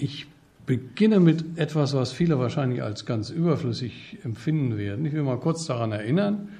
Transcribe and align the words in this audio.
Ich 0.00 0.26
beginne 0.64 1.18
mit 1.18 1.58
etwas, 1.58 1.92
was 1.92 2.12
viele 2.12 2.38
wahrscheinlich 2.38 2.84
als 2.84 3.04
ganz 3.04 3.30
überflüssig 3.30 4.18
empfinden 4.22 4.78
werden. 4.78 5.04
Ich 5.06 5.12
will 5.12 5.24
mal 5.24 5.38
kurz 5.38 5.66
daran 5.66 5.90
erinnern, 5.90 6.50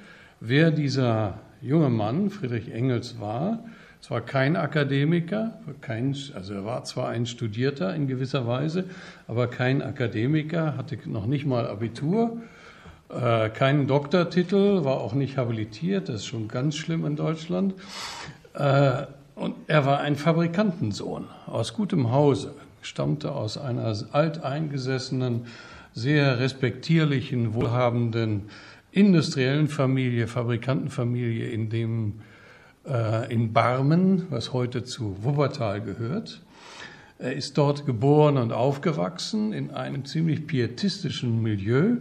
wer 0.41 0.71
dieser 0.71 1.39
junge 1.61 1.89
Mann, 1.89 2.29
Friedrich 2.29 2.73
Engels, 2.73 3.21
war. 3.21 3.63
Es 4.01 4.11
war 4.11 4.19
kein 4.19 4.57
Akademiker, 4.57 5.59
kein, 5.79 6.15
also 6.33 6.53
er 6.53 6.65
war 6.65 6.83
zwar 6.83 7.07
ein 7.09 7.25
Studierter 7.25 7.95
in 7.95 8.07
gewisser 8.07 8.45
Weise, 8.45 8.85
aber 9.27 9.47
kein 9.47 9.81
Akademiker, 9.81 10.75
hatte 10.75 10.97
noch 11.05 11.25
nicht 11.25 11.45
mal 11.45 11.67
Abitur, 11.67 12.41
äh, 13.09 13.49
keinen 13.49 13.87
Doktortitel, 13.87 14.83
war 14.83 14.97
auch 14.97 15.13
nicht 15.13 15.37
habilitiert, 15.37 16.09
das 16.09 16.17
ist 16.17 16.25
schon 16.25 16.49
ganz 16.49 16.75
schlimm 16.75 17.05
in 17.05 17.15
Deutschland. 17.15 17.73
Äh, 18.53 19.03
und 19.35 19.55
er 19.67 19.85
war 19.85 20.01
ein 20.01 20.17
Fabrikantensohn 20.17 21.25
aus 21.45 21.73
gutem 21.73 22.11
Hause, 22.11 22.53
stammte 22.81 23.31
aus 23.31 23.57
einer 23.57 23.95
alteingesessenen, 24.11 25.47
sehr 25.93 26.39
respektierlichen, 26.39 27.53
wohlhabenden 27.53 28.43
industriellen 28.91 29.67
Familie, 29.67 30.27
Fabrikantenfamilie 30.27 31.49
in 31.49 31.69
dem 31.69 32.21
äh, 32.87 33.31
in 33.31 33.53
Barmen, 33.53 34.27
was 34.29 34.53
heute 34.53 34.83
zu 34.83 35.23
Wuppertal 35.23 35.81
gehört. 35.81 36.41
Er 37.17 37.33
ist 37.33 37.57
dort 37.57 37.85
geboren 37.85 38.37
und 38.37 38.53
aufgewachsen 38.53 39.51
in 39.51 39.71
einem 39.71 40.05
ziemlich 40.05 40.47
pietistischen 40.47 41.41
Milieu. 41.41 41.97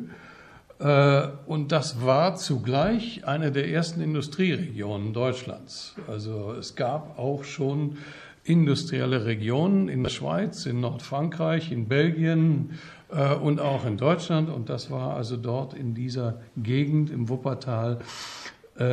Äh, 0.78 1.28
und 1.47 1.72
das 1.72 2.02
war 2.05 2.36
zugleich 2.36 3.27
eine 3.27 3.50
der 3.50 3.69
ersten 3.69 4.00
Industrieregionen 4.00 5.12
Deutschlands. 5.12 5.97
Also 6.06 6.52
es 6.52 6.77
gab 6.77 7.19
auch 7.19 7.45
schon 7.45 7.98
industrielle 8.48 9.27
Regionen 9.27 9.88
in 9.88 10.02
der 10.02 10.11
Schweiz, 10.11 10.65
in 10.65 10.80
Nordfrankreich, 10.80 11.70
in 11.70 11.87
Belgien 11.87 12.70
äh, 13.11 13.34
und 13.34 13.61
auch 13.61 13.84
in 13.84 13.97
Deutschland. 13.98 14.48
Und 14.48 14.70
das 14.70 14.91
war 14.91 15.17
also 15.17 15.36
dort 15.36 15.75
in 15.75 15.95
dieser 15.95 16.41
Gegend 16.56 17.11
im 17.11 17.28
Wuppertal, 17.28 17.98
äh, 18.78 18.84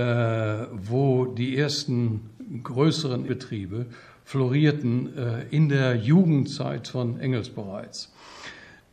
wo 0.74 1.26
die 1.26 1.58
ersten 1.58 2.30
größeren 2.64 3.24
Betriebe 3.24 3.86
florierten 4.26 5.18
äh, 5.18 5.44
in 5.52 5.70
der 5.70 5.96
Jugendzeit 5.96 6.88
von 6.88 7.20
Engels 7.20 7.50
bereits. 7.50 8.14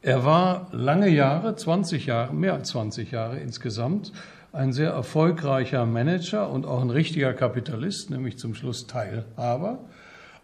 Er 0.00 0.24
war 0.24 0.68
lange 0.72 1.08
Jahre, 1.08 1.56
20 1.56 2.06
Jahre, 2.06 2.34
mehr 2.34 2.54
als 2.54 2.68
20 2.68 3.10
Jahre 3.10 3.38
insgesamt, 3.38 4.12
ein 4.52 4.72
sehr 4.72 4.90
erfolgreicher 4.90 5.86
Manager 5.86 6.50
und 6.50 6.66
auch 6.66 6.82
ein 6.82 6.90
richtiger 6.90 7.32
Kapitalist, 7.32 8.10
nämlich 8.10 8.36
zum 8.36 8.54
Schluss 8.54 8.86
Teilhaber 8.86 9.78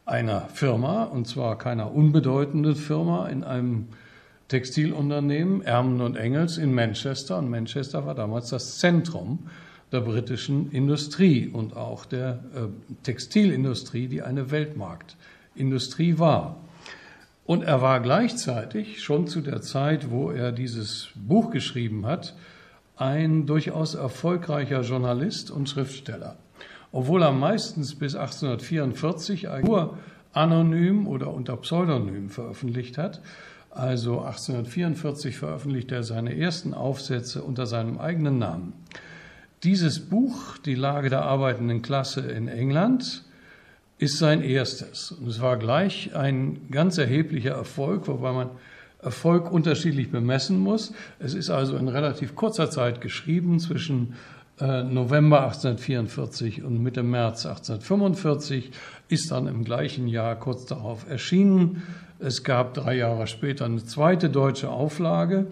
einer 0.08 0.48
Firma, 0.52 1.04
und 1.04 1.26
zwar 1.26 1.58
keiner 1.58 1.92
unbedeutenden 1.94 2.74
Firma, 2.74 3.28
in 3.28 3.44
einem 3.44 3.88
Textilunternehmen, 4.48 5.60
Ermen 5.62 6.00
und 6.00 6.16
Engels 6.16 6.56
in 6.56 6.74
Manchester. 6.74 7.38
Und 7.38 7.50
Manchester 7.50 8.06
war 8.06 8.14
damals 8.14 8.48
das 8.48 8.78
Zentrum 8.78 9.50
der 9.92 10.00
britischen 10.00 10.70
Industrie 10.70 11.48
und 11.48 11.76
auch 11.76 12.06
der 12.06 12.40
äh, 12.54 12.94
Textilindustrie, 13.02 14.08
die 14.08 14.22
eine 14.22 14.50
Weltmarktindustrie 14.50 16.18
war. 16.18 16.56
Und 17.44 17.62
er 17.62 17.80
war 17.80 18.00
gleichzeitig 18.00 19.02
schon 19.02 19.26
zu 19.26 19.40
der 19.40 19.62
Zeit, 19.62 20.10
wo 20.10 20.30
er 20.30 20.52
dieses 20.52 21.08
Buch 21.14 21.50
geschrieben 21.50 22.06
hat, 22.06 22.34
ein 22.96 23.46
durchaus 23.46 23.94
erfolgreicher 23.94 24.82
Journalist 24.82 25.50
und 25.50 25.68
Schriftsteller 25.68 26.36
obwohl 26.92 27.22
er 27.22 27.32
meistens 27.32 27.94
bis 27.94 28.14
1844 28.14 29.48
nur 29.64 29.98
anonym 30.32 31.06
oder 31.06 31.32
unter 31.32 31.56
Pseudonym 31.56 32.30
veröffentlicht 32.30 32.98
hat. 32.98 33.20
Also 33.70 34.20
1844 34.20 35.36
veröffentlicht 35.36 35.92
er 35.92 36.02
seine 36.02 36.36
ersten 36.36 36.74
Aufsätze 36.74 37.42
unter 37.42 37.66
seinem 37.66 37.98
eigenen 37.98 38.38
Namen. 38.38 38.72
Dieses 39.62 40.00
Buch, 40.00 40.58
Die 40.58 40.74
Lage 40.74 41.10
der 41.10 41.22
arbeitenden 41.22 41.82
Klasse 41.82 42.20
in 42.20 42.48
England, 42.48 43.24
ist 43.98 44.18
sein 44.18 44.42
erstes. 44.42 45.10
Und 45.10 45.26
es 45.26 45.40
war 45.40 45.56
gleich 45.56 46.14
ein 46.14 46.70
ganz 46.70 46.98
erheblicher 46.98 47.54
Erfolg, 47.54 48.06
wobei 48.06 48.32
man 48.32 48.50
Erfolg 49.00 49.50
unterschiedlich 49.50 50.10
bemessen 50.10 50.58
muss. 50.58 50.92
Es 51.18 51.34
ist 51.34 51.50
also 51.50 51.76
in 51.76 51.88
relativ 51.88 52.34
kurzer 52.34 52.70
Zeit 52.70 53.00
geschrieben, 53.00 53.60
zwischen 53.60 54.14
November 54.60 55.44
1844 55.44 56.64
und 56.64 56.82
Mitte 56.82 57.02
März 57.02 57.46
1845, 57.46 58.70
ist 59.08 59.30
dann 59.30 59.46
im 59.46 59.64
gleichen 59.64 60.08
Jahr 60.08 60.36
kurz 60.36 60.66
darauf 60.66 61.08
erschienen. 61.08 61.82
Es 62.18 62.42
gab 62.42 62.74
drei 62.74 62.96
Jahre 62.96 63.26
später 63.26 63.64
eine 63.64 63.84
zweite 63.84 64.28
deutsche 64.30 64.68
Auflage. 64.68 65.46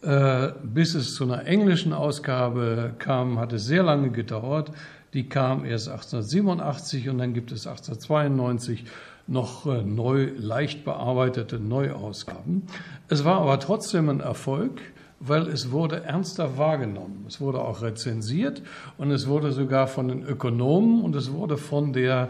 Äh, 0.00 0.52
bis 0.62 0.94
es 0.94 1.14
zu 1.14 1.24
einer 1.24 1.44
englischen 1.46 1.92
Ausgabe 1.92 2.94
kam, 2.98 3.38
hat 3.40 3.52
es 3.52 3.66
sehr 3.66 3.82
lange 3.82 4.10
gedauert. 4.10 4.70
Die 5.12 5.28
kam 5.28 5.64
erst 5.64 5.88
1887 5.88 7.08
und 7.08 7.18
dann 7.18 7.34
gibt 7.34 7.50
es 7.50 7.66
1892 7.66 8.84
noch 9.26 9.66
äh, 9.66 9.82
neu, 9.82 10.30
leicht 10.38 10.84
bearbeitete 10.84 11.58
Neuausgaben. 11.58 12.62
Es 13.08 13.24
war 13.24 13.40
aber 13.40 13.58
trotzdem 13.58 14.08
ein 14.08 14.20
Erfolg 14.20 14.80
weil 15.20 15.48
es 15.48 15.70
wurde 15.70 16.04
ernster 16.04 16.58
wahrgenommen. 16.58 17.24
Es 17.26 17.40
wurde 17.40 17.60
auch 17.60 17.82
rezensiert 17.82 18.62
und 18.96 19.10
es 19.10 19.26
wurde 19.26 19.52
sogar 19.52 19.86
von 19.86 20.08
den 20.08 20.22
Ökonomen 20.22 21.02
und 21.02 21.16
es 21.16 21.32
wurde 21.32 21.56
von 21.56 21.92
der 21.92 22.28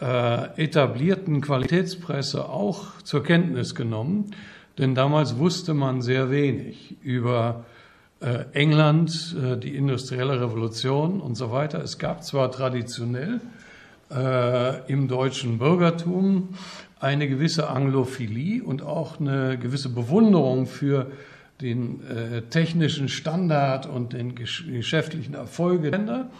äh, 0.00 0.62
etablierten 0.62 1.40
Qualitätspresse 1.40 2.48
auch 2.48 3.00
zur 3.02 3.22
Kenntnis 3.22 3.74
genommen, 3.74 4.32
denn 4.78 4.94
damals 4.94 5.38
wusste 5.38 5.74
man 5.74 6.02
sehr 6.02 6.30
wenig 6.30 6.96
über 7.02 7.64
äh, 8.20 8.44
England, 8.52 9.36
äh, 9.40 9.56
die 9.56 9.76
industrielle 9.76 10.40
Revolution 10.40 11.20
und 11.20 11.36
so 11.36 11.50
weiter. 11.50 11.82
Es 11.82 11.98
gab 11.98 12.24
zwar 12.24 12.50
traditionell 12.50 13.40
äh, 14.10 14.90
im 14.90 15.08
deutschen 15.08 15.58
Bürgertum 15.58 16.50
eine 17.00 17.28
gewisse 17.28 17.68
Anglophilie 17.68 18.62
und 18.62 18.82
auch 18.82 19.18
eine 19.18 19.58
gewisse 19.58 19.88
Bewunderung 19.88 20.66
für 20.66 21.08
den 21.62 22.00
äh, 22.08 22.42
technischen 22.42 23.08
Standard 23.08 23.86
und 23.86 24.12
den 24.12 24.34
geschäftlichen 24.34 25.34
Erfolge 25.34 25.90
der 25.90 25.98
Länder. 25.98 26.30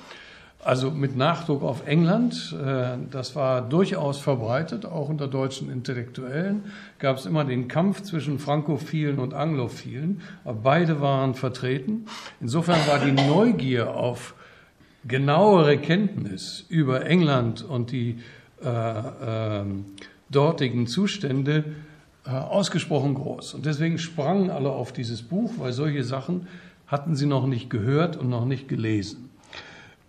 Also 0.65 0.93
mit 0.93 1.16
Nachdruck 1.16 1.65
auf 1.65 1.88
England, 1.88 2.55
äh, 2.65 2.97
das 3.10 3.34
war 3.34 3.62
durchaus 3.62 4.19
verbreitet, 4.21 4.87
auch 4.87 5.09
unter 5.09 5.27
deutschen 5.27 5.69
Intellektuellen 5.71 6.65
gab 7.00 7.16
es 7.16 7.27
immer 7.27 7.44
den 7.44 7.66
Kampf 7.66 8.03
zwischen 8.03 8.38
Frankophilen 8.38 9.19
und 9.19 9.34
Anglophilen, 9.34 10.21
aber 10.44 10.61
beide 10.62 11.00
waren 11.00 11.34
vertreten. 11.34 12.06
Insofern 12.41 12.78
war 12.87 13.00
die 13.00 13.11
Neugier 13.11 13.94
auf 13.94 14.34
genauere 15.05 15.78
Kenntnis 15.78 16.65
über 16.69 17.06
England 17.06 17.62
und 17.62 17.91
die 17.91 18.21
äh, 18.65 18.69
äh, 18.69 19.65
dortigen 20.31 20.87
Zustände 20.87 21.65
äh, 22.25 22.31
ausgesprochen 22.31 23.15
groß. 23.15 23.55
Und 23.55 23.66
deswegen 23.66 23.99
sprangen 23.99 24.50
alle 24.50 24.71
auf 24.71 24.93
dieses 24.93 25.22
Buch, 25.22 25.53
weil 25.59 25.72
solche 25.72 26.05
Sachen 26.05 26.47
hatten 26.87 27.16
sie 27.16 27.27
noch 27.27 27.47
nicht 27.47 27.71
gehört 27.71 28.16
und 28.16 28.28
noch 28.28 28.44
nicht 28.44 28.69
gelesen. 28.69 29.31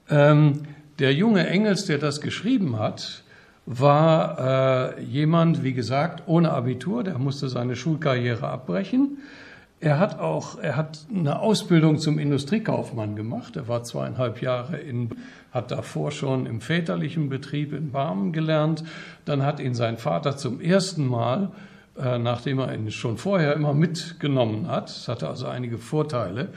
Ähm, 0.09 0.63
der 0.99 1.13
junge 1.13 1.47
Engels, 1.47 1.85
der 1.85 1.97
das 1.97 2.21
geschrieben 2.21 2.77
hat, 2.77 3.23
war 3.65 4.97
äh, 4.99 5.03
jemand, 5.03 5.63
wie 5.63 5.73
gesagt, 5.73 6.23
ohne 6.27 6.51
Abitur, 6.51 7.03
der 7.03 7.17
musste 7.17 7.47
seine 7.49 7.75
Schulkarriere 7.75 8.47
abbrechen. 8.47 9.19
Er 9.79 9.99
hat 9.99 10.19
auch, 10.19 10.59
er 10.59 10.77
hat 10.77 11.05
eine 11.13 11.39
Ausbildung 11.39 11.97
zum 11.97 12.19
Industriekaufmann 12.19 13.15
gemacht. 13.15 13.55
Er 13.55 13.67
war 13.67 13.83
zweieinhalb 13.83 14.41
Jahre 14.41 14.77
in, 14.77 15.09
hat 15.51 15.71
davor 15.71 16.11
schon 16.11 16.45
im 16.45 16.61
väterlichen 16.61 17.29
Betrieb 17.29 17.73
in 17.73 17.91
Barmen 17.91 18.31
gelernt. 18.31 18.83
Dann 19.25 19.43
hat 19.43 19.59
ihn 19.59 19.73
sein 19.73 19.97
Vater 19.97 20.37
zum 20.37 20.61
ersten 20.61 21.05
Mal 21.05 21.51
äh, 21.97 22.17
nachdem 22.17 22.59
er 22.59 22.73
ihn 22.73 22.89
schon 22.91 23.17
vorher 23.17 23.53
immer 23.53 23.73
mitgenommen 23.73 24.67
hat. 24.67 24.89
Es 24.89 25.07
hatte 25.07 25.27
also 25.29 25.47
einige 25.47 25.77
Vorteile, 25.77 26.49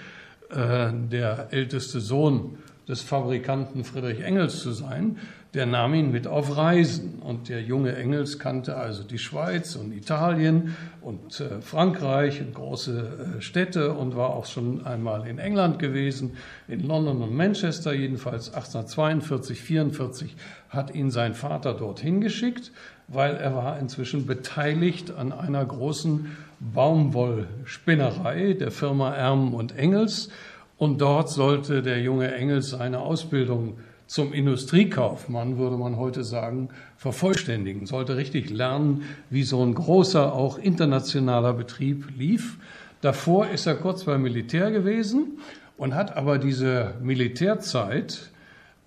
äh, 0.51 0.93
der 0.93 1.49
älteste 1.51 2.01
Sohn 2.01 2.59
des 2.89 3.03
Fabrikanten 3.03 3.85
Friedrich 3.85 4.21
Engels 4.23 4.61
zu 4.61 4.73
sein. 4.73 5.19
Der 5.57 5.67
nahm 5.67 5.95
ihn 5.95 6.13
mit 6.13 6.29
auf 6.29 6.57
Reisen 6.57 7.19
und 7.21 7.49
der 7.49 7.63
junge 7.63 7.97
Engels 7.97 8.39
kannte 8.39 8.77
also 8.77 9.03
die 9.03 9.19
Schweiz 9.19 9.75
und 9.75 9.93
Italien 9.93 10.77
und 11.01 11.41
äh, 11.41 11.61
Frankreich 11.61 12.41
und 12.41 12.55
große 12.55 13.39
Städte 13.41 13.95
und 13.95 14.15
war 14.15 14.31
auch 14.31 14.47
schon 14.47 14.87
einmal 14.87 15.27
in 15.27 15.39
England 15.39 15.81
gewesen, 15.81 16.37
in 16.69 16.87
London 16.87 17.23
und 17.23 17.35
Manchester 17.35 17.93
jedenfalls 17.93 18.55
1842, 18.55 19.61
44 19.61 20.37
hat 20.69 20.95
ihn 20.95 21.11
sein 21.11 21.35
Vater 21.35 21.75
dorthin 21.75 22.21
geschickt 22.21 22.71
weil 23.09 23.37
er 23.37 23.55
war 23.55 23.79
inzwischen 23.79 24.27
beteiligt 24.27 25.13
an 25.13 25.33
einer 25.33 25.65
großen 25.65 26.37
Baumwollspinnerei 26.59 28.55
der 28.55 28.71
Firma 28.71 29.15
Erm 29.15 29.55
und 29.55 29.77
Engels. 29.77 30.29
Und 30.77 31.01
dort 31.01 31.31
sollte 31.31 31.83
der 31.83 32.01
junge 32.01 32.35
Engels 32.35 32.71
seine 32.71 32.99
Ausbildung 32.99 33.79
zum 34.07 34.33
Industriekaufmann, 34.33 35.59
würde 35.59 35.77
man 35.77 35.97
heute 35.97 36.23
sagen, 36.25 36.69
vervollständigen, 36.97 37.87
sollte 37.87 38.17
richtig 38.17 38.51
lernen, 38.51 39.03
wie 39.31 39.43
so 39.43 39.65
ein 39.65 39.75
großer, 39.75 40.33
auch 40.33 40.59
internationaler 40.59 41.53
Betrieb 41.53 42.07
lief. 42.17 42.59
Davor 43.01 43.49
ist 43.49 43.67
er 43.67 43.75
kurz 43.75 44.05
beim 44.05 44.23
Militär 44.23 44.71
gewesen 44.71 45.39
und 45.77 45.95
hat 45.95 46.17
aber 46.17 46.39
diese 46.39 46.95
Militärzeit 47.03 48.31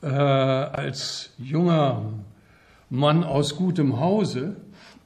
äh, 0.01 0.07
als 0.07 1.31
junger 1.37 2.03
Mann 2.89 3.23
aus 3.23 3.55
gutem 3.55 3.99
Hause 3.99 4.55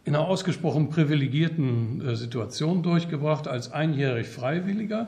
in 0.06 0.16
einer 0.16 0.28
ausgesprochen 0.28 0.90
privilegierten 0.90 2.06
äh, 2.06 2.16
Situation 2.16 2.84
durchgebracht, 2.84 3.48
als 3.48 3.72
einjährig 3.72 4.28
Freiwilliger 4.28 5.08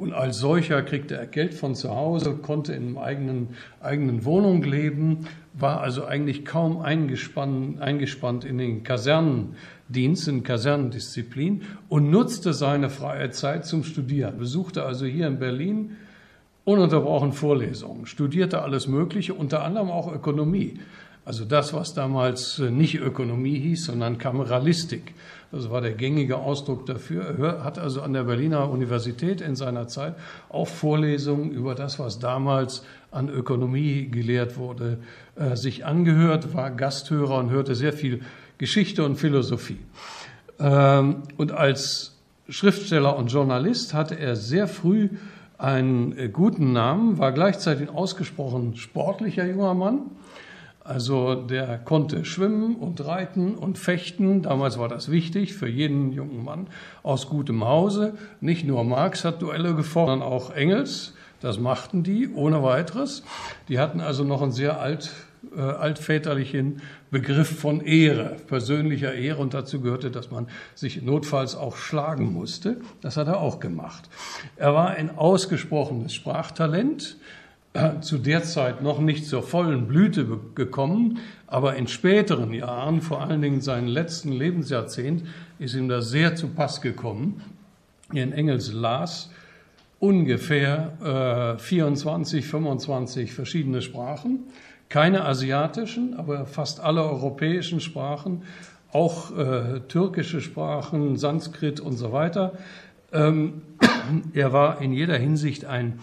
und 0.00 0.14
als 0.14 0.38
solcher 0.38 0.80
kriegte 0.82 1.14
er 1.14 1.26
Geld 1.26 1.52
von 1.52 1.74
zu 1.74 1.94
Hause, 1.94 2.36
konnte 2.36 2.72
in 2.72 2.96
einer 2.96 3.02
eigenen, 3.02 3.48
eigenen 3.82 4.24
Wohnung 4.24 4.62
leben, 4.62 5.26
war 5.52 5.82
also 5.82 6.06
eigentlich 6.06 6.46
kaum 6.46 6.80
eingespannt, 6.80 7.82
eingespannt 7.82 8.46
in 8.46 8.56
den 8.56 8.82
Kasernendienst, 8.82 10.26
in 10.26 10.42
Kasernendisziplin 10.42 11.64
und 11.90 12.08
nutzte 12.08 12.54
seine 12.54 12.88
freie 12.88 13.28
Zeit 13.30 13.66
zum 13.66 13.84
Studieren. 13.84 14.38
Besuchte 14.38 14.84
also 14.84 15.04
hier 15.04 15.26
in 15.26 15.38
Berlin 15.38 15.98
ununterbrochen 16.64 17.32
Vorlesungen, 17.32 18.06
studierte 18.06 18.62
alles 18.62 18.88
Mögliche, 18.88 19.34
unter 19.34 19.62
anderem 19.62 19.90
auch 19.90 20.10
Ökonomie. 20.10 20.80
Also 21.30 21.44
das, 21.44 21.72
was 21.72 21.94
damals 21.94 22.58
äh, 22.58 22.72
nicht 22.72 22.96
Ökonomie 22.96 23.56
hieß, 23.60 23.84
sondern 23.84 24.18
Kameralistik. 24.18 25.14
Das 25.52 25.70
war 25.70 25.80
der 25.80 25.92
gängige 25.92 26.38
Ausdruck 26.38 26.86
dafür. 26.86 27.22
Er 27.38 27.62
hat 27.62 27.78
also 27.78 28.02
an 28.02 28.14
der 28.14 28.24
Berliner 28.24 28.68
Universität 28.68 29.40
in 29.40 29.54
seiner 29.54 29.86
Zeit 29.86 30.16
auch 30.48 30.66
Vorlesungen 30.66 31.52
über 31.52 31.76
das, 31.76 32.00
was 32.00 32.18
damals 32.18 32.84
an 33.12 33.28
Ökonomie 33.28 34.08
gelehrt 34.10 34.56
wurde, 34.56 34.98
äh, 35.36 35.54
sich 35.54 35.86
angehört, 35.86 36.52
war 36.52 36.72
Gasthörer 36.72 37.38
und 37.38 37.50
hörte 37.50 37.76
sehr 37.76 37.92
viel 37.92 38.22
Geschichte 38.58 39.04
und 39.04 39.14
Philosophie. 39.14 39.78
Ähm, 40.58 41.22
und 41.36 41.52
als 41.52 42.18
Schriftsteller 42.48 43.16
und 43.16 43.28
Journalist 43.28 43.94
hatte 43.94 44.18
er 44.18 44.34
sehr 44.34 44.66
früh 44.66 45.10
einen 45.58 46.10
äh, 46.18 46.28
guten 46.28 46.72
Namen, 46.72 47.18
war 47.18 47.30
gleichzeitig 47.30 47.88
ein 47.88 47.94
ausgesprochen 47.94 48.74
sportlicher 48.74 49.46
junger 49.46 49.74
Mann 49.74 50.10
also 50.90 51.36
der 51.36 51.78
konnte 51.78 52.24
schwimmen 52.24 52.74
und 52.74 53.04
reiten 53.06 53.54
und 53.54 53.78
fechten. 53.78 54.42
Damals 54.42 54.76
war 54.76 54.88
das 54.88 55.08
wichtig 55.08 55.54
für 55.54 55.68
jeden 55.68 56.12
jungen 56.12 56.44
Mann 56.44 56.66
aus 57.04 57.28
gutem 57.28 57.64
Hause. 57.64 58.14
Nicht 58.40 58.66
nur 58.66 58.82
Marx 58.82 59.24
hat 59.24 59.40
Duelle 59.40 59.76
gefordert, 59.76 60.18
sondern 60.18 60.28
auch 60.28 60.50
Engels. 60.50 61.14
Das 61.40 61.60
machten 61.60 62.02
die 62.02 62.28
ohne 62.34 62.64
weiteres. 62.64 63.22
Die 63.68 63.78
hatten 63.78 64.00
also 64.00 64.24
noch 64.24 64.42
einen 64.42 64.50
sehr 64.50 64.80
alt, 64.80 65.12
äh, 65.56 65.60
altväterlichen 65.60 66.82
Begriff 67.12 67.60
von 67.60 67.80
Ehre, 67.82 68.36
persönlicher 68.48 69.14
Ehre. 69.14 69.40
Und 69.40 69.54
dazu 69.54 69.80
gehörte, 69.80 70.10
dass 70.10 70.32
man 70.32 70.48
sich 70.74 71.02
notfalls 71.02 71.54
auch 71.54 71.76
schlagen 71.76 72.32
musste. 72.32 72.80
Das 73.00 73.16
hat 73.16 73.28
er 73.28 73.38
auch 73.38 73.60
gemacht. 73.60 74.08
Er 74.56 74.74
war 74.74 74.88
ein 74.88 75.16
ausgesprochenes 75.16 76.12
Sprachtalent 76.12 77.16
zu 78.00 78.18
der 78.18 78.42
Zeit 78.42 78.82
noch 78.82 78.98
nicht 78.98 79.26
zur 79.26 79.42
vollen 79.42 79.86
Blüte 79.86 80.26
gekommen, 80.54 81.20
aber 81.46 81.76
in 81.76 81.86
späteren 81.86 82.52
Jahren, 82.52 83.00
vor 83.00 83.22
allen 83.22 83.42
Dingen 83.42 83.60
seinen 83.60 83.86
letzten 83.86 84.32
Lebensjahrzehnt, 84.32 85.24
ist 85.58 85.74
ihm 85.74 85.88
das 85.88 86.10
sehr 86.10 86.34
zu 86.34 86.48
Pass 86.48 86.80
gekommen. 86.80 87.42
In 88.12 88.32
Engels 88.32 88.72
las 88.72 89.30
ungefähr 90.00 91.56
äh, 91.56 91.58
24, 91.60 92.44
25 92.44 93.32
verschiedene 93.32 93.82
Sprachen, 93.82 94.40
keine 94.88 95.24
asiatischen, 95.24 96.14
aber 96.14 96.46
fast 96.46 96.80
alle 96.80 97.04
europäischen 97.04 97.80
Sprachen, 97.80 98.42
auch 98.92 99.36
äh, 99.36 99.80
türkische 99.86 100.40
Sprachen, 100.40 101.16
Sanskrit 101.16 101.78
und 101.78 101.92
so 101.92 102.10
weiter. 102.10 102.54
Ähm, 103.12 103.62
er 104.34 104.52
war 104.52 104.80
in 104.80 104.92
jeder 104.92 105.16
Hinsicht 105.16 105.66
ein 105.66 106.00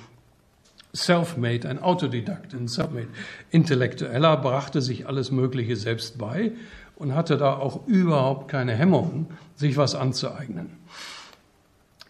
Self-made, 0.98 1.70
ein 1.70 1.80
Autodidakt, 1.80 2.54
ein 2.54 2.68
Self-made 2.68 3.08
Intellektueller, 3.52 4.38
brachte 4.38 4.82
sich 4.82 5.08
alles 5.08 5.32
Mögliche 5.32 5.76
selbst 5.76 6.18
bei 6.18 6.52
und 6.96 7.16
hatte 7.16 7.38
da 7.38 7.54
auch 7.56 7.88
überhaupt 7.88 8.50
keine 8.50 8.74
Hemmungen, 8.74 9.28
sich 9.56 9.78
was 9.78 9.96
anzueignen. 9.96 10.72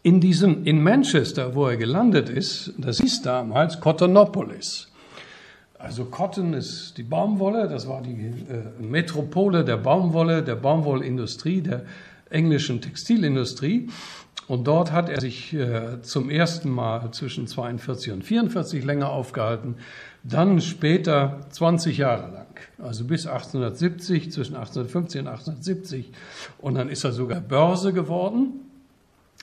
In 0.03 0.21
diesem, 0.21 0.63
in 0.63 0.81
Manchester, 0.81 1.53
wo 1.53 1.67
er 1.67 1.75
gelandet 1.75 2.29
ist, 2.29 2.73
das 2.77 2.99
hieß 2.99 3.23
damals 3.23 3.79
Cottonopolis. 3.81 4.87
Also 5.77 6.05
Cotton 6.05 6.53
ist 6.53 6.97
die 6.97 7.03
Baumwolle, 7.03 7.67
das 7.67 7.87
war 7.87 8.01
die 8.01 8.13
äh, 8.13 8.81
Metropole 8.81 9.63
der 9.63 9.77
Baumwolle, 9.77 10.41
der 10.41 10.55
Baumwollindustrie, 10.55 11.61
der 11.61 11.83
englischen 12.29 12.81
Textilindustrie. 12.81 13.89
Und 14.47 14.65
dort 14.65 14.93
hat 14.93 15.09
er 15.09 15.19
sich 15.19 15.53
äh, 15.53 16.01
zum 16.01 16.29
ersten 16.29 16.69
Mal 16.69 17.11
zwischen 17.11 17.47
42 17.47 18.13
und 18.13 18.23
44 18.23 18.83
länger 18.83 19.09
aufgehalten, 19.09 19.75
dann 20.23 20.61
später 20.61 21.41
20 21.49 21.97
Jahre 21.97 22.31
lang, 22.31 22.47
also 22.81 23.03
bis 23.03 23.27
1870, 23.27 24.31
zwischen 24.31 24.55
1850 24.55 25.21
und 25.21 25.27
1870. 25.27 26.11
Und 26.59 26.75
dann 26.75 26.89
ist 26.89 27.03
er 27.03 27.11
sogar 27.11 27.41
Börse 27.41 27.91
geworden. 27.91 28.61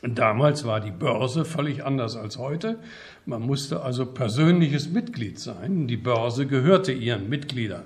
Damals 0.02 0.64
war 0.66 0.80
die 0.80 0.90
Börse 0.90 1.44
völlig 1.44 1.84
anders 1.84 2.16
als 2.16 2.38
heute. 2.38 2.78
Man 3.26 3.42
musste 3.42 3.82
also 3.82 4.06
persönliches 4.06 4.90
Mitglied 4.90 5.38
sein. 5.38 5.86
Die 5.86 5.96
Börse 5.96 6.46
gehörte 6.46 6.92
ihren 6.92 7.28
Mitgliedern. 7.28 7.84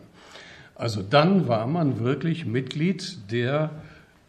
Also 0.75 1.03
dann 1.03 1.49
war 1.49 1.67
man 1.67 2.01
wirklich 2.01 2.47
Mitglied 2.47 3.31
der 3.31 3.71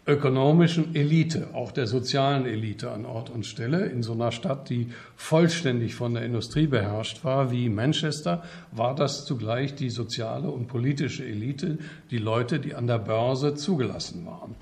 ökonomischen 0.09 0.95
Elite, 0.95 1.50
auch 1.53 1.71
der 1.71 1.85
sozialen 1.85 2.45
Elite 2.45 2.91
an 2.91 3.06
Ort 3.06 3.29
und 3.29 3.45
Stelle. 3.45 3.85
In 3.85 4.01
so 4.01 4.13
einer 4.13 4.31
Stadt, 4.31 4.69
die 4.69 4.89
vollständig 5.15 5.95
von 5.95 6.15
der 6.15 6.23
Industrie 6.23 6.67
beherrscht 6.67 7.23
war, 7.23 7.51
wie 7.51 7.69
Manchester, 7.69 8.44
war 8.71 8.95
das 8.95 9.25
zugleich 9.25 9.75
die 9.75 9.89
soziale 9.89 10.50
und 10.50 10.67
politische 10.67 11.23
Elite, 11.23 11.77
die 12.09 12.17
Leute, 12.17 12.59
die 12.59 12.73
an 12.73 12.88
der 12.88 13.00
Börse 13.00 13.53
zugelassen 13.53 14.25
waren. 14.25 14.56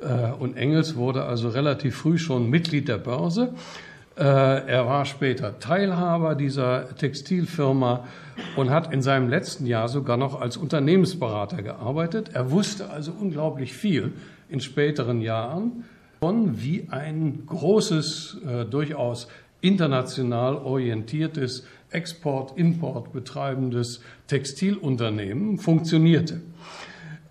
Äh, 0.00 0.32
und 0.32 0.56
Engels 0.56 0.96
wurde 0.96 1.24
also 1.24 1.50
relativ 1.50 1.96
früh 1.96 2.16
schon 2.16 2.48
Mitglied 2.48 2.88
der 2.88 2.98
Börse. 2.98 3.54
Äh, 4.16 4.22
er 4.22 4.86
war 4.86 5.04
später 5.04 5.60
Teilhaber 5.60 6.34
dieser 6.34 6.96
Textilfirma 6.96 8.04
und 8.56 8.70
hat 8.70 8.92
in 8.92 9.02
seinem 9.02 9.28
letzten 9.28 9.66
Jahr 9.66 9.88
sogar 9.88 10.16
noch 10.16 10.40
als 10.40 10.56
Unternehmensberater 10.56 11.62
gearbeitet. 11.62 12.30
Er 12.32 12.50
wusste 12.50 12.90
also 12.90 13.12
unglaublich 13.12 13.74
viel 13.74 14.12
in 14.48 14.60
späteren 14.60 15.20
Jahren 15.20 15.84
von 16.20 16.60
wie 16.62 16.88
ein 16.90 17.44
großes, 17.46 18.38
äh, 18.46 18.64
durchaus 18.64 19.28
international 19.60 20.56
orientiertes 20.56 21.66
Export, 21.90 22.58
Import 22.58 23.12
betreibendes 23.12 24.00
Textilunternehmen 24.26 25.58
funktionierte. 25.58 26.40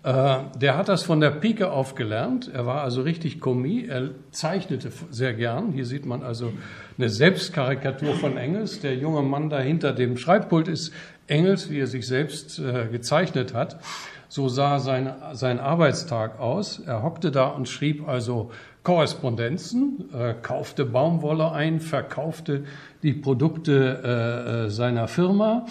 Äh, 0.02 0.38
der 0.58 0.76
hat 0.76 0.88
das 0.88 1.02
von 1.02 1.20
der 1.20 1.30
Pike 1.30 1.70
auf 1.70 1.94
gelernt. 1.94 2.50
Er 2.52 2.66
war 2.66 2.82
also 2.82 3.02
richtig 3.02 3.40
Kommis. 3.40 3.88
Er 3.88 4.10
zeichnete 4.30 4.90
sehr 5.10 5.34
gern. 5.34 5.72
Hier 5.72 5.84
sieht 5.84 6.06
man 6.06 6.22
also 6.22 6.52
eine 6.96 7.08
Selbstkarikatur 7.08 8.14
von 8.14 8.36
Engels. 8.36 8.80
Der 8.80 8.96
junge 8.96 9.22
Mann 9.22 9.50
da 9.50 9.60
hinter 9.60 9.92
dem 9.92 10.16
Schreibpult 10.16 10.68
ist 10.68 10.92
Engels, 11.26 11.70
wie 11.70 11.80
er 11.80 11.86
sich 11.86 12.06
selbst 12.06 12.58
äh, 12.58 12.86
gezeichnet 12.90 13.54
hat. 13.54 13.80
So 14.28 14.48
sah 14.48 14.78
sein, 14.78 15.12
sein 15.32 15.58
Arbeitstag 15.58 16.38
aus. 16.38 16.80
Er 16.80 17.02
hockte 17.02 17.30
da 17.30 17.46
und 17.46 17.68
schrieb 17.68 18.06
also 18.06 18.50
Korrespondenzen, 18.82 20.10
äh, 20.14 20.34
kaufte 20.40 20.84
Baumwolle 20.84 21.52
ein, 21.52 21.80
verkaufte 21.80 22.64
die 23.02 23.14
Produkte 23.14 24.02
äh, 24.04 24.66
äh, 24.66 24.70
seiner 24.70 25.08
Firma. 25.08 25.66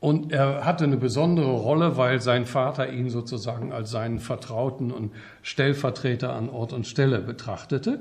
Und 0.00 0.32
er 0.32 0.64
hatte 0.64 0.82
eine 0.82 0.96
besondere 0.96 1.52
Rolle, 1.52 1.96
weil 1.96 2.20
sein 2.20 2.44
Vater 2.44 2.92
ihn 2.92 3.08
sozusagen 3.08 3.72
als 3.72 3.92
seinen 3.92 4.18
Vertrauten 4.18 4.90
und 4.90 5.12
Stellvertreter 5.42 6.34
an 6.34 6.50
Ort 6.50 6.72
und 6.72 6.88
Stelle 6.88 7.20
betrachtete. 7.20 8.00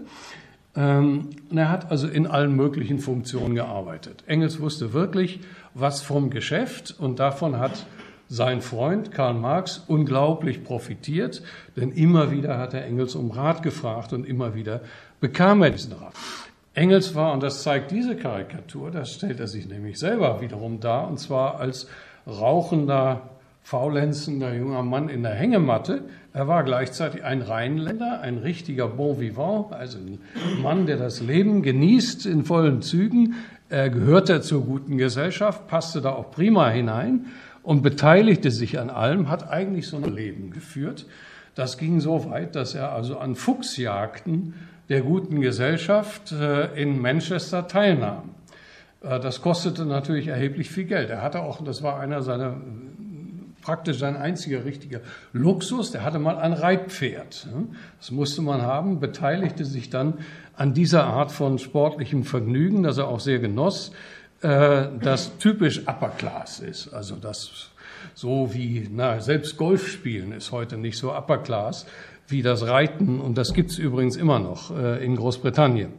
Ähm, 0.76 1.30
und 1.52 1.58
er 1.58 1.70
hat 1.70 1.92
also 1.92 2.08
in 2.08 2.26
allen 2.26 2.56
möglichen 2.56 2.98
Funktionen 2.98 3.54
gearbeitet. 3.54 4.24
Engels 4.26 4.60
wusste 4.60 4.94
wirklich 4.94 5.42
was 5.76 6.02
vom 6.02 6.32
Geschäft 6.32 6.96
und 6.98 7.20
davon 7.20 7.60
hat 7.60 7.86
sein 8.32 8.62
Freund 8.62 9.12
Karl 9.12 9.34
Marx 9.34 9.84
unglaublich 9.90 10.64
profitiert, 10.64 11.44
denn 11.76 11.92
immer 11.92 12.32
wieder 12.32 12.58
hat 12.58 12.74
er 12.74 12.86
Engels 12.86 13.14
um 13.16 13.30
Rat 13.30 13.62
gefragt 13.62 14.14
und 14.14 14.26
immer 14.26 14.56
wieder 14.56 14.80
bekam 15.20 15.62
er 15.62 15.72
diesen 15.72 15.92
Rat. 15.92 16.14
Engels 16.74 17.14
war, 17.14 17.34
und 17.34 17.44
das 17.44 17.62
zeigt 17.62 17.92
diese 17.92 18.16
Karikatur, 18.16 18.90
das 18.90 19.12
stellt 19.12 19.42
er 19.42 19.48
sich 19.48 19.68
nämlich 19.68 20.00
selber 20.00 20.40
wiederum 20.40 20.80
dar, 20.80 21.10
und 21.10 21.20
zwar 21.20 21.60
als 21.60 21.88
rauchender, 22.26 23.24
faulenzender 23.64 24.54
junger 24.54 24.82
Mann 24.82 25.10
in 25.10 25.24
der 25.24 25.34
Hängematte. 25.34 26.06
Er 26.32 26.48
war 26.48 26.64
gleichzeitig 26.64 27.26
ein 27.26 27.42
Rheinländer, 27.42 28.22
ein 28.22 28.38
richtiger 28.38 28.88
Bon 28.88 29.20
vivant, 29.20 29.74
also 29.74 29.98
ein 29.98 30.20
Mann, 30.62 30.86
der 30.86 30.96
das 30.96 31.20
Leben 31.20 31.64
genießt 31.64 32.26
in 32.28 32.46
vollen 32.46 32.82
Zügen. 32.82 33.36
Er 33.68 33.90
gehörte 33.90 34.40
zur 34.40 34.64
guten 34.64 34.98
Gesellschaft, 34.98 35.68
passte 35.68 36.00
da 36.00 36.14
auch 36.14 36.32
prima 36.32 36.70
hinein 36.70 37.26
und 37.64 37.82
beteiligte 37.82 38.52
sich 38.52 38.80
an 38.80 38.90
allem, 38.90 39.30
hat 39.30 39.50
eigentlich 39.50 39.88
so 39.88 39.98
ein 39.98 40.14
Leben 40.14 40.52
geführt. 40.52 41.06
Das 41.56 41.78
ging 41.78 42.00
so 42.00 42.30
weit, 42.30 42.56
dass 42.56 42.76
er 42.76 42.92
also 42.92 43.18
an 43.18 43.36
Fuchsjagden 43.36 44.54
der 44.90 45.02
guten 45.02 45.42
Gesellschaft 45.42 46.32
äh, 46.32 46.74
in 46.82 47.00
Manchester 47.00 47.68
teilnahm. 47.68 48.30
Äh, 49.02 49.20
das 49.20 49.42
kostete 49.42 49.86
natürlich 49.86 50.28
erheblich 50.28 50.70
viel 50.70 50.86
Geld. 50.86 51.10
Er 51.10 51.22
hatte 51.22 51.42
auch, 51.42 51.64
das 51.64 51.84
war 51.84 52.00
einer 52.00 52.22
seiner 52.22 52.58
praktisch 53.62 54.00
sein 54.00 54.18
einziger 54.18 54.66
richtiger 54.66 55.02
Luxus. 55.34 55.92
Der 55.92 56.04
hatte 56.04 56.20
mal 56.20 56.38
ein 56.38 56.54
Reitpferd. 56.54 57.48
Das 58.00 58.12
musste 58.12 58.42
man 58.42 58.64
haben, 58.64 59.00
beteiligte 59.00 59.66
sich 59.66 59.90
dann 59.90 60.16
an 60.56 60.74
dieser 60.74 61.06
Art 61.06 61.32
von 61.32 61.60
sportlichem 61.60 62.24
Vergnügen, 62.24 62.84
das 62.84 62.98
er 62.98 63.08
auch 63.08 63.20
sehr 63.20 63.40
genoss, 63.40 63.92
äh, 64.42 64.88
das 65.02 65.38
typisch 65.38 65.80
Upper 65.88 66.10
Class 66.10 66.60
ist. 66.60 66.94
Also 66.94 67.16
das 67.16 67.72
so 68.14 68.54
wie, 68.54 68.90
na, 68.92 69.20
selbst 69.20 69.58
Golf 69.58 69.88
spielen 69.88 70.32
ist 70.32 70.52
heute 70.52 70.78
nicht 70.78 70.98
so 70.98 71.14
Upper 71.14 71.38
Class 71.38 71.86
wie 72.28 72.42
das 72.42 72.66
Reiten 72.66 73.20
und 73.20 73.38
das 73.38 73.54
gibt's 73.54 73.78
übrigens 73.78 74.16
immer 74.16 74.40
noch 74.40 74.76
äh, 74.76 75.04
in 75.04 75.16
Großbritannien. 75.16 75.94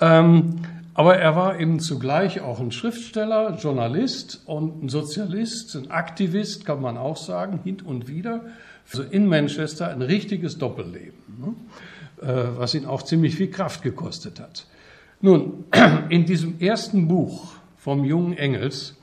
Ähm, 0.00 0.56
aber 0.94 1.16
er 1.16 1.36
war 1.36 1.58
eben 1.58 1.80
zugleich 1.80 2.40
auch 2.40 2.60
ein 2.60 2.70
Schriftsteller, 2.70 3.56
Journalist 3.56 4.42
und 4.46 4.84
ein 4.84 4.88
Sozialist, 4.88 5.74
ein 5.76 5.90
Aktivist, 5.90 6.66
kann 6.66 6.82
man 6.82 6.98
auch 6.98 7.16
sagen, 7.16 7.60
hin 7.64 7.78
und 7.84 8.08
wieder. 8.08 8.42
Also 8.90 9.02
in 9.02 9.26
Manchester 9.26 9.88
ein 9.88 10.02
richtiges 10.02 10.58
Doppelleben, 10.58 11.14
ne? 12.20 12.26
äh, 12.28 12.58
was 12.58 12.74
ihn 12.74 12.84
auch 12.84 13.02
ziemlich 13.02 13.36
viel 13.36 13.50
Kraft 13.50 13.82
gekostet 13.82 14.40
hat. 14.40 14.66
Nun, 15.24 15.66
in 16.08 16.26
diesem 16.26 16.60
ersten 16.60 17.06
Buch 17.06 17.52
vom 17.76 18.04
jungen 18.04 18.36
Engels 18.36 18.96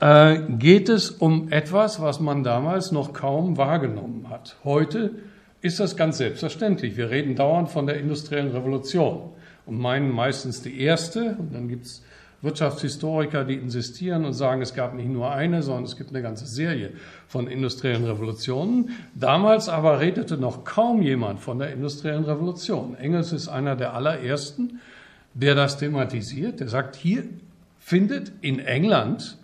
äh, 0.00 0.38
geht 0.58 0.88
es 0.88 1.10
um 1.10 1.52
etwas, 1.52 2.00
was 2.00 2.20
man 2.20 2.42
damals 2.42 2.90
noch 2.90 3.12
kaum 3.12 3.58
wahrgenommen 3.58 4.30
hat. 4.30 4.56
Heute 4.64 5.10
ist 5.60 5.78
das 5.78 5.94
ganz 5.94 6.16
selbstverständlich. 6.16 6.96
Wir 6.96 7.10
reden 7.10 7.36
dauernd 7.36 7.68
von 7.68 7.86
der 7.86 7.98
industriellen 7.98 8.50
Revolution 8.50 9.30
und 9.66 9.78
meinen 9.78 10.10
meistens 10.10 10.62
die 10.62 10.80
erste. 10.80 11.36
Und 11.38 11.54
dann 11.54 11.68
gibt 11.68 11.84
es 11.84 12.02
Wirtschaftshistoriker, 12.40 13.44
die 13.44 13.56
insistieren 13.56 14.24
und 14.24 14.32
sagen, 14.32 14.62
es 14.62 14.72
gab 14.72 14.94
nicht 14.94 15.08
nur 15.08 15.32
eine, 15.32 15.62
sondern 15.62 15.84
es 15.84 15.98
gibt 15.98 16.10
eine 16.10 16.22
ganze 16.22 16.46
Serie 16.46 16.92
von 17.28 17.46
industriellen 17.46 18.04
Revolutionen. 18.04 18.90
Damals 19.14 19.68
aber 19.68 20.00
redete 20.00 20.38
noch 20.38 20.64
kaum 20.64 21.02
jemand 21.02 21.40
von 21.40 21.58
der 21.58 21.72
industriellen 21.72 22.24
Revolution. 22.24 22.96
Engels 22.96 23.32
ist 23.32 23.48
einer 23.48 23.76
der 23.76 23.92
allerersten, 23.92 24.80
der 25.36 25.54
das 25.54 25.78
thematisiert. 25.78 26.60
Der 26.60 26.68
sagt, 26.68 26.96
hier 26.96 27.24
findet 27.78 28.32
in 28.40 28.58
England 28.58 29.38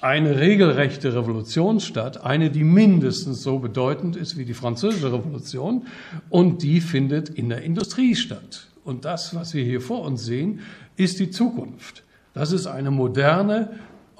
eine 0.00 0.38
regelrechte 0.38 1.14
Revolution 1.14 1.80
statt, 1.80 2.24
eine, 2.24 2.50
die 2.50 2.64
mindestens 2.64 3.42
so 3.42 3.58
bedeutend 3.58 4.16
ist 4.16 4.36
wie 4.36 4.44
die 4.44 4.54
französische 4.54 5.12
Revolution, 5.12 5.86
und 6.28 6.62
die 6.62 6.80
findet 6.80 7.28
in 7.28 7.48
der 7.48 7.62
Industrie 7.62 8.14
statt. 8.14 8.68
Und 8.84 9.04
das, 9.04 9.34
was 9.34 9.54
wir 9.54 9.64
hier 9.64 9.80
vor 9.80 10.02
uns 10.02 10.24
sehen, 10.24 10.60
ist 10.96 11.20
die 11.20 11.30
Zukunft. 11.30 12.02
Das 12.34 12.52
ist 12.52 12.66
eine 12.66 12.90
moderne, 12.90 13.70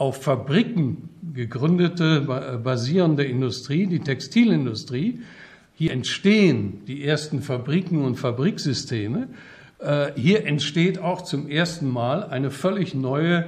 auf 0.01 0.23
Fabriken 0.23 1.11
gegründete, 1.35 2.27
äh, 2.27 2.57
basierende 2.57 3.25
Industrie, 3.25 3.87
die 3.87 3.99
Textilindustrie. 3.99 5.21
Hier 5.75 5.93
entstehen 5.93 6.81
die 6.87 7.05
ersten 7.05 7.43
Fabriken 7.43 8.03
und 8.03 8.17
Fabriksysteme. 8.17 9.29
Äh, 9.81 10.13
hier 10.17 10.47
entsteht 10.47 10.99
auch 10.99 11.23
zum 11.23 11.49
ersten 11.49 11.89
Mal 11.89 12.25
eine 12.25 12.51
völlig 12.51 12.95
neue 12.95 13.47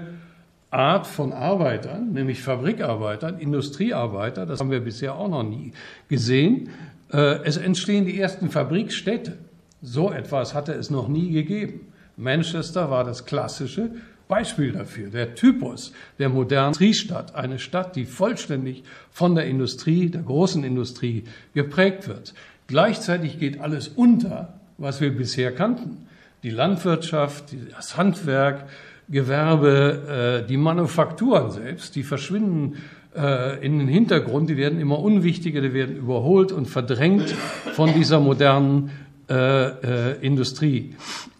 Art 0.70 1.06
von 1.06 1.32
Arbeitern, 1.32 2.12
nämlich 2.12 2.42
Fabrikarbeitern, 2.42 3.38
Industriearbeiter. 3.38 4.46
Das 4.46 4.60
haben 4.60 4.70
wir 4.70 4.80
bisher 4.80 5.14
auch 5.16 5.28
noch 5.28 5.42
nie 5.42 5.72
gesehen. 6.08 6.70
Äh, 7.12 7.42
es 7.44 7.58
entstehen 7.58 8.06
die 8.06 8.18
ersten 8.18 8.50
Fabrikstädte. 8.50 9.36
So 9.82 10.10
etwas 10.10 10.54
hatte 10.54 10.72
es 10.72 10.88
noch 10.88 11.08
nie 11.08 11.32
gegeben. 11.32 11.92
Manchester 12.16 12.90
war 12.90 13.04
das 13.04 13.26
klassische 13.26 13.90
Beispiel 14.28 14.72
dafür, 14.72 15.10
der 15.10 15.34
Typus 15.34 15.92
der 16.18 16.30
modernen 16.30 16.68
Industriestadt, 16.68 17.34
eine 17.34 17.58
Stadt, 17.58 17.96
die 17.96 18.06
vollständig 18.06 18.82
von 19.10 19.34
der 19.34 19.44
Industrie, 19.46 20.08
der 20.08 20.22
großen 20.22 20.64
Industrie 20.64 21.24
geprägt 21.52 22.08
wird. 22.08 22.32
Gleichzeitig 22.66 23.38
geht 23.38 23.60
alles 23.60 23.88
unter, 23.88 24.54
was 24.78 25.02
wir 25.02 25.14
bisher 25.14 25.52
kannten. 25.54 26.06
Die 26.42 26.50
Landwirtschaft, 26.50 27.54
das 27.76 27.96
Handwerk, 27.96 28.66
Gewerbe, 29.08 30.42
äh, 30.42 30.48
die 30.48 30.56
Manufakturen 30.56 31.52
selbst, 31.52 31.94
die 31.94 32.02
verschwinden 32.02 32.76
äh, 33.14 33.64
in 33.64 33.78
den 33.78 33.86
Hintergrund, 33.86 34.50
die 34.50 34.56
werden 34.56 34.80
immer 34.80 34.98
unwichtiger, 34.98 35.60
die 35.60 35.72
werden 35.72 35.96
überholt 35.96 36.50
und 36.50 36.66
verdrängt 36.66 37.30
von 37.74 37.94
dieser 37.94 38.18
modernen 38.18 38.90
äh, 39.30 40.16
Industrie. 40.24 40.96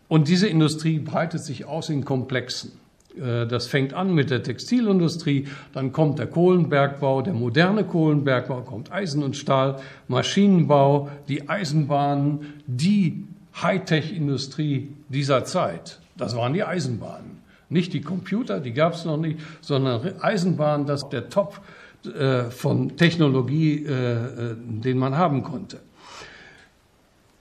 Und 0.07 0.29
diese 0.29 0.47
Industrie 0.47 0.99
breitet 0.99 1.43
sich 1.43 1.65
aus 1.65 1.89
in 1.89 2.05
Komplexen. 2.05 2.73
Das 3.15 3.67
fängt 3.67 3.93
an 3.93 4.15
mit 4.15 4.31
der 4.31 4.43
Textilindustrie, 4.43 5.47
dann 5.75 5.93
kommt 5.93 6.19
der 6.19 6.29
Kohlenbergbau, 6.29 7.21
der 7.21 7.35
moderne 7.35 7.85
Kohlenbergbau, 7.85 8.63
kommt 8.63 8.91
Eisen 8.91 9.23
und 9.23 9.37
Stahl, 9.37 9.81
Maschinenbau, 10.09 11.11
die 11.29 11.47
Eisenbahnen, 11.47 12.55
die 12.67 13.27
Hightech-Industrie 13.61 14.93
dieser 15.09 15.45
Zeit. 15.45 16.01
Das 16.17 16.37
waren 16.37 16.53
die 16.53 16.65
Eisenbahnen. 16.65 17.43
Nicht 17.69 17.93
die 17.93 18.03
Computer, 18.03 18.61
die 18.61 18.73
gab 18.73 18.95
es 18.95 19.05
noch 19.05 19.17
nicht, 19.17 19.39
sondern 19.61 20.21
Eisenbahnen, 20.21 20.87
das 20.87 21.09
der 21.09 21.31
Top 21.31 21.61
äh, 22.05 22.45
von 22.51 22.97
Technologie, 22.97 23.85
äh, 23.85 24.57
den 24.59 24.99
man 24.99 25.17
haben 25.17 25.43
konnte. 25.43 25.81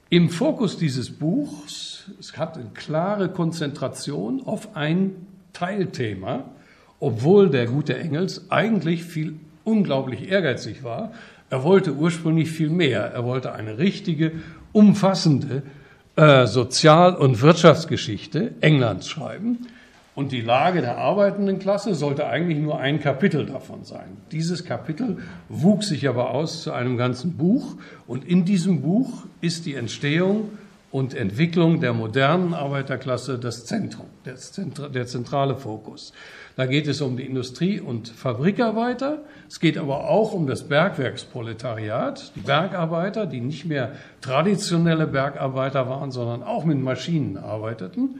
Im 0.09 0.29
Fokus 0.29 0.77
dieses 0.77 1.09
Buchs, 1.09 2.09
es 2.19 2.37
hat 2.37 2.57
eine 2.57 2.69
klare 2.73 3.29
Konzentration 3.29 4.41
auf 4.45 4.75
ein 4.75 5.15
Teilthema, 5.53 6.45
obwohl 6.99 7.49
der 7.49 7.65
gute 7.65 7.97
Engels 7.97 8.49
eigentlich 8.51 9.03
viel 9.03 9.35
unglaublich 9.63 10.29
ehrgeizig 10.29 10.83
war. 10.83 11.11
Er 11.49 11.63
wollte 11.63 11.93
ursprünglich 11.93 12.51
viel 12.51 12.69
mehr. 12.69 13.03
Er 13.03 13.25
wollte 13.25 13.53
eine 13.53 13.77
richtige, 13.77 14.33
umfassende 14.73 15.63
äh, 16.15 16.45
Sozial- 16.45 17.15
und 17.15 17.41
Wirtschaftsgeschichte 17.41 18.53
Englands 18.61 19.07
schreiben. 19.07 19.67
Und 20.13 20.33
die 20.33 20.41
Lage 20.41 20.81
der 20.81 20.97
arbeitenden 20.97 21.59
Klasse 21.59 21.95
sollte 21.95 22.27
eigentlich 22.27 22.59
nur 22.59 22.79
ein 22.79 22.99
Kapitel 22.99 23.45
davon 23.45 23.85
sein. 23.85 24.17
Dieses 24.31 24.65
Kapitel 24.65 25.19
wuchs 25.47 25.87
sich 25.87 26.07
aber 26.09 26.31
aus 26.31 26.63
zu 26.63 26.73
einem 26.73 26.97
ganzen 26.97 27.37
Buch. 27.37 27.75
Und 28.07 28.25
in 28.25 28.43
diesem 28.43 28.81
Buch 28.81 29.25
ist 29.39 29.65
die 29.65 29.75
Entstehung 29.75 30.49
und 30.91 31.13
Entwicklung 31.13 31.79
der 31.79 31.93
modernen 31.93 32.53
Arbeiterklasse 32.53 33.39
das 33.39 33.65
Zentrum, 33.65 34.07
der 34.25 35.05
zentrale 35.07 35.55
Fokus. 35.55 36.13
Da 36.57 36.65
geht 36.65 36.87
es 36.87 37.01
um 37.01 37.15
die 37.15 37.25
Industrie- 37.25 37.79
und 37.79 38.09
Fabrikarbeiter. 38.09 39.19
Es 39.47 39.59
geht 39.59 39.77
aber 39.77 40.09
auch 40.09 40.33
um 40.33 40.47
das 40.47 40.67
Bergwerksproletariat, 40.67 42.33
die 42.35 42.41
Bergarbeiter, 42.41 43.25
die 43.25 43.39
nicht 43.39 43.65
mehr 43.65 43.93
traditionelle 44.19 45.07
Bergarbeiter 45.07 45.87
waren, 45.87 46.11
sondern 46.11 46.43
auch 46.43 46.65
mit 46.65 46.77
Maschinen 46.79 47.37
arbeiteten. 47.37 48.19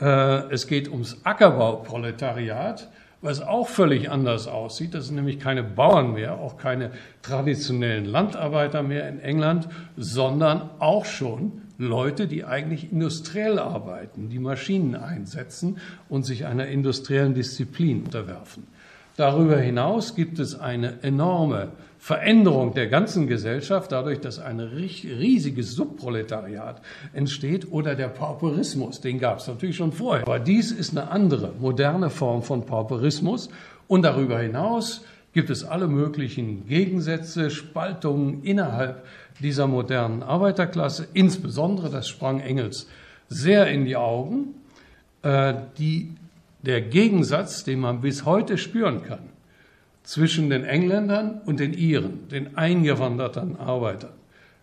Äh, 0.00 0.52
es 0.52 0.68
geht 0.68 0.88
ums 0.88 1.20
Ackerbauproletariat, 1.24 2.88
was 3.22 3.40
auch 3.40 3.66
völlig 3.66 4.08
anders 4.10 4.46
aussieht. 4.46 4.94
Das 4.94 5.06
sind 5.06 5.16
nämlich 5.16 5.40
keine 5.40 5.64
Bauern 5.64 6.12
mehr, 6.12 6.38
auch 6.38 6.58
keine 6.58 6.92
traditionellen 7.22 8.04
Landarbeiter 8.04 8.84
mehr 8.84 9.08
in 9.08 9.18
England, 9.18 9.68
sondern 9.96 10.70
auch 10.78 11.06
schon 11.06 11.63
Leute, 11.78 12.26
die 12.26 12.44
eigentlich 12.44 12.92
industriell 12.92 13.58
arbeiten, 13.58 14.28
die 14.28 14.38
Maschinen 14.38 14.94
einsetzen 14.94 15.78
und 16.08 16.24
sich 16.24 16.46
einer 16.46 16.66
industriellen 16.68 17.34
Disziplin 17.34 18.04
unterwerfen. 18.04 18.64
Darüber 19.16 19.58
hinaus 19.58 20.16
gibt 20.16 20.38
es 20.40 20.58
eine 20.58 21.02
enorme 21.02 21.68
Veränderung 21.98 22.74
der 22.74 22.88
ganzen 22.88 23.28
Gesellschaft, 23.28 23.92
dadurch, 23.92 24.20
dass 24.20 24.38
ein 24.38 24.60
riesiges 24.60 25.72
Subproletariat 25.74 26.82
entsteht 27.12 27.70
oder 27.72 27.94
der 27.94 28.08
Pauperismus, 28.08 29.00
den 29.00 29.18
gab 29.18 29.38
es 29.38 29.46
natürlich 29.46 29.76
schon 29.76 29.92
vorher. 29.92 30.26
Aber 30.26 30.40
dies 30.40 30.72
ist 30.72 30.90
eine 30.90 31.10
andere, 31.10 31.52
moderne 31.60 32.10
Form 32.10 32.42
von 32.42 32.66
Pauperismus. 32.66 33.48
Und 33.86 34.02
darüber 34.02 34.38
hinaus 34.40 35.04
gibt 35.32 35.48
es 35.48 35.64
alle 35.64 35.88
möglichen 35.88 36.66
Gegensätze, 36.66 37.50
Spaltungen 37.50 38.42
innerhalb 38.42 39.04
dieser 39.40 39.66
modernen 39.66 40.22
Arbeiterklasse. 40.22 41.08
Insbesondere, 41.12 41.90
das 41.90 42.08
sprang 42.08 42.40
Engels 42.40 42.88
sehr 43.28 43.68
in 43.68 43.84
die 43.84 43.96
Augen, 43.96 44.54
äh, 45.22 45.54
die, 45.78 46.12
der 46.62 46.80
Gegensatz, 46.82 47.64
den 47.64 47.80
man 47.80 48.00
bis 48.00 48.24
heute 48.24 48.58
spüren 48.58 49.02
kann 49.02 49.34
zwischen 50.02 50.50
den 50.50 50.64
Engländern 50.64 51.40
und 51.46 51.60
den 51.60 51.72
Iren, 51.72 52.28
den 52.28 52.56
eingewanderten 52.56 53.56
Arbeitern. 53.56 54.12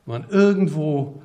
Man 0.05 0.25
irgendwo 0.29 1.21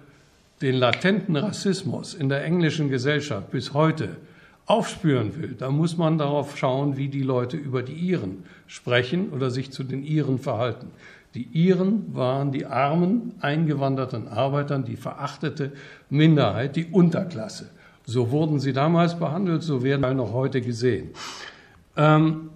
den 0.62 0.74
latenten 0.74 1.36
Rassismus 1.36 2.14
in 2.14 2.28
der 2.28 2.44
englischen 2.44 2.88
Gesellschaft 2.88 3.50
bis 3.50 3.74
heute 3.74 4.16
aufspüren 4.64 5.36
will, 5.40 5.54
dann 5.56 5.76
muss 5.76 5.96
man 5.96 6.18
darauf 6.18 6.56
schauen, 6.56 6.96
wie 6.96 7.08
die 7.08 7.22
Leute 7.22 7.56
über 7.56 7.82
die 7.82 7.92
Iren 7.92 8.44
sprechen 8.66 9.30
oder 9.30 9.50
sich 9.50 9.70
zu 9.70 9.84
den 9.84 10.02
Iren 10.02 10.38
verhalten. 10.38 10.90
Die 11.36 11.48
Iren 11.52 12.14
waren 12.14 12.50
die 12.50 12.64
armen, 12.64 13.34
eingewanderten 13.40 14.26
Arbeitern, 14.26 14.86
die 14.86 14.96
verachtete 14.96 15.72
Minderheit, 16.08 16.76
die 16.76 16.86
Unterklasse. 16.86 17.66
So 18.06 18.30
wurden 18.30 18.58
sie 18.58 18.72
damals 18.72 19.18
behandelt, 19.18 19.62
so 19.62 19.82
werden 19.82 20.02
sie 20.08 20.14
noch 20.14 20.32
heute 20.32 20.62
gesehen. 20.62 21.10
Ähm, 21.94 22.48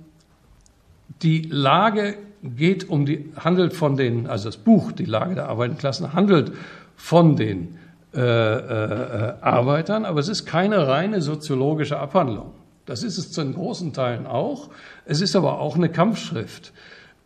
die 1.20 1.42
Lage 1.42 2.14
geht 2.42 2.88
um 2.88 3.04
die, 3.04 3.30
handelt 3.37 3.75
von 3.75 3.99
den, 3.99 4.26
also 4.26 4.49
das 4.49 4.56
Buch, 4.56 4.92
die 4.92 5.04
Lage 5.04 5.34
der 5.34 5.50
Arbeiterklassen, 5.50 6.14
handelt 6.14 6.52
von 6.96 7.37
den 7.37 7.76
äh, 8.14 8.18
äh, 8.18 9.34
Arbeitern, 9.42 10.06
aber 10.06 10.20
es 10.20 10.28
ist 10.28 10.46
keine 10.46 10.88
reine 10.88 11.20
soziologische 11.20 11.99
Abhandlung. 11.99 12.52
Das 12.87 13.02
ist 13.02 13.18
es 13.18 13.30
zu 13.30 13.44
großen 13.52 13.92
Teilen 13.92 14.26
auch. 14.26 14.70
Es 15.04 15.20
ist 15.20 15.37
aber 15.37 15.60
auch 15.60 15.76
eine 15.76 15.90
Kampfschrift. 15.90 16.72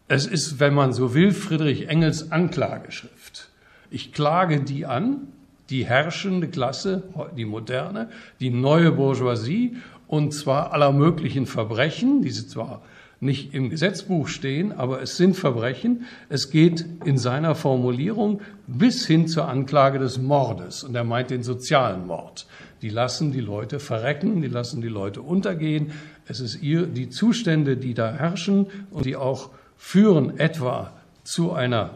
Es 0.07 0.27
ist, 0.27 0.61
wenn 0.61 0.75
man 0.75 0.93
so 0.93 1.15
will, 1.15 1.33
Friedrich 1.33 1.89
Engels 1.89 2.31
Anklageschrift. 2.31 3.49
Ich 3.91 4.13
klage 4.13 4.61
die 4.61 4.85
an, 4.85 5.29
die 5.71 5.87
herrschende 5.87 6.49
Klasse, 6.49 7.05
die 7.37 7.47
moderne, 7.47 8.11
die 8.39 8.51
neue 8.51 8.93
Bourgeoisie, 8.93 9.77
und 10.07 10.35
zwar 10.35 10.73
aller 10.75 10.93
möglichen 10.93 11.47
Verbrechen, 11.47 12.21
die 12.21 12.31
sie 12.31 12.47
zwar 12.47 12.83
nicht 13.19 13.55
im 13.55 13.71
Gesetzbuch 13.71 14.29
stehen, 14.29 14.73
aber 14.73 15.01
es 15.01 15.17
sind 15.17 15.35
Verbrechen. 15.35 16.05
Es 16.29 16.51
geht 16.51 16.85
in 17.07 17.17
seiner 17.17 17.55
Formulierung 17.55 18.43
bis 18.67 19.07
hin 19.07 19.27
zur 19.27 19.49
Anklage 19.49 19.99
des 19.99 20.19
Mordes. 20.19 20.85
Und 20.85 20.95
er 20.95 21.05
meint 21.05 21.31
den 21.31 21.43
sozialen 21.43 22.07
Mord. 22.07 22.47
Die 22.83 22.91
lassen 22.91 23.33
die 23.33 23.41
Leute 23.41 23.81
verrecken, 23.81 24.43
die 24.43 24.49
lassen 24.49 24.83
die 24.83 24.89
Leute 24.89 25.23
untergehen. 25.23 25.93
Es 26.27 26.41
ist 26.41 26.63
ihr, 26.63 26.87
die 26.87 27.09
Zustände, 27.09 27.79
die 27.79 27.95
da 27.95 28.13
herrschen 28.13 28.67
und 28.91 29.07
die 29.07 29.17
auch 29.17 29.49
führen 29.85 30.41
etwa 30.41 30.93
zu 31.25 31.53
einer 31.53 31.91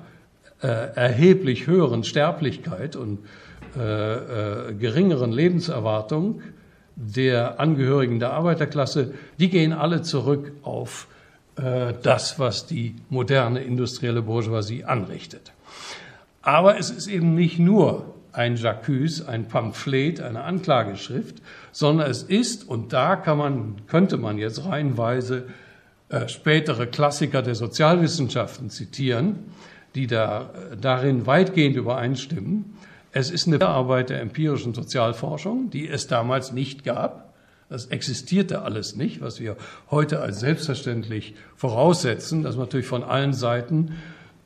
äh, 0.62 0.66
erheblich 0.66 1.66
höheren 1.66 2.04
Sterblichkeit 2.04 2.96
und 2.96 3.18
äh, 3.76 4.68
äh, 4.68 4.74
geringeren 4.74 5.32
Lebenserwartung 5.32 6.42
der 6.96 7.58
Angehörigen 7.58 8.20
der 8.20 8.34
Arbeiterklasse, 8.34 9.14
die 9.40 9.48
gehen 9.48 9.72
alle 9.72 10.02
zurück 10.02 10.52
auf 10.62 11.08
äh, 11.56 11.94
das, 12.02 12.38
was 12.38 12.66
die 12.66 12.94
moderne 13.08 13.62
industrielle 13.62 14.20
Bourgeoisie 14.20 14.84
anrichtet. 14.84 15.52
Aber 16.42 16.78
es 16.78 16.90
ist 16.90 17.06
eben 17.06 17.34
nicht 17.34 17.58
nur 17.58 18.14
ein 18.32 18.56
J'accuse, 18.56 19.26
ein 19.26 19.48
Pamphlet, 19.48 20.20
eine 20.20 20.44
Anklageschrift, 20.44 21.36
sondern 21.72 22.10
es 22.10 22.22
ist, 22.22 22.68
und 22.68 22.92
da 22.92 23.16
kann 23.16 23.38
man, 23.38 23.76
könnte 23.86 24.18
man 24.18 24.36
jetzt 24.36 24.66
reihenweise 24.66 25.46
äh, 26.08 26.28
spätere 26.28 26.86
Klassiker 26.86 27.42
der 27.42 27.54
Sozialwissenschaften 27.54 28.70
zitieren, 28.70 29.36
die 29.94 30.06
da, 30.06 30.50
äh, 30.72 30.76
darin 30.76 31.26
weitgehend 31.26 31.76
übereinstimmen. 31.76 32.76
Es 33.12 33.30
ist 33.30 33.46
eine 33.46 33.60
Arbeit 33.66 34.10
der 34.10 34.20
empirischen 34.20 34.74
Sozialforschung, 34.74 35.70
die 35.70 35.88
es 35.88 36.06
damals 36.06 36.52
nicht 36.52 36.84
gab. 36.84 37.34
Das 37.68 37.86
existierte 37.86 38.62
alles 38.62 38.96
nicht, 38.96 39.20
was 39.20 39.40
wir 39.40 39.56
heute 39.90 40.20
als 40.20 40.40
selbstverständlich 40.40 41.34
voraussetzen, 41.56 42.42
dass 42.42 42.56
man 42.56 42.66
natürlich 42.66 42.86
von 42.86 43.04
allen 43.04 43.34
Seiten 43.34 43.96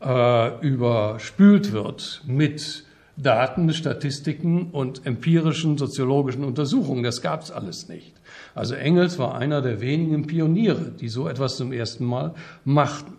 äh, 0.00 0.66
überspült 0.66 1.73
wird 1.73 2.23
mit 2.26 2.85
Daten, 3.16 3.73
Statistiken 3.73 4.71
und 4.71 5.07
empirischen 5.07 5.78
soziologischen 5.78 6.45
Untersuchungen. 6.45 7.04
Das 7.04 7.23
gab 7.23 7.42
es 7.42 7.50
alles 7.50 7.88
nicht. 7.88 8.12
Also 8.55 8.75
Engels 8.75 9.19
war 9.19 9.37
einer 9.37 9.63
der 9.63 9.81
wenigen 9.81 10.27
Pioniere, 10.27 10.93
die 11.01 11.09
so 11.09 11.29
etwas 11.29 11.57
zum 11.57 11.73
ersten 11.73 12.05
Mal 12.05 12.35
machten. 12.65 13.15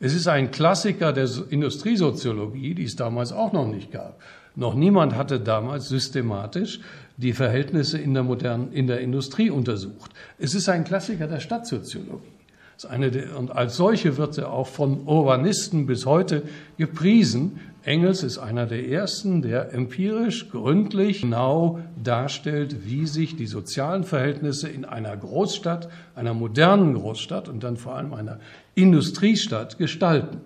Es 0.00 0.14
ist 0.14 0.28
ein 0.28 0.50
Klassiker 0.50 1.12
der 1.12 1.28
Industriesoziologie, 1.50 2.74
die 2.74 2.84
es 2.84 2.96
damals 2.96 3.32
auch 3.32 3.52
noch 3.52 3.66
nicht 3.66 3.90
gab. 3.90 4.20
Noch 4.54 4.74
niemand 4.74 5.14
hatte 5.14 5.40
damals 5.40 5.88
systematisch 5.88 6.80
die 7.16 7.32
Verhältnisse 7.32 7.98
in 7.98 8.14
der 8.14 8.22
modernen, 8.22 8.72
in 8.72 8.86
der 8.86 9.00
Industrie 9.00 9.50
untersucht. 9.50 10.10
Es 10.38 10.54
ist 10.54 10.68
ein 10.68 10.84
Klassiker 10.84 11.26
der 11.26 11.40
Stadtsoziologie. 11.40 12.38
Der, 12.82 13.36
und 13.36 13.50
als 13.50 13.76
solche 13.76 14.16
wird 14.18 14.38
er 14.38 14.52
auch 14.52 14.68
von 14.68 15.06
Urbanisten 15.06 15.86
bis 15.86 16.06
heute 16.06 16.44
gepriesen. 16.76 17.58
Engels 17.88 18.22
ist 18.22 18.36
einer 18.36 18.66
der 18.66 18.86
ersten, 18.86 19.40
der 19.40 19.72
empirisch 19.72 20.50
gründlich 20.50 21.22
genau 21.22 21.80
darstellt, 22.04 22.84
wie 22.84 23.06
sich 23.06 23.34
die 23.34 23.46
sozialen 23.46 24.04
Verhältnisse 24.04 24.68
in 24.68 24.84
einer 24.84 25.16
Großstadt, 25.16 25.88
einer 26.14 26.34
modernen 26.34 26.92
Großstadt 26.92 27.48
und 27.48 27.64
dann 27.64 27.78
vor 27.78 27.94
allem 27.94 28.12
einer 28.12 28.40
Industriestadt 28.74 29.78
gestalten. 29.78 30.42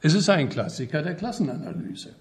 Es 0.00 0.14
ist 0.14 0.30
ein 0.30 0.48
Klassiker 0.48 1.02
der 1.02 1.14
Klassenanalyse, 1.14 2.14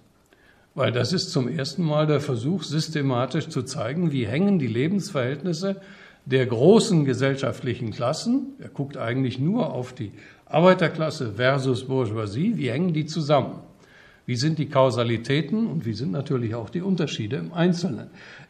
weil 0.75 0.91
das 0.91 1.13
ist 1.13 1.31
zum 1.31 1.47
ersten 1.47 1.83
Mal 1.83 2.05
der 2.05 2.19
Versuch, 2.19 2.63
systematisch 2.63 3.47
zu 3.47 3.63
zeigen, 3.63 4.11
wie 4.11 4.27
hängen 4.27 4.59
die 4.59 4.67
Lebensverhältnisse 4.67 5.77
der 6.25 6.45
großen 6.45 7.05
gesellschaftlichen 7.05 7.91
Klassen, 7.91 8.47
er 8.59 8.67
guckt 8.67 8.97
eigentlich 8.97 9.39
nur 9.39 9.71
auf 9.71 9.93
die 9.93 10.11
Arbeiterklasse 10.45 11.35
versus 11.35 11.87
Bourgeoisie, 11.87 12.57
wie 12.57 12.69
hängen 12.69 12.91
die 12.91 13.05
zusammen? 13.05 13.61
Wie 14.27 14.35
sind 14.35 14.59
die 14.59 14.67
Kausalitäten 14.67 15.67
und 15.67 15.85
wie 15.85 15.93
sind 15.93 16.11
natürlich 16.11 16.53
auch 16.53 16.69
die 16.69 16.81
Unterschiede 16.81 17.37
im 17.37 17.53
Einzelnen? 17.53 18.07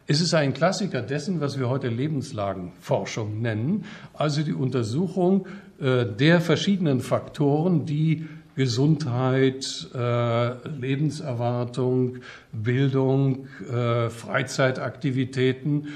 Es 0.08 0.20
ist 0.20 0.34
ein 0.34 0.52
Klassiker 0.52 1.02
dessen, 1.02 1.40
was 1.40 1.56
wir 1.56 1.68
heute 1.68 1.86
Lebenslagenforschung 1.86 3.40
nennen, 3.40 3.84
also 4.12 4.42
die 4.42 4.54
Untersuchung 4.54 5.46
äh, 5.80 6.04
der 6.04 6.40
verschiedenen 6.40 6.98
Faktoren, 6.98 7.86
die 7.86 8.26
Gesundheit, 8.56 9.88
äh, 9.94 10.68
Lebenserwartung, 10.68 12.16
Bildung, 12.52 13.46
äh, 13.72 14.10
Freizeitaktivitäten, 14.10 15.88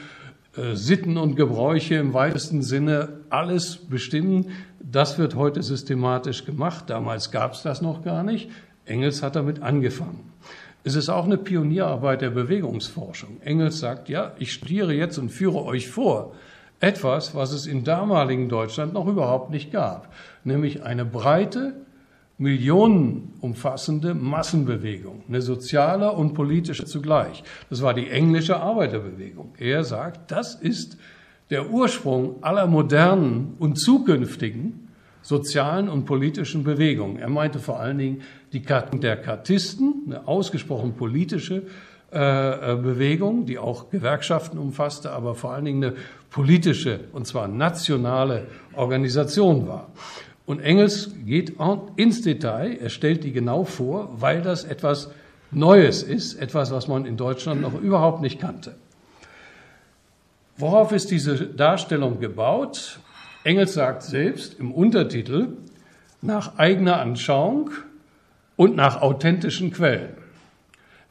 Sitten 0.74 1.16
und 1.16 1.34
Gebräuche 1.34 1.94
im 1.94 2.12
weitesten 2.12 2.60
Sinne 2.60 3.20
alles 3.30 3.78
bestimmen. 3.78 4.50
Das 4.82 5.16
wird 5.16 5.34
heute 5.34 5.62
systematisch 5.62 6.44
gemacht. 6.44 6.90
Damals 6.90 7.30
gab 7.30 7.54
es 7.54 7.62
das 7.62 7.80
noch 7.80 8.04
gar 8.04 8.22
nicht. 8.22 8.50
Engels 8.84 9.22
hat 9.22 9.36
damit 9.36 9.62
angefangen. 9.62 10.32
Es 10.84 10.96
ist 10.96 11.08
auch 11.08 11.24
eine 11.24 11.38
Pionierarbeit 11.38 12.22
der 12.22 12.30
Bewegungsforschung. 12.30 13.40
Engels 13.42 13.78
sagt, 13.78 14.08
ja, 14.08 14.32
ich 14.38 14.52
studiere 14.52 14.92
jetzt 14.92 15.18
und 15.18 15.30
führe 15.30 15.64
euch 15.64 15.88
vor 15.88 16.32
etwas, 16.80 17.34
was 17.36 17.52
es 17.52 17.66
im 17.66 17.84
damaligen 17.84 18.48
Deutschland 18.48 18.92
noch 18.92 19.06
überhaupt 19.06 19.50
nicht 19.50 19.70
gab, 19.70 20.12
nämlich 20.42 20.82
eine 20.82 21.04
breite, 21.04 21.74
millionenumfassende 22.38 24.14
Massenbewegung, 24.14 25.22
eine 25.28 25.42
soziale 25.42 26.10
und 26.10 26.34
politische 26.34 26.84
zugleich. 26.84 27.44
Das 27.70 27.82
war 27.82 27.94
die 27.94 28.10
englische 28.10 28.56
Arbeiterbewegung. 28.56 29.54
Er 29.58 29.84
sagt, 29.84 30.32
das 30.32 30.56
ist 30.56 30.96
der 31.50 31.70
Ursprung 31.70 32.42
aller 32.42 32.66
modernen 32.66 33.54
und 33.60 33.78
zukünftigen 33.78 34.81
sozialen 35.22 35.88
und 35.88 36.04
politischen 36.04 36.64
Bewegungen. 36.64 37.16
Er 37.16 37.30
meinte 37.30 37.58
vor 37.58 37.80
allen 37.80 37.98
Dingen 37.98 38.22
die 38.52 38.62
Karten 38.62 39.00
der 39.00 39.16
Kartisten, 39.16 40.02
eine 40.06 40.28
ausgesprochen 40.28 40.94
politische 40.94 41.62
äh, 42.12 42.72
äh, 42.72 42.76
Bewegung, 42.76 43.46
die 43.46 43.58
auch 43.58 43.88
Gewerkschaften 43.88 44.58
umfasste, 44.58 45.12
aber 45.12 45.34
vor 45.34 45.52
allen 45.52 45.64
Dingen 45.64 45.82
eine 45.82 45.94
politische, 46.28 47.00
und 47.12 47.26
zwar 47.26 47.48
nationale 47.48 48.48
Organisation 48.74 49.66
war. 49.66 49.88
Und 50.44 50.60
Engels 50.60 51.12
geht 51.24 51.54
ins 51.96 52.20
Detail, 52.20 52.76
er 52.78 52.90
stellt 52.90 53.24
die 53.24 53.32
genau 53.32 53.64
vor, 53.64 54.10
weil 54.16 54.42
das 54.42 54.64
etwas 54.64 55.10
Neues 55.52 56.02
ist, 56.02 56.34
etwas, 56.34 56.70
was 56.70 56.88
man 56.88 57.06
in 57.06 57.16
Deutschland 57.16 57.62
noch 57.62 57.80
überhaupt 57.80 58.20
nicht 58.20 58.38
kannte. 58.38 58.74
Worauf 60.58 60.92
ist 60.92 61.10
diese 61.10 61.46
Darstellung 61.46 62.20
gebaut? 62.20 63.00
Engels 63.44 63.74
sagt 63.74 64.02
selbst 64.02 64.58
im 64.60 64.72
Untertitel 64.72 65.48
nach 66.20 66.58
eigener 66.58 67.00
Anschauung 67.00 67.70
und 68.56 68.76
nach 68.76 69.02
authentischen 69.02 69.72
Quellen. 69.72 70.10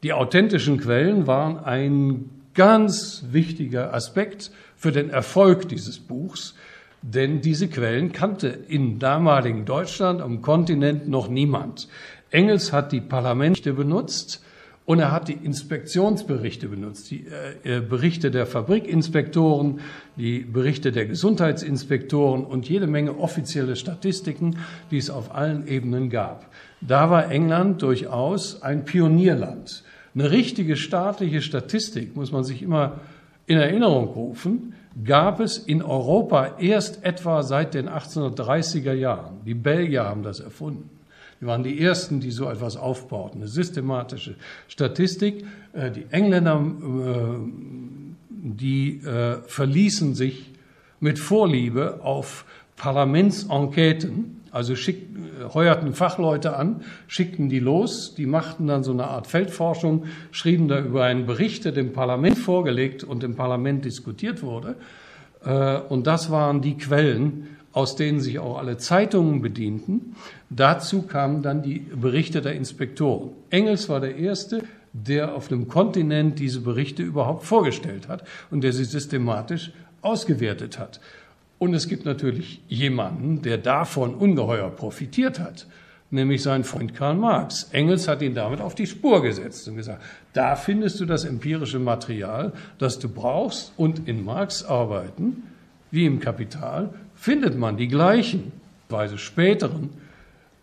Die 0.02 0.14
authentischen 0.14 0.78
Quellen 0.80 1.26
waren 1.26 1.58
ein 1.58 2.30
ganz 2.54 3.24
wichtiger 3.30 3.92
Aspekt 3.92 4.50
für 4.76 4.92
den 4.92 5.10
Erfolg 5.10 5.68
dieses 5.68 5.98
Buchs, 5.98 6.54
denn 7.02 7.40
diese 7.40 7.68
Quellen 7.68 8.12
kannte 8.12 8.48
in 8.48 8.98
damaligen 8.98 9.64
Deutschland 9.64 10.22
am 10.22 10.40
Kontinent 10.40 11.08
noch 11.08 11.28
niemand. 11.28 11.88
Engels 12.30 12.72
hat 12.72 12.92
die 12.92 13.00
Parlamente 13.00 13.74
benutzt, 13.74 14.42
und 14.84 14.98
er 14.98 15.12
hat 15.12 15.28
die 15.28 15.34
Inspektionsberichte 15.34 16.68
benutzt, 16.68 17.10
die 17.10 17.24
äh, 17.64 17.76
äh, 17.76 17.80
Berichte 17.80 18.30
der 18.30 18.46
Fabrikinspektoren, 18.46 19.80
die 20.16 20.40
Berichte 20.40 20.90
der 20.90 21.06
Gesundheitsinspektoren 21.06 22.44
und 22.44 22.68
jede 22.68 22.88
Menge 22.88 23.18
offizielle 23.18 23.76
Statistiken, 23.76 24.58
die 24.90 24.98
es 24.98 25.08
auf 25.08 25.34
allen 25.34 25.68
Ebenen 25.68 26.10
gab. 26.10 26.46
Da 26.80 27.10
war 27.10 27.30
England 27.30 27.82
durchaus 27.82 28.62
ein 28.62 28.84
Pionierland. 28.84 29.84
Eine 30.14 30.30
richtige 30.30 30.76
staatliche 30.76 31.42
Statistik 31.42 32.16
muss 32.16 32.32
man 32.32 32.42
sich 32.42 32.60
immer 32.60 33.00
in 33.46 33.58
Erinnerung 33.58 34.08
rufen, 34.08 34.74
gab 35.04 35.40
es 35.40 35.58
in 35.58 35.82
Europa 35.82 36.58
erst 36.58 37.04
etwa 37.04 37.42
seit 37.42 37.74
den 37.74 37.88
1830er 37.88 38.92
Jahren. 38.92 39.40
Die 39.46 39.54
Belgier 39.54 40.04
haben 40.04 40.22
das 40.22 40.40
erfunden. 40.40 40.90
Die 41.42 41.46
waren 41.48 41.64
die 41.64 41.80
Ersten, 41.80 42.20
die 42.20 42.30
so 42.30 42.48
etwas 42.48 42.76
aufbauten, 42.76 43.40
eine 43.40 43.48
systematische 43.48 44.36
Statistik. 44.68 45.44
Äh, 45.72 45.90
die 45.90 46.06
Engländer, 46.10 46.64
äh, 46.64 47.38
die 48.28 49.00
äh, 49.00 49.38
verließen 49.44 50.14
sich 50.14 50.52
mit 51.00 51.18
Vorliebe 51.18 51.98
auf 52.04 52.44
Parlamentsenqueten, 52.76 54.40
also 54.52 54.76
schick, 54.76 55.08
heuerten 55.52 55.94
Fachleute 55.94 56.54
an, 56.56 56.82
schickten 57.08 57.48
die 57.48 57.58
los, 57.58 58.14
die 58.14 58.26
machten 58.26 58.68
dann 58.68 58.84
so 58.84 58.92
eine 58.92 59.08
Art 59.08 59.26
Feldforschung, 59.26 60.04
schrieben 60.30 60.68
da 60.68 60.78
über 60.78 61.02
einen 61.02 61.26
Bericht, 61.26 61.64
der 61.64 61.72
dem 61.72 61.92
Parlament 61.92 62.38
vorgelegt 62.38 63.02
und 63.02 63.24
im 63.24 63.34
Parlament 63.34 63.84
diskutiert 63.84 64.42
wurde. 64.42 64.76
Und 65.88 66.06
das 66.06 66.30
waren 66.30 66.60
die 66.60 66.76
Quellen, 66.76 67.51
aus 67.72 67.96
denen 67.96 68.20
sich 68.20 68.38
auch 68.38 68.58
alle 68.58 68.76
Zeitungen 68.76 69.42
bedienten. 69.42 70.14
Dazu 70.50 71.02
kamen 71.02 71.42
dann 71.42 71.62
die 71.62 71.78
Berichte 71.78 72.42
der 72.42 72.54
Inspektoren. 72.54 73.30
Engels 73.50 73.88
war 73.88 74.00
der 74.00 74.16
Erste, 74.16 74.62
der 74.92 75.34
auf 75.34 75.48
dem 75.48 75.68
Kontinent 75.68 76.38
diese 76.38 76.60
Berichte 76.60 77.02
überhaupt 77.02 77.44
vorgestellt 77.44 78.08
hat 78.08 78.24
und 78.50 78.62
der 78.62 78.72
sie 78.72 78.84
systematisch 78.84 79.72
ausgewertet 80.02 80.78
hat. 80.78 81.00
Und 81.58 81.74
es 81.74 81.88
gibt 81.88 82.04
natürlich 82.04 82.60
jemanden, 82.68 83.40
der 83.42 83.56
davon 83.56 84.14
ungeheuer 84.14 84.68
profitiert 84.68 85.38
hat, 85.38 85.66
nämlich 86.10 86.42
sein 86.42 86.64
Freund 86.64 86.94
Karl 86.94 87.14
Marx. 87.14 87.68
Engels 87.72 88.08
hat 88.08 88.20
ihn 88.20 88.34
damit 88.34 88.60
auf 88.60 88.74
die 88.74 88.86
Spur 88.86 89.22
gesetzt 89.22 89.68
und 89.68 89.76
gesagt, 89.76 90.02
da 90.32 90.56
findest 90.56 91.00
du 91.00 91.06
das 91.06 91.24
empirische 91.24 91.78
Material, 91.78 92.52
das 92.78 92.98
du 92.98 93.08
brauchst 93.08 93.72
und 93.76 94.08
in 94.08 94.24
Marx 94.24 94.64
Arbeiten, 94.64 95.44
wie 95.90 96.04
im 96.04 96.20
Kapital, 96.20 96.92
findet 97.22 97.56
man 97.56 97.76
die 97.76 97.86
gleichen, 97.86 98.50
weise 98.88 99.16
späteren 99.16 99.90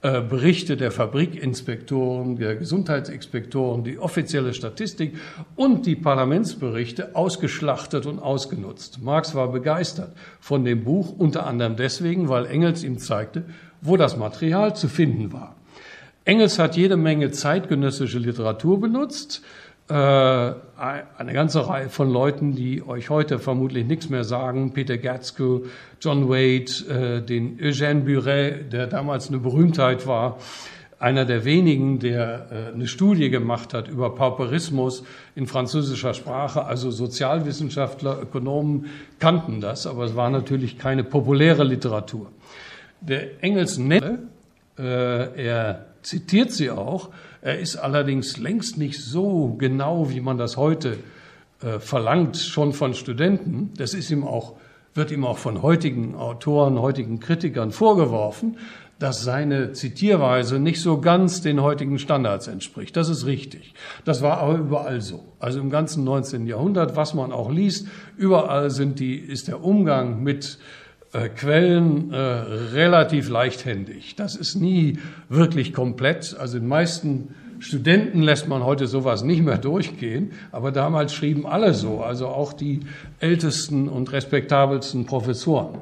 äh, 0.02 0.20
Berichte 0.20 0.76
der 0.76 0.92
Fabrikinspektoren, 0.92 2.36
der 2.36 2.58
Gesundheitsinspektoren, 2.58 3.86
die 3.86 3.98
offizielle 3.98 4.54
Statistik 4.54 5.16
und 5.56 5.86
die 5.86 5.96
Parlamentsberichte 5.96 7.16
ausgeschlachtet 7.16 8.06
und 8.06 8.20
ausgenutzt. 8.20 9.02
Marx 9.02 9.36
war 9.36 9.54
begeistert 9.54 10.12
von 10.42 10.66
dem 10.66 10.84
Buch, 10.84 11.18
unter 11.18 11.48
anderem 11.48 11.78
deswegen, 11.78 12.28
weil 12.28 12.46
Engels 12.46 12.84
ihm 12.84 12.98
zeigte, 12.98 13.46
wo 13.80 13.96
das 13.96 14.18
Material 14.18 14.76
zu 14.76 14.90
finden 14.90 15.32
war. 15.32 15.56
Engels 16.26 16.60
hat 16.60 16.76
jede 16.76 16.98
Menge 16.98 17.32
zeitgenössische 17.32 18.20
Literatur 18.20 18.82
benutzt, 18.82 19.44
eine 19.92 21.34
ganze 21.34 21.68
Reihe 21.68 21.90
von 21.90 22.12
Leuten, 22.12 22.56
die 22.56 22.86
euch 22.86 23.10
heute 23.10 23.40
vermutlich 23.40 23.88
nichts 23.88 24.10
mehr 24.10 24.24
sagen. 24.24 24.72
Peter 24.74 24.98
Gatzko, 24.98 25.64
John 26.00 26.30
Wade, 26.30 26.66
äh, 26.90 27.22
den 27.22 27.60
Eugène 27.60 28.02
Buret, 28.02 28.72
der 28.72 28.88
damals 28.88 29.30
eine 29.30 29.40
Berühmtheit 29.40 30.06
war. 30.06 30.38
Einer 31.00 31.26
der 31.26 31.44
wenigen, 31.44 32.00
der 32.00 32.48
äh, 32.52 32.74
eine 32.74 32.88
Studie 32.88 33.32
gemacht 33.32 33.74
hat 33.74 33.88
über 33.88 34.14
Pauperismus 34.14 35.04
in 35.36 35.48
französischer 35.48 36.14
Sprache. 36.14 36.66
Also 36.66 36.92
Sozialwissenschaftler, 36.92 38.22
Ökonomen 38.22 38.86
kannten 39.18 39.60
das, 39.60 39.88
aber 39.88 40.04
es 40.04 40.16
war 40.16 40.30
natürlich 40.30 40.78
keine 40.78 41.04
populäre 41.04 41.64
Literatur. 41.64 42.28
Der 43.02 43.44
Engels 43.44 43.78
nennt, 43.78 44.20
er 44.76 45.86
zitiert 46.04 46.52
sie 46.52 46.70
auch, 46.70 47.10
er 47.42 47.60
ist 47.60 47.78
allerdings 47.78 48.38
längst 48.38 48.78
nicht 48.78 49.02
so 49.02 49.56
genau, 49.58 50.10
wie 50.10 50.22
man 50.22 50.38
das 50.38 50.58
heute 50.58 50.98
äh, 51.62 51.80
verlangt, 51.80 52.38
schon 52.38 52.74
von 52.74 52.94
Studenten. 52.94 53.72
Das 53.78 53.94
ist 53.94 54.12
ihm 54.12 54.24
auch, 54.24 54.54
wird 54.94 55.12
ihm 55.12 55.26
auch 55.26 55.38
von 55.38 55.62
heutigen 55.62 56.16
Autoren, 56.16 56.80
heutigen 56.80 57.20
Kritikern 57.20 57.72
vorgeworfen, 57.72 58.58
dass 59.00 59.24
seine 59.24 59.72
Zitierweise 59.72 60.60
nicht 60.60 60.82
so 60.82 61.00
ganz 61.00 61.42
den 61.42 61.62
heutigen 61.62 62.00
Standards 62.00 62.48
entspricht. 62.48 62.98
Das 62.98 63.08
ist 63.08 63.26
richtig. 63.26 63.74
Das 64.04 64.22
war 64.22 64.40
aber 64.40 64.58
überall 64.58 65.00
so. 65.00 65.24
Also 65.40 65.62
im 65.62 65.70
ganzen 65.70 66.04
19. 66.04 66.48
Jahrhundert, 66.48 66.98
was 66.98 67.14
man 67.14 67.32
auch 67.32 67.50
liest, 67.50 67.88
überall 68.18 68.70
sind 68.70 69.00
die, 69.00 69.16
ist 69.16 69.48
der 69.48 69.64
Umgang 69.64 70.22
mit 70.22 70.60
äh, 71.12 71.30
Quellen 71.30 72.14
äh, 72.14 72.18
relativ 72.18 73.30
leichthändig. 73.30 74.16
Das 74.16 74.36
ist 74.36 74.56
nie 74.56 75.00
wirklich 75.28 75.74
komplett. 75.74 76.36
Also 76.38 76.60
den 76.60 76.68
meisten 76.68 77.36
Studenten 77.60 78.22
lässt 78.22 78.48
man 78.48 78.64
heute 78.64 78.88
sowas 78.88 79.24
nicht 79.24 79.42
mehr 79.42 79.58
durchgehen, 79.58 80.32
aber 80.52 80.72
damals 80.72 81.14
schrieben 81.14 81.46
alle 81.46 81.74
so, 81.74 82.02
also 82.02 82.28
auch 82.28 82.54
die 82.54 82.82
ältesten 83.20 83.90
und 83.90 84.12
respektabelsten 84.12 85.06
Professoren. 85.06 85.80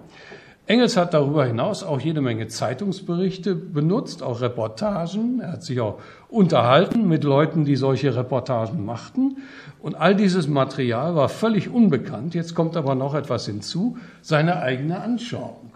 Engels 0.67 0.97
hat 0.97 1.13
darüber 1.13 1.45
hinaus 1.45 1.81
auch 1.81 2.01
jede 2.01 2.19
Menge 2.19 2.49
Zeitungsberichte 2.49 3.55
benutzt, 3.55 4.21
auch 4.21 4.41
Reportagen. 4.41 5.39
Er 5.39 5.53
hat 5.53 5.63
sich 5.63 5.79
auch 5.79 5.99
unterhalten 6.27 7.07
mit 7.07 7.23
Leuten, 7.23 7.63
die 7.63 7.77
solche 7.77 8.13
Reportagen 8.13 8.85
machten. 8.85 9.37
Und 9.81 9.95
all 9.95 10.13
dieses 10.13 10.49
Material 10.49 11.15
war 11.15 11.29
völlig 11.29 11.69
unbekannt. 11.69 12.35
Jetzt 12.35 12.53
kommt 12.53 12.75
aber 12.75 12.95
noch 12.95 13.15
etwas 13.15 13.45
hinzu, 13.45 13.97
seine 14.21 14.59
eigene 14.59 14.99
Anschauung. 14.99 15.71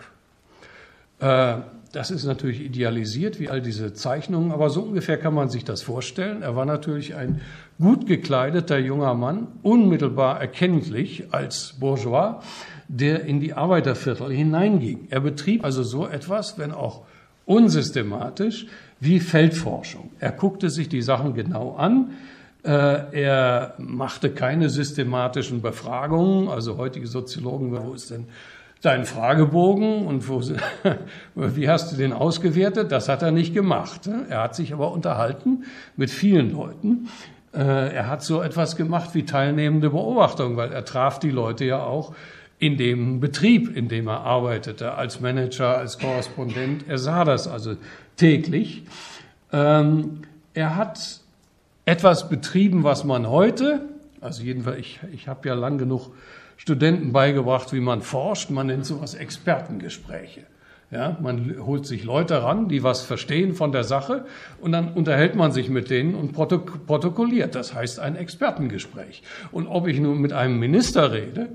Äh, 1.19 1.55
das 1.93 2.09
ist 2.09 2.25
natürlich 2.25 2.61
idealisiert, 2.61 3.39
wie 3.39 3.49
all 3.49 3.61
diese 3.61 3.93
Zeichnungen, 3.93 4.51
aber 4.51 4.69
so 4.69 4.81
ungefähr 4.81 5.17
kann 5.17 5.33
man 5.33 5.49
sich 5.49 5.65
das 5.65 5.81
vorstellen. 5.81 6.41
Er 6.41 6.55
war 6.55 6.65
natürlich 6.65 7.15
ein 7.15 7.41
gut 7.79 8.07
gekleideter 8.07 8.77
junger 8.77 9.13
Mann, 9.13 9.47
unmittelbar 9.61 10.39
erkenntlich 10.39 11.25
als 11.31 11.75
Bourgeois, 11.79 12.41
der 12.91 13.23
in 13.23 13.39
die 13.39 13.53
Arbeiterviertel 13.53 14.31
hineinging. 14.31 15.07
Er 15.09 15.21
betrieb 15.21 15.63
also 15.63 15.81
so 15.81 16.05
etwas, 16.05 16.57
wenn 16.57 16.73
auch 16.73 17.03
unsystematisch, 17.45 18.67
wie 18.99 19.19
Feldforschung. 19.19 20.11
Er 20.19 20.31
guckte 20.31 20.69
sich 20.69 20.89
die 20.89 21.01
Sachen 21.01 21.33
genau 21.33 21.75
an, 21.75 22.11
äh, 22.63 22.69
er 23.23 23.73
machte 23.77 24.29
keine 24.29 24.69
systematischen 24.69 25.61
Befragungen. 25.61 26.49
Also 26.49 26.77
heutige 26.77 27.07
Soziologen, 27.07 27.71
wo 27.71 27.93
ist 27.93 28.11
denn 28.11 28.25
dein 28.81 29.05
Fragebogen 29.05 30.05
und 30.05 30.27
wo, 30.27 30.41
wie 31.35 31.69
hast 31.69 31.91
du 31.91 31.95
den 31.95 32.13
ausgewertet? 32.13 32.91
Das 32.91 33.09
hat 33.09 33.21
er 33.21 33.31
nicht 33.31 33.53
gemacht. 33.53 34.09
Er 34.29 34.43
hat 34.43 34.55
sich 34.55 34.73
aber 34.73 34.91
unterhalten 34.91 35.63
mit 35.95 36.11
vielen 36.11 36.51
Leuten. 36.51 37.07
Äh, 37.53 37.95
er 37.95 38.07
hat 38.07 38.21
so 38.21 38.41
etwas 38.41 38.75
gemacht 38.75 39.11
wie 39.13 39.23
teilnehmende 39.23 39.89
Beobachtung, 39.89 40.57
weil 40.57 40.71
er 40.71 40.85
traf 40.85 41.19
die 41.19 41.31
Leute 41.31 41.65
ja 41.65 41.81
auch 41.83 42.13
in 42.61 42.77
dem 42.77 43.19
Betrieb, 43.19 43.75
in 43.75 43.87
dem 43.87 44.07
er 44.07 44.19
arbeitete, 44.19 44.93
als 44.93 45.19
Manager, 45.19 45.79
als 45.79 45.97
Korrespondent. 45.97 46.85
Er 46.87 46.99
sah 46.99 47.25
das 47.25 47.47
also 47.47 47.75
täglich. 48.17 48.83
Ähm, 49.51 50.21
er 50.53 50.75
hat 50.75 51.21
etwas 51.85 52.29
betrieben, 52.29 52.83
was 52.83 53.03
man 53.03 53.27
heute, 53.27 53.81
also 54.21 54.43
jedenfalls, 54.43 54.77
ich, 54.77 54.99
ich 55.11 55.27
habe 55.27 55.49
ja 55.49 55.55
lang 55.55 55.79
genug 55.79 56.11
Studenten 56.55 57.11
beigebracht, 57.11 57.73
wie 57.73 57.79
man 57.79 58.03
forscht. 58.03 58.51
Man 58.51 58.67
nennt 58.67 58.85
sowas 58.85 59.15
Expertengespräche. 59.15 60.41
Ja, 60.91 61.17
man 61.19 61.55
holt 61.65 61.87
sich 61.87 62.03
Leute 62.03 62.43
ran, 62.43 62.67
die 62.69 62.83
was 62.83 63.01
verstehen 63.01 63.55
von 63.55 63.71
der 63.71 63.85
Sache 63.85 64.25
und 64.59 64.71
dann 64.71 64.93
unterhält 64.93 65.35
man 65.35 65.51
sich 65.51 65.69
mit 65.69 65.89
denen 65.89 66.13
und 66.13 66.33
protok 66.33 66.85
protokolliert. 66.85 67.55
Das 67.55 67.73
heißt 67.73 67.99
ein 67.99 68.15
Expertengespräch. 68.15 69.23
Und 69.51 69.65
ob 69.65 69.87
ich 69.87 69.99
nun 69.99 70.19
mit 70.19 70.33
einem 70.33 70.59
Minister 70.59 71.11
rede 71.11 71.49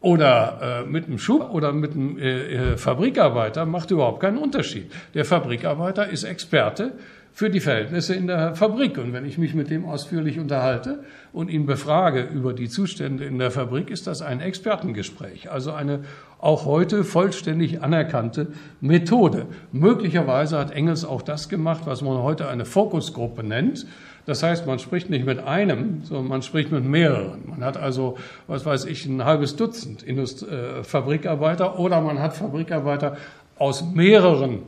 oder 0.00 0.84
äh, 0.84 0.88
mit 0.88 1.06
einem 1.06 1.18
Schub 1.18 1.50
oder 1.50 1.72
mit 1.72 1.92
einem 1.92 2.18
äh, 2.18 2.72
äh 2.72 2.76
Fabrikarbeiter, 2.76 3.66
macht 3.66 3.90
überhaupt 3.90 4.20
keinen 4.20 4.38
Unterschied. 4.38 4.92
Der 5.14 5.24
Fabrikarbeiter 5.24 6.08
ist 6.08 6.24
Experte 6.24 6.92
für 7.36 7.50
die 7.50 7.60
Verhältnisse 7.60 8.14
in 8.14 8.28
der 8.28 8.54
Fabrik. 8.54 8.96
Und 8.96 9.12
wenn 9.12 9.26
ich 9.26 9.36
mich 9.36 9.52
mit 9.52 9.68
dem 9.68 9.84
ausführlich 9.84 10.38
unterhalte 10.38 11.04
und 11.34 11.50
ihn 11.50 11.66
befrage 11.66 12.22
über 12.22 12.54
die 12.54 12.70
Zustände 12.70 13.26
in 13.26 13.38
der 13.38 13.50
Fabrik, 13.50 13.90
ist 13.90 14.06
das 14.06 14.22
ein 14.22 14.40
Expertengespräch. 14.40 15.50
Also 15.50 15.72
eine 15.72 16.00
auch 16.38 16.64
heute 16.64 17.04
vollständig 17.04 17.82
anerkannte 17.82 18.48
Methode. 18.80 19.44
Möglicherweise 19.70 20.58
hat 20.58 20.70
Engels 20.70 21.04
auch 21.04 21.20
das 21.20 21.50
gemacht, 21.50 21.82
was 21.84 22.00
man 22.00 22.22
heute 22.22 22.48
eine 22.48 22.64
Fokusgruppe 22.64 23.42
nennt. 23.42 23.86
Das 24.26 24.42
heißt, 24.42 24.66
man 24.66 24.80
spricht 24.80 25.08
nicht 25.08 25.24
mit 25.24 25.38
einem, 25.38 26.02
sondern 26.02 26.26
man 26.28 26.42
spricht 26.42 26.72
mit 26.72 26.84
mehreren. 26.84 27.44
Man 27.46 27.64
hat 27.64 27.76
also, 27.76 28.18
was 28.48 28.66
weiß 28.66 28.84
ich, 28.86 29.06
ein 29.06 29.24
halbes 29.24 29.54
Dutzend 29.54 30.02
Indust 30.02 30.42
äh, 30.42 30.82
Fabrikarbeiter 30.82 31.78
oder 31.78 32.00
man 32.00 32.18
hat 32.18 32.34
Fabrikarbeiter 32.34 33.16
aus 33.56 33.84
mehreren 33.84 34.62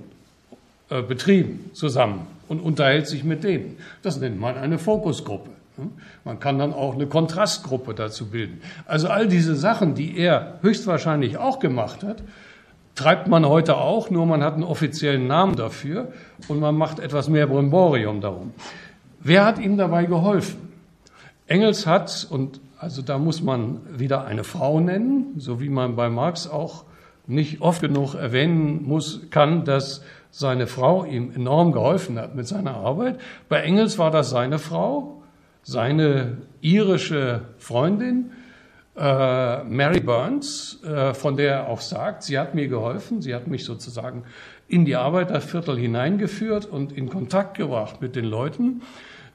äh, 0.91 1.03
Betrieben 1.03 1.71
zusammen 1.75 2.27
und 2.47 2.61
unterhält 2.61 3.09
sich 3.09 3.25
mit 3.25 3.43
denen. 3.43 3.77
Das 4.03 4.21
nennt 4.21 4.41
man 4.41 4.57
eine 4.57 4.79
Fokusgruppe. 4.79 5.51
Man 6.25 6.41
kann 6.41 6.59
dann 6.59 6.73
auch 6.73 6.95
eine 6.95 7.07
Kontrastgruppe 7.07 7.95
dazu 7.95 8.31
bilden. 8.31 8.61
Also 8.87 9.09
all 9.09 9.29
diese 9.29 9.55
Sachen, 9.55 9.95
die 9.95 10.19
er 10.19 10.59
höchstwahrscheinlich 10.63 11.39
auch 11.39 11.61
gemacht 11.61 12.03
hat, 12.03 12.23
treibt 12.95 13.29
man 13.29 13.47
heute 13.47 13.77
auch, 13.77 14.11
nur 14.11 14.27
man 14.27 14.43
hat 14.43 14.55
einen 14.55 14.65
offiziellen 14.65 15.29
Namen 15.29 15.55
dafür 15.55 16.13
und 16.49 16.59
man 16.59 16.77
macht 16.77 16.99
etwas 16.99 17.29
mehr 17.29 17.47
Brimborium 17.47 18.21
darum. 18.21 18.53
Wer 19.21 19.45
hat 19.45 19.59
ihm 19.59 19.77
dabei 19.77 20.07
geholfen? 20.07 20.73
Engels 21.47 21.87
hat, 21.87 22.27
und 22.31 22.61
Also 22.81 23.03
da 23.03 23.19
muss 23.19 23.43
man 23.43 23.81
wieder 23.99 24.25
eine 24.25 24.45
Frau 24.45 24.79
nennen, 24.79 25.35
so 25.39 25.61
wie 25.61 25.69
man 25.69 25.97
bei 25.97 26.09
Marx 26.09 26.49
auch 26.49 26.85
nicht 27.27 27.61
oft 27.61 27.81
genug 27.81 28.15
erwähnen 28.15 28.85
muss, 28.85 29.31
kann, 29.31 29.65
dass 29.65 30.03
seine 30.31 30.67
Frau 30.67 31.05
ihm 31.05 31.33
enorm 31.35 31.73
geholfen 31.73 32.19
hat 32.19 32.37
mit 32.37 32.47
seiner 32.47 32.77
Arbeit. 32.77 33.19
Bei 33.49 33.63
Engels 33.63 33.99
war 33.99 34.11
das 34.11 34.31
seine 34.31 34.61
Frau, 34.61 35.23
seine 35.65 36.39
irische 36.61 37.43
Freundin, 37.59 38.31
äh, 38.97 39.65
Mary 39.65 40.01
Burns, 40.01 40.81
äh, 40.85 41.15
von 41.15 41.37
der 41.37 41.53
er 41.53 41.69
auch 41.69 41.81
sagt, 41.81 42.23
sie 42.23 42.39
hat 42.39 42.55
mir 42.55 42.69
geholfen, 42.69 43.23
sie 43.23 43.35
hat 43.35 43.47
mich 43.49 43.65
sozusagen 43.65 44.23
in 44.69 44.85
die 44.85 44.97
Arbeiterviertel 44.97 45.77
hineingeführt 45.77 46.67
und 46.67 46.93
in 46.93 47.09
Kontakt 47.09 47.57
gebracht 47.57 48.01
mit 48.01 48.17
den 48.17 48.25
Leuten, 48.25 48.83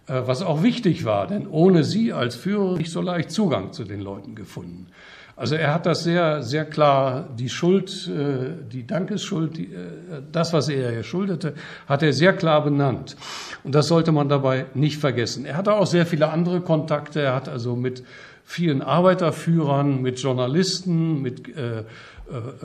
was 0.08 0.42
auch 0.42 0.64
wichtig 0.64 1.06
war, 1.06 1.28
denn 1.28 1.48
ohne 1.48 1.84
sie 1.84 2.12
als 2.12 2.36
Führer 2.36 2.78
nicht 2.78 2.92
so 2.92 3.02
leicht 3.02 3.32
Zugang 3.32 3.72
zu 3.72 3.86
den 3.86 4.02
Leuten 4.02 4.36
gefunden. 4.36 4.88
Also 5.36 5.56
er 5.56 5.74
hat 5.74 5.88
das 5.88 6.04
sehr, 6.04 6.44
sehr 6.44 6.66
klar, 6.66 7.28
die 7.38 7.50
Schuld, 7.50 8.08
äh, 8.08 8.52
die 8.72 8.86
Dankesschuld, 8.86 9.58
äh, 9.58 9.66
das, 10.32 10.54
was 10.54 10.70
er 10.70 10.94
ihr 10.94 11.04
schuldete, 11.04 11.56
hat 11.88 12.04
er 12.04 12.14
sehr 12.14 12.34
klar 12.34 12.64
benannt. 12.64 13.16
Und 13.64 13.74
das 13.74 13.88
sollte 13.88 14.12
man 14.12 14.30
dabei 14.30 14.68
nicht 14.76 15.00
vergessen. 15.00 15.46
Er 15.46 15.58
hatte 15.58 15.74
auch 15.74 15.88
sehr 15.88 16.06
viele 16.06 16.30
andere 16.30 16.62
Kontakte. 16.62 17.22
Er 17.22 17.34
hat 17.34 17.50
also 17.50 17.76
mit 17.76 18.04
vielen 18.46 18.84
Arbeiterführern, 18.84 20.04
mit 20.04 20.20
Journalisten, 20.20 21.22
mit 21.24 21.50
äh, 21.50 21.84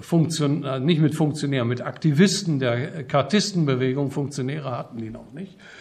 Funktion, 0.00 0.64
nicht 0.84 1.00
mit 1.00 1.14
Funktionären, 1.14 1.66
mit 1.66 1.80
Aktivisten 1.80 2.58
der 2.58 3.04
Kartistenbewegung, 3.04 4.10
Funktionäre 4.10 4.70
hatten 4.70 4.98
die 4.98 5.10
noch 5.10 5.32
nicht, 5.32 5.54
äh, 5.54 5.77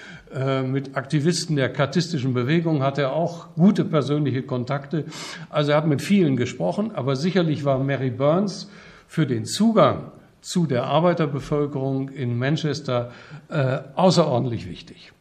mit 0.63 0.95
Aktivisten 0.97 1.55
der 1.55 1.71
kartistischen 1.71 2.33
Bewegung 2.33 2.83
hat 2.83 2.97
er 2.97 3.13
auch 3.13 3.55
gute 3.55 3.85
persönliche 3.85 4.43
Kontakte. 4.43 5.05
Also 5.49 5.71
er 5.71 5.77
hat 5.77 5.87
mit 5.87 6.01
vielen 6.01 6.35
gesprochen, 6.35 6.91
aber 6.93 7.15
sicherlich 7.15 7.63
war 7.65 7.79
Mary 7.79 8.09
Burns 8.09 8.69
für 9.07 9.25
den 9.25 9.45
Zugang 9.45 10.11
zu 10.41 10.65
der 10.65 10.85
Arbeiterbevölkerung 10.85 12.09
in 12.09 12.37
Manchester 12.37 13.11
äh, 13.49 13.79
außerordentlich 13.95 14.69
wichtig. 14.69 15.11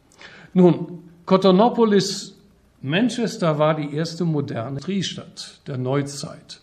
Nun, 0.53 1.03
Cotonopolis, 1.25 2.35
Manchester 2.81 3.59
war 3.59 3.75
die 3.75 3.93
erste 3.93 4.23
moderne 4.23 4.69
Industriestadt 4.69 5.61
der 5.67 5.77
Neuzeit. 5.77 6.61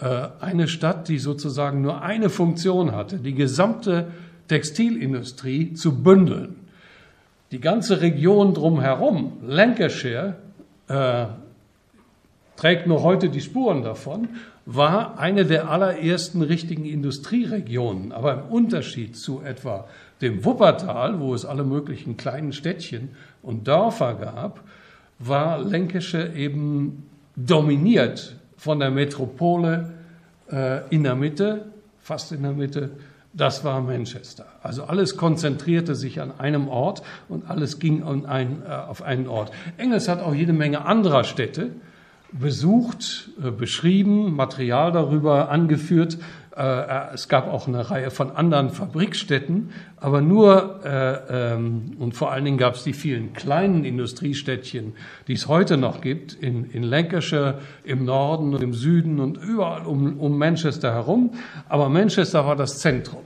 Äh, 0.00 0.28
eine 0.40 0.68
Stadt, 0.68 1.08
die 1.08 1.18
sozusagen 1.18 1.82
nur 1.82 2.02
eine 2.02 2.30
Funktion 2.30 2.92
hatte, 2.92 3.18
die 3.18 3.34
gesamte 3.34 4.10
Textilindustrie 4.48 5.74
zu 5.74 6.02
bündeln 6.02 6.56
die 7.50 7.60
ganze 7.60 8.00
Region 8.00 8.54
drumherum, 8.54 9.38
Lancashire, 9.42 10.36
äh, 10.88 11.26
trägt 12.56 12.86
noch 12.86 13.02
heute 13.02 13.28
die 13.30 13.40
Spuren 13.40 13.82
davon, 13.82 14.28
war 14.66 15.18
eine 15.18 15.44
der 15.44 15.70
allerersten 15.70 16.42
richtigen 16.42 16.84
Industrieregionen. 16.84 18.12
Aber 18.12 18.34
im 18.34 18.42
Unterschied 18.50 19.16
zu 19.16 19.40
etwa 19.42 19.88
dem 20.20 20.44
Wuppertal, 20.44 21.18
wo 21.20 21.34
es 21.34 21.44
alle 21.44 21.64
möglichen 21.64 22.16
kleinen 22.16 22.52
Städtchen 22.52 23.10
und 23.42 23.66
Dörfer 23.66 24.14
gab, 24.14 24.60
war 25.18 25.58
Lancashire 25.58 26.34
eben 26.34 27.08
dominiert 27.34 28.36
von 28.56 28.78
der 28.78 28.90
Metropole 28.90 29.94
äh, 30.52 30.86
in 30.90 31.04
der 31.04 31.14
Mitte, 31.14 31.66
fast 32.00 32.32
in 32.32 32.42
der 32.42 32.52
Mitte, 32.52 32.90
das 33.32 33.64
war 33.64 33.80
Manchester. 33.80 34.46
Also 34.62 34.84
alles 34.84 35.16
konzentrierte 35.16 35.94
sich 35.94 36.20
an 36.20 36.38
einem 36.38 36.68
Ort 36.68 37.02
und 37.28 37.48
alles 37.48 37.78
ging 37.78 38.02
ein, 38.02 38.62
äh, 38.66 38.72
auf 38.72 39.02
einen 39.02 39.28
Ort. 39.28 39.52
Engels 39.76 40.08
hat 40.08 40.20
auch 40.20 40.34
jede 40.34 40.52
Menge 40.52 40.84
anderer 40.84 41.24
Städte 41.24 41.70
besucht, 42.32 43.30
äh, 43.42 43.50
beschrieben, 43.50 44.34
Material 44.34 44.92
darüber 44.92 45.50
angeführt. 45.50 46.18
Äh, 46.56 47.14
es 47.14 47.28
gab 47.28 47.46
auch 47.46 47.68
eine 47.68 47.90
Reihe 47.90 48.10
von 48.10 48.32
anderen 48.32 48.70
Fabrikstätten, 48.70 49.70
aber 49.96 50.20
nur 50.20 50.80
äh, 50.84 51.54
ähm, 51.54 51.92
und 51.98 52.14
vor 52.14 52.32
allen 52.32 52.44
Dingen 52.44 52.58
gab 52.58 52.74
es 52.74 52.82
die 52.82 52.92
vielen 52.92 53.32
kleinen 53.32 53.84
Industriestädtchen, 53.84 54.94
die 55.28 55.34
es 55.34 55.46
heute 55.46 55.76
noch 55.76 56.00
gibt, 56.00 56.34
in, 56.34 56.70
in 56.70 56.82
Lancashire, 56.82 57.60
im 57.84 58.04
Norden 58.04 58.54
und 58.54 58.62
im 58.62 58.74
Süden 58.74 59.20
und 59.20 59.36
überall 59.36 59.86
um, 59.86 60.18
um 60.18 60.38
Manchester 60.38 60.92
herum. 60.92 61.30
Aber 61.68 61.88
Manchester 61.88 62.44
war 62.44 62.56
das 62.56 62.78
Zentrum. 62.78 63.22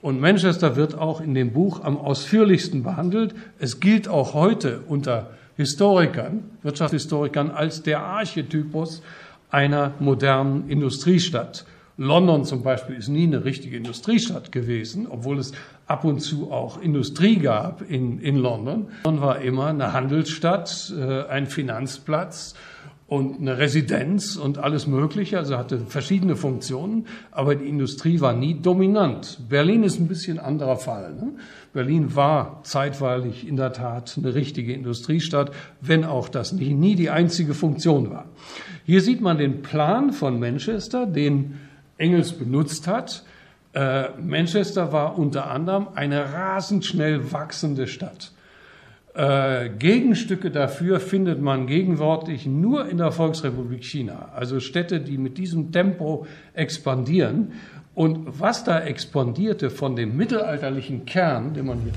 Und 0.00 0.20
Manchester 0.20 0.76
wird 0.76 0.98
auch 0.98 1.20
in 1.20 1.34
dem 1.34 1.52
Buch 1.52 1.82
am 1.82 1.96
ausführlichsten 1.96 2.82
behandelt. 2.82 3.34
Es 3.58 3.80
gilt 3.80 4.08
auch 4.08 4.34
heute 4.34 4.80
unter 4.86 5.30
Historikern, 5.56 6.50
Wirtschaftshistorikern 6.62 7.50
als 7.50 7.82
der 7.82 8.02
Archetypus 8.02 9.02
einer 9.50 9.92
modernen 10.00 10.68
Industriestadt. 10.68 11.64
London 11.96 12.44
zum 12.44 12.62
Beispiel 12.62 12.96
ist 12.96 13.08
nie 13.08 13.24
eine 13.24 13.44
richtige 13.44 13.76
Industriestadt 13.76 14.50
gewesen, 14.50 15.06
obwohl 15.08 15.38
es 15.38 15.52
ab 15.86 16.04
und 16.04 16.20
zu 16.20 16.50
auch 16.50 16.80
Industrie 16.80 17.36
gab 17.36 17.88
in, 17.88 18.18
in 18.20 18.36
London. 18.36 18.88
London 19.04 19.22
war 19.22 19.40
immer 19.40 19.66
eine 19.66 19.92
Handelsstadt, 19.92 20.92
äh, 20.98 21.24
ein 21.28 21.46
Finanzplatz 21.46 22.54
und 23.06 23.38
eine 23.38 23.58
Residenz 23.58 24.36
und 24.36 24.58
alles 24.58 24.86
Mögliche, 24.86 25.38
also 25.38 25.58
hatte 25.58 25.78
verschiedene 25.78 26.36
Funktionen, 26.36 27.06
aber 27.30 27.54
die 27.54 27.68
Industrie 27.68 28.20
war 28.20 28.32
nie 28.32 28.60
dominant. 28.60 29.40
Berlin 29.48 29.84
ist 29.84 30.00
ein 30.00 30.08
bisschen 30.08 30.38
anderer 30.38 30.76
Fall. 30.76 31.14
Ne? 31.14 31.34
Berlin 31.72 32.16
war 32.16 32.62
zeitweilig 32.64 33.46
in 33.46 33.56
der 33.56 33.72
Tat 33.72 34.16
eine 34.16 34.34
richtige 34.34 34.72
Industriestadt, 34.72 35.52
wenn 35.80 36.04
auch 36.04 36.28
das 36.28 36.52
nie, 36.52 36.72
nie 36.72 36.96
die 36.96 37.10
einzige 37.10 37.52
Funktion 37.52 38.10
war. 38.10 38.24
Hier 38.84 39.02
sieht 39.02 39.20
man 39.20 39.38
den 39.38 39.62
Plan 39.62 40.12
von 40.12 40.40
Manchester, 40.40 41.06
den 41.06 41.54
Engels 41.98 42.32
benutzt 42.32 42.86
hat. 42.86 43.24
Äh, 43.72 44.08
Manchester 44.20 44.92
war 44.92 45.18
unter 45.18 45.50
anderem 45.50 45.88
eine 45.94 46.32
rasend 46.32 46.84
schnell 46.84 47.32
wachsende 47.32 47.86
Stadt. 47.86 48.32
Äh, 49.14 49.70
Gegenstücke 49.78 50.50
dafür 50.50 50.98
findet 50.98 51.40
man 51.40 51.66
gegenwärtig 51.66 52.46
nur 52.46 52.88
in 52.88 52.98
der 52.98 53.12
Volksrepublik 53.12 53.84
China. 53.84 54.30
Also 54.34 54.58
Städte, 54.58 55.00
die 55.00 55.18
mit 55.18 55.38
diesem 55.38 55.70
Tempo 55.70 56.26
expandieren. 56.52 57.52
Und 57.94 58.40
was 58.40 58.64
da 58.64 58.80
expandierte 58.80 59.70
von 59.70 59.94
dem 59.94 60.16
mittelalterlichen 60.16 61.04
Kern, 61.04 61.54
den 61.54 61.66
man 61.66 61.80
hier 61.80 61.92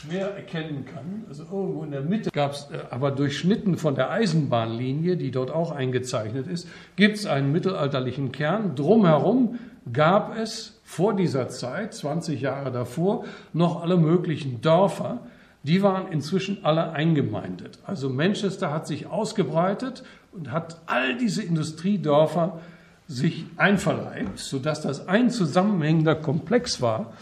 schwer 0.00 0.34
erkennen 0.34 0.84
kann. 0.84 1.24
Also 1.28 1.44
irgendwo 1.44 1.84
in 1.84 1.90
der 1.90 2.02
Mitte 2.02 2.30
gab 2.30 2.52
es, 2.52 2.68
äh, 2.70 2.78
aber 2.90 3.10
durchschnitten 3.10 3.76
von 3.76 3.94
der 3.94 4.10
Eisenbahnlinie, 4.10 5.16
die 5.16 5.30
dort 5.30 5.50
auch 5.50 5.72
eingezeichnet 5.72 6.46
ist, 6.46 6.68
gibt 6.96 7.18
es 7.18 7.26
einen 7.26 7.52
mittelalterlichen 7.52 8.32
Kern. 8.32 8.74
Drumherum 8.74 9.58
gab 9.92 10.36
es 10.36 10.80
vor 10.84 11.14
dieser 11.14 11.48
Zeit, 11.48 11.94
20 11.94 12.40
Jahre 12.40 12.70
davor, 12.70 13.24
noch 13.52 13.82
alle 13.82 13.96
möglichen 13.96 14.60
Dörfer. 14.60 15.20
Die 15.62 15.82
waren 15.82 16.10
inzwischen 16.10 16.64
alle 16.64 16.92
eingemeindet. 16.92 17.78
Also 17.84 18.08
Manchester 18.08 18.72
hat 18.72 18.86
sich 18.86 19.06
ausgebreitet 19.06 20.02
und 20.32 20.50
hat 20.50 20.80
all 20.86 21.18
diese 21.18 21.42
Industriedörfer 21.42 22.60
sich 23.06 23.44
einverleibt, 23.56 24.38
sodass 24.38 24.80
das 24.82 25.08
ein 25.08 25.30
zusammenhängender 25.30 26.14
Komplex 26.14 26.80
war, 26.80 27.12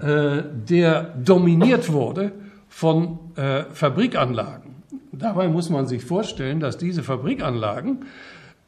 äh, 0.00 0.42
der 0.68 1.14
dominiert 1.22 1.92
wurde 1.92 2.32
von 2.68 3.18
äh, 3.36 3.64
Fabrikanlagen. 3.72 4.70
Dabei 5.12 5.48
muss 5.48 5.68
man 5.70 5.86
sich 5.86 6.04
vorstellen, 6.04 6.60
dass 6.60 6.78
diese 6.78 7.02
Fabrikanlagen 7.02 8.06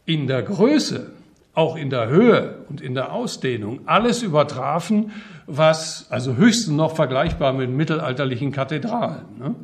in 0.05 0.27
der 0.27 0.43
Größe, 0.43 1.13
auch 1.55 1.77
in 1.77 1.91
der 1.91 2.09
Höhe 2.09 2.57
und 2.69 2.81
in 2.81 2.95
der 2.95 3.13
Ausdehnung 3.13 3.81
alles 3.87 4.23
übertrafen, 4.23 5.13
was 5.47 6.07
also 6.11 6.37
höchstens 6.37 6.77
noch 6.77 6.97
vergleichbar 6.97 7.53
mit 7.53 7.71
mittelalterlichen 7.71 8.53
Kathedralen, 8.53 9.25
ne, 9.39 9.55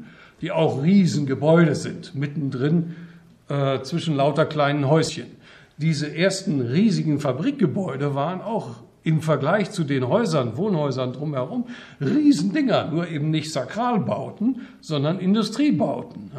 die 0.40 0.52
auch 0.52 0.82
Riesengebäude 0.82 1.74
sind, 1.74 2.14
mittendrin 2.14 2.94
äh, 3.48 3.80
zwischen 3.82 4.14
lauter 4.16 4.46
kleinen 4.46 4.88
Häuschen. 4.88 5.26
Diese 5.78 6.14
ersten 6.14 6.60
riesigen 6.60 7.20
Fabrikgebäude 7.20 8.14
waren 8.14 8.40
auch 8.40 8.76
im 9.08 9.22
Vergleich 9.22 9.70
zu 9.70 9.84
den 9.84 10.06
Häusern, 10.06 10.58
Wohnhäusern 10.58 11.14
drumherum, 11.14 11.64
Riesendinger, 11.98 12.90
nur 12.90 13.08
eben 13.08 13.30
nicht 13.30 13.50
Sakralbauten, 13.50 14.60
sondern 14.82 15.18
Industriebauten. 15.18 16.30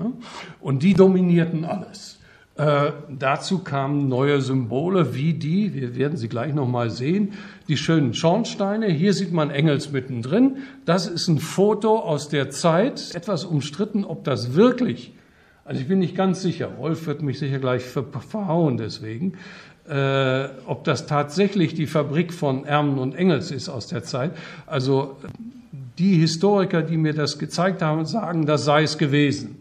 Und 0.61 0.83
die 0.83 0.93
dominierten 0.93 1.65
alles. 1.65 2.19
Äh, 2.57 2.91
dazu 3.09 3.59
kamen 3.59 4.07
neue 4.07 4.41
Symbole 4.41 5.15
wie 5.15 5.33
die, 5.33 5.73
wir 5.73 5.95
werden 5.95 6.17
sie 6.17 6.29
gleich 6.29 6.53
nochmal 6.53 6.91
sehen, 6.91 7.33
die 7.69 7.77
schönen 7.77 8.13
Schornsteine. 8.13 8.87
Hier 8.87 9.13
sieht 9.13 9.31
man 9.31 9.49
Engels 9.49 9.91
mittendrin. 9.91 10.57
Das 10.85 11.07
ist 11.07 11.27
ein 11.27 11.39
Foto 11.39 11.97
aus 11.97 12.29
der 12.29 12.51
Zeit, 12.51 13.15
etwas 13.15 13.45
umstritten, 13.45 14.03
ob 14.03 14.25
das 14.25 14.53
wirklich, 14.53 15.13
also 15.65 15.81
ich 15.81 15.87
bin 15.87 15.99
nicht 15.99 16.15
ganz 16.15 16.41
sicher, 16.41 16.77
Wolf 16.77 17.07
wird 17.07 17.23
mich 17.23 17.39
sicher 17.39 17.59
gleich 17.59 17.81
verhauen 17.83 18.77
deswegen, 18.77 19.33
äh, 19.89 20.49
ob 20.65 20.83
das 20.83 21.05
tatsächlich 21.05 21.73
die 21.73 21.87
Fabrik 21.87 22.33
von 22.33 22.65
Ermen 22.65 22.99
und 22.99 23.15
Engels 23.15 23.51
ist 23.51 23.69
aus 23.69 23.87
der 23.87 24.03
Zeit. 24.03 24.31
Also 24.67 25.17
die 25.97 26.15
Historiker, 26.15 26.81
die 26.81 26.97
mir 26.97 27.13
das 27.13 27.39
gezeigt 27.39 27.81
haben, 27.81 28.05
sagen, 28.05 28.45
das 28.45 28.65
sei 28.65 28.83
es 28.83 28.97
gewesen. 28.97 29.57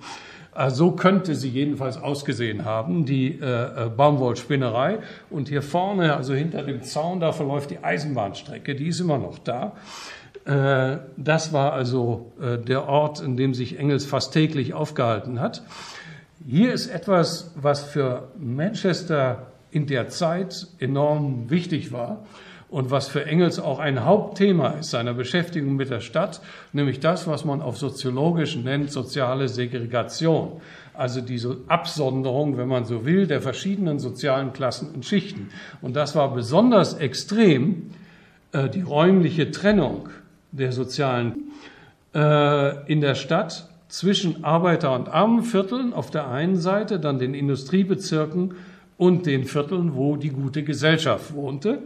Also 0.53 0.87
so 0.87 0.91
könnte 0.93 1.35
sie 1.37 1.49
jedenfalls 1.49 1.97
ausgesehen 1.97 2.65
haben, 2.65 3.07
die 3.07 3.39
äh, 3.41 3.87
äh, 3.87 3.89
Baumwollspinnerei. 3.97 4.99
Und 5.31 5.49
hier 5.49 5.63
vorne, 5.63 6.17
also 6.17 6.35
hinter 6.35 6.65
dem 6.65 6.83
Zaun, 6.83 7.21
da 7.21 7.31
verläuft 7.31 7.71
die 7.71 7.79
Eisenbahnstrecke, 7.79 8.75
die 8.75 8.89
ist 8.89 8.99
immer 8.99 9.19
noch 9.19 9.39
da. 9.39 9.77
Äh, 10.45 10.99
das 11.17 11.53
war 11.53 11.75
also 11.75 12.33
äh, 12.41 12.59
der 12.59 12.89
Ort, 12.89 13.21
in 13.21 13.37
dem 13.37 13.55
sich 13.55 13.79
Engels 13.79 14.05
fast 14.05 14.33
täglich 14.33 14.75
aufgehalten 14.75 15.41
hat. 15.41 15.63
Hier 16.45 16.73
ist 16.73 16.89
etwas, 16.89 17.53
was 17.55 17.85
für 17.85 18.29
Manchester 18.39 19.47
in 19.71 19.87
der 19.87 20.09
Zeit 20.09 20.67
enorm 20.79 21.51
wichtig 21.51 21.93
war 21.93 22.25
und 22.71 22.91
was 22.91 23.09
für 23.09 23.25
Engels 23.25 23.59
auch 23.59 23.79
ein 23.79 24.05
Hauptthema 24.05 24.69
ist 24.71 24.91
seiner 24.91 25.15
Beschäftigung 25.15 25.77
mit 25.77 25.91
der 25.91 26.01
Stadt, 26.01 26.43
nämlich 26.73 27.01
das, 27.01 27.27
was 27.27 27.45
man 27.45 27.63
auf 27.63 27.79
soziologisch 27.79 28.57
nennt, 28.57 28.93
soziale 28.93 29.49
Segregation. 29.49 30.61
Also 30.93 31.23
diese 31.23 31.59
Absonderung, 31.69 32.59
wenn 32.59 32.69
man 32.69 32.85
so 32.85 33.07
will, 33.07 33.27
der 33.27 33.41
verschiedenen 33.41 33.99
sozialen 33.99 34.53
Klassen 34.53 34.91
und 34.95 35.07
Schichten. 35.07 35.49
Und 35.81 35.97
das 35.97 36.15
war 36.15 36.35
besonders 36.35 36.95
extrem 36.95 37.91
äh, 38.53 38.69
die 38.69 38.83
räumliche 38.83 39.51
Trennung 39.51 40.11
der 40.53 40.73
sozialen 40.73 41.53
äh, 42.15 42.91
in 42.91 43.01
der 43.01 43.15
Stadt 43.15 43.69
zwischen 43.89 44.45
Arbeiter- 44.45 44.95
und 44.95 45.09
Armenvierteln 45.09 45.95
auf 45.95 46.11
der 46.11 46.29
einen 46.29 46.57
Seite, 46.57 47.01
dann 47.01 47.19
den 47.19 47.33
Industriebezirken 47.33 48.55
und 48.99 49.25
den 49.25 49.45
Vierteln, 49.45 49.95
wo 49.95 50.17
die 50.17 50.31
gute 50.31 50.63
Gesellschaft 50.63 51.33
wohnte. 51.33 51.79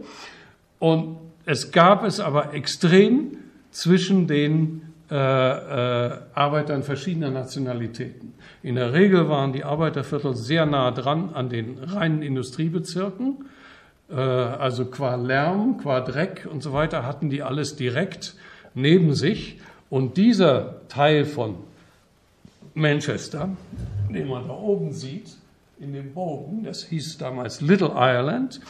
Und 0.79 1.17
es 1.45 1.71
gab 1.71 2.03
es 2.03 2.19
aber 2.19 2.53
extrem 2.53 3.37
zwischen 3.71 4.27
den 4.27 4.81
äh, 5.09 5.15
äh, 5.15 6.17
Arbeitern 6.33 6.83
verschiedener 6.83 7.29
Nationalitäten. 7.29 8.33
In 8.63 8.75
der 8.75 8.93
Regel 8.93 9.29
waren 9.29 9.53
die 9.53 9.63
Arbeiterviertel 9.63 10.35
sehr 10.35 10.65
nah 10.65 10.91
dran 10.91 11.29
an 11.33 11.49
den 11.49 11.77
reinen 11.77 12.21
Industriebezirken. 12.21 13.45
Äh, 14.09 14.15
also 14.15 14.85
qua 14.85 15.15
Lärm, 15.15 15.77
qua 15.77 16.01
Dreck 16.01 16.47
und 16.51 16.63
so 16.63 16.73
weiter 16.73 17.05
hatten 17.05 17.29
die 17.29 17.43
alles 17.43 17.75
direkt 17.75 18.35
neben 18.73 19.13
sich. 19.13 19.59
Und 19.89 20.17
dieser 20.17 20.87
Teil 20.87 21.25
von 21.25 21.57
Manchester, 22.73 23.49
den 24.09 24.27
man 24.27 24.47
da 24.47 24.53
oben 24.53 24.93
sieht, 24.93 25.37
in 25.79 25.93
dem 25.93 26.13
Bogen, 26.13 26.63
das 26.63 26.83
hieß 26.83 27.17
damals 27.17 27.61
Little 27.61 27.91
Ireland, 27.95 28.61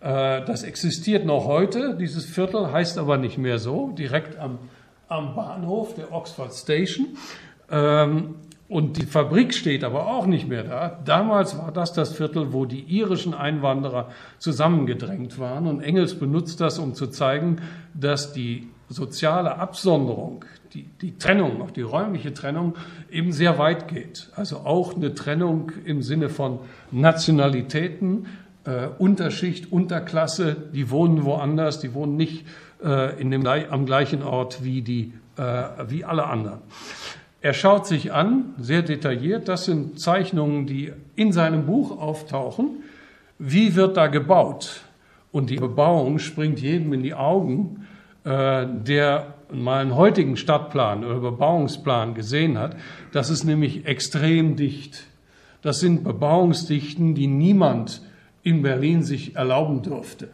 äh, 0.00 0.44
das 0.44 0.64
existiert 0.64 1.24
noch 1.24 1.46
heute, 1.46 1.96
dieses 1.96 2.24
Viertel, 2.24 2.72
heißt 2.72 2.98
aber 2.98 3.18
nicht 3.18 3.38
mehr 3.38 3.58
so, 3.58 3.90
direkt 3.90 4.38
am, 4.38 4.58
am 5.08 5.34
Bahnhof 5.34 5.94
der 5.94 6.12
Oxford 6.12 6.52
Station. 6.52 7.16
Ähm, 7.70 8.34
und 8.68 8.96
die 8.96 9.04
Fabrik 9.04 9.52
steht 9.52 9.84
aber 9.84 10.06
auch 10.06 10.24
nicht 10.24 10.48
mehr 10.48 10.64
da. 10.64 10.98
Damals 11.04 11.58
war 11.58 11.72
das 11.72 11.92
das 11.92 12.14
Viertel, 12.14 12.54
wo 12.54 12.64
die 12.64 12.80
irischen 12.80 13.34
Einwanderer 13.34 14.08
zusammengedrängt 14.38 15.38
waren. 15.38 15.66
Und 15.66 15.82
Engels 15.82 16.18
benutzt 16.18 16.58
das, 16.62 16.78
um 16.78 16.94
zu 16.94 17.08
zeigen, 17.08 17.60
dass 17.92 18.32
die 18.32 18.70
soziale 18.88 19.56
Absonderung, 19.58 20.46
die, 20.74 20.84
die 21.00 21.18
Trennung, 21.18 21.60
auch 21.62 21.70
die 21.70 21.82
räumliche 21.82 22.32
Trennung, 22.32 22.74
eben 23.10 23.32
sehr 23.32 23.58
weit 23.58 23.88
geht. 23.88 24.30
Also 24.36 24.58
auch 24.58 24.94
eine 24.94 25.14
Trennung 25.14 25.72
im 25.84 26.02
Sinne 26.02 26.28
von 26.28 26.60
Nationalitäten, 26.90 28.26
äh, 28.64 28.88
Unterschicht, 28.98 29.70
Unterklasse, 29.72 30.56
die 30.72 30.90
wohnen 30.90 31.24
woanders, 31.24 31.80
die 31.80 31.94
wohnen 31.94 32.16
nicht 32.16 32.46
äh, 32.82 33.20
in 33.20 33.30
dem, 33.30 33.46
am 33.46 33.86
gleichen 33.86 34.22
Ort 34.22 34.64
wie, 34.64 34.82
die, 34.82 35.12
äh, 35.36 35.42
wie 35.88 36.04
alle 36.04 36.26
anderen. 36.26 36.60
Er 37.40 37.54
schaut 37.54 37.86
sich 37.86 38.12
an, 38.12 38.54
sehr 38.58 38.82
detailliert, 38.82 39.48
das 39.48 39.64
sind 39.64 39.98
Zeichnungen, 39.98 40.66
die 40.66 40.92
in 41.16 41.32
seinem 41.32 41.66
Buch 41.66 41.98
auftauchen. 41.98 42.84
Wie 43.38 43.74
wird 43.74 43.96
da 43.96 44.06
gebaut? 44.06 44.82
Und 45.32 45.50
die 45.50 45.56
Bebauung 45.56 46.18
springt 46.18 46.60
jedem 46.60 46.92
in 46.92 47.02
die 47.02 47.14
Augen, 47.14 47.88
äh, 48.24 48.66
der 48.66 49.31
mal 49.54 49.80
einen 49.80 49.96
heutigen 49.96 50.36
Stadtplan 50.36 51.04
oder 51.04 51.20
Bebauungsplan 51.20 52.14
gesehen 52.14 52.58
hat. 52.58 52.76
Das 53.12 53.30
ist 53.30 53.44
nämlich 53.44 53.86
extrem 53.86 54.56
dicht. 54.56 55.04
Das 55.62 55.80
sind 55.80 56.04
Bebauungsdichten, 56.04 57.14
die 57.14 57.26
niemand 57.26 58.02
in 58.42 58.62
Berlin 58.62 59.02
sich 59.02 59.36
erlauben 59.36 59.82
durfte. 59.82 60.28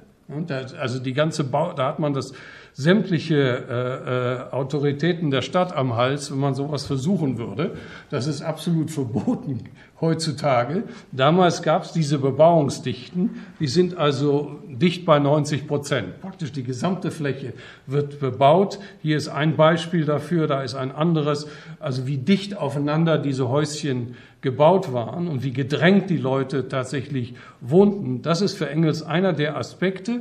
Also 0.78 0.98
die 0.98 1.12
ganze 1.14 1.44
Bau, 1.44 1.72
da 1.72 1.88
hat 1.88 1.98
man 1.98 2.12
das 2.12 2.33
sämtliche 2.72 3.37
äh, 3.37 4.52
äh, 4.52 4.54
Autoritäten 4.54 5.31
der 5.31 5.42
Stadt 5.42 5.76
am 5.76 5.96
Hals, 5.96 6.31
wenn 6.31 6.38
man 6.38 6.54
sowas 6.54 6.87
versuchen 6.87 7.38
würde. 7.38 7.76
Das 8.11 8.26
ist 8.26 8.42
absolut 8.42 8.90
verboten 8.90 9.64
heutzutage. 10.00 10.85
Damals 11.12 11.62
gab 11.62 11.85
es 11.85 11.92
diese 11.92 12.18
Bebauungsdichten, 12.18 13.42
die 13.59 13.66
sind 13.66 13.96
also 13.96 14.59
dicht 14.68 15.04
bei 15.04 15.18
90 15.18 15.66
Prozent. 15.66 16.20
Praktisch 16.20 16.52
die 16.52 16.62
gesamte 16.62 17.11
Fläche 17.11 17.52
wird 17.87 18.20
bebaut. 18.20 18.78
Hier 19.02 19.16
ist 19.16 19.28
ein 19.28 19.57
Beispiel 19.57 20.04
dafür, 20.04 20.46
da 20.46 20.62
ist 20.62 20.74
ein 20.74 20.92
anderes. 20.92 21.48
Also 21.81 22.07
wie 22.07 22.18
dicht 22.18 22.57
aufeinander 22.57 23.18
diese 23.18 23.48
Häuschen 23.48 24.14
gebaut 24.40 24.92
waren 24.92 25.26
und 25.26 25.42
wie 25.42 25.52
gedrängt 25.52 26.11
die 26.11 26.16
Leute 26.16 26.68
tatsächlich 26.68 27.35
wohnten. 27.61 28.22
Das 28.22 28.40
ist 28.40 28.54
für 28.57 28.70
Engels 28.70 29.02
einer 29.02 29.33
der 29.33 29.57
Aspekte 29.57 30.20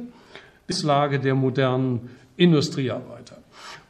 der 0.70 0.84
Lage 0.84 1.20
der 1.20 1.36
modernen 1.36 2.10
Industriearbeiter. 2.38 3.38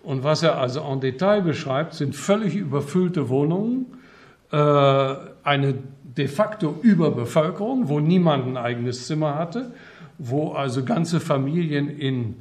Und 0.03 0.23
was 0.23 0.41
er 0.41 0.57
also 0.57 0.81
en 0.81 1.01
Detail 1.01 1.41
beschreibt, 1.41 1.93
sind 1.93 2.15
völlig 2.15 2.55
überfüllte 2.55 3.29
Wohnungen, 3.29 3.85
äh, 4.51 4.57
eine 5.43 5.75
de 6.17 6.27
facto 6.27 6.79
Überbevölkerung, 6.81 7.89
wo 7.89 7.99
niemand 7.99 8.47
ein 8.47 8.57
eigenes 8.57 9.05
Zimmer 9.05 9.35
hatte, 9.35 9.73
wo 10.17 10.53
also 10.53 10.83
ganze 10.83 11.19
Familien 11.19 11.89
in 11.89 12.35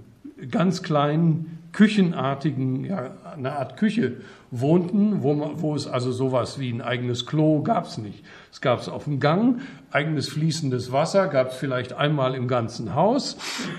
ganz 0.51 0.83
kleinen 0.83 1.56
küchenartigen, 1.77 2.87
ja, 2.87 3.11
eine 3.37 3.53
Art 3.53 3.77
Küche 3.77 4.17
wohnten, 4.51 5.23
wo, 5.23 5.35
man, 5.35 5.61
wo 5.61 5.75
es 5.75 5.87
also 5.87 6.11
sowas 6.11 6.59
wie 6.59 6.71
ein 6.71 6.81
eigenes 6.81 7.27
Klo 7.27 7.62
gab 7.62 7.85
es 7.85 7.99
nicht. 7.99 8.25
Es 8.51 8.62
gab 8.62 8.81
es 8.81 8.89
auf 8.89 9.05
dem 9.05 9.21
Gang, 9.21 9.61
eigenes 9.91 10.31
fließendes 10.31 10.91
Wasser 10.91 11.29
gab 11.29 11.51
es 11.51 11.57
vielleicht 11.57 11.93
einmal 11.93 12.35
im 12.35 12.49
ganzen 12.49 12.95
Haus 12.95 13.37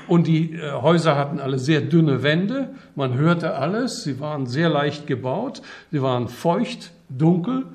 und 0.08 0.28
die 0.28 0.54
äh, 0.54 0.74
Häuser 0.74 1.16
hatten 1.16 1.40
alle 1.40 1.58
sehr 1.58 1.82
dünne 1.82 2.22
Wände, 2.22 2.70
man 2.94 3.16
hörte 3.16 3.56
alles, 3.56 4.04
sie 4.04 4.20
waren 4.20 4.46
sehr 4.46 4.70
leicht 4.70 5.08
gebaut, 5.08 5.64
sie 5.92 6.04
waren 6.04 6.28
feucht, 6.28 6.92
dunkel, 7.10 7.66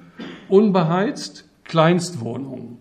unbeheizt, 0.49 1.49
Kleinstwohnungen. 1.65 2.79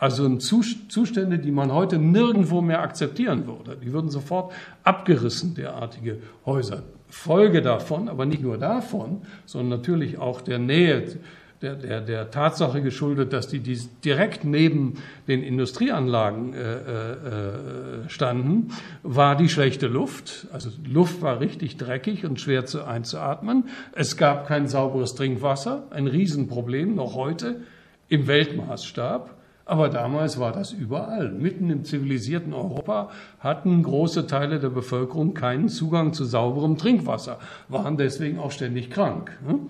Also 0.00 0.36
Zustände, 0.36 1.38
die 1.38 1.50
man 1.50 1.74
heute 1.74 1.98
nirgendwo 1.98 2.62
mehr 2.62 2.80
akzeptieren 2.80 3.46
würde. 3.46 3.76
Die 3.76 3.92
würden 3.92 4.08
sofort 4.08 4.50
abgerissen, 4.82 5.54
derartige 5.54 6.22
Häuser. 6.46 6.84
Folge 7.10 7.60
davon, 7.60 8.08
aber 8.08 8.24
nicht 8.24 8.40
nur 8.40 8.56
davon, 8.56 9.20
sondern 9.44 9.78
natürlich 9.78 10.16
auch 10.16 10.40
der 10.40 10.58
Nähe, 10.58 11.18
der, 11.60 11.74
der, 11.74 12.00
der 12.00 12.30
Tatsache 12.30 12.80
geschuldet, 12.80 13.34
dass 13.34 13.48
die, 13.48 13.58
die 13.58 13.78
direkt 14.02 14.42
neben 14.42 14.94
den 15.28 15.42
Industrieanlagen 15.42 16.54
äh, 16.54 16.72
äh, 16.72 18.08
standen, 18.08 18.68
war 19.02 19.36
die 19.36 19.50
schlechte 19.50 19.86
Luft. 19.86 20.46
Also 20.50 20.70
Luft 20.90 21.20
war 21.20 21.40
richtig 21.40 21.76
dreckig 21.76 22.24
und 22.24 22.40
schwer 22.40 22.64
zu 22.64 22.84
einzuatmen. 22.84 23.64
Es 23.92 24.16
gab 24.16 24.46
kein 24.46 24.66
sauberes 24.66 25.14
Trinkwasser, 25.14 25.88
ein 25.90 26.06
Riesenproblem 26.06 26.94
noch 26.94 27.14
heute 27.14 27.60
im 28.08 28.26
Weltmaßstab. 28.26 29.36
Aber 29.70 29.88
damals 29.88 30.40
war 30.40 30.50
das 30.50 30.72
überall. 30.72 31.30
Mitten 31.30 31.70
im 31.70 31.84
zivilisierten 31.84 32.52
Europa 32.52 33.08
hatten 33.38 33.84
große 33.84 34.26
Teile 34.26 34.58
der 34.58 34.70
Bevölkerung 34.70 35.32
keinen 35.32 35.68
Zugang 35.68 36.12
zu 36.12 36.24
sauberem 36.24 36.76
Trinkwasser, 36.76 37.38
waren 37.68 37.96
deswegen 37.96 38.40
auch 38.40 38.50
ständig 38.50 38.90
krank. 38.90 39.30
Ne? 39.46 39.60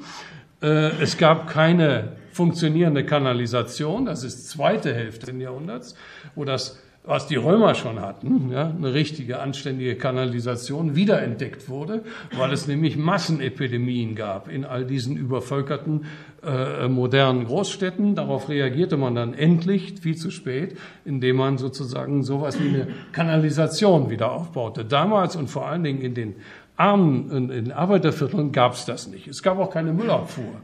Äh, 0.66 1.02
es 1.02 1.18
gab 1.18 1.48
keine 1.48 2.12
funktionierende 2.32 3.04
Kanalisation, 3.04 4.06
das 4.06 4.24
ist 4.24 4.48
zweite 4.48 4.94
Hälfte 4.94 5.32
des 5.32 5.42
Jahrhunderts, 5.42 5.94
wo 6.34 6.46
das 6.46 6.78
was 7.04 7.26
die 7.26 7.36
Römer 7.36 7.74
schon 7.74 8.00
hatten, 8.00 8.50
ja, 8.52 8.68
eine 8.68 8.92
richtige, 8.92 9.40
anständige 9.40 9.96
Kanalisation, 9.96 10.96
wiederentdeckt 10.96 11.68
wurde, 11.68 12.02
weil 12.36 12.52
es 12.52 12.66
nämlich 12.66 12.96
Massenepidemien 12.96 14.14
gab 14.14 14.48
in 14.48 14.66
all 14.66 14.84
diesen 14.84 15.16
übervölkerten 15.16 16.04
äh, 16.42 16.88
modernen 16.88 17.46
Großstädten. 17.46 18.14
Darauf 18.14 18.50
reagierte 18.50 18.98
man 18.98 19.14
dann 19.14 19.32
endlich, 19.32 19.94
viel 20.00 20.16
zu 20.16 20.30
spät, 20.30 20.76
indem 21.06 21.36
man 21.36 21.56
sozusagen 21.56 22.22
sowas 22.22 22.60
wie 22.62 22.68
eine 22.68 22.88
Kanalisation 23.12 24.10
wieder 24.10 24.32
aufbaute. 24.32 24.84
Damals 24.84 25.36
und 25.36 25.48
vor 25.48 25.66
allen 25.66 25.84
Dingen 25.84 26.02
in 26.02 26.14
den 26.14 26.36
armen, 26.76 27.30
in 27.30 27.48
den 27.48 27.72
Arbeitervierteln 27.72 28.52
gab 28.52 28.74
es 28.74 28.84
das 28.84 29.08
nicht. 29.08 29.26
Es 29.26 29.42
gab 29.42 29.58
auch 29.58 29.70
keine 29.70 29.92
Müllabfuhr. 29.92 30.60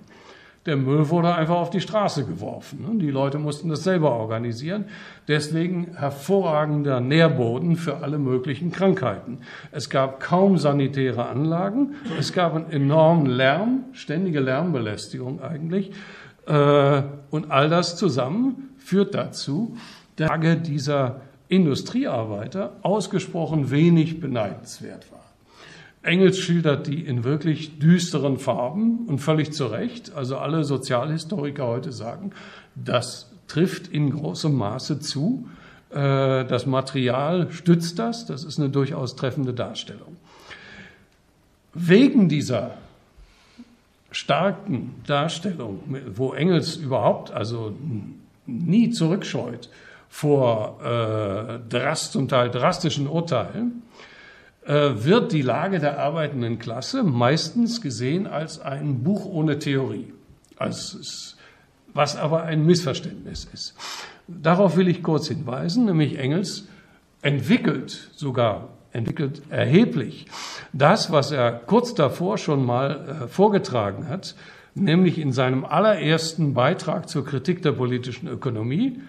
Der 0.67 0.77
Müll 0.77 1.09
wurde 1.09 1.35
einfach 1.35 1.57
auf 1.57 1.71
die 1.71 1.81
Straße 1.81 2.27
geworfen. 2.27 2.83
Ne? 2.83 2.99
Die 2.99 3.11
Leute 3.11 3.39
mussten 3.39 3.69
das 3.69 3.85
selber 3.85 4.13
organisieren. 4.13 4.87
Deswegen 5.29 5.97
hervorragender 5.97 7.01
Nährboden 7.01 7.77
für 7.77 7.99
alle 7.99 8.19
möglichen 8.19 8.73
Krankheiten. 8.73 9.39
Es 9.71 9.89
gab 9.89 10.21
kaum 10.21 10.59
sanitäre 10.59 11.27
Anlagen. 11.27 11.95
Es 12.19 12.33
gab 12.33 12.55
einen 12.55 12.71
enormen 12.71 13.27
Lärm, 13.27 13.85
ständige 13.93 14.41
Lärmbelästigung 14.41 15.41
eigentlich. 15.41 15.93
Äh, 16.47 17.03
und 17.31 17.51
all 17.51 17.69
das 17.69 17.97
zusammen 17.97 18.71
führt 18.79 19.15
dazu, 19.15 19.77
dass 20.17 20.29
die 20.29 20.33
Lage 20.33 20.57
dieser 20.57 21.21
Industriearbeiter 21.49 22.73
ausgesprochen 22.83 23.71
wenig 23.71 24.21
beneidenswert 24.21 25.11
war. 25.13 25.26
Engels 26.07 26.39
schildert 26.39 26.87
die 26.87 27.05
in 27.05 27.25
wirklich 27.25 27.79
düsteren 27.79 28.39
Farben 28.39 29.07
und 29.07 29.19
völlig 29.19 29.53
zu 29.53 29.67
Recht. 29.67 30.15
Also 30.15 30.39
alle 30.39 30.65
Sozialhistoriker 30.65 31.67
heute 31.67 31.93
sagen, 31.93 32.33
das 32.75 33.31
trifft 33.49 33.89
in 33.89 34.11
großem 34.11 34.55
Maße 34.55 35.01
zu. 35.01 35.49
Äh, 35.91 36.45
das 36.45 36.67
Material 36.67 37.51
stützt 37.51 37.99
das. 37.99 38.27
Das 38.27 38.45
ist 38.45 38.59
eine 38.59 38.71
durchaus 38.71 39.17
treffende 39.17 39.53
Darstellung. 39.53 40.17
Wegen 41.75 42.29
dieser 42.29 42.73
starken 44.11 44.95
Darstellung, 45.07 45.81
wo 46.15 46.33
Engels 46.33 46.77
überhaupt 46.77 47.33
also 47.33 47.75
nie 48.47 48.91
zurückscheut 48.91 49.69
vor 50.09 50.81
äh, 50.83 51.59
drast, 51.69 52.13
zum 52.13 52.29
Teil 52.29 52.51
drastischen 52.51 53.09
Urteilen, 53.09 53.83
wird 54.67 55.33
die 55.33 55.43
Lage 55.43 55.79
der 55.79 55.99
arbeitenden 55.99 56.59
Klasse 56.59 57.03
meistens 57.05 57.81
gesehen 57.81 58.27
als 58.27 58.61
ein 58.61 59.05
Buch 59.05 59.25
ohne 59.25 59.59
Theorie, 59.59 60.13
als, 60.57 61.37
was 61.95 62.17
aber 62.17 62.43
ein 62.43 62.67
Missverständnis 62.67 63.49
ist. 63.53 63.75
Darauf 64.27 64.77
will 64.77 64.89
ich 64.89 65.03
kurz 65.03 65.29
hinweisen, 65.29 65.85
nämlich 65.85 66.19
Engels 66.19 66.67
entwickelt 67.23 68.11
sogar 68.17 68.69
entwickelt 68.93 69.43
erheblich 69.51 70.27
das, 70.73 71.13
was 71.13 71.31
er 71.31 71.53
kurz 71.53 71.95
davor 71.95 72.39
schon 72.39 72.65
mal 72.65 73.25
äh, 73.25 73.29
vorgetragen 73.29 74.09
hat, 74.09 74.35
nämlich 74.75 75.19
in 75.19 75.33
seinem 75.33 75.65
allerersten 75.65 76.55
Beitrag 76.55 77.09
zur 77.09 77.25
Kritik 77.25 77.63
der 77.63 77.73
politischen 77.73 78.29
Ökonomie, 78.29 79.01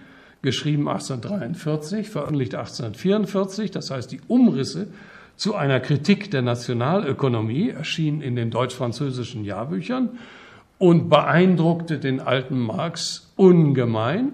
geschrieben 0.42 0.88
1843, 0.88 2.10
veröffentlicht 2.10 2.54
1844, 2.54 3.70
das 3.70 3.90
heißt 3.90 4.12
die 4.12 4.20
Umrisse 4.28 4.88
zu 5.38 5.54
einer 5.54 5.78
Kritik 5.78 6.32
der 6.32 6.42
Nationalökonomie 6.42 7.70
erschien 7.70 8.20
in 8.20 8.34
den 8.34 8.50
deutsch-französischen 8.50 9.44
Jahrbüchern 9.44 10.18
und 10.78 11.08
beeindruckte 11.08 12.00
den 12.00 12.18
alten 12.18 12.58
Marx 12.58 13.32
ungemein. 13.36 14.32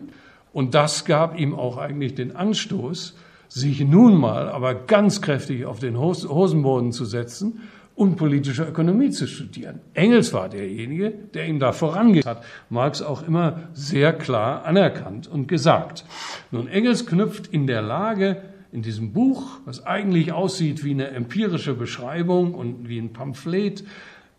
Und 0.55 0.75
das 0.75 1.05
gab 1.05 1.39
ihm 1.39 1.55
auch 1.55 1.77
eigentlich 1.77 2.15
den 2.15 2.35
Anstoß, 2.35 3.17
sich 3.49 3.81
nun 3.81 4.17
mal 4.17 4.49
aber 4.49 4.75
ganz 4.75 5.21
kräftig 5.21 5.67
auf 5.67 5.79
den 5.79 5.99
Hosenboden 5.99 6.91
zu 6.91 7.05
setzen 7.05 7.61
und 7.95 8.17
politische 8.17 8.65
Ökonomie 8.65 9.11
zu 9.11 9.27
studieren. 9.27 9.81
Engels 9.93 10.33
war 10.33 10.49
derjenige, 10.49 11.11
der 11.35 11.47
ihm 11.47 11.61
da 11.61 11.73
vorangeht 11.73 12.25
hat. 12.25 12.43
Marx 12.71 13.03
auch 13.03 13.29
immer 13.29 13.69
sehr 13.75 14.15
klar 14.15 14.65
anerkannt 14.65 15.27
und 15.29 15.49
gesagt. 15.49 16.07
Nun, 16.51 16.67
Engels 16.67 17.05
knüpft 17.05 17.47
in 17.49 17.67
der 17.67 17.83
Lage 17.83 18.39
in 18.75 18.83
diesem 18.83 19.13
Buch, 19.13 19.61
was 19.65 19.87
eigentlich 19.87 20.33
aussieht 20.33 20.83
wie 20.83 20.91
eine 20.91 21.09
empirische 21.11 21.75
Beschreibung 21.75 22.55
und 22.55 22.89
wie 22.89 22.99
ein 22.99 23.13
Pamphlet, 23.13 23.85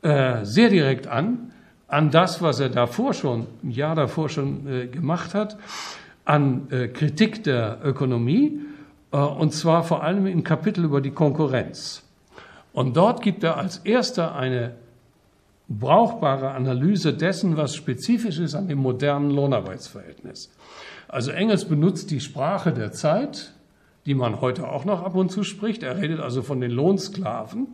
äh, 0.02 0.44
sehr 0.44 0.70
direkt 0.70 1.08
an, 1.08 1.54
an 1.88 2.12
das, 2.12 2.42
was 2.42 2.60
er 2.60 2.68
davor 2.68 3.14
schon, 3.14 3.48
ein 3.64 3.72
Jahr 3.72 3.96
davor 3.96 4.28
schon 4.28 4.68
äh, 4.68 4.88
gemacht 4.88 5.34
hat, 5.34 5.58
an 6.26 6.68
äh, 6.70 6.90
Kritik 6.90 7.46
der 7.46 7.80
Ökonomie, 7.82 8.60
äh, 9.14 9.18
und 9.18 9.54
zwar 9.54 9.86
vor 9.86 10.04
allem 10.04 10.28
im 10.28 10.44
Kapitel 10.44 10.84
über 10.84 11.00
die 11.00 11.12
Konkurrenz. 11.12 12.04
Und 12.74 12.98
dort 12.98 13.22
gibt 13.22 13.42
er 13.42 13.56
als 13.56 13.78
erster 13.78 14.36
eine 14.36 14.76
brauchbare 15.70 16.52
Analyse 16.52 17.14
dessen, 17.14 17.56
was 17.56 17.74
spezifisch 17.74 18.40
ist 18.40 18.54
an 18.54 18.68
dem 18.68 18.80
modernen 18.80 19.32
Lohnarbeitsverhältnis. 19.32 20.52
Also 21.08 21.32
Engels 21.32 21.64
benutzt 21.64 22.12
die 22.12 22.20
Sprache 22.20 22.74
der 22.74 22.92
Zeit, 22.92 23.55
die 24.06 24.16
man 24.16 24.42
heute 24.42 24.68
auch 24.68 24.86
noch 24.86 25.04
ab 25.04 25.16
und 25.16 25.32
zu 25.32 25.44
spricht. 25.44 25.84
Er 25.84 25.98
redet 25.98 26.20
also 26.20 26.42
von 26.42 26.62
den 26.62 26.72
Lohnsklaven, 26.72 27.68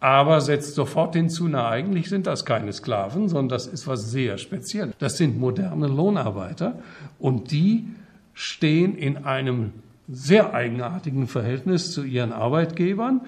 aber 0.00 0.40
setzt 0.40 0.74
sofort 0.74 1.14
hinzu, 1.14 1.48
na 1.48 1.68
eigentlich 1.68 2.08
sind 2.08 2.26
das 2.26 2.44
keine 2.44 2.72
Sklaven, 2.72 3.28
sondern 3.28 3.48
das 3.48 3.66
ist 3.66 3.86
was 3.86 4.10
sehr 4.10 4.38
Spezielles. 4.38 4.94
Das 4.98 5.16
sind 5.16 5.38
moderne 5.38 5.86
Lohnarbeiter 5.86 6.78
und 7.18 7.50
die 7.50 7.86
stehen 8.34 8.96
in 8.96 9.24
einem 9.24 9.72
sehr 10.08 10.54
eigenartigen 10.54 11.26
Verhältnis 11.28 11.92
zu 11.92 12.02
ihren 12.02 12.32
Arbeitgebern. 12.32 13.22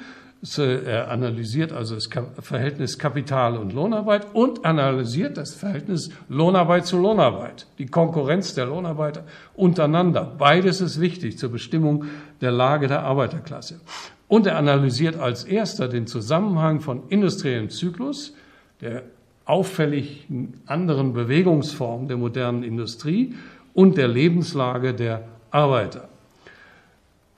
Er 0.58 1.10
analysiert 1.10 1.72
also 1.72 1.94
das 1.94 2.10
Verhältnis 2.40 2.98
Kapital 2.98 3.56
und 3.56 3.72
Lohnarbeit 3.72 4.26
und 4.34 4.66
analysiert 4.66 5.38
das 5.38 5.54
Verhältnis 5.54 6.10
Lohnarbeit 6.28 6.84
zu 6.84 6.98
Lohnarbeit, 6.98 7.66
die 7.78 7.86
Konkurrenz 7.86 8.54
der 8.54 8.66
Lohnarbeiter 8.66 9.24
untereinander. 9.54 10.30
Beides 10.36 10.82
ist 10.82 11.00
wichtig 11.00 11.38
zur 11.38 11.50
Bestimmung 11.50 12.04
der 12.42 12.50
Lage 12.50 12.88
der 12.88 13.04
Arbeiterklasse. 13.04 13.80
Und 14.28 14.46
er 14.46 14.58
analysiert 14.58 15.16
als 15.16 15.44
erster 15.44 15.88
den 15.88 16.06
Zusammenhang 16.06 16.80
von 16.80 17.08
industriellem 17.08 17.70
Zyklus, 17.70 18.34
der 18.82 19.04
auffällig 19.46 20.26
anderen 20.66 21.14
Bewegungsform 21.14 22.06
der 22.06 22.18
modernen 22.18 22.64
Industrie 22.64 23.34
und 23.72 23.96
der 23.96 24.08
Lebenslage 24.08 24.92
der 24.92 25.24
Arbeiter. 25.50 26.08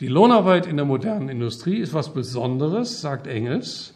Die 0.01 0.09
Lohnarbeit 0.09 0.67
in 0.67 0.77
der 0.77 0.85
modernen 0.85 1.31
Industrie 1.31 1.79
ist 1.79 1.95
was 1.95 2.13
Besonderes, 2.13 3.01
sagt 3.01 3.27
Engels, 3.27 3.95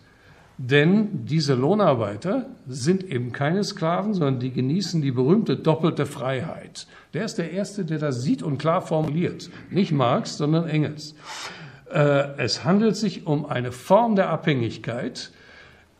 denn 0.56 1.26
diese 1.26 1.54
Lohnarbeiter 1.54 2.46
sind 2.66 3.04
eben 3.04 3.32
keine 3.32 3.64
Sklaven, 3.64 4.14
sondern 4.14 4.40
die 4.40 4.50
genießen 4.50 5.02
die 5.02 5.10
berühmte 5.10 5.56
doppelte 5.56 6.06
Freiheit. 6.06 6.86
Der 7.12 7.26
ist 7.26 7.36
der 7.36 7.50
Erste, 7.50 7.84
der 7.84 7.98
das 7.98 8.22
sieht 8.22 8.42
und 8.42 8.56
klar 8.56 8.80
formuliert. 8.80 9.50
Nicht 9.70 9.92
Marx, 9.92 10.38
sondern 10.38 10.68
Engels. 10.68 11.14
Äh, 11.92 12.34
es 12.38 12.64
handelt 12.64 12.96
sich 12.96 13.26
um 13.26 13.44
eine 13.44 13.70
Form 13.70 14.16
der 14.16 14.30
Abhängigkeit, 14.30 15.32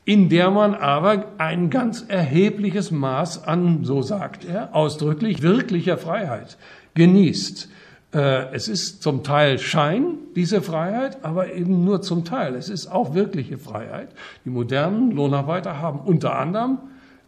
in 0.07 0.31
der 0.31 0.51
man 0.51 0.75
aber 0.75 1.27
ein 1.37 1.69
ganz 1.69 2.07
erhebliches 2.09 2.91
Maß 2.91 3.45
an, 3.45 3.85
so 3.85 4.01
sagt 4.01 4.47
er, 4.47 4.75
ausdrücklich 4.75 5.43
wirklicher 5.43 5.99
Freiheit 5.99 6.57
genießt. 6.95 7.69
Äh, 8.13 8.53
es 8.55 8.69
ist 8.69 9.03
zum 9.03 9.23
Teil 9.23 9.59
Schein, 9.59 10.19
diese 10.35 10.63
Freiheit, 10.63 11.25
aber 11.25 11.53
eben 11.53 11.85
nur 11.85 12.03
zum 12.03 12.25
Teil. 12.25 12.55
Es 12.55 12.69
ist 12.69 12.89
auch 12.89 13.15
wirkliche 13.15 13.59
Freiheit. 13.59 14.09
Die 14.45 14.51
modernen 14.51 15.13
Lohnarbeiter 15.13 15.81
haben 15.81 16.01
unter 16.01 16.37
anderem 16.39 16.79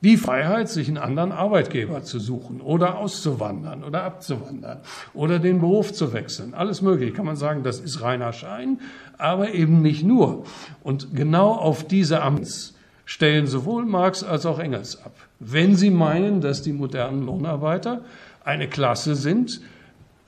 die 0.02 0.16
Freiheit, 0.16 0.68
sich 0.68 0.88
einen 0.88 0.98
anderen 0.98 1.30
Arbeitgeber 1.30 2.02
zu 2.02 2.18
suchen 2.18 2.60
oder 2.60 2.98
auszuwandern 2.98 3.84
oder 3.84 4.02
abzuwandern 4.02 4.80
oder 5.14 5.38
den 5.38 5.60
Beruf 5.60 5.92
zu 5.92 6.12
wechseln. 6.12 6.54
Alles 6.54 6.82
möglich. 6.82 7.14
Kann 7.14 7.24
man 7.24 7.36
sagen, 7.36 7.62
das 7.62 7.78
ist 7.78 8.02
reiner 8.02 8.32
Schein, 8.32 8.80
aber 9.16 9.54
eben 9.54 9.80
nicht 9.80 10.02
nur. 10.02 10.44
Und 10.82 11.14
genau 11.14 11.52
auf 11.52 11.86
diese 11.86 12.20
Amts 12.20 12.74
stellen 13.04 13.46
sowohl 13.46 13.84
Marx 13.84 14.24
als 14.24 14.44
auch 14.44 14.58
Engels 14.58 15.00
ab. 15.04 15.14
Wenn 15.38 15.76
sie 15.76 15.90
meinen, 15.90 16.40
dass 16.40 16.62
die 16.62 16.72
modernen 16.72 17.24
Lohnarbeiter 17.24 18.00
eine 18.44 18.68
Klasse 18.68 19.14
sind, 19.14 19.60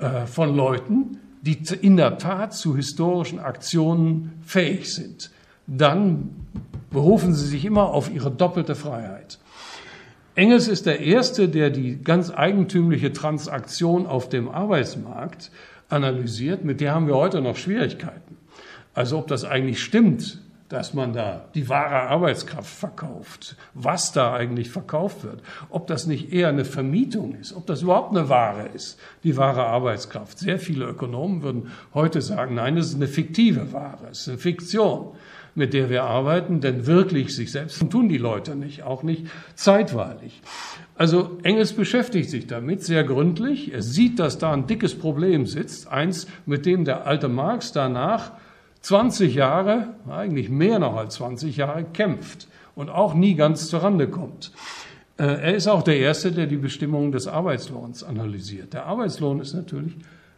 äh, 0.05 0.27
von 0.27 0.55
Leuten, 0.55 1.19
die 1.41 1.59
in 1.81 1.97
der 1.97 2.19
Tat 2.19 2.53
zu 2.53 2.77
historischen 2.77 3.39
Aktionen 3.39 4.33
fähig 4.45 4.93
sind. 4.93 5.31
Dann 5.67 6.29
berufen 6.91 7.33
sie 7.33 7.47
sich 7.47 7.65
immer 7.65 7.85
auf 7.89 8.13
ihre 8.15 8.31
doppelte 8.31 8.75
Freiheit. 8.75 9.39
Engels 10.35 10.69
ist 10.69 10.85
der 10.85 11.01
Erste, 11.01 11.49
der 11.49 11.71
die 11.71 12.03
ganz 12.03 12.31
eigentümliche 12.31 13.15
Transaktion 13.15 14.07
auf 14.07 14.29
dem 14.29 14.51
Arbeitsmarkt 14.51 15.51
analysiert. 15.89 16.65
Mit 16.65 16.83
der 16.83 16.95
haben 16.95 17.07
wir 17.07 17.15
heute 17.15 17.41
noch 17.41 17.57
Schwierigkeiten. 17.57 18.37
Also 18.93 19.19
ob 19.19 19.27
das 19.29 19.45
eigentlich 19.45 19.83
stimmt, 19.83 20.43
dass 20.75 20.93
man 20.93 21.13
da 21.13 21.45
die 21.55 21.69
wahre 21.69 22.09
Arbeitskraft 22.11 22.69
verkauft, 22.69 23.55
was 23.75 24.11
da 24.11 24.35
eigentlich 24.35 24.71
verkauft 24.71 25.23
wird, 25.23 25.41
ob 25.71 25.87
das 25.87 26.09
nicht 26.09 26.33
eher 26.33 26.49
eine 26.49 26.65
Vermietung 26.65 27.37
ist, 27.37 27.55
ob 27.55 27.65
das 27.67 27.83
überhaupt 27.83 28.11
eine 28.11 28.29
Ware 28.29 28.69
ist, 28.75 28.99
die 29.23 29.37
wahre 29.37 29.67
Arbeitskraft. 29.67 30.41
Sehr 30.41 30.59
viele 30.59 30.87
Ökonomen 30.87 31.45
würden 31.45 31.71
heute 31.95 32.21
sagen, 32.21 32.57
nein, 32.57 32.75
das 32.75 32.89
ist 32.89 32.97
eine 32.97 33.07
fiktive 33.07 33.73
Ware, 33.73 34.09
es 34.11 34.23
ist 34.23 34.29
eine 34.31 34.39
Fiktion, 34.39 35.13
mit 35.55 35.75
der 35.75 35.91
wir 35.91 36.03
arbeiten, 36.03 36.61
denn 36.61 36.87
wirklich 36.89 37.37
sich 37.37 37.53
selbst 37.53 37.89
tun 37.89 38.09
die 38.09 38.19
Leute 38.19 38.57
nicht, 38.57 38.83
auch 38.83 39.05
nicht 39.05 39.27
zeitweilig. 39.55 40.43
Also 40.97 41.39
Engels 41.45 41.73
beschäftigt 41.73 42.31
sich 42.31 42.49
damit 42.49 42.83
sehr 42.83 43.05
gründlich. 43.05 43.73
Er 43.73 43.83
sieht, 43.83 44.19
dass 44.19 44.39
da 44.39 44.53
ein 44.53 44.67
dickes 44.67 44.99
Problem 44.99 45.47
sitzt, 45.47 45.87
eins, 45.87 46.27
mit 46.47 46.67
dem 46.67 46.85
der 46.85 47.07
alte 47.07 47.29
Marx 47.29 47.71
danach 47.71 48.33
20 48.85 49.35
Jahre, 49.35 49.95
eigentlich 50.11 50.51
mehr 50.51 50.79
noch 50.79 50.95
als 50.95 51.15
20 51.15 51.57
Jahre, 51.57 51.85
kämpft 51.95 52.49
und 52.75 52.91
auch 52.91 53.15
nie 53.15 53.35
ganz 53.35 53.69
zurande 53.69 54.09
kommt. 54.09 54.53
Äh, 55.17 55.25
er 55.25 55.55
ist 55.55 55.69
auch 55.69 55.83
der 55.83 55.97
Erste, 55.97 56.33
der 56.33 56.47
die 56.47 56.59
Bestimmungen 56.59 57.11
des 57.11 57.27
Arbeitslohns 57.27 58.05
analysiert. 58.05 58.75
Der 58.75 58.85
Arbeitslohn 58.85 59.41
ist 59.41 59.55
natürlich 59.55 59.95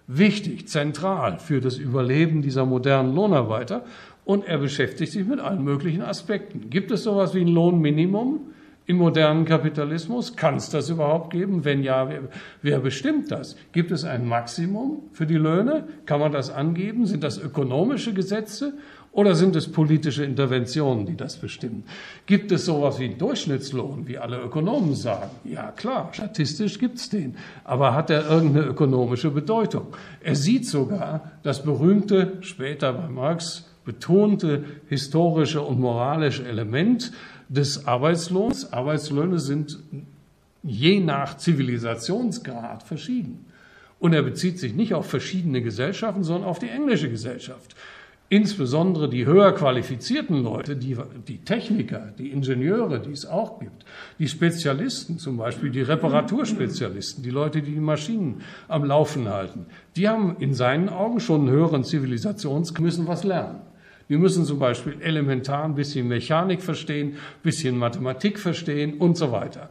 wichtig, 0.07 0.69
zentral 0.69 1.41
für 1.41 1.61
das 1.61 1.77
Überleben 1.77 2.41
dieser 2.41 2.65
modernen 2.67 3.17
Lohnarbeiter 3.17 3.85
und 4.25 4.47
er 4.47 4.59
beschäftigt 4.59 5.11
sich 5.11 5.27
mit 5.27 5.41
allen 5.41 5.65
möglichen 5.65 6.03
Aspekten. 6.03 6.71
Gibt 6.71 6.93
es 6.93 7.03
sowas 7.03 7.35
wie 7.35 7.41
ein 7.41 7.49
Lohnminimum? 7.49 8.53
Im 8.87 8.99
modernen 8.99 9.45
Kapitalismus? 9.45 10.37
Kann 10.37 10.57
es 10.57 10.71
das 10.71 10.91
überhaupt 10.91 11.31
geben? 11.31 11.65
Wenn 11.65 11.83
ja, 11.83 12.09
wer, 12.09 12.23
wer, 12.63 12.79
bestimmt 12.79 13.31
das? 13.31 13.57
Gibt 13.73 13.91
es 13.91 14.05
ein 14.05 14.27
Maximum 14.27 15.03
für 15.13 15.27
die 15.27 15.37
Löhne? 15.37 15.89
Kann 16.07 16.21
man 16.21 16.33
das 16.33 16.51
angeben? 16.51 17.07
Sind 17.07 17.25
das 17.25 17.39
ökonomische 17.39 18.15
Gesetze 18.15 18.75
oder 19.11 19.35
sind 19.35 19.57
es 19.57 19.73
politische 19.73 20.25
Interventionen, 20.25 21.07
die 21.07 21.17
das 21.17 21.37
bestimmen? 21.37 21.85
Gibt 22.27 22.53
es 22.53 22.67
sowas 22.67 23.01
wie 23.01 23.07
einen 23.07 23.19
Durchschnittslohn, 23.19 24.07
wie 24.07 24.19
alle 24.19 24.41
Ökonomen 24.41 24.95
sagen? 24.95 25.31
Ja, 25.45 25.73
klar, 25.73 26.11
statistisch 26.13 26.79
gibt 26.79 26.99
es 26.99 27.09
den. 27.09 27.35
Aber 27.65 27.95
hat 27.95 28.11
er 28.11 28.31
irgendeine 28.31 28.67
ökonomische 28.67 29.31
Bedeutung? 29.31 29.89
Er 30.23 30.37
sieht 30.37 30.67
sogar 30.67 31.33
das 31.43 31.65
berühmte, 31.65 32.35
später 32.43 32.93
bei 32.93 33.09
Marx 33.09 33.65
betonte 33.87 34.65
historische 34.89 35.63
und 35.63 35.81
moralische 35.81 36.47
Element, 36.47 37.13
des 37.49 37.87
Arbeitslohns. 37.87 38.73
Arbeitslöhne 38.73 39.39
sind 39.39 39.79
je 40.63 41.01
nach 41.01 41.37
Zivilisationsgrad 41.37 42.83
verschieden. 42.83 43.47
Und 43.99 44.13
er 44.13 44.23
bezieht 44.23 44.59
sich 44.59 44.75
nicht 44.75 44.95
auf 44.95 45.09
verschiedene 45.09 45.63
Gesellschaften, 45.63 46.23
sondern 46.23 46.49
auf 46.49 46.59
die 46.59 46.69
englische 46.69 47.09
Gesellschaft. 47.09 47.75
Insbesondere 48.29 49.09
die 49.09 49.25
höher 49.25 49.53
qualifizierten 49.53 50.43
Leute, 50.43 50.75
die, 50.75 50.97
die 51.29 51.39
Techniker, 51.39 52.13
die 52.19 52.31
Ingenieure, 52.31 52.99
die 52.99 53.13
es 53.13 53.25
auch 53.25 53.61
gibt, 53.61 53.85
die 54.19 54.27
Spezialisten, 54.27 55.19
zum 55.19 55.37
Beispiel 55.37 55.71
die 55.71 55.83
Reparaturspezialisten, 55.83 57.23
die 57.23 57.31
Leute, 57.31 57.63
die 57.63 57.71
die 57.73 57.81
Maschinen 57.81 58.43
am 58.67 58.85
Laufen 58.85 59.29
halten, 59.29 59.67
die 59.95 60.09
haben 60.09 60.37
in 60.41 60.55
seinen 60.55 60.89
Augen 60.89 61.21
schon 61.21 61.43
einen 61.43 61.51
höheren 61.51 61.85
Zivilisations, 61.85 62.77
müssen 62.81 63.07
was 63.07 63.23
lernen. 63.23 63.61
Wir 64.09 64.19
müssen 64.19 64.45
zum 64.45 64.61
Beispiel 64.61 64.99
elementar 65.01 65.65
ein 65.65 65.75
bisschen 65.75 66.07
Mechanik 66.07 66.63
verstehen, 66.63 67.15
ein 67.15 67.43
bisschen 67.43 67.77
Mathematik 67.77 68.39
verstehen 68.39 68.99
und 68.99 69.17
so 69.17 69.33
weiter. 69.33 69.69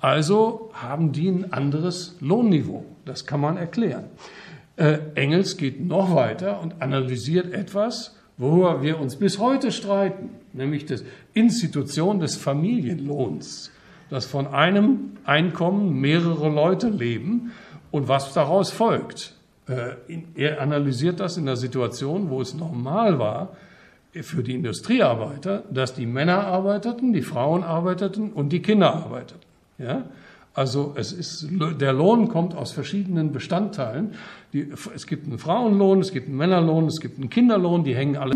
Also 0.00 0.70
haben 0.74 1.12
die 1.12 1.28
ein 1.28 1.52
anderes 1.52 2.16
Lohnniveau. 2.20 2.84
Das 3.06 3.24
kann 3.24 3.40
man 3.40 3.56
erklären. 3.56 4.04
Äh, 4.76 4.98
Engels 5.14 5.56
geht 5.56 5.84
noch 5.84 6.14
weiter 6.14 6.60
und 6.60 6.82
analysiert 6.82 7.52
etwas, 7.54 8.14
worüber 8.36 8.82
wir 8.82 9.00
uns 9.00 9.16
bis 9.16 9.38
heute 9.38 9.72
streiten, 9.72 10.30
nämlich 10.52 10.84
die 10.84 10.96
Institution 11.32 12.20
des 12.20 12.36
Familienlohns, 12.36 13.72
dass 14.10 14.26
von 14.26 14.46
einem 14.48 15.16
Einkommen 15.24 15.98
mehrere 15.98 16.50
Leute 16.50 16.90
leben 16.90 17.52
und 17.90 18.06
was 18.06 18.34
daraus 18.34 18.70
folgt. 18.70 19.34
Äh, 19.66 19.94
er 20.34 20.60
analysiert 20.60 21.20
das 21.20 21.38
in 21.38 21.46
der 21.46 21.56
Situation, 21.56 22.28
wo 22.28 22.42
es 22.42 22.54
normal 22.54 23.18
war, 23.18 23.56
für 24.12 24.42
die 24.42 24.54
Industriearbeiter, 24.54 25.64
dass 25.70 25.94
die 25.94 26.06
Männer 26.06 26.46
arbeiteten, 26.46 27.12
die 27.12 27.22
Frauen 27.22 27.62
arbeiteten 27.62 28.32
und 28.32 28.50
die 28.50 28.60
Kinder 28.60 28.94
arbeiteten. 28.94 29.40
Ja? 29.78 30.04
Also 30.54 30.94
es 30.96 31.12
ist, 31.12 31.48
der 31.52 31.92
Lohn 31.92 32.28
kommt 32.28 32.56
aus 32.56 32.72
verschiedenen 32.72 33.30
Bestandteilen. 33.30 34.14
Die, 34.52 34.72
es 34.92 35.06
gibt 35.06 35.28
einen 35.28 35.38
Frauenlohn, 35.38 36.00
es 36.00 36.10
gibt 36.10 36.26
einen 36.26 36.36
Männerlohn, 36.36 36.86
es 36.86 37.00
gibt 37.00 37.18
einen 37.18 37.30
Kinderlohn, 37.30 37.84
die 37.84 37.94
hängen 37.94 38.16
alle 38.16 38.34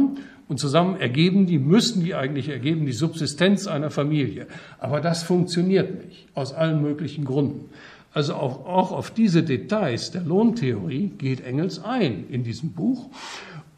und 0.49 0.59
zusammen 0.59 1.01
ergeben 1.01 1.47
die, 1.47 1.59
müssten 1.59 2.05
die 2.05 2.15
eigentlich 2.15 2.49
ergeben, 2.49 2.87
die 2.87 2.93
Subsistenz 2.93 3.67
einer 3.67 3.91
Familie. 3.91 4.47
Aber 4.79 5.01
das 5.01 5.23
funktioniert 5.23 6.05
nicht, 6.05 6.29
aus 6.35 6.53
allen 6.53 6.83
möglichen 6.83 7.25
Gründen. 7.25 7.71
Also 8.15 8.35
auch, 8.35 8.67
auch 8.67 8.93
auf 8.93 9.11
diese 9.11 9.43
Details 9.43 10.11
der 10.11 10.23
Lohntheorie 10.23 11.13
geht 11.17 11.45
Engels 11.45 11.83
ein 11.83 12.27
in 12.29 12.45
diesem 12.45 12.73
Buch. 12.73 13.09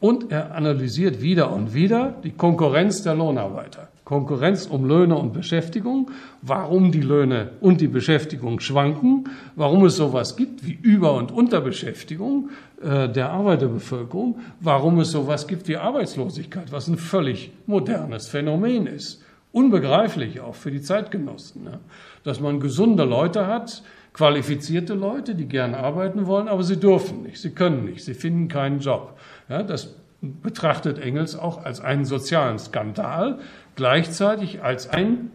Und 0.01 0.31
er 0.31 0.55
analysiert 0.55 1.23
wieder 1.23 1.53
und 1.53 1.73
wieder 1.75 2.15
die 2.23 2.33
Konkurrenz 2.33 3.03
der 3.03 3.15
Lohnarbeiter. 3.15 3.89
Konkurrenz 4.05 4.67
um 4.67 4.85
Löhne 4.85 5.17
und 5.17 5.33
Beschäftigung, 5.33 6.11
warum 6.43 6.93
die 6.93 7.01
Löhne 7.01 7.53
und 7.61 7.81
die 7.81 7.89
Beschäftigung 7.89 8.61
schwanken, 8.61 9.25
warum 9.57 9.87
es 9.87 9.97
sowas 9.97 10.37
gibt 10.37 10.67
wie 10.67 10.75
Über- 10.75 11.15
und 11.15 11.33
Unterbeschäftigung 11.33 12.51
äh, 12.83 13.09
der 13.09 13.31
Arbeiterbevölkerung, 13.31 14.41
warum 14.61 15.01
es 15.01 15.11
sowas 15.11 15.47
gibt 15.47 15.69
wie 15.69 15.79
Arbeitslosigkeit, 15.79 16.71
was 16.71 16.87
ein 16.87 16.99
völlig 16.99 17.53
modernes 17.67 18.29
Phänomen 18.29 18.87
ist. 18.87 19.23
Unbegreiflich 19.53 20.41
auch 20.41 20.55
für 20.55 20.71
die 20.71 20.83
Zeitgenossen, 20.83 21.65
ne? 21.65 21.79
dass 22.25 22.41
man 22.41 22.61
gesunde 22.61 23.05
Leute 23.05 23.47
hat, 23.47 23.83
qualifizierte 24.13 24.95
Leute, 24.95 25.35
die 25.35 25.47
gerne 25.47 25.79
arbeiten 25.79 26.27
wollen, 26.27 26.49
aber 26.49 26.63
sie 26.63 26.79
dürfen 26.79 27.23
nicht, 27.23 27.41
sie 27.41 27.51
können 27.51 27.85
nicht, 27.85 28.05
sie 28.05 28.15
finden 28.15 28.49
keinen 28.49 28.81
Job. 28.81 29.19
Ja, 29.49 29.63
das 29.63 29.95
betrachtet 30.21 30.99
Engels 30.99 31.37
auch 31.37 31.65
als 31.65 31.81
einen 31.81 32.05
sozialen 32.05 32.59
Skandal, 32.59 33.39
gleichzeitig 33.77 34.63
als 34.63 34.89
ein 34.89 35.33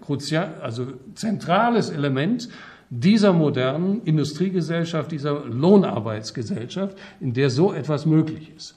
also 0.61 0.87
zentrales 1.13 1.89
Element 1.89 2.49
dieser 2.89 3.33
modernen 3.33 4.01
Industriegesellschaft, 4.03 5.11
dieser 5.11 5.45
Lohnarbeitsgesellschaft, 5.45 6.97
in 7.19 7.33
der 7.33 7.51
so 7.51 7.71
etwas 7.71 8.05
möglich 8.05 8.51
ist. 8.55 8.75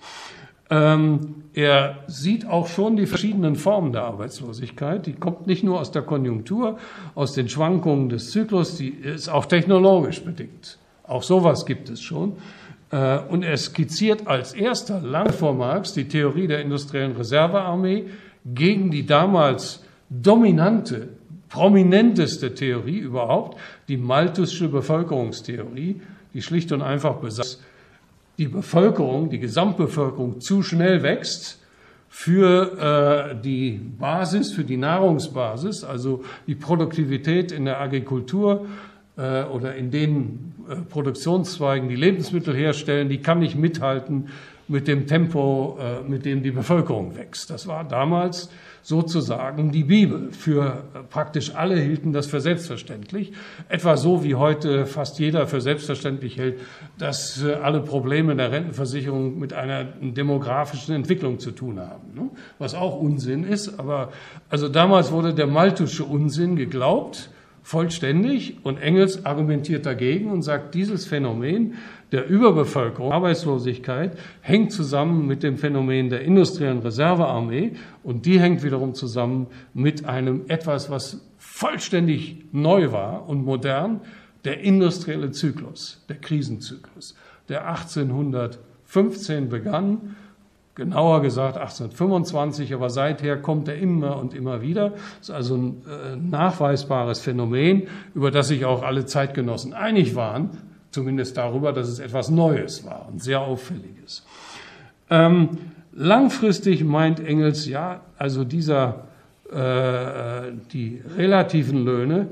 Ähm, 0.69 1.45
er 1.55 1.99
sieht 2.07 2.47
auch 2.47 2.67
schon 2.67 2.97
die 2.97 3.07
verschiedenen 3.07 3.57
Formen 3.57 3.93
der 3.93 4.05
Arbeitslosigkeit. 4.05 5.07
Die 5.07 5.13
kommt 5.13 5.47
nicht 5.47 5.65
nur 5.65 5.81
aus 5.81 5.91
der 5.91 6.03
Konjunktur, 6.03 6.79
aus 7.15 7.33
den 7.33 7.49
Schwankungen 7.49 8.09
des 8.09 8.31
Zyklus, 8.31 8.77
die 8.77 8.89
ist 8.89 9.29
auch 9.29 9.47
technologisch 9.47 10.23
bedingt. 10.23 10.79
Auch 11.05 11.23
sowas 11.23 11.67
gibt 11.67 11.91
es 11.91 12.01
schon. 12.01 12.37
Äh, 12.93 13.19
und 13.29 13.43
er 13.43 13.57
skizziert 13.57 14.29
als 14.29 14.53
erster, 14.53 15.01
lang 15.01 15.33
vor 15.33 15.55
Marx, 15.55 15.95
die 15.95 16.07
Theorie 16.07 16.47
der 16.47 16.61
industriellen 16.61 17.17
Reservearmee 17.17 18.05
gegen 18.45 18.91
die 18.91 19.07
damals 19.07 19.83
dominante, 20.09 21.09
prominenteste 21.49 22.55
Theorie 22.55 22.99
überhaupt, 22.99 23.59
die 23.89 23.97
malthusche 23.97 24.69
Bevölkerungstheorie, 24.69 26.01
die 26.35 26.43
schlicht 26.43 26.71
und 26.73 26.83
einfach 26.83 27.17
besagt, 27.17 27.59
die 28.39 28.49
Bevölkerung, 28.49 29.31
die 29.31 29.39
Gesamtbevölkerung 29.39 30.41
zu 30.41 30.63
schnell 30.63 31.03
wächst 31.03 31.59
für 32.09 33.33
äh, 33.33 33.43
die 33.43 33.81
Basis, 33.99 34.53
für 34.53 34.65
die 34.65 34.77
Nahrungsbasis, 34.77 35.85
also 35.85 36.25
die 36.47 36.55
Produktivität 36.55 37.53
in 37.53 37.65
der 37.65 37.81
Agrikultur 37.81 38.67
äh, 39.17 39.45
oder 39.45 39.75
in 39.75 39.91
den 39.91 40.52
Produktionszweigen, 40.89 41.89
die 41.89 41.97
Lebensmittel 41.97 42.55
herstellen, 42.55 43.09
die 43.09 43.19
kann 43.19 43.39
nicht 43.41 43.57
mithalten 43.57 44.29
mit 44.69 44.89
dem 44.89 45.07
Tempo, 45.07 45.79
äh, 45.81 46.09
mit 46.09 46.25
dem 46.25 46.43
die 46.43 46.51
Bevölkerung 46.51 47.17
wächst. 47.17 47.51
Das 47.51 47.67
war 47.67 47.85
damals 47.85 48.49
sozusagen 48.83 49.71
die 49.71 49.85
Bibel. 49.85 50.33
Für 50.33 50.85
praktisch 51.11 51.55
alle 51.55 51.79
hielten 51.79 52.13
das 52.13 52.27
für 52.27 52.41
selbstverständlich. 52.41 53.33
Etwa 53.69 53.97
so 53.97 54.25
wie 54.25 54.35
heute 54.35 54.87
fast 54.87 55.19
jeder 55.19 55.47
für 55.47 55.61
selbstverständlich 55.61 56.37
hält, 56.37 56.61
dass 56.99 57.45
alle 57.45 57.81
Probleme 57.81 58.35
der 58.35 58.51
Rentenversicherung 58.51 59.39
mit 59.39 59.53
einer 59.53 59.85
demografischen 59.85 60.95
Entwicklung 60.95 61.39
zu 61.39 61.53
tun 61.53 61.79
haben. 61.79 62.15
Ne? 62.15 62.31
Was 62.59 62.75
auch 62.75 62.99
Unsinn 62.99 63.45
ist. 63.45 63.79
Aber 63.79 64.11
also 64.49 64.69
damals 64.69 65.13
wurde 65.13 65.33
der 65.33 65.47
maltusche 65.47 66.05
Unsinn 66.05 66.57
geglaubt 66.57 67.31
vollständig 67.63 68.57
und 68.65 68.79
Engels 68.79 69.25
argumentiert 69.25 69.87
dagegen 69.87 70.31
und 70.31 70.43
sagt, 70.43 70.75
dieses 70.75 71.07
Phänomen 71.07 71.75
der 72.11 72.29
Überbevölkerung, 72.29 73.13
Arbeitslosigkeit 73.13 74.19
hängt 74.41 74.73
zusammen 74.73 75.27
mit 75.27 75.43
dem 75.43 75.57
Phänomen 75.57 76.11
der 76.11 76.23
industriellen 76.23 76.81
Reservearmee 76.81 77.73
und 78.03 78.27
die 78.27 78.41
hängt 78.41 78.63
wiederum 78.63 78.95
zusammen 78.95 79.47
mit 79.75 80.05
einem 80.05 80.43
etwas, 80.49 80.91
was 80.91 81.25
vollständig 81.39 82.45
neu 82.53 82.93
war 82.93 83.29
und 83.29 83.45
modern, 83.45 84.01
der 84.45 84.61
industrielle 84.61 85.31
Zyklus, 85.31 86.05
der 86.09 86.17
Krisenzyklus, 86.17 87.15
der 87.49 87.69
1815 87.69 89.49
begann 89.49 90.17
genauer 90.75 91.21
gesagt 91.21 91.57
1825, 91.57 92.73
aber 92.75 92.89
seither 92.89 93.37
kommt 93.37 93.69
er 93.69 93.77
immer 93.77 94.17
und 94.17 94.35
immer 94.35 94.63
wieder. 94.63 94.91
Das 94.91 95.29
ist 95.29 95.31
also 95.31 95.57
ein 95.57 95.83
äh, 95.87 96.17
nachweisbares 96.17 97.21
Phänomen, 97.21 97.89
über 98.15 98.31
das 98.31 98.49
sich 98.49 98.65
auch 98.65 98.83
alle 98.83 99.05
Zeitgenossen 99.05 99.75
einig 99.75 100.15
waren, 100.15 100.51
zumindest 100.91 101.37
darüber, 101.37 101.73
dass 101.73 101.89
es 101.89 101.99
etwas 101.99 102.31
Neues 102.31 102.87
war 102.87 103.09
und 103.11 103.23
sehr 103.23 103.41
auffälliges. 103.41 104.25
Ähm, 105.11 105.51
langfristig 105.93 106.85
meint 106.85 107.21
Engels, 107.21 107.67
ja, 107.67 108.01
also 108.17 108.45
dieser, 108.45 109.09
äh, 109.51 110.53
die 110.73 111.03
relativen 111.17 111.85
Löhne, 111.85 112.29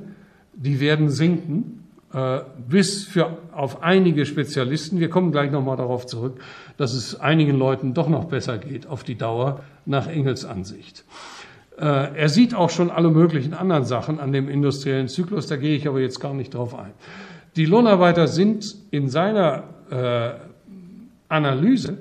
die 0.54 0.80
werden 0.80 1.10
sinken, 1.10 1.76
äh, 1.76 1.79
bis 2.68 3.04
für 3.04 3.38
auf 3.52 3.84
einige 3.84 4.26
Spezialisten, 4.26 4.98
wir 4.98 5.10
kommen 5.10 5.30
gleich 5.30 5.52
nochmal 5.52 5.76
darauf 5.76 6.06
zurück, 6.06 6.40
dass 6.76 6.92
es 6.92 7.20
einigen 7.20 7.56
Leuten 7.56 7.94
doch 7.94 8.08
noch 8.08 8.24
besser 8.24 8.58
geht 8.58 8.88
auf 8.88 9.04
die 9.04 9.14
Dauer 9.14 9.60
nach 9.86 10.08
Engels 10.08 10.44
Ansicht. 10.44 11.04
Äh, 11.80 12.14
er 12.14 12.28
sieht 12.28 12.54
auch 12.54 12.68
schon 12.68 12.90
alle 12.90 13.10
möglichen 13.10 13.54
anderen 13.54 13.84
Sachen 13.84 14.20
an 14.20 14.32
dem 14.32 14.48
industriellen 14.48 15.08
Zyklus, 15.08 15.46
da 15.46 15.56
gehe 15.56 15.74
ich 15.74 15.88
aber 15.88 16.00
jetzt 16.00 16.20
gar 16.20 16.34
nicht 16.34 16.52
drauf 16.52 16.78
ein. 16.78 16.92
Die 17.56 17.64
Lohnarbeiter 17.64 18.28
sind 18.28 18.76
in 18.90 19.08
seiner 19.08 19.64
äh, 19.90 20.32
Analyse 21.28 21.96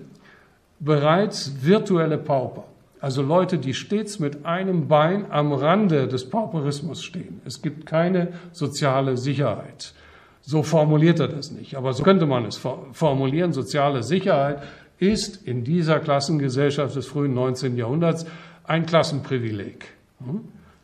bereits 0.79 1.63
virtuelle 1.63 2.17
Pauper. 2.17 2.65
Also 3.01 3.21
Leute, 3.21 3.57
die 3.57 3.73
stets 3.73 4.19
mit 4.19 4.45
einem 4.45 4.87
Bein 4.87 5.31
am 5.31 5.53
Rande 5.53 6.07
des 6.07 6.29
Pauperismus 6.29 7.03
stehen. 7.03 7.41
Es 7.45 7.61
gibt 7.61 7.85
keine 7.85 8.33
soziale 8.51 9.15
Sicherheit. 9.15 9.93
So 10.41 10.63
formuliert 10.63 11.19
er 11.19 11.27
das 11.27 11.51
nicht, 11.51 11.75
aber 11.75 11.93
so 11.93 12.03
könnte 12.03 12.25
man 12.25 12.45
es 12.45 12.59
formulieren. 12.91 13.53
Soziale 13.53 14.03
Sicherheit 14.03 14.63
ist 14.97 15.47
in 15.47 15.63
dieser 15.63 15.99
Klassengesellschaft 15.99 16.95
des 16.95 17.07
frühen 17.07 17.33
19. 17.33 17.77
Jahrhunderts 17.77 18.25
ein 18.65 18.85
Klassenprivileg. 18.85 19.85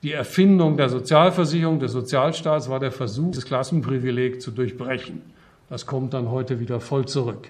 Die 0.04 0.14
Erfindung 0.14 0.78
der 0.78 0.90
Sozialversicherung, 0.90 1.80
des 1.80 1.92
Sozialstaats 1.92 2.70
war 2.70 2.80
der 2.80 2.92
Versuch, 2.92 3.32
das 3.32 3.46
Klassenprivileg 3.46 4.42
zu 4.42 4.52
durchbrechen. 4.52 5.22
Das 5.70 5.86
kommt 5.86 6.14
dann 6.14 6.30
heute 6.30 6.60
wieder 6.60 6.80
voll 6.80 7.06
zurück. 7.06 7.50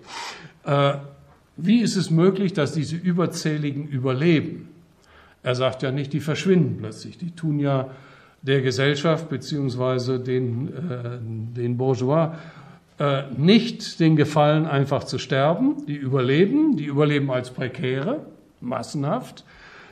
Wie 1.57 1.81
ist 1.81 1.95
es 1.95 2.09
möglich, 2.09 2.53
dass 2.53 2.73
diese 2.73 2.95
Überzähligen 2.95 3.87
überleben? 3.87 4.69
Er 5.43 5.55
sagt 5.55 5.83
ja 5.83 5.91
nicht, 5.91 6.11
die 6.13 6.19
verschwinden 6.19 6.77
plötzlich. 6.79 7.17
Die 7.17 7.31
tun 7.31 7.59
ja 7.59 7.91
der 8.41 8.61
Gesellschaft 8.61 9.29
beziehungsweise 9.29 10.19
den, 10.19 10.67
äh, 10.67 11.19
den 11.57 11.77
Bourgeois 11.77 12.33
äh, 12.97 13.23
nicht 13.35 13.99
den 13.99 14.15
Gefallen, 14.15 14.65
einfach 14.65 15.03
zu 15.03 15.17
sterben. 15.17 15.85
Die 15.87 15.95
überleben, 15.95 16.77
die 16.77 16.85
überleben 16.85 17.31
als 17.31 17.51
Prekäre, 17.51 18.25
massenhaft, 18.61 19.43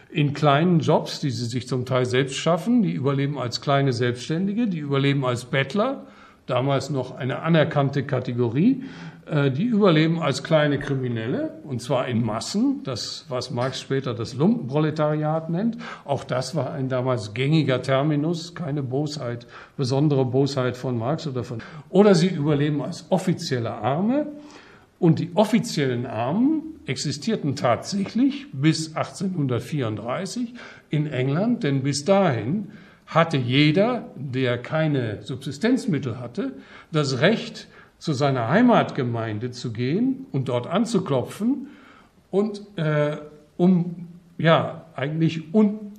in 0.10 0.34
kleinen 0.34 0.80
Jobs, 0.80 1.20
die 1.20 1.32
sie 1.32 1.46
sich 1.46 1.68
zum 1.68 1.86
Teil 1.86 2.06
selbst 2.06 2.36
schaffen. 2.36 2.84
Die 2.84 2.94
überleben 2.94 3.38
als 3.38 3.62
kleine 3.62 3.94
Selbstständige, 3.94 4.68
die 4.68 4.80
überleben 4.80 5.26
als 5.26 5.46
Bettler, 5.46 6.06
damals 6.46 6.90
noch 6.90 7.16
eine 7.16 7.42
anerkannte 7.42 8.04
Kategorie. 8.04 8.84
Äh, 9.26 9.52
die 9.52 9.64
überleben 9.64 10.20
als 10.20 10.44
kleine 10.44 10.80
Kriminelle, 10.80 11.54
und 11.64 11.82
zwar 11.82 12.08
in 12.08 12.24
Massen, 12.24 12.82
das, 12.84 13.26
was 13.30 13.52
Marx 13.52 13.80
später 13.80 14.14
das 14.14 14.34
Lumpenproletariat 14.34 15.50
nennt. 15.50 15.78
Auch 16.04 16.26
das 16.26 16.56
war 16.56 16.74
ein 16.74 16.90
damals 16.90 17.34
gängiger 17.34 17.82
Terminus, 17.82 18.54
keine 18.54 18.84
Bosheit, 18.84 19.48
besondere 19.78 20.26
Bosheit 20.26 20.76
von 20.76 20.98
Marx 20.98 21.26
oder 21.26 21.46
von. 21.46 21.60
Oder 21.90 22.16
sie 22.16 22.28
überleben 22.28 22.82
als 22.82 23.06
offizielle 23.10 23.72
Arme. 23.72 24.28
Und 25.00 25.20
die 25.20 25.32
offiziellen 25.36 26.06
Armen 26.06 26.62
existierten 26.86 27.56
tatsächlich 27.56 28.48
bis 28.52 28.96
1834 28.96 30.54
in 30.90 31.08
England, 31.08 31.64
denn 31.64 31.84
bis 31.84 32.04
dahin 32.04 32.70
hatte 33.14 33.38
jeder, 33.38 34.10
der 34.16 34.58
keine 34.58 35.22
Subsistenzmittel 35.22 36.20
hatte, 36.20 36.54
das 36.92 37.22
Recht, 37.22 37.68
zu 38.04 38.12
seiner 38.12 38.50
Heimatgemeinde 38.50 39.52
zu 39.52 39.72
gehen 39.72 40.26
und 40.34 40.50
dort 40.50 40.68
anzuklopfen 40.68 41.68
und 42.32 42.62
äh, 42.76 43.16
um 43.56 44.10
ja 44.38 44.84
eigentlich 44.94 45.54
un 45.54 45.93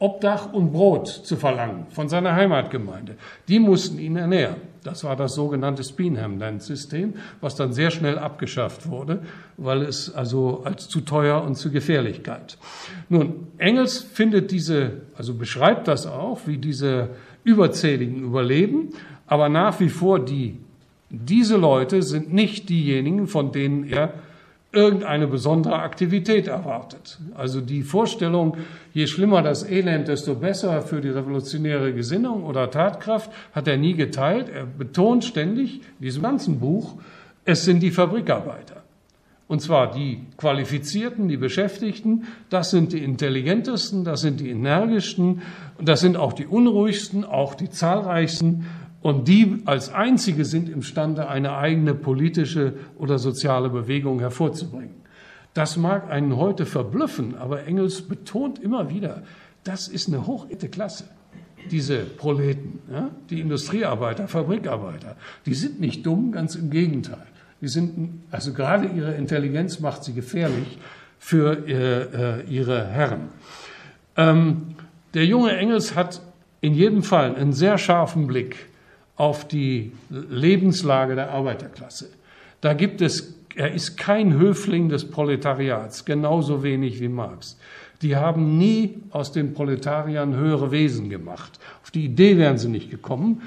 Obdach 0.00 0.52
und 0.52 0.72
Brot 0.72 1.08
zu 1.08 1.36
verlangen 1.36 1.86
von 1.90 2.08
seiner 2.08 2.34
Heimatgemeinde. 2.34 3.16
Die 3.48 3.58
mussten 3.58 3.98
ihn 3.98 4.16
ernähren. 4.16 4.56
Das 4.84 5.02
war 5.02 5.16
das 5.16 5.34
sogenannte 5.34 5.82
Speenham-Land-System, 5.82 7.14
was 7.40 7.56
dann 7.56 7.72
sehr 7.72 7.90
schnell 7.90 8.16
abgeschafft 8.16 8.88
wurde, 8.88 9.22
weil 9.56 9.82
es 9.82 10.14
also 10.14 10.62
als 10.64 10.88
zu 10.88 11.00
teuer 11.00 11.42
und 11.42 11.56
zu 11.56 11.72
gefährlich 11.72 12.22
galt. 12.22 12.58
Nun, 13.08 13.48
Engels 13.58 13.98
findet 13.98 14.52
diese, 14.52 15.02
also 15.16 15.34
beschreibt 15.34 15.88
das 15.88 16.06
auch, 16.06 16.42
wie 16.46 16.58
diese 16.58 17.10
Überzähligen 17.42 18.22
überleben, 18.22 18.90
aber 19.26 19.48
nach 19.48 19.80
wie 19.80 19.88
vor 19.88 20.20
die 20.20 20.58
diese 21.10 21.56
Leute 21.56 22.02
sind 22.02 22.32
nicht 22.32 22.68
diejenigen, 22.68 23.26
von 23.26 23.50
denen 23.50 23.84
er 23.84 24.12
irgendeine 24.72 25.26
besondere 25.26 25.80
Aktivität 25.80 26.46
erwartet. 26.46 27.18
Also 27.34 27.60
die 27.60 27.82
Vorstellung, 27.82 28.58
je 28.92 29.06
schlimmer 29.06 29.42
das 29.42 29.68
Elend, 29.68 30.08
desto 30.08 30.34
besser 30.34 30.82
für 30.82 31.00
die 31.00 31.08
revolutionäre 31.08 31.94
Gesinnung 31.94 32.44
oder 32.44 32.70
Tatkraft, 32.70 33.30
hat 33.52 33.66
er 33.66 33.78
nie 33.78 33.94
geteilt. 33.94 34.48
Er 34.50 34.66
betont 34.66 35.24
ständig 35.24 35.80
in 35.98 36.04
diesem 36.04 36.22
ganzen 36.22 36.60
Buch, 36.60 36.96
es 37.44 37.64
sind 37.64 37.80
die 37.82 37.90
Fabrikarbeiter. 37.90 38.82
Und 39.46 39.62
zwar 39.62 39.90
die 39.90 40.26
Qualifizierten, 40.36 41.26
die 41.28 41.38
Beschäftigten, 41.38 42.24
das 42.50 42.70
sind 42.70 42.92
die 42.92 43.02
intelligentesten, 43.02 44.04
das 44.04 44.20
sind 44.20 44.40
die 44.40 44.50
energischsten, 44.50 45.40
das 45.80 46.00
sind 46.00 46.18
auch 46.18 46.34
die 46.34 46.46
unruhigsten, 46.46 47.24
auch 47.24 47.54
die 47.54 47.70
zahlreichsten 47.70 48.66
und 49.08 49.26
die 49.26 49.62
als 49.64 49.90
einzige 49.90 50.44
sind 50.44 50.68
imstande, 50.68 51.28
eine 51.28 51.56
eigene 51.56 51.94
politische 51.94 52.74
oder 52.98 53.18
soziale 53.18 53.70
Bewegung 53.70 54.20
hervorzubringen. 54.20 54.96
Das 55.54 55.78
mag 55.78 56.10
einen 56.10 56.36
heute 56.36 56.66
verblüffen, 56.66 57.34
aber 57.34 57.64
Engels 57.64 58.02
betont 58.02 58.58
immer 58.58 58.90
wieder, 58.90 59.22
das 59.64 59.88
ist 59.88 60.08
eine 60.08 60.26
hochete 60.26 60.68
Klasse. 60.68 61.04
Diese 61.70 62.00
Proleten, 62.00 62.80
ja? 62.92 63.08
die 63.30 63.40
Industriearbeiter, 63.40 64.28
Fabrikarbeiter, 64.28 65.16
die 65.46 65.54
sind 65.54 65.80
nicht 65.80 66.04
dumm, 66.04 66.30
ganz 66.30 66.54
im 66.54 66.68
Gegenteil. 66.68 67.26
Die 67.62 67.68
sind, 67.68 68.24
also 68.30 68.52
gerade 68.52 68.88
ihre 68.88 69.14
Intelligenz 69.14 69.80
macht 69.80 70.04
sie 70.04 70.12
gefährlich 70.12 70.76
für 71.18 71.66
äh, 71.66 72.42
äh 72.42 72.44
ihre 72.44 72.86
Herren. 72.86 73.30
Ähm, 74.18 74.74
der 75.14 75.24
junge 75.24 75.56
Engels 75.56 75.96
hat 75.96 76.20
in 76.60 76.74
jedem 76.74 77.02
Fall 77.02 77.36
einen 77.36 77.54
sehr 77.54 77.78
scharfen 77.78 78.26
Blick 78.26 78.67
auf 79.18 79.46
die 79.46 79.92
Lebenslage 80.08 81.14
der 81.16 81.30
Arbeiterklasse. 81.30 82.08
Da 82.62 82.72
gibt 82.72 83.02
es, 83.02 83.34
er 83.54 83.74
ist 83.74 83.96
kein 83.98 84.38
Höfling 84.38 84.88
des 84.88 85.10
Proletariats, 85.10 86.04
genauso 86.04 86.62
wenig 86.62 87.00
wie 87.00 87.08
Marx. 87.08 87.58
Die 88.00 88.14
haben 88.14 88.58
nie 88.58 88.94
aus 89.10 89.32
den 89.32 89.54
Proletariern 89.54 90.36
höhere 90.36 90.70
Wesen 90.70 91.10
gemacht. 91.10 91.58
Auf 91.82 91.90
die 91.90 92.04
Idee 92.04 92.38
wären 92.38 92.56
sie 92.56 92.68
nicht 92.68 92.90
gekommen. 92.90 93.42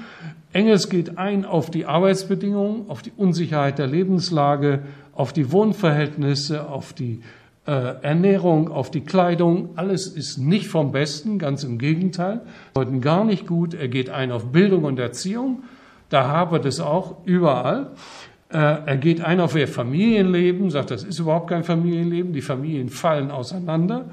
Engels 0.52 0.90
geht 0.90 1.16
ein 1.16 1.46
auf 1.46 1.70
die 1.70 1.86
Arbeitsbedingungen, 1.86 2.90
auf 2.90 3.00
die 3.00 3.12
Unsicherheit 3.16 3.78
der 3.78 3.86
Lebenslage, 3.86 4.82
auf 5.14 5.32
die 5.32 5.52
Wohnverhältnisse, 5.52 6.68
auf 6.68 6.92
die 6.92 7.22
äh, 7.64 8.02
Ernährung, 8.02 8.70
auf 8.70 8.90
die 8.90 9.02
Kleidung, 9.02 9.70
alles 9.76 10.08
ist 10.08 10.38
nicht 10.38 10.66
vom 10.66 10.90
Besten, 10.90 11.38
ganz 11.38 11.62
im 11.62 11.78
Gegenteil. 11.78 12.40
Heute 12.76 12.98
gar 12.98 13.24
nicht 13.24 13.46
gut. 13.46 13.74
Er 13.74 13.88
geht 13.88 14.10
ein 14.10 14.32
auf 14.32 14.46
Bildung 14.46 14.84
und 14.84 14.98
Erziehung. 14.98 15.62
Da 16.08 16.26
hapert 16.26 16.64
es 16.66 16.80
auch 16.80 17.24
überall. 17.24 17.92
Äh, 18.50 18.56
er 18.56 18.96
geht 18.96 19.24
ein 19.24 19.40
auf 19.40 19.54
ihr 19.54 19.68
Familienleben, 19.68 20.70
sagt, 20.70 20.90
das 20.90 21.04
ist 21.04 21.20
überhaupt 21.20 21.48
kein 21.48 21.62
Familienleben. 21.62 22.32
Die 22.32 22.42
Familien 22.42 22.88
fallen 22.88 23.30
auseinander. 23.30 24.06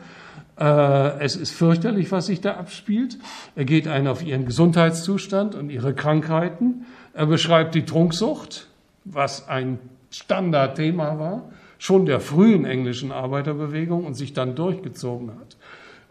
Äh, 0.60 1.20
es 1.20 1.36
ist 1.36 1.52
fürchterlich, 1.52 2.12
was 2.12 2.28
sich 2.28 2.41
da 2.41 2.54
abspielt. 2.54 3.18
Er 3.56 3.66
geht 3.66 3.88
ein 3.88 4.08
auf 4.08 4.24
ihren 4.24 4.45
Gesundheitszustand 4.45 5.56
und 5.56 5.72
ihre 5.72 5.95
Krankheiten. 5.95 6.86
Er 7.16 7.26
beschreibt 7.26 7.74
die 7.74 7.84
Trunksucht, 7.84 8.68
was 9.06 9.50
ein 9.50 9.80
Standardthema 10.12 11.18
war 11.18 11.43
schon 11.80 12.05
der 12.05 12.19
frühen 12.19 12.65
englischen 12.65 13.11
Arbeiterbewegung 13.11 14.05
und 14.05 14.13
sich 14.13 14.34
dann 14.34 14.53
durchgezogen 14.55 15.32
hat 15.32 15.57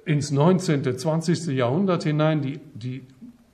ins 0.09 0.31
19., 0.31 0.99
20. 0.99 1.49
Jahrhundert 1.49 2.03
hinein. 2.03 2.41
Die, 2.41 2.59
die 2.75 3.03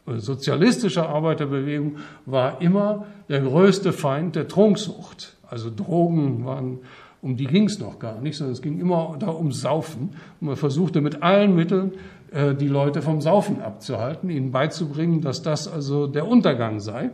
äh, 0.06 0.18
sozialistische 0.18 1.06
Arbeiterbewegung 1.06 1.96
war 2.26 2.62
immer 2.62 3.06
der 3.28 3.40
größte 3.40 3.92
Feind 3.92 4.36
der 4.36 4.46
Trunksucht. 4.46 5.36
Also 5.48 5.70
Drogen 5.74 6.44
waren, 6.44 6.78
um 7.20 7.36
die 7.36 7.46
ging 7.46 7.64
es 7.64 7.80
noch 7.80 7.98
gar 7.98 8.20
nicht, 8.20 8.36
sondern 8.36 8.52
es 8.52 8.62
ging 8.62 8.78
immer 8.78 9.16
da 9.18 9.34
ums 9.34 9.62
Saufen. 9.62 10.10
Und 10.40 10.46
man 10.46 10.56
versuchte 10.56 11.00
mit 11.00 11.22
allen 11.24 11.56
Mitteln, 11.56 11.92
äh, 12.30 12.54
die 12.54 12.68
Leute 12.68 13.02
vom 13.02 13.20
Saufen 13.20 13.60
abzuhalten, 13.60 14.30
ihnen 14.30 14.52
beizubringen, 14.52 15.22
dass 15.22 15.42
das 15.42 15.66
also 15.66 16.06
der 16.06 16.28
Untergang 16.28 16.78
sei. 16.78 17.10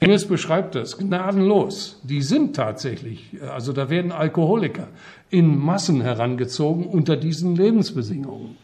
Engels 0.00 0.26
beschreibt 0.26 0.74
das 0.74 0.96
gnadenlos. 0.96 2.00
Die 2.02 2.22
sind 2.22 2.56
tatsächlich, 2.56 3.36
also 3.52 3.74
da 3.74 3.90
werden 3.90 4.12
Alkoholiker 4.12 4.88
in 5.28 5.58
Massen 5.58 6.00
herangezogen 6.00 6.86
unter 6.86 7.16
diesen 7.16 7.54
Lebensbedingungen. 7.54 8.56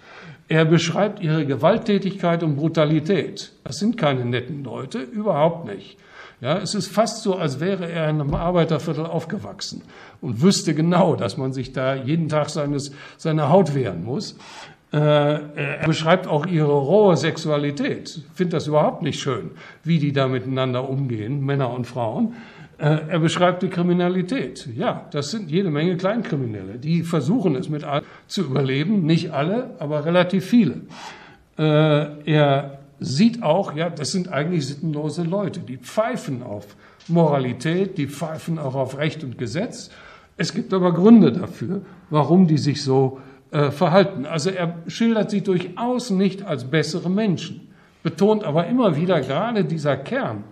Er 0.49 0.65
beschreibt 0.65 1.21
ihre 1.21 1.45
Gewalttätigkeit 1.45 2.43
und 2.43 2.57
Brutalität. 2.57 3.53
Das 3.65 3.79
sind 3.79 3.99
keine 3.99 4.25
netten 4.25 4.65
Leute, 4.65 4.99
überhaupt 5.01 5.67
nicht. 5.67 5.99
Ja, 6.41 6.59
es 6.59 6.75
ist 6.75 6.89
fast 6.89 7.23
so, 7.23 7.37
als 7.37 7.61
wäre 7.61 7.91
er 7.91 8.09
in 8.11 8.21
einem 8.21 8.35
Arbeiterviertel 8.35 9.07
aufgewachsen 9.07 9.83
und 10.21 10.43
wüsste 10.43 10.75
genau, 10.75 11.17
dass 11.17 11.37
man 11.37 11.53
sich 11.53 11.73
da 11.73 11.95
jeden 11.95 12.29
Tag 12.29 12.51
seines, 12.51 12.93
seiner 13.17 13.49
Haut 13.49 13.75
wehren 13.75 14.05
muss. 14.05 14.37
Äh, 14.97 14.99
er 14.99 15.87
beschreibt 15.87 16.27
auch 16.27 16.47
ihre 16.47 16.73
rohe 16.73 17.19
Sexualität. 17.19 18.17
Ich 18.17 18.25
finde 18.35 18.57
das 18.57 18.67
überhaupt 18.67 19.03
nicht 19.03 19.21
schön, 19.21 19.51
wie 19.85 19.99
die 19.99 20.13
da 20.13 20.27
miteinander 20.27 20.89
umgehen, 20.89 21.45
Männer 21.45 21.71
und 21.71 21.87
Frauen. 21.87 22.35
Äh, 22.79 23.01
er 23.09 23.19
beschreibt 23.19 23.63
die 23.63 23.69
Kriminalität. 23.69 24.67
Ja, 24.75 25.07
das 25.11 25.31
sind 25.33 25.51
jede 25.51 25.71
Menge 25.71 25.99
Kleinkriminelle. 25.99 26.79
Die 26.79 27.03
versuchen 27.03 27.57
es 27.57 27.69
mit 27.69 27.85
allen 27.85 28.05
zu 28.27 28.45
überleben. 28.45 29.05
Nicht 29.05 29.33
alle, 29.33 29.75
aber 29.81 30.07
relativ 30.07 30.47
viele. 30.47 30.81
Äh, 31.59 32.33
er 32.33 32.79
sieht 32.99 33.43
auch, 33.43 33.77
ja, 33.77 33.91
das 33.91 34.13
sind 34.13 34.33
eigentlich 34.33 34.67
sittenlose 34.67 35.25
Leute. 35.25 35.61
Die 35.61 35.77
pfeifen 35.77 36.43
auf 36.43 36.75
Moralität, 37.07 37.99
die 37.99 38.07
pfeifen 38.07 38.59
auch 38.59 38.75
auf 38.75 38.97
Recht 38.97 39.23
und 39.25 39.37
Gesetz. 39.37 39.91
Es 40.39 40.55
gibt 40.55 40.73
aber 40.73 40.95
Gründe 40.95 41.33
dafür, 41.33 41.83
warum 42.09 42.47
die 42.47 42.59
sich 42.59 42.83
so 42.83 43.21
äh, 43.51 43.71
verhalten. 43.71 44.27
Also 44.27 44.51
er 44.51 44.77
schildert 44.87 45.31
sie 45.31 45.43
durchaus 45.43 46.11
nicht 46.11 46.43
als 46.43 46.65
bessere 46.65 47.11
Menschen, 47.11 47.69
betont 48.03 48.45
aber 48.45 48.67
immer 48.67 48.97
wieder 48.97 49.21
gerade 49.21 49.65
dieser 49.65 49.97
Kern, 49.97 50.45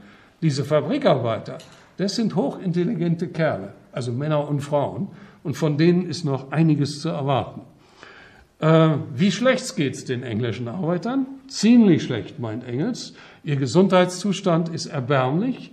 diese 0.43 0.65
Fabrikarbeiter, 0.65 1.59
das 1.97 2.17
sind 2.17 2.35
hochintelligente 2.35 3.29
Kerle, 3.29 3.73
also 3.93 4.13
Männer 4.13 4.49
und 4.49 4.61
Frauen, 4.61 5.09
und 5.43 5.57
von 5.57 5.77
denen 5.77 6.07
ist 6.07 6.25
noch 6.25 6.51
einiges 6.53 7.01
zu 7.01 7.09
erwarten. 7.09 7.63
Äh, 8.61 8.97
wie 9.15 9.31
schlecht 9.31 9.77
geht 9.77 9.95
es 9.95 10.05
den 10.05 10.23
englischen 10.23 10.69
Arbeitern? 10.69 11.27
Ziemlich 11.49 12.03
schlecht, 12.03 12.39
meint 12.39 12.67
Engels. 12.67 13.15
Ihr 13.43 13.57
Gesundheitszustand 13.57 14.69
ist 14.71 14.87
erbärmlich. 14.87 15.73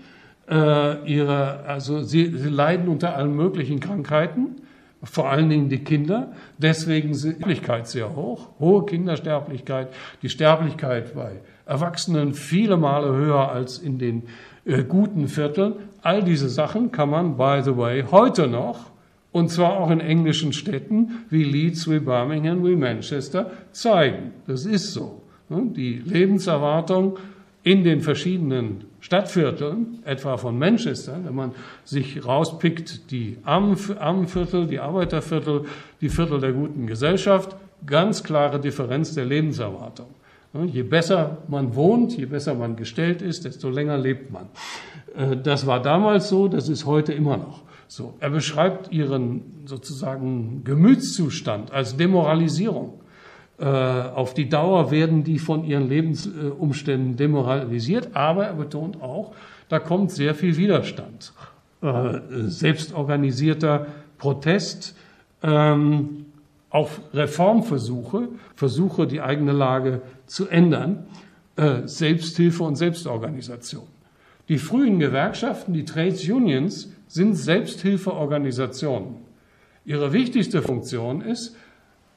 Äh, 0.50 1.10
ihre, 1.10 1.64
also 1.66 2.02
sie, 2.02 2.36
sie 2.36 2.50
leiden 2.50 2.90
unter 2.90 3.16
allen 3.16 3.36
möglichen 3.36 3.80
Krankheiten 3.80 4.58
vor 5.04 5.30
allen 5.30 5.50
Dingen 5.50 5.70
die 5.70 5.84
Kinder. 5.84 6.32
Deswegen 6.58 7.12
ist 7.12 7.24
die 7.24 7.32
Sterblichkeit 7.32 7.88
sehr 7.88 8.16
hoch, 8.16 8.50
hohe 8.60 8.86
Kindersterblichkeit, 8.86 9.90
die 10.22 10.30
Sterblichkeit 10.30 11.16
bei 11.16 11.42
Erwachsenen 11.66 12.34
viele 12.34 12.78
Male 12.78 13.14
höher 13.16 13.52
als 13.52 13.80
in 13.80 13.98
den 13.98 14.24
äh, 14.66 14.84
guten 14.84 15.28
Vierteln. 15.28 15.74
All 16.02 16.24
diese 16.24 16.50
Sachen 16.50 16.92
kann 16.92 17.10
man, 17.10 17.38
by 17.38 17.62
the 17.64 17.78
way, 17.78 18.04
heute 18.12 18.48
noch, 18.48 18.92
und 19.32 19.50
zwar 19.50 19.80
auch 19.80 19.90
in 19.90 20.02
englischen 20.02 20.52
Städten 20.54 21.26
wie 21.30 21.44
Leeds, 21.44 21.90
wie 21.90 22.00
Birmingham, 22.00 22.66
wie 22.66 22.76
Manchester, 22.76 23.52
zeigen. 23.72 24.32
Das 24.48 24.66
ist 24.66 24.94
so. 24.94 25.22
Die 25.50 26.02
Lebenserwartung 26.06 27.18
in 27.64 27.84
den 27.84 28.02
verschiedenen 28.02 28.86
Stadtvierteln, 29.02 30.00
etwa 30.06 30.38
von 30.38 30.58
Manchester, 30.58 31.20
wenn 31.24 31.36
man 31.36 31.52
sich 31.84 32.26
rauspickt, 32.26 33.12
die 33.12 33.38
Armenviertel, 33.44 34.68
die 34.68 34.80
Arbeiterviertel, 34.80 35.66
die 36.00 36.10
Viertel 36.10 36.40
der 36.40 36.54
guten 36.54 36.88
Gesellschaft, 36.88 37.56
ganz 37.86 38.24
klare 38.24 38.60
Differenz 38.60 39.14
der 39.14 39.26
Lebenserwartung. 39.26 40.08
Je 40.68 40.84
besser 40.84 41.38
man 41.48 41.76
wohnt, 41.76 42.16
je 42.16 42.26
besser 42.26 42.54
man 42.54 42.76
gestellt 42.76 43.22
ist, 43.22 43.46
desto 43.46 43.70
länger 43.70 43.98
lebt 43.98 44.32
man. 44.32 44.50
Äh, 45.16 45.38
das 45.38 45.66
war 45.66 45.82
damals 45.82 46.30
so, 46.30 46.48
das 46.48 46.70
ist 46.70 46.86
heute 46.86 47.14
immer 47.14 47.38
noch 47.38 47.64
so. 47.92 48.14
Er 48.20 48.30
beschreibt 48.30 48.92
ihren 48.92 49.42
sozusagen 49.66 50.64
Gemütszustand 50.64 51.72
als 51.72 51.98
Demoralisierung. 51.98 53.01
Äh, 53.62 53.66
auf 53.66 54.34
die 54.34 54.50
Dauer 54.50 54.90
werden 54.90 55.24
die 55.24 55.38
von 55.38 55.64
ihren 55.64 55.88
Lebensumständen 55.88 57.16
demoralisiert, 57.16 58.10
aber 58.16 58.48
er 58.48 58.56
betont 58.56 59.00
auch, 59.04 59.36
da 59.70 59.78
kommt 59.78 60.10
sehr 60.10 60.34
viel 60.34 60.58
Widerstand. 60.58 61.32
Äh, 61.84 62.22
selbstorganisierter 62.48 63.86
Protest, 64.18 64.96
ähm, 65.44 66.26
auch 66.72 66.90
Reformversuche, 67.14 68.30
Versuche, 68.56 69.06
die 69.06 69.22
eigene 69.22 69.52
Lage 69.52 70.02
zu 70.26 70.48
ändern, 70.48 71.06
äh, 71.56 71.86
Selbsthilfe 71.86 72.64
und 72.64 72.78
Selbstorganisation. 72.78 73.86
Die 74.50 74.58
frühen 74.58 74.98
Gewerkschaften, 74.98 75.74
die 75.74 75.86
Trades 75.86 76.28
Unions, 76.28 76.92
sind 77.08 77.36
Selbsthilfeorganisationen. 77.36 79.18
Ihre 79.86 80.14
wichtigste 80.14 80.64
Funktion 80.64 81.22
ist, 81.22 81.56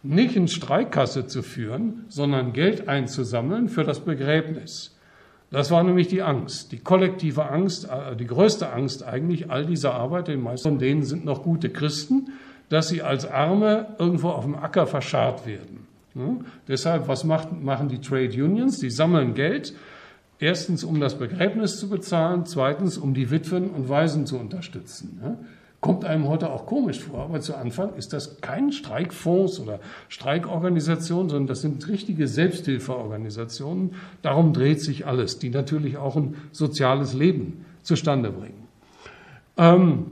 nicht 0.05 0.37
in 0.37 0.49
Streikkasse 0.49 1.27
zu 1.27 1.43
führen, 1.43 2.05
sondern 2.09 2.53
Geld 2.53 2.89
einzusammeln 2.89 3.69
für 3.69 3.85
das 3.85 4.01
Begräbnis. 4.01 4.97
Das 5.51 5.71
war 5.71 5.83
nämlich 5.83 6.09
die 6.09 6.23
Angst, 6.23 6.73
die 6.73 6.79
kollektive 6.79 7.49
Angst, 7.49 7.89
äh, 7.89 8.15
die 8.17 8.27
größte 8.27 8.73
Angst 8.73 9.03
eigentlich 9.03 9.51
all 9.51 9.65
dieser 9.65 9.95
Arbeiter, 9.95 10.33
die 10.33 10.39
meisten 10.39 10.69
von 10.69 10.79
denen 10.79 11.05
sind 11.05 11.25
noch 11.25 11.43
gute 11.43 11.71
Christen, 11.71 12.33
dass 12.69 12.89
sie 12.89 13.03
als 13.03 13.27
Arme 13.27 13.95
irgendwo 13.99 14.31
auf 14.31 14.45
dem 14.45 14.57
Acker 14.57 14.87
verscharrt 14.87 15.47
werden. 15.47 15.87
Ja? 16.15 16.37
Deshalb, 16.69 17.09
was 17.09 17.25
macht, 17.25 17.63
machen 17.63 17.89
die 17.89 18.01
Trade 18.01 18.33
Unions? 18.45 18.81
Die 18.81 18.91
sammeln 18.91 19.35
Geld, 19.35 19.75
erstens 20.39 20.85
um 20.85 21.01
das 21.01 21.19
Begräbnis 21.19 21.79
zu 21.79 21.89
bezahlen, 21.89 22.47
zweitens 22.47 22.99
um 22.99 23.15
die 23.15 23.31
Witwen 23.31 23.71
und 23.71 23.89
Waisen 23.89 24.27
zu 24.27 24.39
unterstützen. 24.39 25.21
Ja? 25.23 25.37
Kommt 25.85 26.07
einem 26.07 26.29
heute 26.29 26.51
auch 26.51 26.65
komisch 26.65 27.01
vor, 27.01 27.25
aber 27.25 27.41
zu 27.43 27.55
Anfang 27.55 27.95
ist 27.97 28.15
das 28.15 28.41
kein 28.41 28.73
Streikfonds 28.73 29.61
oder 29.61 29.81
Streikorganisation, 30.09 31.29
sondern 31.29 31.47
das 31.47 31.61
sind 31.61 31.87
richtige 31.89 32.27
Selbsthilfeorganisationen. 32.27 33.91
Darum 34.23 34.55
dreht 34.55 34.81
sich 34.81 35.07
alles, 35.07 35.41
die 35.41 35.51
natürlich 35.51 35.99
auch 35.99 36.17
ein 36.17 36.37
soziales 36.53 37.13
Leben 37.13 37.67
zustande 37.83 38.31
bringen. 38.31 38.67
Ähm, 39.59 40.07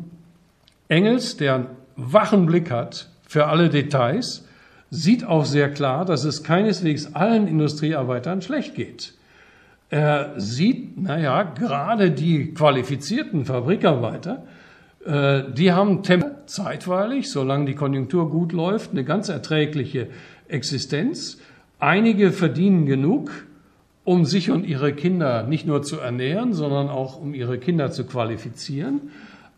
Engels, 0.89 1.39
der 1.39 1.55
einen 1.55 1.67
wachen 1.97 2.45
Blick 2.45 2.71
hat 2.71 3.09
für 3.27 3.47
alle 3.47 3.71
Details, 3.71 4.45
sieht 4.91 5.25
auch 5.25 5.47
sehr 5.47 5.71
klar, 5.71 6.05
dass 6.05 6.25
es 6.25 6.45
keineswegs 6.45 7.15
allen 7.15 7.49
Industriearbeitern 7.49 8.43
schlecht 8.43 8.75
geht. 8.75 9.15
Er 9.89 10.35
sieht, 10.37 11.01
naja, 11.01 11.45
gerade 11.45 12.11
die 12.11 12.53
qualifizierten 12.53 13.47
Fabrikarbeiter, 13.47 14.43
die 15.05 15.73
haben 15.73 16.03
zeitweilig, 16.47 17.31
solange 17.31 17.67
die 17.67 17.75
Konjunktur 17.75 18.31
gut 18.31 18.53
läuft, 18.53 18.93
eine 18.93 19.05
ganz 19.05 19.29
erträgliche 19.29 20.07
Existenz. 20.47 21.39
Einige 21.81 22.31
verdienen 22.31 22.87
genug, 22.87 23.31
um 24.05 24.25
sich 24.25 24.51
und 24.51 24.65
ihre 24.65 24.93
Kinder 24.93 25.43
nicht 25.43 25.67
nur 25.67 25.83
zu 25.83 25.99
ernähren, 25.99 26.53
sondern 26.53 26.89
auch 26.89 27.21
um 27.21 27.35
ihre 27.35 27.59
Kinder 27.59 27.91
zu 27.91 28.05
qualifizieren. 28.05 29.11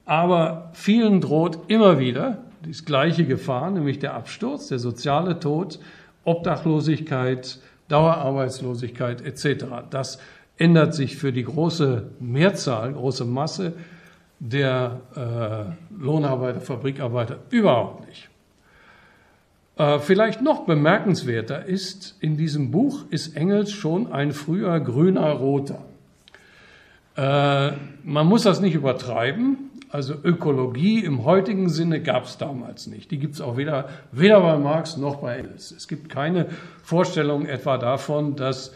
Aber 0.06 0.70
vielen 0.72 1.20
droht 1.20 1.58
immer 1.68 1.98
wieder 1.98 2.38
die 2.64 2.72
gleiche 2.84 3.24
Gefahr, 3.24 3.70
nämlich 3.70 3.98
der 3.98 4.14
Absturz, 4.14 4.68
der 4.68 4.78
soziale 4.78 5.40
Tod, 5.40 5.78
Obdachlosigkeit, 6.24 7.58
Dauerarbeitslosigkeit 7.88 9.20
etc. 9.20 9.66
Das 9.90 10.18
ändert 10.56 10.94
sich 10.94 11.16
für 11.16 11.32
die 11.32 11.44
große 11.44 12.10
Mehrzahl, 12.20 12.92
große 12.92 13.24
Masse 13.24 13.74
der 14.44 15.00
äh, 15.16 16.02
Lohnarbeiter, 16.02 16.60
Fabrikarbeiter 16.60 17.38
überhaupt 17.48 18.06
nicht. 18.06 18.28
Äh, 19.78 19.98
vielleicht 20.00 20.42
noch 20.42 20.66
bemerkenswerter 20.66 21.64
ist, 21.64 22.16
in 22.20 22.36
diesem 22.36 22.70
Buch 22.70 23.04
ist 23.08 23.36
Engels 23.36 23.72
schon 23.72 24.12
ein 24.12 24.32
früher 24.32 24.78
grüner 24.80 25.30
Roter. 25.30 25.82
Äh, 27.16 27.72
man 28.02 28.26
muss 28.26 28.42
das 28.42 28.60
nicht 28.60 28.74
übertreiben. 28.74 29.70
Also 29.88 30.14
Ökologie 30.22 31.02
im 31.02 31.24
heutigen 31.24 31.70
Sinne 31.70 32.02
gab 32.02 32.24
es 32.24 32.36
damals 32.36 32.86
nicht. 32.86 33.10
Die 33.12 33.18
gibt 33.18 33.34
es 33.34 33.40
auch 33.40 33.56
weder, 33.56 33.88
weder 34.12 34.40
bei 34.40 34.58
Marx 34.58 34.98
noch 34.98 35.16
bei 35.16 35.38
Engels. 35.38 35.70
Es 35.70 35.88
gibt 35.88 36.10
keine 36.10 36.48
Vorstellung 36.82 37.46
etwa 37.46 37.78
davon, 37.78 38.36
dass 38.36 38.74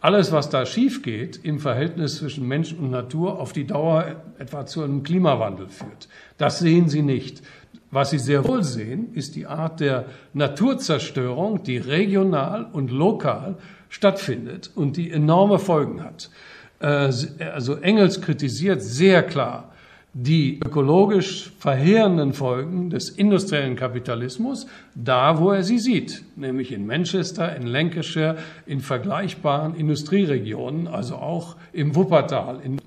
alles, 0.00 0.32
was 0.32 0.48
da 0.48 0.64
schief 0.64 1.02
geht 1.02 1.44
im 1.44 1.58
Verhältnis 1.58 2.16
zwischen 2.16 2.48
Mensch 2.48 2.72
und 2.72 2.90
Natur, 2.90 3.38
auf 3.38 3.52
die 3.52 3.66
Dauer 3.66 4.16
etwa 4.38 4.64
zu 4.64 4.82
einem 4.82 5.02
Klimawandel 5.02 5.68
führt. 5.68 6.08
Das 6.38 6.58
sehen 6.58 6.88
Sie 6.88 7.02
nicht. 7.02 7.42
Was 7.90 8.10
Sie 8.10 8.18
sehr 8.18 8.46
wohl 8.46 8.62
sehen, 8.62 9.12
ist 9.14 9.36
die 9.36 9.46
Art 9.46 9.80
der 9.80 10.06
Naturzerstörung, 10.32 11.64
die 11.64 11.76
regional 11.76 12.64
und 12.72 12.90
lokal 12.90 13.56
stattfindet 13.88 14.70
und 14.74 14.96
die 14.96 15.10
enorme 15.10 15.58
Folgen 15.58 16.02
hat. 16.02 16.30
Äh, 16.78 17.10
also 17.52 17.76
Engels 17.76 18.20
kritisiert 18.22 18.82
sehr 18.82 19.22
klar 19.22 19.69
die 20.12 20.58
ökologisch 20.58 21.52
verheerenden 21.58 22.32
Folgen 22.32 22.90
des 22.90 23.10
industriellen 23.10 23.76
Kapitalismus 23.76 24.66
da, 24.94 25.38
wo 25.38 25.52
er 25.52 25.62
sie 25.62 25.78
sieht, 25.78 26.24
nämlich 26.34 26.72
in 26.72 26.84
Manchester, 26.84 27.54
in 27.54 27.66
Lancashire, 27.66 28.36
in 28.66 28.80
vergleichbaren 28.80 29.76
Industrieregionen, 29.76 30.88
also 30.88 31.14
auch 31.14 31.56
im 31.72 31.94
Wuppertal. 31.94 32.60
In, 32.60 32.80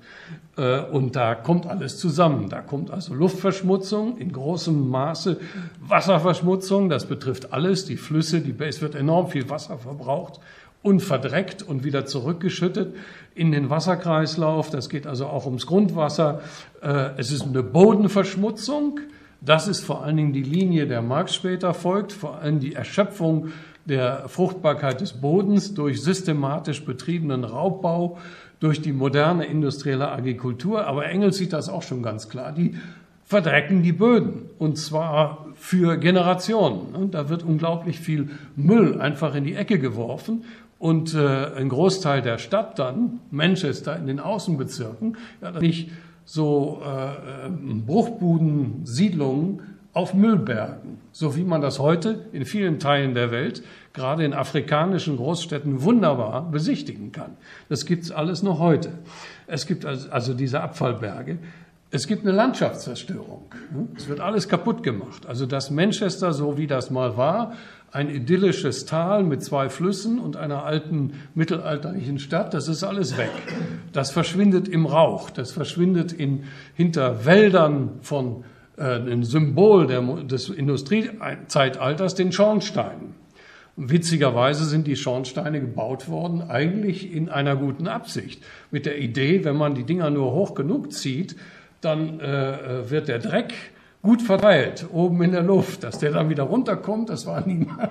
äh, 0.58 0.80
und 0.80 1.16
da 1.16 1.34
kommt 1.34 1.66
alles 1.66 1.98
zusammen. 1.98 2.50
Da 2.50 2.60
kommt 2.60 2.90
also 2.90 3.14
Luftverschmutzung 3.14 4.18
in 4.18 4.30
großem 4.30 4.88
Maße, 4.88 5.40
Wasserverschmutzung, 5.80 6.90
das 6.90 7.06
betrifft 7.06 7.54
alles, 7.54 7.86
die 7.86 7.96
Flüsse, 7.96 8.42
die, 8.42 8.54
es 8.62 8.82
wird 8.82 8.94
enorm 8.94 9.28
viel 9.28 9.48
Wasser 9.48 9.78
verbraucht 9.78 10.40
und 10.84 11.00
verdreckt 11.00 11.62
und 11.62 11.82
wieder 11.82 12.04
zurückgeschüttet 12.04 12.94
in 13.34 13.50
den 13.50 13.70
Wasserkreislauf. 13.70 14.68
Das 14.68 14.90
geht 14.90 15.06
also 15.06 15.26
auch 15.26 15.46
ums 15.46 15.66
Grundwasser. 15.66 16.42
Äh, 16.82 17.12
es 17.16 17.32
ist 17.32 17.42
eine 17.42 17.62
Bodenverschmutzung. 17.62 19.00
Das 19.40 19.66
ist 19.66 19.80
vor 19.80 20.04
allen 20.04 20.18
Dingen 20.18 20.32
die 20.34 20.42
Linie, 20.42 20.86
der 20.86 21.00
Marx 21.00 21.34
später 21.34 21.72
folgt, 21.72 22.12
vor 22.12 22.38
allem 22.38 22.60
die 22.60 22.74
Erschöpfung 22.74 23.48
der 23.86 24.28
Fruchtbarkeit 24.28 25.00
des 25.00 25.14
Bodens 25.14 25.72
durch 25.72 26.02
systematisch 26.02 26.84
betriebenen 26.84 27.44
Raubbau, 27.44 28.18
durch 28.60 28.82
die 28.82 28.92
moderne 28.92 29.46
industrielle 29.46 30.10
Agrikultur. 30.10 30.86
Aber 30.86 31.06
Engels 31.06 31.38
sieht 31.38 31.54
das 31.54 31.70
auch 31.70 31.82
schon 31.82 32.02
ganz 32.02 32.28
klar. 32.28 32.52
Die 32.52 32.76
verdrecken 33.24 33.82
die 33.82 33.92
Böden 33.92 34.50
und 34.58 34.76
zwar 34.76 35.46
für 35.54 35.96
Generationen. 35.96 37.10
Da 37.10 37.30
wird 37.30 37.42
unglaublich 37.42 37.98
viel 38.00 38.28
Müll 38.54 39.00
einfach 39.00 39.34
in 39.34 39.44
die 39.44 39.54
Ecke 39.54 39.78
geworfen 39.78 40.44
und 40.84 41.14
äh, 41.14 41.46
ein 41.56 41.70
Großteil 41.70 42.20
der 42.20 42.36
Stadt 42.36 42.78
dann, 42.78 43.20
Manchester 43.30 43.96
in 43.96 44.06
den 44.06 44.20
Außenbezirken, 44.20 45.16
ja, 45.40 45.50
nicht 45.52 45.90
so 46.26 46.82
äh, 46.84 47.48
Bruchbuden, 47.48 48.82
Siedlungen 48.84 49.62
auf 49.94 50.12
Müllbergen, 50.12 50.98
so 51.10 51.36
wie 51.36 51.44
man 51.44 51.62
das 51.62 51.78
heute 51.78 52.26
in 52.32 52.44
vielen 52.44 52.80
Teilen 52.80 53.14
der 53.14 53.30
Welt, 53.30 53.62
gerade 53.94 54.26
in 54.26 54.34
afrikanischen 54.34 55.16
Großstädten, 55.16 55.82
wunderbar 55.84 56.50
besichtigen 56.50 57.12
kann. 57.12 57.38
Das 57.70 57.86
gibt's 57.86 58.10
alles 58.10 58.42
noch 58.42 58.58
heute. 58.58 58.90
Es 59.46 59.64
gibt 59.64 59.86
also 59.86 60.34
diese 60.34 60.60
Abfallberge. 60.60 61.38
Es 61.92 62.06
gibt 62.06 62.26
eine 62.26 62.32
Landschaftszerstörung. 62.32 63.44
Es 63.96 64.06
wird 64.06 64.20
alles 64.20 64.50
kaputt 64.50 64.82
gemacht. 64.82 65.24
Also 65.24 65.46
das 65.46 65.70
Manchester, 65.70 66.34
so 66.34 66.58
wie 66.58 66.66
das 66.66 66.90
mal 66.90 67.16
war, 67.16 67.54
ein 67.94 68.10
idyllisches 68.10 68.86
Tal 68.86 69.22
mit 69.22 69.44
zwei 69.44 69.68
Flüssen 69.68 70.18
und 70.18 70.36
einer 70.36 70.64
alten 70.64 71.12
mittelalterlichen 71.34 72.18
Stadt, 72.18 72.52
das 72.52 72.66
ist 72.66 72.82
alles 72.82 73.16
weg. 73.16 73.30
Das 73.92 74.10
verschwindet 74.10 74.66
im 74.66 74.84
Rauch, 74.84 75.30
das 75.30 75.52
verschwindet 75.52 76.12
in, 76.12 76.42
hinter 76.74 77.24
Wäldern 77.24 78.00
von 78.00 78.42
äh, 78.76 78.96
ein 78.96 79.22
Symbol 79.22 79.86
der, 79.86 80.02
des 80.24 80.48
Industriezeitalters, 80.48 82.16
den 82.16 82.32
Schornsteinen. 82.32 83.14
Witzigerweise 83.76 84.64
sind 84.64 84.88
die 84.88 84.96
Schornsteine 84.96 85.60
gebaut 85.60 86.08
worden, 86.08 86.42
eigentlich 86.42 87.12
in 87.12 87.28
einer 87.28 87.54
guten 87.54 87.86
Absicht. 87.86 88.42
Mit 88.72 88.86
der 88.86 88.98
Idee, 88.98 89.44
wenn 89.44 89.56
man 89.56 89.76
die 89.76 89.84
Dinger 89.84 90.10
nur 90.10 90.32
hoch 90.32 90.56
genug 90.56 90.92
zieht, 90.92 91.36
dann 91.80 92.18
äh, 92.18 92.90
wird 92.90 93.06
der 93.06 93.20
Dreck 93.20 93.54
gut 94.04 94.22
verteilt 94.22 94.86
oben 94.92 95.20
in 95.22 95.32
der 95.32 95.42
Luft. 95.42 95.82
Dass 95.82 95.98
der 95.98 96.12
dann 96.12 96.28
wieder 96.30 96.44
runterkommt, 96.44 97.08
das 97.08 97.26
war 97.26 97.40
niemand, 97.46 97.90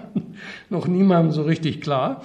noch 0.70 0.88
niemandem 0.88 1.34
so 1.34 1.42
richtig 1.42 1.82
klar. 1.82 2.22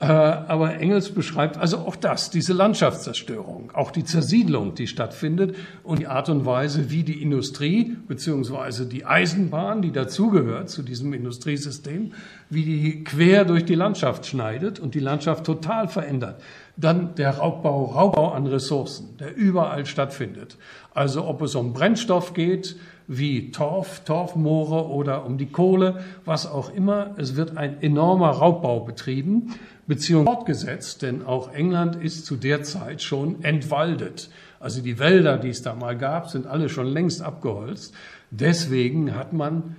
Äh, 0.00 0.06
aber 0.06 0.78
Engels 0.80 1.10
beschreibt 1.10 1.56
also 1.56 1.78
auch 1.78 1.96
das, 1.96 2.28
diese 2.28 2.52
Landschaftszerstörung, 2.52 3.70
auch 3.74 3.90
die 3.90 4.04
Zersiedlung, 4.04 4.74
die 4.74 4.86
stattfindet 4.86 5.56
und 5.82 6.00
die 6.00 6.08
Art 6.08 6.28
und 6.28 6.44
Weise, 6.44 6.90
wie 6.90 7.04
die 7.04 7.22
Industrie 7.22 7.96
beziehungsweise 8.06 8.86
die 8.86 9.06
Eisenbahn, 9.06 9.82
die 9.82 9.92
dazugehört 9.92 10.68
zu 10.68 10.82
diesem 10.82 11.14
Industriesystem, 11.14 12.12
wie 12.50 12.64
die 12.64 13.04
quer 13.04 13.44
durch 13.44 13.64
die 13.64 13.76
Landschaft 13.76 14.26
schneidet 14.26 14.78
und 14.78 14.94
die 14.94 15.00
Landschaft 15.00 15.44
total 15.44 15.88
verändert. 15.88 16.42
Dann 16.76 17.14
der 17.14 17.38
Raubbau, 17.38 17.84
Raubbau 17.84 18.32
an 18.32 18.46
Ressourcen, 18.46 19.16
der 19.18 19.36
überall 19.36 19.86
stattfindet. 19.86 20.58
Also 20.92 21.24
ob 21.24 21.40
es 21.40 21.54
um 21.54 21.72
Brennstoff 21.72 22.34
geht, 22.34 22.76
wie 23.06 23.50
Torf, 23.50 24.00
Torfmoore 24.04 24.88
oder 24.88 25.26
um 25.26 25.38
die 25.38 25.46
Kohle, 25.46 26.00
was 26.24 26.46
auch 26.46 26.72
immer. 26.72 27.14
Es 27.16 27.36
wird 27.36 27.56
ein 27.56 27.82
enormer 27.82 28.30
Raubbau 28.30 28.80
betrieben 28.80 29.54
beziehungsweise 29.86 30.36
fortgesetzt, 30.36 31.02
denn 31.02 31.24
auch 31.24 31.52
England 31.52 31.96
ist 31.96 32.26
zu 32.26 32.36
der 32.36 32.62
Zeit 32.62 33.02
schon 33.02 33.42
entwaldet. 33.44 34.30
Also 34.60 34.80
die 34.80 34.98
Wälder, 34.98 35.36
die 35.36 35.50
es 35.50 35.62
da 35.62 35.74
mal 35.74 35.96
gab, 35.96 36.30
sind 36.30 36.46
alle 36.46 36.68
schon 36.68 36.86
längst 36.86 37.20
abgeholzt. 37.20 37.94
Deswegen 38.30 39.14
hat 39.14 39.32
man, 39.32 39.76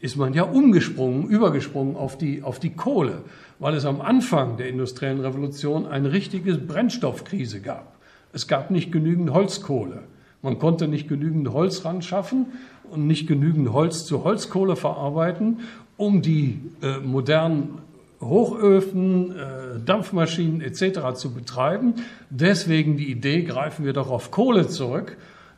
ist 0.00 0.16
man 0.16 0.34
ja 0.34 0.42
umgesprungen, 0.42 1.26
übergesprungen 1.26 1.96
auf 1.96 2.18
die, 2.18 2.42
auf 2.42 2.58
die 2.58 2.74
Kohle, 2.74 3.22
weil 3.58 3.74
es 3.74 3.86
am 3.86 4.00
Anfang 4.00 4.58
der 4.58 4.68
industriellen 4.68 5.20
Revolution 5.20 5.86
eine 5.86 6.12
richtige 6.12 6.54
Brennstoffkrise 6.56 7.60
gab. 7.60 7.96
Es 8.32 8.46
gab 8.46 8.70
nicht 8.70 8.92
genügend 8.92 9.30
Holzkohle. 9.30 10.02
Man 10.42 10.58
konnte 10.58 10.88
nicht 10.88 11.08
genügend 11.08 11.52
Holz 11.52 11.84
ran 11.84 12.02
schaffen 12.02 12.46
und 12.90 13.06
nicht 13.06 13.26
genügend 13.26 13.72
Holz 13.72 14.06
zu 14.06 14.24
Holzkohle 14.24 14.76
verarbeiten, 14.76 15.60
um 15.96 16.22
die 16.22 16.60
äh, 16.82 16.98
modernen 16.98 17.78
Hochöfen, 18.20 19.32
äh, 19.32 19.80
Dampfmaschinen 19.84 20.60
etc. 20.60 21.14
zu 21.14 21.32
betreiben. 21.32 21.94
Deswegen 22.30 22.96
die 22.96 23.10
Idee, 23.10 23.42
greifen 23.42 23.84
wir 23.84 23.92
doch 23.92 24.10
auf 24.10 24.30
Kohle 24.30 24.68
zurück. 24.68 25.16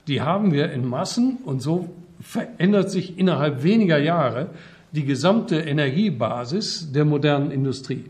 Die 0.09 0.21
haben 0.21 0.53
wir 0.53 0.73
in 0.73 0.87
Massen 0.87 1.39
und 1.45 1.61
so 1.61 1.91
verändert 2.21 2.91
sich 2.91 3.19
innerhalb 3.19 3.63
weniger 3.63 3.99
Jahre 3.99 4.51
die 4.93 5.05
gesamte 5.05 5.57
Energiebasis 5.57 6.93
der 6.93 7.05
modernen 7.05 7.51
Industrie. 7.51 8.05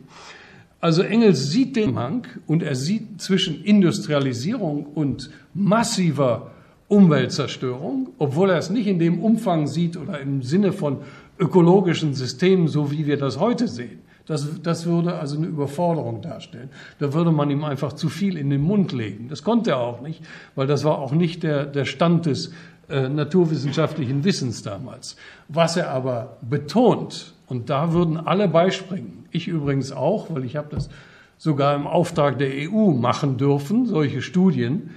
Also 0.81 1.03
Engels 1.03 1.51
sieht 1.51 1.77
den 1.77 1.97
Hang 1.97 2.27
und 2.47 2.63
er 2.63 2.75
sieht 2.75 3.23
zwischen 3.23 3.63
Industrialisierung 3.63 4.85
und 4.85 5.31
massiver 5.55 6.52
Umweltzerstörung, 6.93 8.11
obwohl 8.19 8.51
er 8.51 8.59
es 8.59 8.69
nicht 8.69 8.87
in 8.87 8.99
dem 8.99 9.23
Umfang 9.23 9.67
sieht 9.67 9.97
oder 9.97 10.21
im 10.21 10.43
Sinne 10.43 10.73
von 10.73 10.99
ökologischen 11.39 12.13
Systemen, 12.13 12.69
so 12.69 12.93
wie 12.93 13.07
wir 13.07 13.17
das 13.17 13.41
heute 13.41 13.67
sehen. 13.67 14.01
Das, 14.27 14.47
das 14.63 14.85
würde 14.85 15.15
also 15.15 15.39
eine 15.39 15.47
Überforderung 15.47 16.21
darstellen. 16.21 16.69
Da 16.99 17.15
würde 17.15 17.33
man 17.33 17.51
ihm 17.51 17.65
einfach 17.65 17.95
zu 17.95 18.11
viel 18.11 18.37
in 18.37 18.51
den 18.51 18.61
Mund 18.61 18.93
legen. 18.93 19.29
Das 19.31 19.43
konnte 19.43 19.71
er 19.71 19.79
auch 19.79 20.03
nicht, 20.03 20.23
weil 20.55 20.67
das 20.67 20.85
war 20.85 20.99
auch 20.99 21.13
nicht 21.13 21.43
der, 21.43 21.65
der 21.65 21.87
Stand 21.87 22.27
des 22.27 22.53
äh, 22.91 23.09
naturwissenschaftlichen 23.09 24.23
Wissens 24.23 24.63
damals. 24.63 25.17
Was 25.49 25.79
er 25.79 25.91
aber 25.91 26.37
betont, 26.43 27.33
und 27.47 27.71
da 27.71 27.95
würden 27.95 28.19
alle 28.19 28.49
beispringen, 28.49 29.25
ich 29.31 29.49
übrigens 29.49 29.93
auch, 29.93 30.27
weil 30.29 30.45
ich 30.45 30.57
habe 30.57 30.69
das 30.71 30.91
sogar 31.39 31.75
im 31.75 31.87
Auftrag 31.87 32.39
der 32.39 32.51
EU 32.71 32.91
machen 32.91 33.39
dürfen, 33.39 33.87
solche 33.87 34.21
Studien 34.21 34.91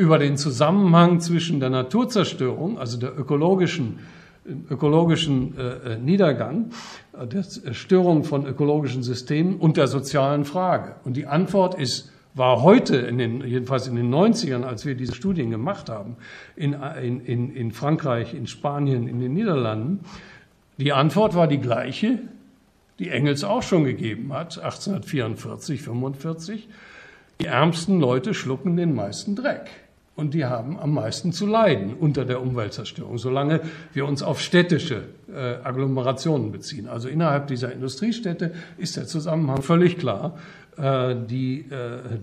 über 0.00 0.18
den 0.18 0.36
Zusammenhang 0.36 1.20
zwischen 1.20 1.60
der 1.60 1.70
Naturzerstörung, 1.70 2.78
also 2.78 2.98
der 2.98 3.16
ökologischen 3.18 3.98
ökologischen 4.70 5.56
äh, 5.58 5.92
äh, 5.94 5.98
Niedergang, 5.98 6.70
äh, 7.12 7.26
der 7.26 7.44
Störung 7.72 8.24
von 8.24 8.46
ökologischen 8.46 9.02
Systemen 9.02 9.56
und 9.56 9.76
der 9.76 9.86
sozialen 9.86 10.44
Frage. 10.44 10.96
Und 11.04 11.16
die 11.16 11.26
Antwort 11.26 11.74
ist, 11.74 12.10
war 12.34 12.62
heute, 12.62 12.96
in 12.96 13.18
den, 13.18 13.46
jedenfalls 13.46 13.86
in 13.86 13.96
den 13.96 14.12
90ern, 14.12 14.62
als 14.62 14.86
wir 14.86 14.94
diese 14.94 15.14
Studien 15.14 15.50
gemacht 15.50 15.88
haben, 15.88 16.16
in, 16.56 16.72
in, 16.72 17.54
in 17.54 17.72
Frankreich, 17.72 18.34
in 18.34 18.46
Spanien, 18.46 19.08
in 19.08 19.20
den 19.20 19.34
Niederlanden, 19.34 20.00
die 20.78 20.92
Antwort 20.92 21.34
war 21.34 21.46
die 21.46 21.58
gleiche, 21.58 22.20
die 22.98 23.10
Engels 23.10 23.44
auch 23.44 23.62
schon 23.62 23.84
gegeben 23.84 24.32
hat, 24.32 24.58
1844, 24.58 25.82
45. 25.82 26.68
Die 27.40 27.46
ärmsten 27.46 28.00
Leute 28.00 28.32
schlucken 28.32 28.76
den 28.76 28.94
meisten 28.94 29.34
Dreck 29.34 29.70
und 30.20 30.34
die 30.34 30.44
haben 30.44 30.78
am 30.78 30.92
meisten 30.92 31.32
zu 31.32 31.46
leiden 31.46 31.94
unter 31.94 32.26
der 32.26 32.42
Umweltzerstörung, 32.42 33.16
solange 33.16 33.62
wir 33.94 34.06
uns 34.06 34.22
auf 34.22 34.40
städtische 34.40 35.04
äh, 35.34 35.54
Agglomerationen 35.64 36.52
beziehen. 36.52 36.88
Also 36.88 37.08
innerhalb 37.08 37.46
dieser 37.46 37.72
Industriestädte 37.72 38.52
ist 38.76 38.98
der 38.98 39.06
Zusammenhang 39.06 39.62
völlig 39.62 39.96
klar. 39.96 40.38
Äh, 40.76 41.16
die, 41.26 41.64
äh, 41.70 42.18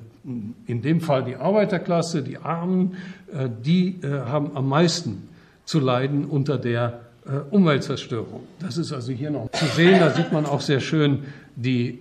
in 0.67 0.81
dem 0.83 1.01
Fall 1.01 1.23
die 1.23 1.35
Arbeiterklasse, 1.35 2.21
die 2.21 2.37
Armen, 2.37 2.97
äh, 3.33 3.49
die 3.65 3.99
äh, 4.03 4.21
haben 4.25 4.55
am 4.55 4.69
meisten 4.69 5.27
zu 5.65 5.79
leiden 5.79 6.25
unter 6.25 6.59
der 6.59 6.99
äh, 7.25 7.39
Umweltzerstörung. 7.49 8.43
Das 8.59 8.77
ist 8.77 8.93
also 8.93 9.11
hier 9.11 9.31
noch 9.31 9.51
zu 9.51 9.65
sehen. 9.65 9.99
Da 9.99 10.11
sieht 10.11 10.31
man 10.31 10.45
auch 10.45 10.61
sehr 10.61 10.81
schön 10.81 11.23
die, 11.57 11.99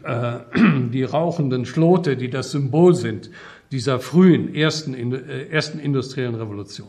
die 0.92 1.02
rauchenden 1.02 1.66
Schlote, 1.66 2.16
die 2.16 2.30
das 2.30 2.52
Symbol 2.52 2.94
sind 2.94 3.30
dieser 3.72 3.98
frühen 3.98 4.54
ersten, 4.54 4.94
äh, 4.94 5.46
ersten 5.48 5.78
industriellen 5.80 6.34
Revolution. 6.34 6.88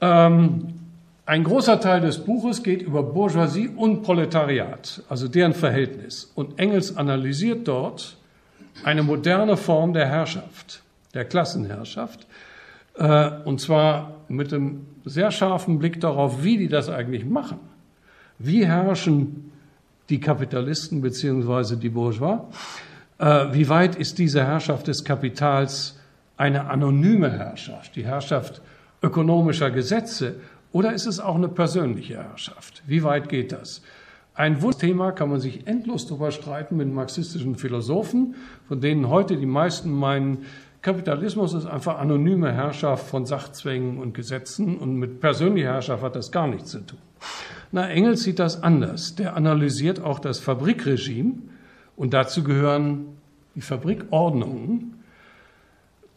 Ähm, 0.00 0.74
ein 1.26 1.44
großer 1.44 1.80
Teil 1.80 2.00
des 2.00 2.18
Buches 2.18 2.62
geht 2.62 2.82
über 2.82 3.02
Bourgeoisie 3.02 3.68
und 3.68 4.02
Proletariat, 4.02 5.02
also 5.08 5.28
deren 5.28 5.52
Verhältnis. 5.52 6.32
Und 6.34 6.58
Engels 6.58 6.96
analysiert 6.96 7.68
dort 7.68 8.16
eine 8.82 9.02
moderne 9.02 9.56
Form 9.56 9.92
der 9.92 10.06
Herrschaft, 10.06 10.82
der 11.14 11.24
Klassenherrschaft, 11.24 12.26
äh, 12.96 13.30
und 13.44 13.60
zwar 13.60 14.16
mit 14.28 14.52
einem 14.52 14.86
sehr 15.04 15.30
scharfen 15.30 15.78
Blick 15.78 16.00
darauf, 16.00 16.42
wie 16.42 16.56
die 16.56 16.68
das 16.68 16.88
eigentlich 16.88 17.24
machen. 17.24 17.58
Wie 18.38 18.66
herrschen 18.66 19.52
die 20.10 20.20
Kapitalisten 20.20 21.00
beziehungsweise 21.00 21.76
die 21.76 21.88
Bourgeois? 21.88 22.40
Äh, 23.18 23.46
wie 23.52 23.68
weit 23.68 23.96
ist 23.96 24.18
diese 24.18 24.44
Herrschaft 24.44 24.88
des 24.88 25.04
Kapitals 25.04 25.98
eine 26.36 26.68
anonyme 26.68 27.30
Herrschaft, 27.30 27.96
die 27.96 28.04
Herrschaft 28.04 28.60
ökonomischer 29.02 29.70
Gesetze, 29.70 30.36
oder 30.72 30.92
ist 30.92 31.06
es 31.06 31.18
auch 31.18 31.34
eine 31.34 31.48
persönliche 31.48 32.14
Herrschaft? 32.14 32.82
Wie 32.86 33.02
weit 33.02 33.28
geht 33.28 33.52
das? 33.52 33.82
Ein 34.34 34.62
Wunschthema 34.62 35.12
kann 35.12 35.28
man 35.28 35.40
sich 35.40 35.66
endlos 35.66 36.06
darüber 36.06 36.30
streiten 36.30 36.76
mit 36.76 36.92
marxistischen 36.92 37.56
Philosophen, 37.56 38.36
von 38.68 38.80
denen 38.80 39.08
heute 39.08 39.36
die 39.36 39.46
meisten 39.46 39.90
meinen, 39.90 40.46
Kapitalismus 40.82 41.52
ist 41.52 41.66
einfach 41.66 41.98
anonyme 41.98 42.52
Herrschaft 42.52 43.06
von 43.06 43.26
Sachzwängen 43.26 43.98
und 43.98 44.14
Gesetzen 44.14 44.78
und 44.78 44.96
mit 44.96 45.20
persönlicher 45.20 45.74
Herrschaft 45.74 46.02
hat 46.02 46.16
das 46.16 46.32
gar 46.32 46.46
nichts 46.46 46.70
zu 46.70 46.80
tun. 46.80 46.98
Na, 47.70 47.88
Engels 47.88 48.22
sieht 48.22 48.38
das 48.38 48.62
anders. 48.62 49.14
Der 49.14 49.36
analysiert 49.36 50.00
auch 50.00 50.18
das 50.18 50.38
Fabrikregime 50.38 51.34
und 51.96 52.14
dazu 52.14 52.42
gehören 52.42 53.06
die 53.54 53.60
Fabrikordnungen, 53.60 54.94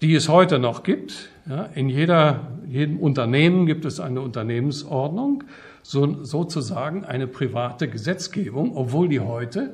die 0.01 0.15
es 0.15 0.29
heute 0.29 0.59
noch 0.59 0.83
gibt. 0.83 1.29
Ja, 1.45 1.63
in 1.75 1.89
jeder, 1.89 2.51
jedem 2.67 2.99
Unternehmen 2.99 3.65
gibt 3.65 3.83
es 3.83 3.99
eine 3.99 4.21
Unternehmensordnung, 4.21 5.43
so, 5.81 6.23
sozusagen 6.23 7.03
eine 7.03 7.27
private 7.27 7.89
Gesetzgebung, 7.89 8.77
obwohl 8.77 9.09
die 9.09 9.19
heute 9.19 9.73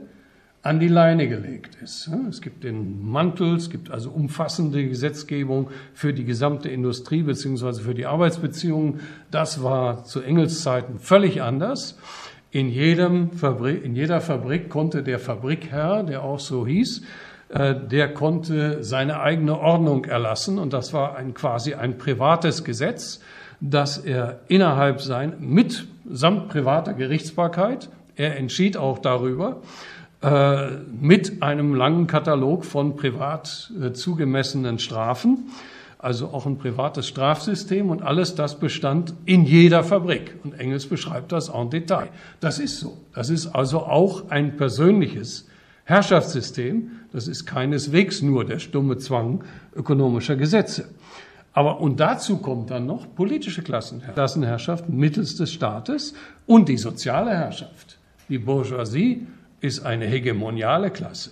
an 0.61 0.79
die 0.79 0.89
Leine 0.89 1.29
gelegt 1.29 1.77
ist. 1.81 2.09
Es 2.29 2.41
gibt 2.41 2.63
den 2.63 3.09
Mantel, 3.09 3.55
es 3.55 3.69
gibt 3.69 3.91
also 3.91 4.09
umfassende 4.09 4.87
Gesetzgebung 4.87 5.69
für 5.93 6.13
die 6.13 6.25
gesamte 6.25 6.69
Industrie 6.69 7.23
beziehungsweise 7.23 7.81
für 7.81 7.93
die 7.93 8.05
Arbeitsbeziehungen. 8.05 8.99
Das 9.31 9.63
war 9.63 10.03
zu 10.03 10.21
Engels 10.21 10.61
Zeiten 10.61 10.99
völlig 10.99 11.41
anders. 11.41 11.97
In, 12.51 12.69
jedem 12.69 13.31
Fabrik, 13.31 13.85
in 13.85 13.95
jeder 13.95 14.21
Fabrik 14.21 14.69
konnte 14.69 15.03
der 15.03 15.19
Fabrikherr, 15.19 16.03
der 16.03 16.23
auch 16.23 16.39
so 16.39 16.67
hieß, 16.67 17.03
äh, 17.49 17.75
der 17.75 18.13
konnte 18.13 18.83
seine 18.83 19.21
eigene 19.21 19.57
Ordnung 19.59 20.05
erlassen 20.05 20.57
und 20.57 20.73
das 20.73 20.91
war 20.91 21.15
ein, 21.15 21.33
quasi 21.33 21.75
ein 21.75 21.97
privates 21.97 22.63
Gesetz, 22.63 23.21
das 23.61 23.97
er 23.97 24.41
innerhalb 24.47 24.99
sein, 25.01 25.33
mit 25.39 25.87
samt 26.09 26.49
privater 26.49 26.93
Gerichtsbarkeit, 26.93 27.89
er 28.15 28.37
entschied 28.37 28.77
auch 28.77 28.99
darüber, 28.99 29.61
äh, 30.21 30.71
mit 30.99 31.41
einem 31.41 31.75
langen 31.75 32.07
Katalog 32.07 32.65
von 32.65 32.97
privat 32.97 33.71
äh, 33.81 33.93
zugemessenen 33.93 34.77
Strafen, 34.77 35.49
also 35.97 36.27
auch 36.27 36.45
ein 36.45 36.57
privates 36.57 37.07
Strafsystem 37.07 37.89
und 37.89 38.01
alles 38.01 38.35
das 38.35 38.59
bestand 38.59 39.13
in 39.25 39.45
jeder 39.45 39.83
Fabrik. 39.83 40.35
Und 40.43 40.59
Engels 40.59 40.87
beschreibt 40.87 41.31
das 41.31 41.49
en 41.49 41.69
Detail. 41.69 42.09
Das 42.41 42.59
ist 42.59 42.79
so. 42.79 42.97
Das 43.13 43.29
ist 43.29 43.47
also 43.47 43.79
auch 43.79 44.29
ein 44.29 44.57
persönliches 44.57 45.47
Herrschaftssystem. 45.85 46.91
Das 47.11 47.27
ist 47.27 47.45
keineswegs 47.45 48.21
nur 48.21 48.45
der 48.45 48.59
stumme 48.59 48.97
Zwang 48.97 49.43
ökonomischer 49.75 50.35
Gesetze. 50.35 50.89
Aber 51.53 51.79
und 51.79 51.99
dazu 51.99 52.37
kommt 52.37 52.71
dann 52.71 52.85
noch 52.85 53.13
politische 53.15 53.61
Klassenherrschaft 53.61 54.89
mittels 54.89 55.35
des 55.35 55.51
Staates 55.51 56.13
und 56.45 56.69
die 56.69 56.77
soziale 56.77 57.31
Herrschaft. 57.31 57.97
Die 58.29 58.37
Bourgeoisie 58.37 59.25
ist 59.61 59.85
eine 59.85 60.05
hegemoniale 60.05 60.91
Klasse. 60.91 61.31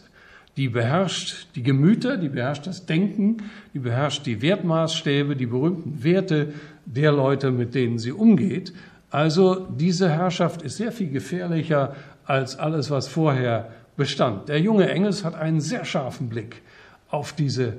Die 0.58 0.70
beherrscht 0.70 1.48
die 1.56 1.62
Gemüter, 1.62 2.18
die 2.18 2.30
beherrscht 2.30 2.66
das 2.66 2.86
Denken, 2.88 3.38
die 3.74 3.80
beherrscht 3.80 4.26
die 4.26 4.42
Wertmaßstäbe, 4.42 5.36
die 5.36 5.46
berühmten 5.46 6.04
Werte 6.04 6.54
der 6.86 7.12
Leute, 7.12 7.52
mit 7.52 7.76
denen 7.76 8.00
sie 8.00 8.12
umgeht. 8.12 8.74
Also 9.12 9.68
diese 9.70 10.10
Herrschaft 10.10 10.64
ist 10.64 10.78
sehr 10.78 10.92
viel 10.92 11.10
gefährlicher 11.12 11.96
als 12.26 12.58
alles, 12.58 12.90
was 12.90 13.08
vorher 13.08 13.72
bestand. 13.96 14.50
Der 14.50 14.60
junge 14.60 14.90
Engels 14.90 15.24
hat 15.24 15.36
einen 15.36 15.62
sehr 15.62 15.86
scharfen 15.86 16.28
Blick 16.30 16.62
auf 17.10 17.34
diese 17.34 17.74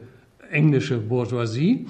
englische 0.50 0.98
Bourgeoisie, 0.98 1.86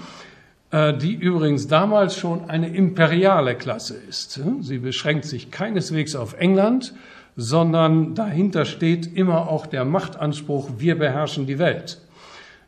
äh, 0.71 0.97
die 0.97 1.15
übrigens 1.15 1.69
damals 1.69 2.17
schon 2.17 2.49
eine 2.49 2.69
imperiale 2.69 3.55
Klasse 3.55 3.97
ist. 4.09 4.41
Sie 4.61 4.79
beschränkt 4.79 5.27
sich 5.27 5.51
keineswegs 5.51 6.17
auf 6.17 6.35
England, 6.39 6.95
sondern 7.41 8.17
dahinter 8.17 8.65
steht 8.65 9.17
immer 9.17 9.49
auch 9.49 9.67
der 9.67 9.85
Machtanspruch, 9.85 10.71
wir 10.79 10.99
beherrschen 10.99 11.47
die 11.47 11.61
Welt, 11.61 12.01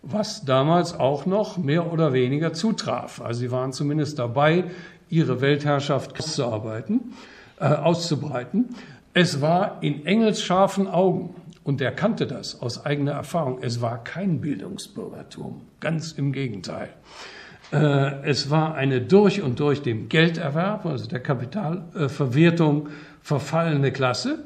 was 0.01 0.45
damals 0.45 0.95
auch 0.95 1.27
noch 1.27 1.59
mehr 1.59 1.93
oder 1.93 2.13
weniger 2.13 2.53
zutraf. 2.53 3.21
Also 3.21 3.41
sie 3.41 3.51
waren 3.51 3.73
zumindest 3.73 4.21
dabei, 4.21 4.63
ihre 5.09 5.41
Weltherrschaft 5.41 6.17
auszuarbeiten, 6.17 7.15
äh, 7.59 7.65
auszubreiten. 7.65 8.69
Es 9.13 9.41
war 9.41 9.79
in 9.81 10.07
Engels 10.07 10.41
scharfen 10.41 10.87
Augen, 10.87 11.35
und 11.65 11.81
er 11.81 11.91
kannte 11.91 12.29
das 12.29 12.63
aus 12.63 12.87
eigener 12.87 13.13
Erfahrung, 13.13 13.59
es 13.63 13.81
war 13.81 14.05
kein 14.05 14.41
Bildungsbürgertum, 14.41 15.63
ganz 15.81 16.13
im 16.13 16.31
Gegenteil. 16.31 16.91
Äh, 17.73 18.23
es 18.23 18.51
war 18.51 18.77
eine 18.77 19.01
durch 19.01 19.43
und 19.43 19.59
durch 19.59 19.83
dem 19.83 20.09
Gelderwerb, 20.09 20.87
also 20.87 21.09
der 21.09 21.21
Kapitalverwertung 21.21 22.89
verfallene 23.21 23.91
Klasse, 23.91 24.45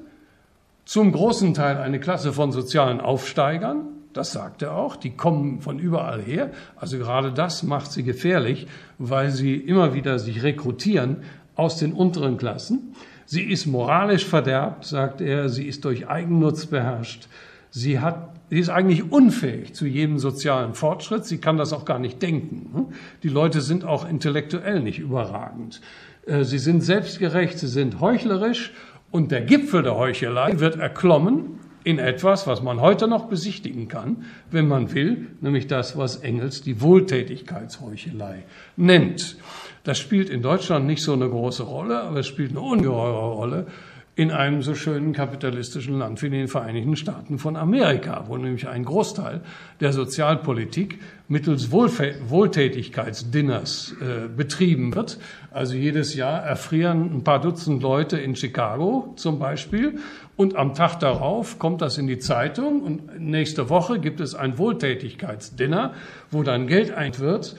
zum 0.84 1.12
großen 1.12 1.54
Teil 1.54 1.78
eine 1.78 1.98
Klasse 1.98 2.32
von 2.32 2.52
sozialen 2.52 3.00
Aufsteigern, 3.00 3.86
das 4.12 4.32
sagt 4.32 4.62
er 4.62 4.76
auch, 4.76 4.96
die 4.96 5.10
kommen 5.10 5.60
von 5.60 5.78
überall 5.78 6.22
her. 6.22 6.50
Also 6.76 6.98
gerade 6.98 7.32
das 7.32 7.62
macht 7.62 7.90
sie 7.90 8.04
gefährlich, 8.04 8.68
weil 8.98 9.30
sie 9.30 9.56
immer 9.56 9.92
wieder 9.92 10.18
sich 10.18 10.42
rekrutieren 10.42 11.22
aus 11.56 11.78
den 11.78 11.92
unteren 11.92 12.36
Klassen. 12.36 12.94
Sie 13.26 13.42
ist 13.42 13.66
moralisch 13.66 14.24
verderbt, 14.24 14.84
sagt 14.84 15.20
er, 15.20 15.48
sie 15.48 15.66
ist 15.66 15.84
durch 15.84 16.08
Eigennutz 16.08 16.66
beherrscht. 16.66 17.28
Sie, 17.70 17.98
hat, 17.98 18.28
sie 18.50 18.60
ist 18.60 18.68
eigentlich 18.68 19.10
unfähig 19.10 19.74
zu 19.74 19.86
jedem 19.86 20.18
sozialen 20.18 20.74
Fortschritt. 20.74 21.24
Sie 21.24 21.38
kann 21.38 21.56
das 21.56 21.72
auch 21.72 21.84
gar 21.84 21.98
nicht 21.98 22.22
denken. 22.22 22.94
Die 23.24 23.28
Leute 23.28 23.62
sind 23.62 23.84
auch 23.84 24.08
intellektuell 24.08 24.80
nicht 24.80 25.00
überragend. 25.00 25.80
Äh, 26.26 26.44
sie 26.44 26.58
sind 26.58 26.82
selbstgerecht, 26.82 27.58
sie 27.58 27.68
sind 27.68 28.00
heuchlerisch 28.00 28.72
und 29.14 29.30
der 29.30 29.42
Gipfel 29.42 29.84
der 29.84 29.94
Heuchelei 29.94 30.58
wird 30.58 30.74
erklommen 30.74 31.60
in 31.84 32.00
etwas, 32.00 32.48
was 32.48 32.64
man 32.64 32.80
heute 32.80 33.06
noch 33.06 33.26
besichtigen 33.26 33.86
kann, 33.86 34.24
wenn 34.50 34.66
man 34.66 34.92
will, 34.92 35.28
nämlich 35.40 35.68
das, 35.68 35.96
was 35.96 36.16
Engels 36.16 36.62
die 36.62 36.80
Wohltätigkeitsheuchelei 36.80 38.42
nennt. 38.74 39.36
Das 39.84 40.00
spielt 40.00 40.30
in 40.30 40.42
Deutschland 40.42 40.86
nicht 40.86 41.00
so 41.00 41.12
eine 41.12 41.28
große 41.28 41.62
Rolle, 41.62 42.00
aber 42.00 42.18
es 42.18 42.26
spielt 42.26 42.50
eine 42.50 42.60
ungeheure 42.60 43.34
Rolle 43.34 43.66
in 44.16 44.30
einem 44.30 44.62
so 44.62 44.76
schönen 44.76 45.12
kapitalistischen 45.12 45.98
Land 45.98 46.22
wie 46.22 46.30
den 46.30 46.46
Vereinigten 46.46 46.94
Staaten 46.94 47.38
von 47.38 47.56
Amerika, 47.56 48.24
wo 48.28 48.36
nämlich 48.36 48.68
ein 48.68 48.84
Großteil 48.84 49.40
der 49.80 49.92
Sozialpolitik 49.92 51.00
mittels 51.26 51.72
Wohlfä 51.72 52.14
Wohltätigkeitsdinners 52.28 53.96
äh, 54.00 54.28
betrieben 54.28 54.94
wird. 54.94 55.18
Also 55.50 55.74
jedes 55.74 56.14
Jahr 56.14 56.42
erfrieren 56.44 57.10
ein 57.12 57.24
paar 57.24 57.40
Dutzend 57.40 57.82
Leute 57.82 58.16
in 58.16 58.36
Chicago 58.36 59.12
zum 59.16 59.40
Beispiel 59.40 59.98
und 60.36 60.54
am 60.54 60.74
Tag 60.74 61.00
darauf 61.00 61.58
kommt 61.58 61.82
das 61.82 61.98
in 61.98 62.06
die 62.06 62.18
Zeitung 62.18 62.82
und 62.82 63.20
nächste 63.20 63.68
Woche 63.68 63.98
gibt 63.98 64.20
es 64.20 64.36
ein 64.36 64.58
Wohltätigkeitsdinner, 64.58 65.94
wo 66.30 66.44
dann 66.44 66.68
Geld 66.68 66.92
ein 66.92 67.18
wird, 67.18 67.56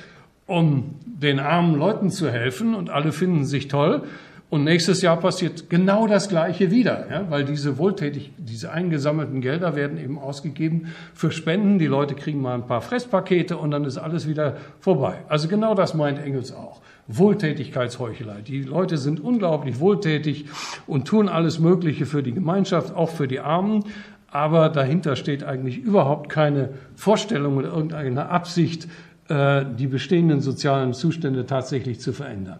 um 0.47 0.95
den 1.05 1.39
armen 1.39 1.75
Leuten 1.75 2.11
zu 2.11 2.31
helfen 2.31 2.75
und 2.75 2.89
alle 2.89 3.11
finden 3.11 3.45
sich 3.45 3.67
toll. 3.67 4.03
Und 4.49 4.63
nächstes 4.63 5.01
Jahr 5.01 5.17
passiert 5.17 5.71
genau 5.71 6.05
das 6.05 6.29
Gleiche 6.29 6.69
wieder, 6.69 7.07
ja, 7.09 7.29
weil 7.29 7.45
diese 7.45 7.79
wohltätig, 7.79 8.31
diese 8.37 8.71
eingesammelten 8.71 9.41
Gelder 9.41 9.75
werden 9.75 9.97
eben 9.97 10.19
ausgegeben 10.19 10.93
für 11.15 11.31
Spenden. 11.31 11.79
Die 11.79 11.87
Leute 11.87 12.13
kriegen 12.13 12.41
mal 12.41 12.53
ein 12.53 12.67
paar 12.67 12.81
Fresspakete 12.81 13.57
und 13.57 13.71
dann 13.71 13.85
ist 13.85 13.97
alles 13.97 14.29
wieder 14.29 14.57
vorbei. 14.79 15.15
Also 15.29 15.47
genau 15.47 15.73
das 15.73 15.95
meint 15.95 16.19
Engels 16.23 16.53
auch. 16.53 16.81
Wohltätigkeitsheuchelei. 17.07 18.41
Die 18.41 18.61
Leute 18.61 18.97
sind 18.97 19.19
unglaublich 19.19 19.79
wohltätig 19.79 20.45
und 20.85 21.07
tun 21.07 21.27
alles 21.27 21.59
Mögliche 21.59 22.05
für 22.05 22.21
die 22.21 22.33
Gemeinschaft, 22.33 22.95
auch 22.95 23.09
für 23.09 23.27
die 23.27 23.39
Armen. 23.39 23.83
Aber 24.27 24.69
dahinter 24.69 25.15
steht 25.15 25.43
eigentlich 25.43 25.77
überhaupt 25.79 26.29
keine 26.29 26.69
Vorstellung 26.95 27.57
oder 27.57 27.69
irgendeine 27.69 28.29
Absicht, 28.29 28.87
äh, 29.27 29.65
die 29.77 29.87
bestehenden 29.87 30.41
sozialen 30.41 30.93
Zustände 30.93 31.47
tatsächlich 31.47 31.99
zu 31.99 32.13
verändern. 32.13 32.59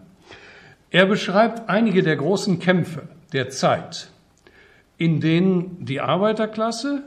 Er 0.96 1.04
beschreibt 1.04 1.68
einige 1.68 2.02
der 2.02 2.16
großen 2.16 2.58
Kämpfe 2.58 3.02
der 3.34 3.50
Zeit, 3.50 4.08
in 4.96 5.20
denen 5.20 5.84
die 5.84 6.00
Arbeiterklasse, 6.00 7.02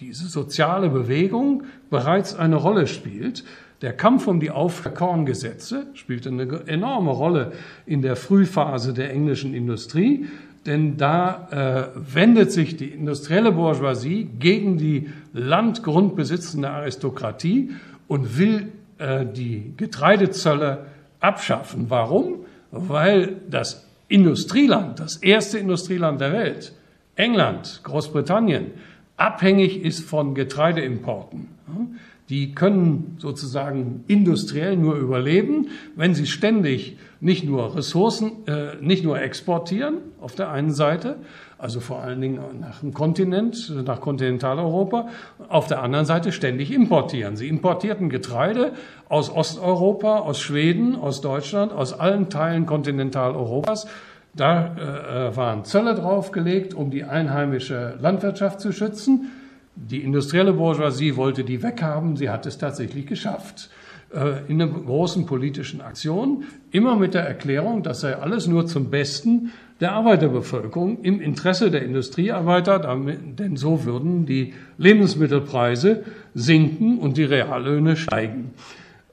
diese 0.00 0.26
soziale 0.26 0.88
Bewegung 0.88 1.62
bereits 1.88 2.34
eine 2.34 2.56
Rolle 2.56 2.88
spielt. 2.88 3.44
Der 3.80 3.92
Kampf 3.92 4.26
um 4.26 4.40
die 4.40 4.50
Aufkorngesetze 4.50 5.86
spielt 5.94 6.26
eine 6.26 6.66
enorme 6.66 7.12
Rolle 7.12 7.52
in 7.86 8.02
der 8.02 8.16
Frühphase 8.16 8.92
der 8.92 9.12
englischen 9.12 9.54
Industrie, 9.54 10.26
denn 10.66 10.96
da 10.96 11.92
äh, 11.94 12.14
wendet 12.16 12.50
sich 12.50 12.76
die 12.76 12.88
industrielle 12.88 13.52
Bourgeoisie 13.52 14.24
gegen 14.24 14.78
die 14.78 15.10
landgrundbesitzende 15.32 16.68
Aristokratie 16.68 17.70
und 18.08 18.36
will 18.36 18.72
äh, 18.98 19.24
die 19.24 19.74
Getreidezölle 19.76 20.86
abschaffen. 21.20 21.86
Warum? 21.88 22.46
Weil 22.72 23.36
das 23.48 23.86
Industrieland, 24.08 24.98
das 24.98 25.16
erste 25.16 25.58
Industrieland 25.58 26.20
der 26.20 26.32
Welt, 26.32 26.72
England, 27.14 27.80
Großbritannien, 27.84 28.72
abhängig 29.16 29.82
ist 29.82 30.04
von 30.04 30.34
Getreideimporten. 30.34 31.48
Die 32.28 32.54
können 32.54 33.16
sozusagen 33.18 34.04
industriell 34.06 34.76
nur 34.76 34.96
überleben, 34.96 35.68
wenn 35.96 36.14
sie 36.14 36.26
ständig 36.26 36.96
nicht 37.20 37.44
nur 37.44 37.76
Ressourcen, 37.76 38.46
äh, 38.46 38.76
nicht 38.80 39.04
nur 39.04 39.20
exportieren 39.20 39.98
auf 40.20 40.34
der 40.34 40.50
einen 40.50 40.72
Seite, 40.72 41.16
also 41.62 41.78
vor 41.78 42.02
allen 42.02 42.20
Dingen 42.20 42.40
nach 42.60 42.80
dem 42.80 42.92
Kontinent, 42.92 43.72
nach 43.84 44.00
Kontinentaleuropa, 44.00 45.06
auf 45.48 45.68
der 45.68 45.80
anderen 45.80 46.06
Seite 46.06 46.32
ständig 46.32 46.72
importieren. 46.72 47.36
Sie 47.36 47.46
importierten 47.46 48.10
Getreide 48.10 48.72
aus 49.08 49.30
Osteuropa, 49.30 50.18
aus 50.18 50.40
Schweden, 50.40 50.96
aus 50.96 51.20
Deutschland, 51.20 51.72
aus 51.72 51.92
allen 51.92 52.30
Teilen 52.30 52.66
Kontinentaleuropas. 52.66 53.86
Da 54.34 55.28
äh, 55.30 55.36
waren 55.36 55.64
Zölle 55.64 55.94
draufgelegt, 55.94 56.74
um 56.74 56.90
die 56.90 57.04
einheimische 57.04 57.96
Landwirtschaft 58.00 58.60
zu 58.60 58.72
schützen. 58.72 59.30
Die 59.76 60.02
industrielle 60.02 60.54
Bourgeoisie 60.54 61.16
wollte 61.16 61.44
die 61.44 61.62
weghaben. 61.62 62.16
Sie 62.16 62.28
hat 62.28 62.44
es 62.44 62.58
tatsächlich 62.58 63.06
geschafft. 63.06 63.70
Äh, 64.12 64.44
in 64.48 64.60
einer 64.60 64.70
großen 64.70 65.26
politischen 65.26 65.80
Aktion, 65.80 66.44
immer 66.70 66.96
mit 66.96 67.14
der 67.14 67.22
Erklärung, 67.22 67.82
das 67.82 68.00
sei 68.00 68.16
alles 68.16 68.46
nur 68.46 68.66
zum 68.66 68.90
Besten 68.90 69.52
der 69.82 69.92
Arbeiterbevölkerung 69.94 71.02
im 71.02 71.20
Interesse 71.20 71.72
der 71.72 71.82
Industriearbeiter, 71.82 72.78
denn 72.78 73.56
so 73.56 73.84
würden 73.84 74.26
die 74.26 74.54
Lebensmittelpreise 74.78 76.04
sinken 76.34 76.98
und 76.98 77.16
die 77.16 77.24
Reallöhne 77.24 77.96
steigen. 77.96 78.52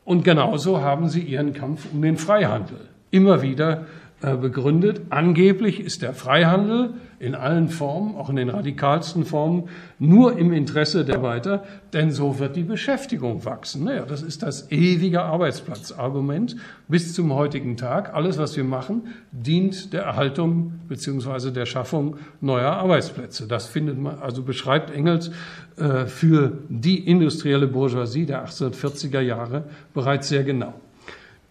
Und 0.05 0.23
genauso 0.23 0.81
haben 0.81 1.09
sie 1.09 1.21
ihren 1.21 1.53
Kampf 1.53 1.87
um 1.91 2.03
den 2.03 2.17
Freihandel 2.17 2.77
immer 3.09 3.41
wieder 3.41 3.87
äh, 4.21 4.35
begründet. 4.35 5.01
Angeblich 5.09 5.79
ist 5.79 6.03
der 6.03 6.13
Freihandel 6.13 6.93
in 7.19 7.35
allen 7.35 7.67
Formen, 7.67 8.15
auch 8.15 8.29
in 8.29 8.37
den 8.37 8.49
radikalsten 8.49 9.25
Formen, 9.25 9.69
nur 9.99 10.37
im 10.37 10.53
Interesse 10.53 11.03
der 11.03 11.17
Arbeiter, 11.17 11.63
denn 11.91 12.11
so 12.11 12.39
wird 12.39 12.55
die 12.55 12.63
Beschäftigung 12.63 13.43
wachsen. 13.43 13.83
Naja, 13.83 14.05
das 14.07 14.21
ist 14.21 14.41
das 14.41 14.71
ewige 14.71 15.21
Arbeitsplatzargument 15.21 16.55
bis 16.87 17.13
zum 17.13 17.33
heutigen 17.33 17.75
Tag. 17.75 18.13
Alles, 18.13 18.37
was 18.37 18.55
wir 18.55 18.63
machen, 18.63 19.07
dient 19.31 19.91
der 19.91 20.03
Erhaltung 20.03 20.79
beziehungsweise 20.87 21.51
der 21.51 21.65
Schaffung 21.65 22.15
neuer 22.39 22.71
Arbeitsplätze. 22.71 23.47
Das 23.47 23.67
findet 23.67 23.99
man, 23.99 24.19
also 24.19 24.41
beschreibt 24.43 24.89
Engels 24.89 25.31
äh, 25.77 26.05
für 26.05 26.57
die 26.69 26.99
industrielle 27.05 27.67
Bourgeoisie 27.67 28.25
der 28.25 28.45
1840er 28.45 29.19
Jahre 29.19 29.65
bereits 29.93 30.29
sehr 30.29 30.43
genau. 30.43 30.73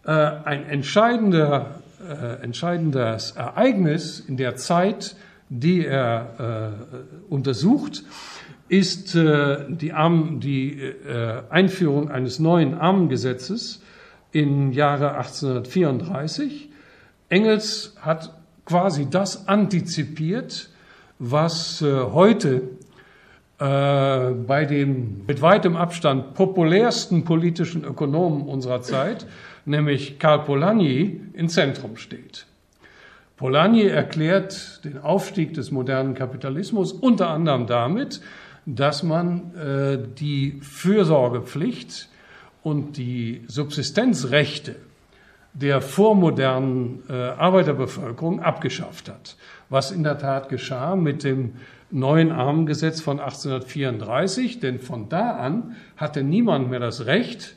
Äh, 0.06 0.12
ein 0.12 0.64
entscheidender 0.66 1.80
äh, 2.08 2.42
entscheidendes 2.42 3.32
Ereignis 3.32 4.20
in 4.20 4.36
der 4.36 4.56
Zeit, 4.56 5.16
die 5.48 5.84
er 5.86 6.76
äh, 6.88 7.32
untersucht, 7.32 8.04
ist 8.68 9.14
äh, 9.14 9.64
die, 9.68 9.92
Arm, 9.92 10.40
die 10.40 10.78
äh, 10.80 11.42
Einführung 11.48 12.10
eines 12.10 12.38
neuen 12.38 12.74
Armengesetzes 12.74 13.82
im 14.32 14.72
Jahre 14.72 15.14
1834. 15.16 16.68
Engels 17.30 17.94
hat 18.00 18.34
quasi 18.66 19.08
das 19.10 19.48
antizipiert, 19.48 20.70
was 21.18 21.80
äh, 21.80 22.02
heute 22.12 22.62
äh, 23.58 24.30
bei 24.46 24.66
dem 24.66 25.24
mit 25.26 25.40
weitem 25.40 25.76
Abstand 25.76 26.34
populärsten 26.34 27.24
politischen 27.24 27.84
Ökonomen 27.84 28.42
unserer 28.42 28.82
Zeit 28.82 29.26
nämlich 29.68 30.18
Karl 30.18 30.44
Polanyi, 30.44 31.20
im 31.34 31.48
Zentrum 31.48 31.96
steht. 31.96 32.46
Polanyi 33.38 33.84
erklärt 33.84 34.84
den 34.84 34.98
Aufstieg 34.98 35.54
des 35.54 35.70
modernen 35.70 36.14
Kapitalismus 36.14 36.92
unter 36.92 37.30
anderem 37.30 37.66
damit, 37.66 38.20
dass 38.66 39.04
man 39.04 39.54
äh, 39.54 39.98
die 40.18 40.58
Fürsorgepflicht 40.60 42.08
und 42.62 42.96
die 42.96 43.44
Subsistenzrechte 43.46 44.74
der 45.54 45.80
vormodernen 45.80 47.04
äh, 47.08 47.12
Arbeiterbevölkerung 47.12 48.40
abgeschafft 48.40 49.08
hat. 49.08 49.36
Was 49.68 49.92
in 49.92 50.02
der 50.02 50.18
Tat 50.18 50.48
geschah 50.48 50.96
mit 50.96 51.22
dem 51.22 51.54
neuen 51.90 52.32
Armengesetz 52.32 53.00
von 53.00 53.20
1834, 53.20 54.60
denn 54.60 54.80
von 54.80 55.08
da 55.08 55.36
an 55.36 55.76
hatte 55.96 56.22
niemand 56.22 56.70
mehr 56.70 56.80
das 56.80 57.06
Recht, 57.06 57.56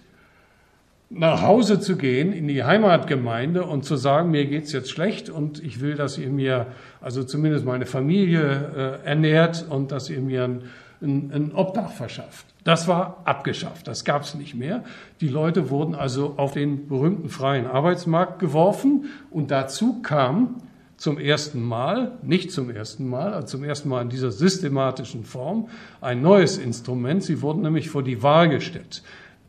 nach 1.14 1.42
Hause 1.42 1.80
zu 1.80 1.98
gehen, 1.98 2.32
in 2.32 2.48
die 2.48 2.64
Heimatgemeinde 2.64 3.64
und 3.64 3.84
zu 3.84 3.98
sagen, 3.98 4.32
mir 4.32 4.46
geht's 4.46 4.72
jetzt 4.72 4.90
schlecht 4.90 5.30
und 5.30 5.62
ich 5.62 5.82
will, 5.82 5.96
dass 5.96 6.18
ihr 6.18 6.30
mir, 6.30 6.68
also 7.02 7.24
zumindest 7.24 7.66
meine 7.66 7.86
Familie 7.86 9.00
äh, 9.04 9.08
ernährt 9.08 9.66
und 9.70 9.92
dass 9.92 10.10
ihr 10.10 10.22
mir 10.22 10.46
ein, 10.46 10.62
ein, 11.02 11.32
ein 11.34 11.52
Obdach 11.54 11.92
verschafft. 11.92 12.46
Das 12.64 12.88
war 12.88 13.24
abgeschafft, 13.26 13.88
das 13.88 14.06
gab's 14.06 14.36
nicht 14.36 14.56
mehr. 14.56 14.84
Die 15.20 15.28
Leute 15.28 15.70
wurden 15.70 15.96
also 15.96 16.36
auf 16.38 16.54
den 16.54 16.88
berühmten 16.88 17.28
freien 17.28 17.68
Arbeitsmarkt 17.68 18.40
geworfen 18.40 19.06
und 19.32 19.52
dazu 19.52 20.02
kam 20.02 20.62
zum 20.96 21.18
ersten 21.18 21.62
Mal, 21.64 22.20
nicht 22.22 22.52
zum 22.52 22.70
ersten 22.70 23.10
Mal, 23.10 23.34
also 23.34 23.48
zum 23.48 23.64
ersten 23.64 23.90
Mal 23.90 24.04
in 24.04 24.10
dieser 24.10 24.32
systematischen 24.32 25.26
Form, 25.26 25.68
ein 26.00 26.22
neues 26.22 26.60
Instrument. 26.60 27.24
Sie 27.24 27.42
wurden 27.42 27.64
nämlich 27.64 27.90
vor 27.90 28.04
die 28.04 28.22
Wahl 28.22 28.50
gestellt. 28.50 29.02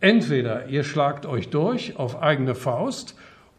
Entweder 0.02 0.66
ihr 0.66 0.82
schlagt 0.82 1.26
euch 1.26 1.50
durch 1.50 1.96
auf 1.96 2.20
eigene 2.20 2.56
Faust 2.56 3.14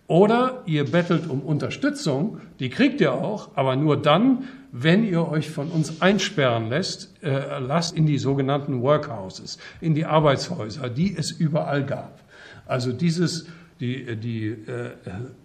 oder 0.08 0.62
ihr 0.66 0.84
bettelt 0.84 1.30
um 1.30 1.40
Unterstützung, 1.40 2.42
die 2.60 2.70
kriegt 2.70 3.00
ihr 3.00 3.14
auch, 3.14 3.52
aber 3.56 3.78
nur 3.78 3.96
dann, 3.96 4.44
wenn 4.74 5.06
ihr 5.06 5.26
euch 5.26 5.50
von 5.50 5.70
uns 5.70 6.02
einsperren 6.02 6.68
lässt, 6.68 7.16
äh, 7.24 7.60
lasst 7.60 7.96
in 7.96 8.06
die 8.06 8.18
sogenannten 8.18 8.82
Workhouses, 8.82 9.58
in 9.80 9.96
die 9.96 10.04
Arbeitshäuser, 10.04 10.90
die 10.90 11.16
es 11.16 11.32
überall 11.32 11.86
gab. 11.86 12.20
Also 12.66 12.92
dieses, 12.92 13.48
die, 13.80 14.18
die 14.18 14.48
äh, 14.48 14.90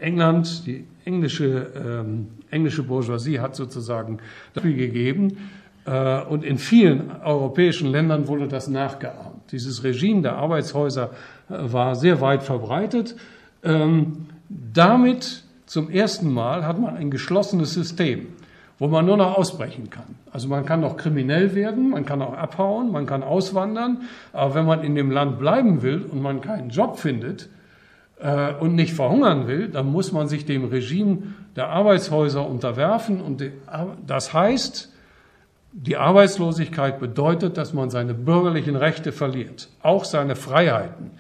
England, 0.00 0.66
die 0.66 0.84
englische, 1.04 1.70
ähm, 1.76 2.26
englische 2.50 2.82
Bourgeoisie 2.82 3.38
hat 3.38 3.54
sozusagen 3.54 4.18
dafür 4.52 4.72
gegeben, 4.72 5.48
äh, 5.84 6.22
und 6.22 6.42
in 6.42 6.58
vielen 6.58 7.12
europäischen 7.22 7.92
Ländern 7.92 8.26
wurde 8.26 8.48
das 8.48 8.66
nachgeahmt. 8.66 9.37
Dieses 9.50 9.84
Regime 9.84 10.22
der 10.22 10.36
Arbeitshäuser 10.36 11.10
äh, 11.48 11.54
war 11.58 11.94
sehr 11.94 12.20
weit 12.20 12.42
verbreitet. 12.42 13.16
Ähm, 13.62 14.26
damit 14.48 15.42
zum 15.66 15.90
ersten 15.90 16.32
Mal 16.32 16.66
hat 16.66 16.78
man 16.78 16.96
ein 16.96 17.10
geschlossenes 17.10 17.74
System, 17.74 18.28
wo 18.78 18.88
man 18.88 19.04
nur 19.04 19.16
noch 19.16 19.36
ausbrechen 19.36 19.90
kann. 19.90 20.16
Also 20.32 20.48
man 20.48 20.64
kann 20.64 20.80
noch 20.80 20.96
kriminell 20.96 21.54
werden, 21.54 21.90
man 21.90 22.06
kann 22.06 22.22
auch 22.22 22.34
abhauen, 22.34 22.90
man 22.90 23.06
kann 23.06 23.22
auswandern, 23.22 24.02
aber 24.32 24.54
wenn 24.54 24.64
man 24.64 24.82
in 24.82 24.94
dem 24.94 25.10
Land 25.10 25.38
bleiben 25.38 25.82
will 25.82 26.02
und 26.10 26.22
man 26.22 26.40
keinen 26.40 26.70
Job 26.70 26.98
findet 26.98 27.50
äh, 28.20 28.54
und 28.54 28.74
nicht 28.74 28.94
verhungern 28.94 29.46
will, 29.46 29.68
dann 29.68 29.92
muss 29.92 30.12
man 30.12 30.28
sich 30.28 30.46
dem 30.46 30.64
Regime 30.64 31.18
der 31.56 31.68
Arbeitshäuser 31.68 32.48
unterwerfen 32.48 33.20
und 33.20 33.42
das 34.06 34.32
heißt, 34.32 34.92
die 35.72 35.96
Arbeitslosigkeit 35.96 36.98
bedeutet, 36.98 37.56
dass 37.56 37.72
man 37.72 37.90
seine 37.90 38.14
bürgerlichen 38.14 38.76
Rechte 38.76 39.12
verliert, 39.12 39.68
auch 39.82 40.04
seine 40.04 40.34
Freiheiten. 40.34 41.10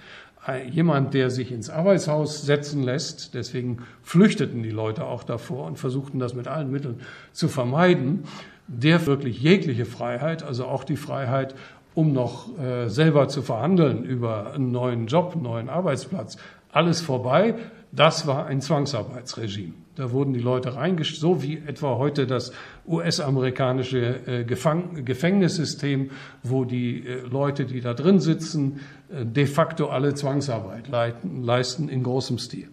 Jemand, 0.70 1.12
der 1.12 1.28
sich 1.28 1.52
ins 1.52 1.68
Arbeitshaus 1.68 2.42
setzen 2.42 2.82
lässt, 2.82 3.34
deswegen 3.34 3.82
flüchteten 4.02 4.62
die 4.62 4.70
Leute 4.70 5.04
auch 5.04 5.22
davor 5.22 5.66
und 5.66 5.78
versuchten 5.78 6.18
das 6.18 6.34
mit 6.34 6.48
allen 6.48 6.70
Mitteln 6.70 7.00
zu 7.32 7.48
vermeiden, 7.48 8.24
der 8.66 9.04
wirklich 9.04 9.42
jegliche 9.42 9.84
Freiheit, 9.84 10.42
also 10.42 10.64
auch 10.64 10.84
die 10.84 10.96
Freiheit, 10.96 11.54
um 11.94 12.12
noch 12.12 12.58
äh, 12.58 12.88
selber 12.88 13.28
zu 13.28 13.42
verhandeln 13.42 14.04
über 14.04 14.52
einen 14.54 14.72
neuen 14.72 15.06
Job, 15.06 15.32
einen 15.34 15.42
neuen 15.42 15.68
Arbeitsplatz, 15.68 16.38
alles 16.72 17.02
vorbei. 17.02 17.54
Das 17.92 18.26
war 18.26 18.46
ein 18.46 18.62
Zwangsarbeitsregime. 18.62 19.74
Da 19.98 20.12
wurden 20.12 20.32
die 20.32 20.38
Leute 20.38 20.76
reingestellt, 20.76 21.20
so 21.20 21.42
wie 21.42 21.56
etwa 21.66 21.98
heute 21.98 22.28
das 22.28 22.52
US-amerikanische 22.86 24.20
äh, 24.28 24.44
Gefängnissystem, 24.44 26.10
wo 26.44 26.64
die 26.64 27.04
äh, 27.04 27.22
Leute, 27.28 27.64
die 27.64 27.80
da 27.80 27.94
drin 27.94 28.20
sitzen, 28.20 28.78
äh, 29.10 29.26
de 29.26 29.46
facto 29.46 29.88
alle 29.88 30.14
Zwangsarbeit 30.14 30.86
leiten, 30.86 31.42
leisten 31.42 31.88
in 31.88 32.04
großem 32.04 32.38
Stil. 32.38 32.68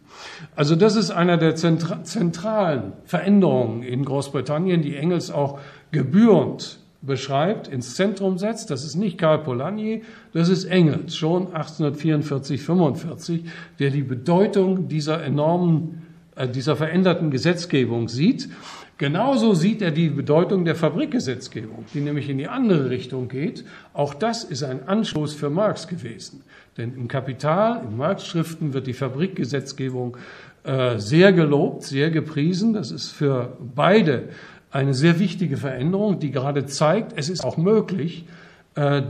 Also 0.55 0.75
das 0.75 0.95
ist 0.95 1.09
einer 1.09 1.37
der 1.37 1.55
zentralen 1.55 2.93
Veränderungen 3.05 3.81
in 3.81 4.05
Großbritannien, 4.05 4.83
die 4.83 4.95
Engels 4.95 5.31
auch 5.31 5.59
gebührend 5.91 6.77
beschreibt, 7.01 7.67
ins 7.67 7.95
Zentrum 7.95 8.37
setzt. 8.37 8.69
Das 8.69 8.83
ist 8.83 8.95
nicht 8.95 9.17
Karl 9.17 9.39
Polanyi, 9.39 10.03
das 10.31 10.49
ist 10.49 10.65
Engels, 10.65 11.15
schon 11.15 11.47
1844, 11.47 12.61
45, 12.61 13.45
der 13.79 13.89
die 13.89 14.03
Bedeutung 14.03 14.87
dieser 14.87 15.23
enormen, 15.23 16.04
dieser 16.53 16.75
veränderten 16.75 17.31
Gesetzgebung 17.31 18.09
sieht. 18.09 18.49
Genauso 18.97 19.53
sieht 19.53 19.81
er 19.81 19.91
die 19.91 20.09
Bedeutung 20.09 20.63
der 20.63 20.75
Fabrikgesetzgebung, 20.75 21.85
die 21.93 21.99
nämlich 21.99 22.29
in 22.29 22.37
die 22.37 22.47
andere 22.47 22.89
Richtung 22.89 23.27
geht. 23.27 23.65
Auch 23.93 24.13
das 24.13 24.43
ist 24.43 24.63
ein 24.63 24.87
Anstoß 24.87 25.33
für 25.33 25.49
Marx 25.49 25.87
gewesen. 25.87 26.43
Denn 26.77 26.93
im 26.95 27.07
Kapital, 27.07 27.81
in 27.83 27.97
Marx-Schriften 27.97 28.73
wird 28.73 28.87
die 28.87 28.93
Fabrikgesetzgebung 28.93 30.17
äh, 30.63 30.97
sehr 30.97 31.33
gelobt, 31.33 31.83
sehr 31.83 32.09
gepriesen. 32.09 32.73
Das 32.73 32.91
ist 32.91 33.11
für 33.11 33.57
beide 33.75 34.29
eine 34.71 34.93
sehr 34.93 35.19
wichtige 35.19 35.57
Veränderung, 35.57 36.19
die 36.19 36.31
gerade 36.31 36.65
zeigt, 36.65 37.13
es 37.17 37.29
ist 37.29 37.43
auch 37.43 37.57
möglich, 37.57 38.25
äh, 38.27 38.44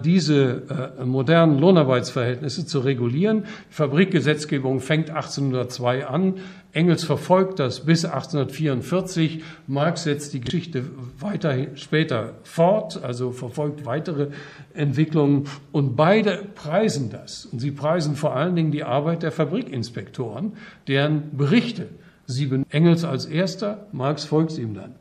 diese 0.04 0.94
äh, 1.00 1.06
modernen 1.06 1.58
Lohnarbeitsverhältnisse 1.58 2.68
zu 2.68 2.80
regulieren. 2.80 3.46
Die 3.72 3.74
Fabrikgesetzgebung 3.74 4.80
fängt 4.80 5.10
1802 5.10 6.06
an. 6.06 6.36
Engels 6.72 7.04
verfolgt 7.04 7.60
das 7.60 7.86
bis 7.86 8.06
1844. 8.06 9.44
Marx 9.66 10.04
setzt 10.04 10.34
die 10.34 10.42
Geschichte 10.42 10.84
weiter 11.20 11.56
später 11.76 12.34
fort, 12.44 13.04
also 13.04 13.32
verfolgt 13.32 13.86
weitere 13.86 14.28
Entwicklungen. 14.76 15.46
Und 15.72 15.96
beide 15.96 16.44
preisen 16.54 17.10
das. 17.10 17.48
Und 17.48 17.60
sie 17.60 17.72
preisen 17.72 18.16
vor 18.16 18.36
allen 18.36 18.56
Dingen 18.56 18.72
die 18.72 18.84
Arbeit 18.84 19.24
der 19.24 19.32
Fabrikinspektoren, 19.32 20.54
deren 20.88 21.36
Berichte 21.36 21.88
sie 22.28 22.52
Engels 22.70 23.04
als 23.04 23.26
erster, 23.26 23.88
Marx 23.92 24.26
folgt 24.26 24.58
ihm 24.58 24.74
dann. 24.74 24.96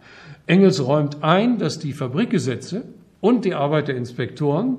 Engels 0.46 0.84
räumt 0.84 1.22
ein, 1.22 1.58
dass 1.58 1.78
die 1.78 1.92
Fabrikgesetze 1.92 2.84
und 3.24 3.46
die 3.46 3.54
Arbeit 3.54 3.88
der 3.88 3.96
Inspektoren 3.96 4.76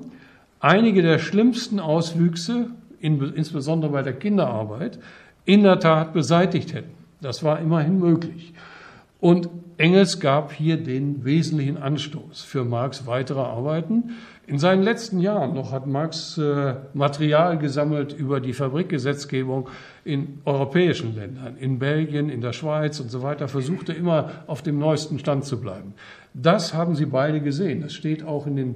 einige 0.60 1.02
der 1.02 1.18
schlimmsten 1.18 1.80
Auswüchse, 1.80 2.70
insbesondere 3.00 3.90
bei 3.90 4.02
der 4.02 4.12
Kinderarbeit, 4.12 5.00
in 5.44 5.64
der 5.64 5.80
Tat 5.80 6.12
beseitigt 6.12 6.72
hätten. 6.72 6.92
Das 7.20 7.42
war 7.42 7.58
immerhin 7.58 7.98
möglich. 7.98 8.54
Und 9.18 9.48
Engels 9.78 10.20
gab 10.20 10.52
hier 10.52 10.76
den 10.76 11.24
wesentlichen 11.24 11.76
Anstoß 11.76 12.42
für 12.42 12.64
Marx 12.64 13.04
weitere 13.08 13.40
Arbeiten. 13.40 14.10
In 14.46 14.60
seinen 14.60 14.84
letzten 14.84 15.18
Jahren 15.18 15.54
noch 15.54 15.72
hat 15.72 15.88
Marx 15.88 16.38
äh, 16.38 16.74
Material 16.94 17.58
gesammelt 17.58 18.12
über 18.12 18.38
die 18.38 18.52
Fabrikgesetzgebung 18.52 19.68
in 20.04 20.38
europäischen 20.44 21.16
Ländern, 21.16 21.56
in 21.58 21.80
Belgien, 21.80 22.30
in 22.30 22.42
der 22.42 22.52
Schweiz 22.52 23.00
und 23.00 23.10
so 23.10 23.22
weiter, 23.22 23.48
versuchte 23.48 23.92
immer 23.92 24.30
auf 24.46 24.62
dem 24.62 24.78
neuesten 24.78 25.18
Stand 25.18 25.44
zu 25.44 25.60
bleiben. 25.60 25.94
Das 26.40 26.74
haben 26.74 26.94
sie 26.94 27.06
beide 27.06 27.40
gesehen. 27.40 27.80
Das 27.80 27.94
steht 27.94 28.22
auch 28.22 28.46
in 28.46 28.56
den 28.56 28.74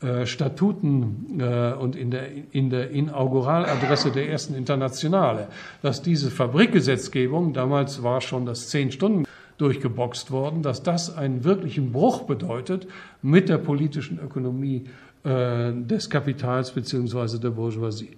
äh, 0.00 0.26
Statuten 0.26 1.40
äh, 1.40 1.72
und 1.72 1.96
in 1.96 2.10
der, 2.10 2.28
in 2.52 2.70
der 2.70 2.90
Inauguraladresse 2.90 4.12
der 4.12 4.28
ersten 4.28 4.54
Internationale, 4.54 5.48
dass 5.82 6.02
diese 6.02 6.30
Fabrikgesetzgebung, 6.30 7.54
damals 7.54 8.02
war 8.02 8.20
schon 8.20 8.44
das 8.44 8.68
zehn 8.68 8.92
Stunden 8.92 9.24
durchgeboxt 9.56 10.30
worden, 10.30 10.62
dass 10.62 10.82
das 10.82 11.16
einen 11.16 11.44
wirklichen 11.44 11.92
Bruch 11.92 12.22
bedeutet 12.22 12.86
mit 13.22 13.48
der 13.48 13.58
politischen 13.58 14.20
Ökonomie 14.20 14.84
äh, 15.24 15.72
des 15.72 16.10
Kapitals 16.10 16.70
beziehungsweise 16.70 17.40
der 17.40 17.50
Bourgeoisie. 17.50 18.16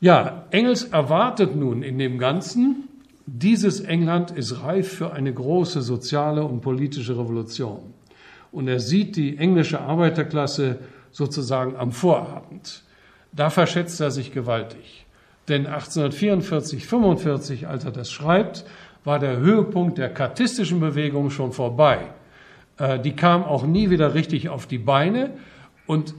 Ja, 0.00 0.46
Engels 0.50 0.84
erwartet 0.84 1.56
nun 1.56 1.82
in 1.82 1.98
dem 1.98 2.18
Ganzen, 2.18 2.88
dieses 3.32 3.80
England 3.80 4.32
ist 4.32 4.62
reif 4.62 4.92
für 4.92 5.12
eine 5.12 5.32
große 5.32 5.82
soziale 5.82 6.42
und 6.42 6.62
politische 6.62 7.16
Revolution. 7.16 7.94
Und 8.50 8.66
er 8.66 8.80
sieht 8.80 9.14
die 9.14 9.36
englische 9.36 9.80
Arbeiterklasse 9.80 10.78
sozusagen 11.12 11.76
am 11.76 11.92
Vorabend. 11.92 12.82
Da 13.30 13.50
verschätzt 13.50 14.00
er 14.00 14.10
sich 14.10 14.32
gewaltig. 14.32 15.06
Denn 15.48 15.66
1844, 15.66 16.86
45, 16.86 17.68
als 17.68 17.84
er 17.84 17.92
das 17.92 18.10
schreibt, 18.10 18.64
war 19.04 19.20
der 19.20 19.36
Höhepunkt 19.36 19.98
der 19.98 20.12
kartistischen 20.12 20.80
Bewegung 20.80 21.30
schon 21.30 21.52
vorbei. 21.52 21.98
Äh, 22.78 22.98
die 22.98 23.12
kam 23.12 23.44
auch 23.44 23.64
nie 23.64 23.90
wieder 23.90 24.14
richtig 24.14 24.48
auf 24.48 24.66
die 24.66 24.78
Beine 24.78 25.30
und 25.86 26.14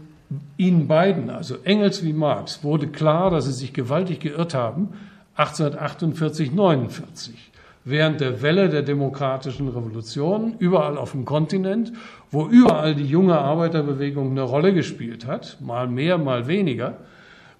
ihnen 0.55 0.87
beiden, 0.87 1.29
also 1.29 1.57
Engels 1.65 2.05
wie 2.05 2.13
Marx, 2.13 2.63
wurde 2.63 2.87
klar, 2.87 3.29
dass 3.31 3.45
sie 3.45 3.51
sich 3.51 3.73
gewaltig 3.73 4.21
geirrt 4.21 4.53
haben 4.53 4.93
1848, 5.41 6.51
49 6.51 7.51
während 7.83 8.21
der 8.21 8.41
Welle 8.41 8.69
der 8.69 8.83
demokratischen 8.83 9.67
Revolution 9.67 10.55
überall 10.59 10.97
auf 10.97 11.11
dem 11.11 11.25
Kontinent, 11.25 11.91
wo 12.29 12.47
überall 12.47 12.95
die 12.95 13.05
junge 13.05 13.37
Arbeiterbewegung 13.37 14.31
eine 14.31 14.43
Rolle 14.43 14.73
gespielt 14.73 15.25
hat, 15.25 15.57
mal 15.61 15.87
mehr, 15.87 16.17
mal 16.17 16.47
weniger, 16.47 16.97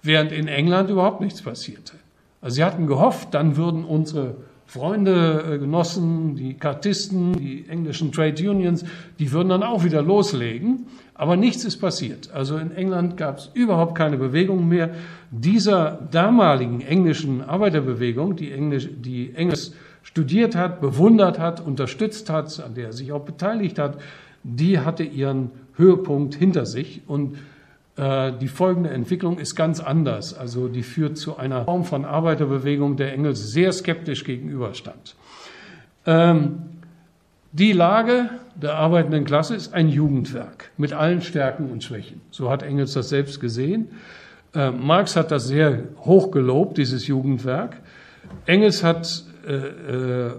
während 0.02 0.32
in 0.32 0.48
England 0.48 0.90
überhaupt 0.90 1.20
nichts 1.20 1.42
passierte. 1.42 1.94
Also 2.40 2.56
sie 2.56 2.64
hatten 2.64 2.86
gehofft, 2.86 3.34
dann 3.34 3.56
würden 3.56 3.84
unsere 3.84 4.36
Freunde, 4.72 5.44
äh, 5.52 5.58
Genossen, 5.58 6.34
die 6.34 6.54
Kartisten, 6.54 7.34
die 7.34 7.66
englischen 7.68 8.10
Trade 8.10 8.48
Unions, 8.48 8.86
die 9.18 9.30
würden 9.30 9.50
dann 9.50 9.62
auch 9.62 9.84
wieder 9.84 10.00
loslegen. 10.00 10.86
Aber 11.12 11.36
nichts 11.36 11.66
ist 11.66 11.76
passiert. 11.76 12.30
Also 12.32 12.56
in 12.56 12.70
England 12.70 13.18
gab 13.18 13.36
es 13.36 13.50
überhaupt 13.52 13.94
keine 13.94 14.16
Bewegung 14.16 14.66
mehr. 14.66 14.94
Dieser 15.30 15.98
damaligen 16.10 16.80
englischen 16.80 17.42
Arbeiterbewegung, 17.42 18.34
die 18.34 18.50
Englisch, 18.50 18.88
die 18.90 19.34
Englisch 19.34 19.72
studiert 20.02 20.56
hat, 20.56 20.80
bewundert 20.80 21.38
hat, 21.38 21.60
unterstützt 21.60 22.30
hat, 22.30 22.58
an 22.64 22.74
der 22.74 22.86
er 22.86 22.92
sich 22.94 23.12
auch 23.12 23.26
beteiligt 23.26 23.78
hat, 23.78 23.98
die 24.42 24.78
hatte 24.78 25.02
ihren 25.02 25.50
Höhepunkt 25.76 26.34
hinter 26.34 26.64
sich. 26.64 27.02
Und 27.06 27.36
die 28.02 28.48
folgende 28.48 28.90
Entwicklung 28.90 29.38
ist 29.38 29.54
ganz 29.54 29.78
anders. 29.78 30.34
Also 30.34 30.66
die 30.66 30.82
führt 30.82 31.18
zu 31.18 31.36
einer 31.36 31.66
Form 31.66 31.84
von 31.84 32.04
Arbeiterbewegung, 32.04 32.96
der 32.96 33.12
Engels 33.12 33.52
sehr 33.52 33.70
skeptisch 33.70 34.24
gegenüberstand. 34.24 35.14
Ähm, 36.06 36.62
die 37.52 37.72
Lage 37.72 38.30
der 38.54 38.76
arbeitenden 38.76 39.24
Klasse 39.24 39.54
ist 39.54 39.74
ein 39.74 39.88
Jugendwerk 39.88 40.70
mit 40.78 40.92
allen 40.92 41.20
Stärken 41.20 41.70
und 41.70 41.84
Schwächen. 41.84 42.22
So 42.30 42.50
hat 42.50 42.62
Engels 42.62 42.94
das 42.94 43.10
selbst 43.10 43.40
gesehen. 43.40 43.88
Äh, 44.54 44.70
Marx 44.70 45.16
hat 45.16 45.30
das 45.30 45.48
sehr 45.48 45.84
hoch 45.98 46.30
gelobt, 46.30 46.78
dieses 46.78 47.06
Jugendwerk. 47.06 47.76
Engels 48.46 48.82
hat 48.82 49.24
äh, 49.46 49.54
äh, 49.54 50.30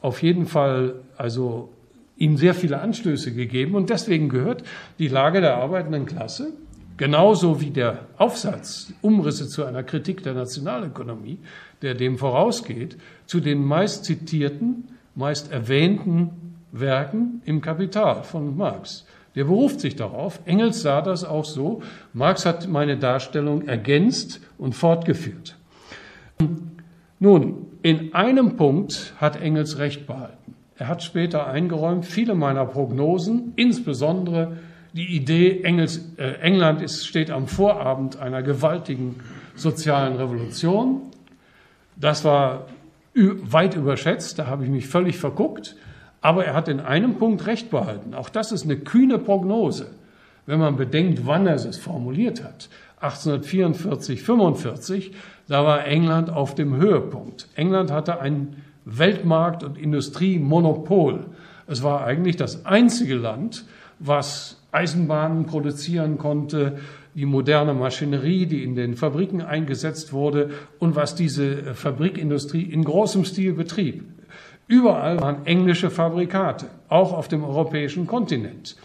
auf 0.00 0.22
jeden 0.22 0.46
Fall 0.46 0.94
also 1.16 1.70
ihm 2.16 2.36
sehr 2.36 2.54
viele 2.54 2.80
Anstöße 2.80 3.32
gegeben 3.32 3.74
und 3.74 3.90
deswegen 3.90 4.28
gehört 4.28 4.62
die 4.98 5.08
Lage 5.08 5.40
der 5.40 5.56
arbeitenden 5.56 6.06
Klasse 6.06 6.52
Genauso 6.96 7.60
wie 7.60 7.70
der 7.70 8.06
Aufsatz 8.16 8.92
Umrisse 9.02 9.48
zu 9.48 9.64
einer 9.64 9.82
Kritik 9.82 10.22
der 10.22 10.32
Nationalökonomie, 10.32 11.38
der 11.82 11.94
dem 11.94 12.16
vorausgeht, 12.16 12.96
zu 13.26 13.40
den 13.40 13.64
meist 13.64 14.04
zitierten, 14.04 14.88
meist 15.14 15.52
erwähnten 15.52 16.30
Werken 16.72 17.42
im 17.44 17.60
Kapital 17.60 18.22
von 18.22 18.56
Marx. 18.56 19.06
Der 19.34 19.44
beruft 19.44 19.80
sich 19.80 19.96
darauf. 19.96 20.40
Engels 20.46 20.80
sah 20.80 21.02
das 21.02 21.22
auch 21.22 21.44
so. 21.44 21.82
Marx 22.14 22.46
hat 22.46 22.68
meine 22.68 22.96
Darstellung 22.96 23.68
ergänzt 23.68 24.40
und 24.56 24.74
fortgeführt. 24.74 25.56
Nun, 27.18 27.66
in 27.82 28.14
einem 28.14 28.56
Punkt 28.56 29.12
hat 29.18 29.40
Engels 29.40 29.78
recht 29.78 30.06
behalten. 30.06 30.54
Er 30.78 30.88
hat 30.88 31.02
später 31.02 31.46
eingeräumt, 31.46 32.04
viele 32.04 32.34
meiner 32.34 32.66
Prognosen, 32.66 33.52
insbesondere 33.56 34.56
die 34.96 35.14
Idee, 35.14 35.60
Engels, 35.62 36.00
äh, 36.16 36.40
England 36.40 36.80
ist, 36.80 37.06
steht 37.06 37.30
am 37.30 37.48
Vorabend 37.48 38.18
einer 38.18 38.42
gewaltigen 38.42 39.16
sozialen 39.54 40.16
Revolution. 40.16 41.02
Das 41.96 42.24
war 42.24 42.66
weit 43.14 43.74
überschätzt, 43.74 44.38
da 44.38 44.46
habe 44.46 44.64
ich 44.64 44.70
mich 44.70 44.88
völlig 44.88 45.18
verguckt. 45.18 45.76
Aber 46.22 46.44
er 46.44 46.54
hat 46.54 46.68
in 46.68 46.80
einem 46.80 47.16
Punkt 47.16 47.46
recht 47.46 47.70
behalten. 47.70 48.14
Auch 48.14 48.30
das 48.30 48.52
ist 48.52 48.64
eine 48.64 48.78
kühne 48.78 49.18
Prognose, 49.18 49.90
wenn 50.46 50.58
man 50.58 50.76
bedenkt, 50.76 51.26
wann 51.26 51.46
er 51.46 51.54
es 51.54 51.76
formuliert 51.76 52.42
hat. 52.42 52.68
1844, 53.00 54.22
45, 54.22 55.12
da 55.46 55.64
war 55.64 55.86
England 55.86 56.30
auf 56.30 56.54
dem 56.54 56.76
Höhepunkt. 56.76 57.48
England 57.54 57.90
hatte 57.90 58.20
ein 58.20 58.62
Weltmarkt- 58.86 59.62
und 59.62 59.76
Industriemonopol. 59.76 61.26
Es 61.66 61.82
war 61.82 62.04
eigentlich 62.04 62.36
das 62.36 62.64
einzige 62.64 63.14
Land, 63.14 63.64
was 63.98 64.56
Eisenbahnen 64.76 65.46
produzieren 65.46 66.18
konnte, 66.18 66.78
die 67.14 67.24
moderne 67.24 67.72
Maschinerie, 67.72 68.44
die 68.44 68.62
in 68.62 68.74
den 68.74 68.94
Fabriken 68.94 69.40
eingesetzt 69.40 70.12
wurde 70.12 70.50
und 70.78 70.96
was 70.96 71.14
diese 71.14 71.74
Fabrikindustrie 71.74 72.62
in 72.62 72.84
großem 72.84 73.24
Stil 73.24 73.54
betrieb. 73.54 74.04
Überall 74.68 75.18
waren 75.20 75.46
englische 75.46 75.90
Fabrikate, 75.90 76.66
auch 76.88 77.14
auf 77.14 77.28
dem 77.28 77.42
europäischen 77.42 78.06
Kontinent. 78.06 78.76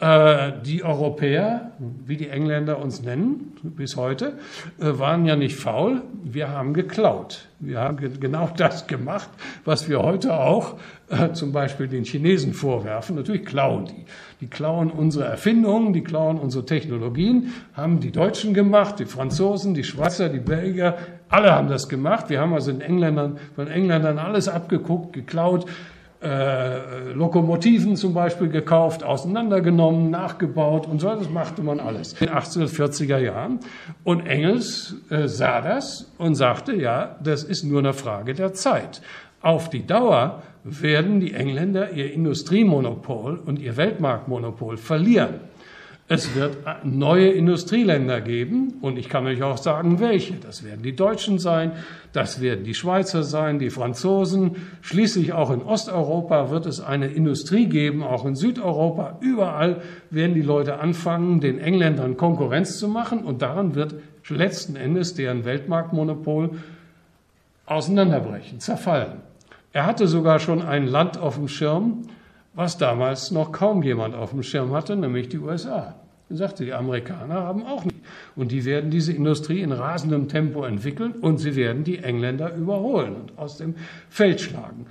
Äh, 0.00 0.52
die 0.64 0.84
Europäer, 0.84 1.72
wie 2.06 2.16
die 2.16 2.28
Engländer 2.28 2.78
uns 2.78 3.02
nennen, 3.02 3.56
bis 3.64 3.96
heute, 3.96 4.38
äh, 4.80 4.96
waren 4.96 5.26
ja 5.26 5.34
nicht 5.34 5.56
faul. 5.56 6.02
Wir 6.22 6.50
haben 6.50 6.72
geklaut. 6.72 7.48
Wir 7.58 7.80
haben 7.80 7.96
genau 8.20 8.48
das 8.56 8.86
gemacht, 8.86 9.28
was 9.64 9.88
wir 9.88 10.00
heute 10.00 10.34
auch 10.34 10.76
äh, 11.08 11.32
zum 11.32 11.50
Beispiel 11.50 11.88
den 11.88 12.04
Chinesen 12.04 12.54
vorwerfen. 12.54 13.16
Natürlich 13.16 13.44
klauen 13.44 13.86
die. 13.86 14.04
Die 14.40 14.46
klauen 14.46 14.92
unsere 14.92 15.24
Erfindungen, 15.24 15.92
die 15.92 16.04
klauen 16.04 16.38
unsere 16.38 16.64
Technologien, 16.64 17.52
haben 17.74 17.98
die 17.98 18.12
Deutschen 18.12 18.54
gemacht, 18.54 19.00
die 19.00 19.04
Franzosen, 19.04 19.74
die 19.74 19.82
Schweizer, 19.82 20.28
die 20.28 20.38
Belgier, 20.38 20.96
alle 21.28 21.52
haben 21.52 21.68
das 21.68 21.88
gemacht. 21.88 22.30
Wir 22.30 22.40
haben 22.40 22.54
also 22.54 22.70
den 22.70 22.82
Engländern, 22.82 23.38
von 23.56 23.66
Engländern 23.66 24.18
alles 24.18 24.48
abgeguckt, 24.48 25.12
geklaut 25.12 25.66
äh, 26.20 27.12
Lokomotiven 27.12 27.96
zum 27.96 28.12
Beispiel 28.12 28.48
gekauft, 28.48 29.04
auseinandergenommen, 29.04 30.10
nachgebaut 30.10 30.86
und 30.86 31.00
so. 31.00 31.08
Das 31.08 31.30
machte 31.30 31.62
man 31.62 31.78
alles 31.78 32.14
in 32.14 32.26
den 32.26 32.34
1840er 32.34 33.18
Jahren. 33.18 33.60
Und 34.02 34.26
Engels 34.26 34.96
äh, 35.10 35.28
sah 35.28 35.60
das 35.60 36.10
und 36.18 36.34
sagte, 36.34 36.74
ja, 36.74 37.16
das 37.22 37.44
ist 37.44 37.62
nur 37.62 37.78
eine 37.78 37.92
Frage 37.92 38.34
der 38.34 38.52
Zeit. 38.52 39.00
Auf 39.40 39.70
die 39.70 39.86
Dauer 39.86 40.42
werden 40.64 41.20
die 41.20 41.34
Engländer 41.34 41.92
ihr 41.92 42.12
Industriemonopol 42.12 43.38
und 43.38 43.60
ihr 43.60 43.76
Weltmarktmonopol 43.76 44.76
verlieren. 44.76 45.40
Es 46.10 46.34
wird 46.34 46.56
neue 46.84 47.28
Industrieländer 47.28 48.22
geben 48.22 48.78
und 48.80 48.98
ich 48.98 49.10
kann 49.10 49.26
euch 49.26 49.42
auch 49.42 49.58
sagen, 49.58 50.00
welche. 50.00 50.36
Das 50.36 50.64
werden 50.64 50.82
die 50.82 50.96
Deutschen 50.96 51.38
sein, 51.38 51.72
das 52.14 52.40
werden 52.40 52.64
die 52.64 52.72
Schweizer 52.72 53.22
sein, 53.22 53.58
die 53.58 53.68
Franzosen. 53.68 54.56
Schließlich 54.80 55.34
auch 55.34 55.50
in 55.50 55.60
Osteuropa 55.60 56.48
wird 56.48 56.64
es 56.64 56.80
eine 56.80 57.08
Industrie 57.08 57.66
geben, 57.66 58.02
auch 58.02 58.24
in 58.24 58.36
Südeuropa. 58.36 59.18
Überall 59.20 59.82
werden 60.08 60.34
die 60.34 60.40
Leute 60.40 60.80
anfangen, 60.80 61.40
den 61.40 61.58
Engländern 61.58 62.16
Konkurrenz 62.16 62.78
zu 62.78 62.88
machen 62.88 63.18
und 63.18 63.42
daran 63.42 63.74
wird 63.74 63.96
letzten 64.30 64.76
Endes 64.76 65.12
deren 65.12 65.44
Weltmarktmonopol 65.44 66.52
auseinanderbrechen, 67.66 68.60
zerfallen. 68.60 69.20
Er 69.74 69.84
hatte 69.84 70.06
sogar 70.06 70.38
schon 70.38 70.62
ein 70.62 70.86
Land 70.86 71.18
auf 71.18 71.34
dem 71.34 71.48
Schirm, 71.48 72.04
was 72.58 72.76
damals 72.76 73.30
noch 73.30 73.52
kaum 73.52 73.84
jemand 73.84 74.16
auf 74.16 74.30
dem 74.30 74.42
Schirm 74.42 74.74
hatte, 74.74 74.96
nämlich 74.96 75.28
die 75.28 75.38
USA. 75.38 75.94
Er 76.28 76.36
sagte, 76.36 76.64
die 76.64 76.72
Amerikaner 76.72 77.34
haben 77.36 77.64
auch 77.64 77.84
nicht. 77.84 78.00
Und 78.34 78.50
die 78.50 78.64
werden 78.64 78.90
diese 78.90 79.12
Industrie 79.12 79.60
in 79.60 79.70
rasendem 79.70 80.26
Tempo 80.26 80.64
entwickeln 80.64 81.12
und 81.12 81.38
sie 81.38 81.54
werden 81.54 81.84
die 81.84 81.98
Engländer 81.98 82.52
überholen 82.52 83.14
und 83.14 83.38
aus 83.38 83.58
dem 83.58 83.76
Feld 84.08 84.40
schlagen. 84.40 84.86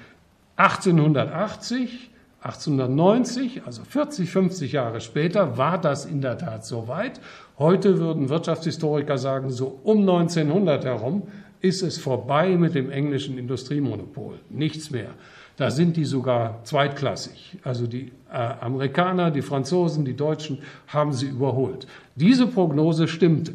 1880, 0.56 2.10
1890, 2.42 3.64
also 3.66 3.84
40, 3.84 4.30
50 4.30 4.72
Jahre 4.72 5.02
später, 5.02 5.58
war 5.58 5.78
das 5.78 6.06
in 6.06 6.22
der 6.22 6.38
Tat 6.38 6.66
soweit. 6.66 7.20
Heute 7.60 8.00
würden 8.00 8.30
Wirtschaftshistoriker 8.30 9.18
sagen, 9.18 9.50
so 9.50 9.78
um 9.84 10.00
1900 10.00 10.86
herum 10.86 11.24
ist 11.60 11.82
es 11.82 11.98
vorbei 11.98 12.56
mit 12.56 12.76
dem 12.76 12.92
englischen 12.92 13.38
Industriemonopol. 13.38 14.40
Nichts 14.50 14.90
mehr. 14.90 15.10
Da 15.58 15.72
sind 15.72 15.98
die 15.98 16.06
sogar 16.06 16.64
zweitklassig. 16.64 17.58
Also 17.64 17.88
die 17.88 18.12
äh, 18.32 18.36
Amerikaner, 18.62 19.32
die 19.32 19.42
Franzosen, 19.42 20.06
die 20.06 20.16
Deutschen 20.16 20.60
haben 20.88 21.14
sie 21.14 21.28
überholt. 21.28 21.88
Diese 22.16 22.48
Prognose 22.48 23.08
stimmte. 23.08 23.54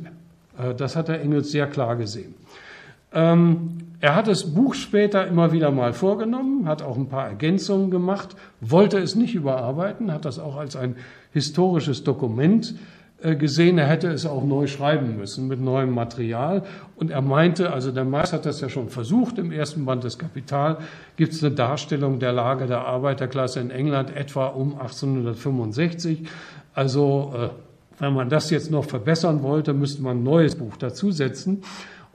Äh, 0.58 0.74
das 0.74 0.96
hat 0.96 1.08
der 1.08 1.22
Engels 1.22 1.52
sehr 1.52 1.68
klar 1.68 1.96
gesehen. 1.96 2.34
Ähm, 3.14 3.78
er 4.00 4.16
hat 4.16 4.26
das 4.26 4.52
Buch 4.52 4.74
später 4.74 5.26
immer 5.28 5.52
wieder 5.52 5.70
mal 5.70 5.92
vorgenommen, 5.92 6.66
hat 6.66 6.82
auch 6.82 6.96
ein 6.96 7.08
paar 7.08 7.28
Ergänzungen 7.28 7.90
gemacht, 7.90 8.34
wollte 8.60 8.98
es 8.98 9.14
nicht 9.14 9.36
überarbeiten, 9.36 10.12
hat 10.12 10.24
das 10.24 10.40
auch 10.40 10.56
als 10.56 10.74
ein 10.74 10.96
historisches 11.32 12.02
Dokument 12.02 12.74
gesehen, 13.22 13.78
er 13.78 13.86
hätte 13.86 14.08
es 14.08 14.26
auch 14.26 14.44
neu 14.44 14.66
schreiben 14.66 15.16
müssen 15.16 15.46
mit 15.46 15.60
neuem 15.60 15.94
Material. 15.94 16.64
Und 16.96 17.10
er 17.10 17.22
meinte, 17.22 17.72
also 17.72 17.92
der 17.92 18.04
Marx 18.04 18.32
hat 18.32 18.46
das 18.46 18.60
ja 18.60 18.68
schon 18.68 18.88
versucht, 18.88 19.38
im 19.38 19.52
ersten 19.52 19.84
Band 19.84 20.02
des 20.02 20.18
Kapital 20.18 20.78
gibt 21.16 21.32
es 21.32 21.42
eine 21.42 21.54
Darstellung 21.54 22.18
der 22.18 22.32
Lage 22.32 22.66
der 22.66 22.80
Arbeiterklasse 22.80 23.60
in 23.60 23.70
England 23.70 24.14
etwa 24.16 24.46
um 24.46 24.72
1865. 24.72 26.28
Also 26.74 27.32
äh, 27.36 27.48
wenn 28.00 28.12
man 28.12 28.28
das 28.28 28.50
jetzt 28.50 28.70
noch 28.72 28.84
verbessern 28.84 29.42
wollte, 29.42 29.72
müsste 29.72 30.02
man 30.02 30.18
ein 30.18 30.24
neues 30.24 30.56
Buch 30.56 30.76
dazusetzen. 30.76 31.62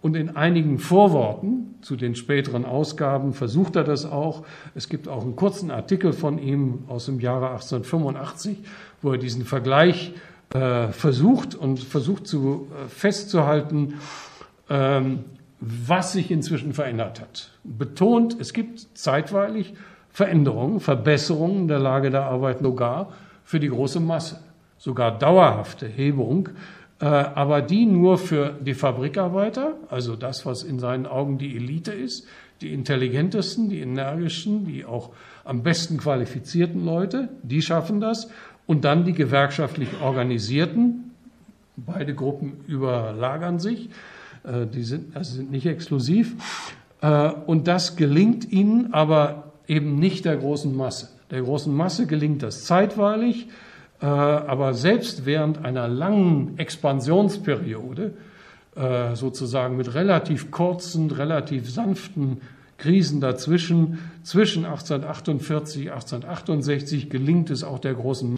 Und 0.02 0.16
in 0.16 0.36
einigen 0.36 0.78
Vorworten 0.78 1.76
zu 1.82 1.96
den 1.96 2.16
späteren 2.16 2.66
Ausgaben 2.66 3.34
versucht 3.34 3.78
er 3.78 3.84
das 3.84 4.06
auch. 4.06 4.44
Es 4.76 4.90
gibt 4.90 5.08
auch 5.08 5.24
einen 5.24 5.36
kurzen 5.36 5.72
Artikel 5.72 6.12
von 6.12 6.38
ihm 6.38 6.84
aus 6.88 7.06
dem 7.06 7.20
Jahre 7.20 7.52
1885, 7.52 8.58
wo 9.02 9.14
er 9.14 9.18
diesen 9.18 9.46
Vergleich 9.46 10.12
äh, 10.14 10.37
versucht 10.92 11.56
und 11.56 11.80
versucht 11.80 12.28
zu 12.28 12.68
äh, 12.72 12.88
festzuhalten, 12.88 13.96
ähm, 14.70 15.26
was 15.60 16.14
sich 16.14 16.32
inzwischen 16.32 16.74
verändert 16.74 17.20
hat. 17.20 17.52
Betont, 17.64 18.38
es 18.40 18.54
gibt 18.54 18.98
zeitweilig 18.98 19.74
Veränderungen, 20.10 20.80
Verbesserungen 20.80 21.68
der 21.68 21.80
Lage 21.80 22.10
der 22.10 22.24
Arbeit 22.24 22.60
sogar 22.62 23.14
für 23.44 23.60
die 23.60 23.70
große 23.70 24.00
Masse, 24.00 24.40
sogar 24.78 25.18
dauerhafte 25.18 25.88
Hebung, 25.88 26.50
äh, 27.00 27.06
aber 27.06 27.62
die 27.62 27.86
nur 27.86 28.18
für 28.18 28.56
die 28.60 28.74
Fabrikarbeiter, 28.74 29.74
also 29.90 30.16
das, 30.16 30.46
was 30.46 30.64
in 30.64 30.80
seinen 30.80 31.06
Augen 31.06 31.38
die 31.38 31.56
Elite 31.56 31.92
ist, 31.92 32.28
die 32.62 32.74
intelligentesten, 32.74 33.70
die 33.70 33.82
energischen, 33.82 34.66
die 34.66 34.86
auch 34.86 35.12
am 35.44 35.62
besten 35.62 35.98
qualifizierten 35.98 36.84
Leute, 36.84 37.30
die 37.44 37.62
schaffen 37.62 38.02
das 38.02 38.30
und 38.68 38.84
dann 38.86 39.06
die 39.06 39.14
gewerkschaftlich 39.14 39.90
Organisierten. 40.02 41.12
Beide 41.78 42.14
Gruppen 42.14 42.58
überlagern 42.68 43.60
sich, 43.60 43.90
äh, 44.44 44.68
die 44.68 44.84
sind, 44.84 45.16
also 45.16 45.36
sind 45.36 45.50
nicht 45.50 45.66
exklusiv. 45.66 46.36
Äh, 47.02 47.32
und 47.46 47.68
das 47.68 47.96
gelingt 47.96 48.52
ihnen 48.52 48.94
aber 48.94 49.54
eben 49.68 49.96
nicht 49.98 50.26
der 50.26 50.38
großen 50.38 50.76
Masse. 50.76 51.10
Der 51.32 51.42
großen 51.42 51.74
Masse 51.74 52.06
gelingt 52.08 52.44
das 52.44 52.66
zeitweilig, 52.66 53.48
äh, 54.02 54.06
aber 54.06 54.74
selbst 54.74 55.26
während 55.26 55.64
einer 55.66 55.88
langen 55.88 56.60
Expansionsperiode, 56.60 58.14
sozusagen 59.16 59.76
mit 59.76 59.96
relativ 59.96 60.52
kurzen, 60.52 61.10
relativ 61.10 61.68
sanften 61.68 62.42
Krisen 62.78 63.22
dazwischen, 63.22 64.00
zwischen 64.24 64.66
1848, 64.66 65.92
1868 65.92 67.10
gelingt 67.10 67.50
es 67.50 67.64
auch 67.64 67.80
der 67.80 67.96
großen. 67.96 68.36
Äh, 68.36 68.37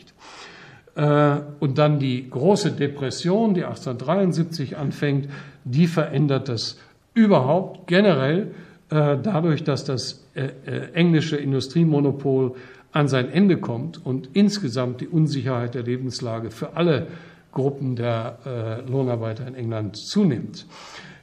und 0.99 1.77
dann 1.77 1.99
die 1.99 2.29
große 2.29 2.71
Depression, 2.71 3.53
die 3.53 3.63
1873 3.63 4.75
anfängt, 4.75 5.29
die 5.63 5.87
verändert 5.87 6.49
das 6.49 6.77
überhaupt 7.13 7.87
generell 7.87 8.51
äh, 8.89 9.17
dadurch, 9.21 9.63
dass 9.63 9.85
das 9.85 10.25
äh, 10.33 10.49
englische 10.93 11.37
Industriemonopol 11.37 12.55
an 12.91 13.07
sein 13.07 13.31
Ende 13.31 13.57
kommt 13.57 14.03
und 14.05 14.29
insgesamt 14.33 14.99
die 15.01 15.07
Unsicherheit 15.07 15.75
der 15.75 15.83
Lebenslage 15.83 16.51
für 16.51 16.75
alle 16.75 17.07
Gruppen 17.51 17.95
der 17.95 18.83
Lohnarbeiter 18.87 19.47
in 19.47 19.55
England 19.55 19.97
zunimmt. 19.97 20.67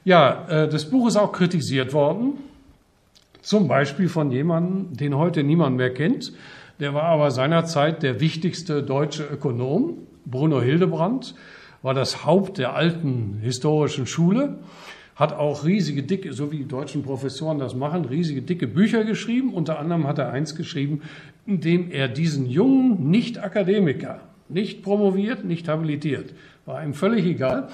Ja, 0.04 0.66
das 0.66 0.90
Buch 0.90 1.06
ist 1.06 1.16
auch 1.16 1.30
kritisiert 1.30 1.92
worden. 1.92 2.34
Zum 3.42 3.68
Beispiel 3.68 4.08
von 4.08 4.32
jemandem, 4.32 4.96
den 4.96 5.16
heute 5.16 5.44
niemand 5.44 5.76
mehr 5.76 5.94
kennt. 5.94 6.32
Der 6.78 6.92
war 6.92 7.04
aber 7.04 7.30
seinerzeit 7.30 8.02
der 8.02 8.20
wichtigste 8.20 8.82
deutsche 8.82 9.24
Ökonom. 9.24 9.98
Bruno 10.26 10.60
Hildebrand 10.60 11.34
war 11.82 11.94
das 11.94 12.26
Haupt 12.26 12.58
der 12.58 12.74
alten 12.74 13.38
historischen 13.40 14.06
Schule, 14.06 14.58
hat 15.14 15.32
auch 15.32 15.64
riesige 15.64 16.02
dicke, 16.02 16.34
so 16.34 16.52
wie 16.52 16.58
die 16.58 16.68
deutschen 16.68 17.02
Professoren 17.02 17.58
das 17.58 17.74
machen, 17.74 18.04
riesige 18.04 18.42
dicke 18.42 18.66
Bücher 18.66 19.04
geschrieben. 19.04 19.54
Unter 19.54 19.78
anderem 19.78 20.06
hat 20.06 20.18
er 20.18 20.30
eins 20.30 20.54
geschrieben, 20.54 21.00
in 21.46 21.60
dem 21.60 21.90
er 21.90 22.08
diesen 22.08 22.44
jungen 22.44 23.08
Nicht-Akademiker, 23.10 24.20
nicht 24.50 24.82
promoviert, 24.82 25.44
nicht 25.44 25.68
habilitiert, 25.68 26.34
war 26.66 26.84
ihm 26.84 26.92
völlig 26.92 27.24
egal, 27.24 27.68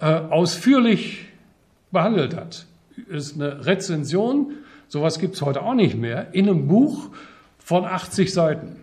äh, 0.00 0.06
ausführlich 0.06 1.26
behandelt 1.92 2.34
hat. 2.34 2.66
Ist 3.08 3.36
eine 3.36 3.64
Rezension 3.66 4.52
sowas 4.92 5.18
gibt 5.18 5.36
es 5.36 5.42
heute 5.42 5.62
auch 5.62 5.74
nicht 5.74 5.96
mehr, 5.96 6.34
in 6.34 6.48
einem 6.48 6.68
Buch 6.68 7.08
von 7.72 7.86
80 7.86 8.34
Seiten, 8.34 8.76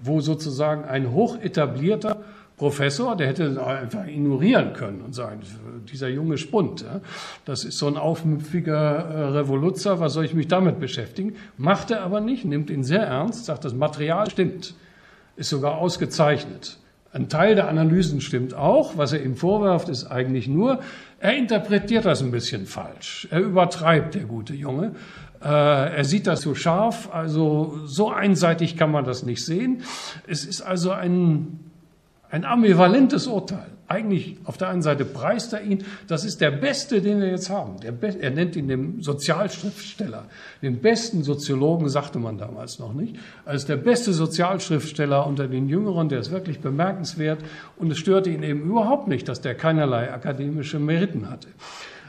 wo 0.00 0.20
sozusagen 0.20 0.84
ein 0.86 1.12
hoch 1.12 1.40
etablierter 1.40 2.16
Professor, 2.56 3.16
der 3.16 3.28
hätte 3.28 3.64
einfach 3.64 4.08
ignorieren 4.08 4.72
können 4.72 5.02
und 5.02 5.14
sagen, 5.14 5.42
dieser 5.92 6.08
junge 6.08 6.36
Spund, 6.36 6.84
das 7.44 7.62
ist 7.64 7.78
so 7.78 7.86
ein 7.86 7.96
aufmüpfiger 7.96 8.74
äh, 8.74 9.24
Revoluzer, 9.38 10.00
was 10.00 10.14
soll 10.14 10.24
ich 10.24 10.34
mich 10.34 10.48
damit 10.48 10.80
beschäftigen? 10.80 11.36
Macht 11.58 11.92
er 11.92 12.00
aber 12.02 12.20
nicht, 12.20 12.44
nimmt 12.44 12.70
ihn 12.70 12.82
sehr 12.82 13.06
ernst, 13.06 13.44
sagt, 13.44 13.64
das 13.64 13.72
Material 13.72 14.28
stimmt, 14.28 14.74
ist 15.36 15.50
sogar 15.50 15.78
ausgezeichnet. 15.78 16.78
Ein 17.14 17.28
Teil 17.28 17.54
der 17.54 17.68
Analysen 17.68 18.20
stimmt 18.20 18.54
auch. 18.54 18.96
Was 18.96 19.12
er 19.12 19.22
ihm 19.22 19.36
vorwirft, 19.36 19.88
ist 19.88 20.06
eigentlich 20.06 20.48
nur, 20.48 20.80
er 21.20 21.36
interpretiert 21.36 22.04
das 22.04 22.20
ein 22.20 22.32
bisschen 22.32 22.66
falsch. 22.66 23.28
Er 23.30 23.38
übertreibt, 23.38 24.16
der 24.16 24.24
gute 24.24 24.52
Junge. 24.52 24.96
Äh, 25.44 25.48
er 25.48 26.04
sieht 26.04 26.26
das 26.26 26.40
so 26.40 26.54
scharf, 26.54 27.10
also 27.12 27.78
so 27.84 28.10
einseitig 28.10 28.76
kann 28.76 28.90
man 28.90 29.04
das 29.04 29.24
nicht 29.24 29.44
sehen. 29.44 29.82
Es 30.26 30.44
ist 30.46 30.62
also 30.62 30.90
ein, 30.90 31.60
ein 32.30 32.46
ambivalentes 32.46 33.26
Urteil. 33.26 33.66
Eigentlich 33.86 34.38
auf 34.44 34.56
der 34.56 34.70
einen 34.70 34.80
Seite 34.80 35.04
preist 35.04 35.52
er 35.52 35.60
ihn, 35.60 35.84
das 36.08 36.24
ist 36.24 36.40
der 36.40 36.50
Beste, 36.50 37.02
den 37.02 37.20
wir 37.20 37.28
jetzt 37.28 37.50
haben. 37.50 37.76
Be 38.00 38.16
er 38.18 38.30
nennt 38.30 38.56
ihn 38.56 38.66
den 38.66 39.02
Sozialschriftsteller, 39.02 40.24
den 40.62 40.80
besten 40.80 41.22
Soziologen, 41.22 41.90
sagte 41.90 42.18
man 42.18 42.38
damals 42.38 42.78
noch 42.78 42.94
nicht, 42.94 43.16
als 43.44 43.66
der 43.66 43.76
beste 43.76 44.14
Sozialschriftsteller 44.14 45.26
unter 45.26 45.48
den 45.48 45.68
Jüngeren, 45.68 46.08
der 46.08 46.20
ist 46.20 46.30
wirklich 46.30 46.60
bemerkenswert 46.60 47.44
und 47.76 47.90
es 47.90 47.98
störte 47.98 48.30
ihn 48.30 48.42
eben 48.42 48.62
überhaupt 48.62 49.08
nicht, 49.08 49.28
dass 49.28 49.42
der 49.42 49.54
keinerlei 49.54 50.10
akademische 50.10 50.78
Meriten 50.78 51.28
hatte. 51.28 51.48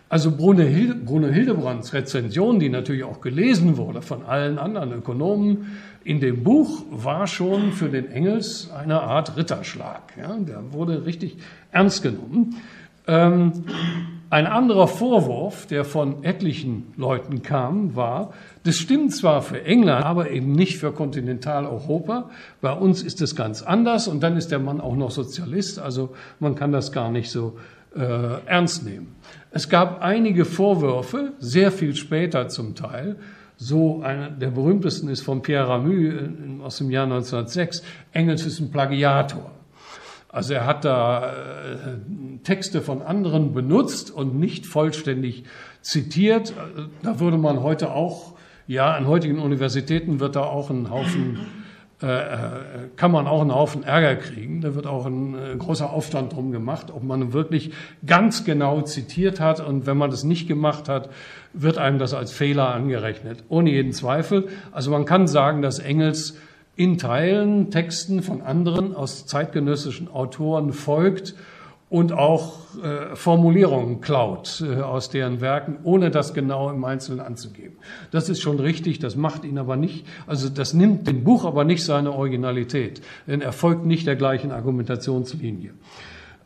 Also 0.08 0.32
Bruno, 0.32 0.62
Hilde, 0.62 0.96
Bruno 0.96 1.28
Hildebrands 1.28 1.94
Rezension, 1.94 2.60
die 2.60 2.70
natürlich 2.70 3.04
auch 3.04 3.22
gelesen 3.22 3.78
wurde 3.78 4.02
von 4.02 4.24
allen 4.24 4.60
anderen 4.60 4.94
Ökonomen, 4.94 5.78
in 6.04 6.20
dem 6.20 6.44
Buch 6.44 6.84
war 6.92 7.26
schon 7.26 7.72
für 7.72 7.90
den 7.90 8.12
Engels 8.12 8.70
eine 8.72 9.02
Art 9.02 9.36
Ritterschlag. 9.36 10.14
Ja, 10.18 10.38
der 10.38 10.72
wurde 10.72 11.06
richtig 11.06 11.38
ernst 11.72 12.04
genommen. 12.04 12.58
Ähm, 13.08 13.66
ein 14.30 14.48
anderer 14.48 14.88
Vorwurf, 14.88 15.66
der 15.68 15.86
von 15.86 16.24
etlichen 16.24 16.94
Leuten 16.98 17.42
kam, 17.42 17.96
war, 17.96 18.34
das 18.64 18.76
stimmt 18.78 19.16
zwar 19.16 19.42
für 19.42 19.64
England, 19.64 20.04
aber 20.04 20.32
eben 20.32 20.52
nicht 20.52 20.78
für 20.78 20.92
Kontinentaleuropa. 20.92 22.30
Bei 22.62 22.74
uns 22.74 23.04
ist 23.04 23.22
es 23.22 23.36
ganz 23.36 23.62
anders 23.62 24.08
und 24.08 24.22
dann 24.22 24.36
ist 24.36 24.52
der 24.52 24.60
Mann 24.60 24.82
auch 24.82 24.96
noch 24.96 25.12
Sozialist, 25.12 25.80
also 25.80 26.16
man 26.40 26.56
kann 26.56 26.72
das 26.72 26.92
gar 26.92 27.12
nicht 27.12 27.30
so 27.30 27.58
äh, 27.96 28.46
ernst 28.46 28.86
nehmen. 28.86 29.16
Es 29.52 29.70
gab 29.70 30.02
einige 30.02 30.46
Vorwürfe, 30.46 31.34
sehr 31.40 31.72
viel 31.72 31.96
später 31.96 32.48
zum 32.50 32.76
Teil. 32.76 33.18
So 33.58 34.02
einer 34.02 34.30
der 34.30 34.50
berühmtesten 34.50 35.08
ist 35.08 35.22
von 35.22 35.42
Pierre 35.42 35.70
Ramü 35.70 36.10
äh, 36.10 36.64
aus 36.64 36.78
dem 36.78 36.92
Jahr 36.92 37.06
1906. 37.06 37.84
Engels 38.12 38.46
ist 38.46 38.60
ein 38.60 38.72
Plagiator. 38.72 39.52
Also 40.28 40.54
er 40.54 40.66
hat 40.66 40.84
da 40.84 41.32
äh, 41.32 42.44
Texte 42.44 42.82
von 42.82 43.02
anderen 43.02 43.54
benutzt 43.54 44.12
und 44.12 44.38
nicht 44.38 44.66
vollständig 44.66 45.46
zitiert. 45.82 46.54
Da 47.04 47.20
würde 47.22 47.38
man 47.38 47.64
heute 47.64 47.92
auch, 47.92 48.34
ja, 48.68 48.94
an 48.94 49.08
heutigen 49.08 49.40
Universitäten 49.40 50.20
wird 50.20 50.36
da 50.36 50.44
auch 50.44 50.70
ein 50.70 50.90
Haufen 50.90 51.36
äh, 51.36 51.40
äh, 51.40 51.65
kann 52.00 53.12
man 53.12 53.26
auch 53.26 53.42
einen 53.42 53.56
Haufen 53.56 53.84
Ärger 53.84 54.16
kriegen. 54.16 54.62
Da 54.62 54.76
wird 54.76 54.86
auch 54.86 55.06
ein 55.06 55.36
äh, 55.36 55.56
großer 55.58 55.90
Aufstand 55.90 56.34
drum 56.34 56.52
gemacht, 56.52 56.88
ob 56.94 57.04
man 57.04 57.32
wirklich 57.32 57.72
ganz 58.06 58.44
genau 58.44 58.82
zitiert 58.82 59.40
hat. 59.40 59.66
Und 59.66 59.86
wenn 59.86 59.98
man 59.98 60.12
das 60.12 60.24
nicht 60.24 60.48
gemacht 60.48 60.90
hat, 60.90 61.10
wird 61.54 61.78
einem 61.78 61.98
das 61.98 62.14
als 62.14 62.32
Fehler 62.32 62.74
angerechnet. 62.74 63.44
Ohne 63.48 63.72
jeden 63.72 63.94
Zweifel. 63.94 64.50
Also 64.72 64.92
man 64.92 65.06
kann 65.06 65.28
sagen, 65.28 65.62
dass 65.62 65.80
Engels 65.80 66.38
in 66.76 66.98
Teilen 66.98 67.72
Texten 67.72 68.22
von 68.22 68.42
anderen 68.42 68.94
aus 68.94 69.26
zeitgenössischen 69.26 70.10
Autoren 70.10 70.74
folgt 70.74 71.34
und 71.90 72.12
auch 72.14 72.54
äh, 72.84 73.16
Formulierungen 73.16 74.02
klaut 74.02 74.64
äh, 74.66 74.82
aus 74.82 75.10
deren 75.10 75.40
Werken, 75.40 75.78
ohne 75.84 76.10
das 76.10 76.34
genau 76.34 76.70
im 76.72 76.84
Einzelnen 76.84 77.20
anzugeben. 77.20 77.78
Das 78.12 78.28
ist 78.28 78.42
schon 78.42 78.60
richtig, 78.60 79.00
das 79.00 79.16
macht 79.16 79.46
ihn 79.46 79.58
aber 79.58 79.76
nicht, 79.76 80.06
also 80.26 80.50
das 80.50 80.74
nimmt 80.74 81.08
dem 81.08 81.24
Buch 81.24 81.46
aber 81.46 81.64
nicht 81.64 81.84
seine 81.86 82.12
Originalität, 82.12 83.02
denn 83.28 83.42
er 83.42 83.52
folgt 83.52 83.86
nicht 83.86 84.08
der 84.08 84.16
gleichen 84.16 84.52
Argumentationslinie. 84.52 85.72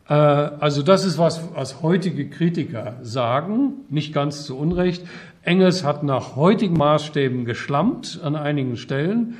Äh, 0.08 0.12
also 0.12 0.82
das 0.82 1.06
ist 1.06 1.16
was, 1.16 1.40
was 1.54 1.80
heutige 1.80 2.28
Kritiker 2.28 2.96
sagen, 3.02 3.72
nicht 3.88 4.12
ganz 4.12 4.44
zu 4.44 4.58
Unrecht. 4.58 5.06
Engels 5.42 5.84
hat 5.84 6.02
nach 6.02 6.36
heutigen 6.36 6.74
Maßstäben 6.74 7.46
geschlampt 7.46 8.20
an 8.22 8.36
einigen 8.36 8.76
Stellen 8.76 9.38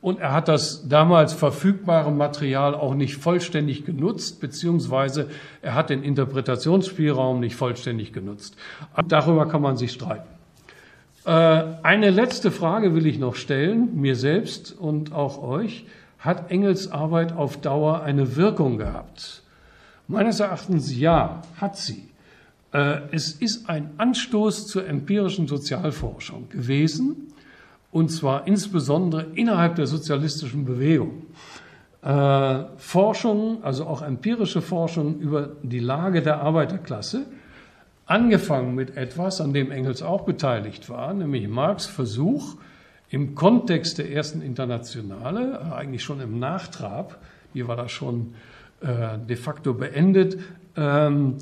und 0.00 0.20
er 0.20 0.32
hat 0.32 0.48
das 0.48 0.88
damals 0.88 1.32
verfügbare 1.32 2.12
Material 2.12 2.74
auch 2.74 2.94
nicht 2.94 3.16
vollständig 3.16 3.84
genutzt, 3.84 4.40
beziehungsweise 4.40 5.28
er 5.60 5.74
hat 5.74 5.90
den 5.90 6.04
Interpretationsspielraum 6.04 7.40
nicht 7.40 7.56
vollständig 7.56 8.12
genutzt. 8.12 8.56
Darüber 9.08 9.48
kann 9.48 9.60
man 9.60 9.76
sich 9.76 9.92
streiten. 9.92 10.28
Äh, 11.24 11.30
eine 11.82 12.10
letzte 12.10 12.52
Frage 12.52 12.94
will 12.94 13.06
ich 13.06 13.18
noch 13.18 13.34
stellen, 13.34 14.00
mir 14.00 14.14
selbst 14.14 14.72
und 14.72 15.12
auch 15.12 15.42
euch. 15.42 15.84
Hat 16.20 16.50
Engels 16.50 16.90
Arbeit 16.90 17.32
auf 17.32 17.60
Dauer 17.60 18.02
eine 18.02 18.36
Wirkung 18.36 18.78
gehabt? 18.78 19.42
Meines 20.06 20.40
Erachtens 20.40 20.96
ja, 20.96 21.42
hat 21.56 21.76
sie. 21.76 22.08
Äh, 22.72 23.00
es 23.10 23.32
ist 23.32 23.68
ein 23.68 23.90
Anstoß 23.98 24.68
zur 24.68 24.86
empirischen 24.86 25.48
Sozialforschung 25.48 26.48
gewesen 26.48 27.32
und 27.90 28.10
zwar 28.10 28.46
insbesondere 28.46 29.26
innerhalb 29.34 29.76
der 29.76 29.86
sozialistischen 29.86 30.64
Bewegung. 30.64 31.26
Äh, 32.02 32.64
Forschung, 32.76 33.64
also 33.64 33.86
auch 33.86 34.02
empirische 34.02 34.62
Forschung 34.62 35.18
über 35.18 35.50
die 35.62 35.80
Lage 35.80 36.22
der 36.22 36.40
Arbeiterklasse, 36.40 37.26
angefangen 38.06 38.74
mit 38.74 38.96
etwas, 38.96 39.40
an 39.40 39.52
dem 39.52 39.70
Engels 39.70 40.02
auch 40.02 40.22
beteiligt 40.22 40.88
war, 40.88 41.12
nämlich 41.12 41.48
Marx 41.48 41.86
Versuch, 41.86 42.56
im 43.10 43.34
Kontext 43.34 43.98
der 43.98 44.10
ersten 44.12 44.42
Internationale, 44.42 45.72
eigentlich 45.74 46.02
schon 46.02 46.20
im 46.20 46.38
Nachtrab, 46.38 47.18
hier 47.52 47.66
war 47.66 47.76
das 47.76 47.90
schon 47.90 48.34
äh, 48.80 49.18
de 49.18 49.36
facto 49.36 49.74
beendet, 49.74 50.38
ähm, 50.76 51.36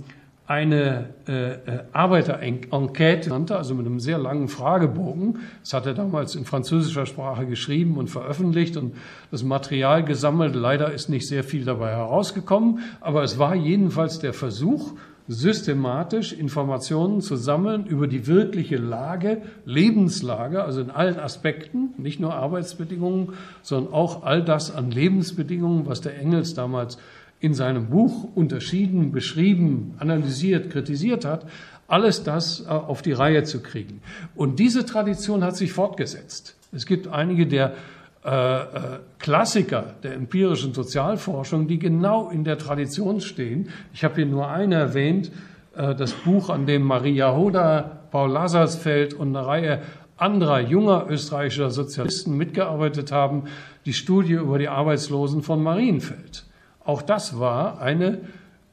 eine 0.46 1.10
äh, 1.26 1.52
äh 1.52 1.58
Arbeiter-Enquete 1.92 3.56
also 3.56 3.74
mit 3.74 3.86
einem 3.86 4.00
sehr 4.00 4.18
langen 4.18 4.48
Fragebogen. 4.48 5.40
Das 5.60 5.72
hat 5.72 5.86
er 5.86 5.94
damals 5.94 6.34
in 6.34 6.44
französischer 6.44 7.06
Sprache 7.06 7.46
geschrieben 7.46 7.96
und 7.96 8.08
veröffentlicht 8.08 8.76
und 8.76 8.94
das 9.30 9.42
Material 9.42 10.04
gesammelt. 10.04 10.54
Leider 10.54 10.92
ist 10.92 11.08
nicht 11.08 11.26
sehr 11.26 11.44
viel 11.44 11.64
dabei 11.64 11.90
herausgekommen, 11.90 12.80
aber 13.00 13.22
es 13.22 13.38
war 13.38 13.54
jedenfalls 13.54 14.18
der 14.18 14.32
Versuch, 14.32 14.92
systematisch 15.28 16.32
Informationen 16.32 17.20
zu 17.20 17.36
sammeln 17.36 17.86
über 17.86 18.06
die 18.06 18.26
wirkliche 18.26 18.76
Lage, 18.76 19.42
Lebenslage, 19.64 20.62
also 20.62 20.80
in 20.80 20.90
allen 20.90 21.18
Aspekten, 21.18 21.94
nicht 21.98 22.20
nur 22.20 22.34
Arbeitsbedingungen, 22.34 23.32
sondern 23.62 23.92
auch 23.92 24.22
all 24.22 24.44
das 24.44 24.72
an 24.74 24.90
Lebensbedingungen, 24.90 25.86
was 25.86 26.00
der 26.00 26.18
Engels 26.18 26.54
damals 26.54 26.98
in 27.40 27.54
seinem 27.54 27.88
Buch 27.90 28.28
unterschieden, 28.34 29.12
beschrieben, 29.12 29.94
analysiert, 29.98 30.70
kritisiert 30.70 31.24
hat, 31.24 31.46
alles 31.88 32.24
das 32.24 32.64
äh, 32.66 32.68
auf 32.68 33.02
die 33.02 33.12
Reihe 33.12 33.44
zu 33.44 33.62
kriegen. 33.62 34.00
Und 34.34 34.58
diese 34.58 34.84
Tradition 34.84 35.44
hat 35.44 35.56
sich 35.56 35.72
fortgesetzt. 35.72 36.56
Es 36.72 36.86
gibt 36.86 37.08
einige 37.08 37.46
der 37.46 37.74
äh, 38.24 38.28
äh, 38.28 38.64
Klassiker 39.20 39.94
der 40.02 40.14
empirischen 40.14 40.74
Sozialforschung, 40.74 41.68
die 41.68 41.78
genau 41.78 42.28
in 42.28 42.42
der 42.42 42.58
Tradition 42.58 43.20
stehen. 43.20 43.68
Ich 43.94 44.02
habe 44.02 44.16
hier 44.16 44.26
nur 44.26 44.48
eine 44.48 44.74
erwähnt, 44.74 45.30
äh, 45.76 45.94
das 45.94 46.12
Buch, 46.12 46.50
an 46.50 46.66
dem 46.66 46.82
Maria 46.82 47.36
Hoda, 47.36 48.00
Paul 48.10 48.32
Lazarsfeld 48.32 49.14
und 49.14 49.36
eine 49.36 49.46
Reihe 49.46 49.82
anderer 50.16 50.60
junger 50.60 51.06
österreichischer 51.08 51.70
Sozialisten 51.70 52.36
mitgearbeitet 52.36 53.12
haben, 53.12 53.44
die 53.84 53.92
Studie 53.92 54.32
über 54.32 54.58
die 54.58 54.68
Arbeitslosen 54.68 55.42
von 55.42 55.62
Marienfeld. 55.62 56.46
Auch 56.86 57.02
das 57.02 57.38
war 57.38 57.80
eine 57.80 58.20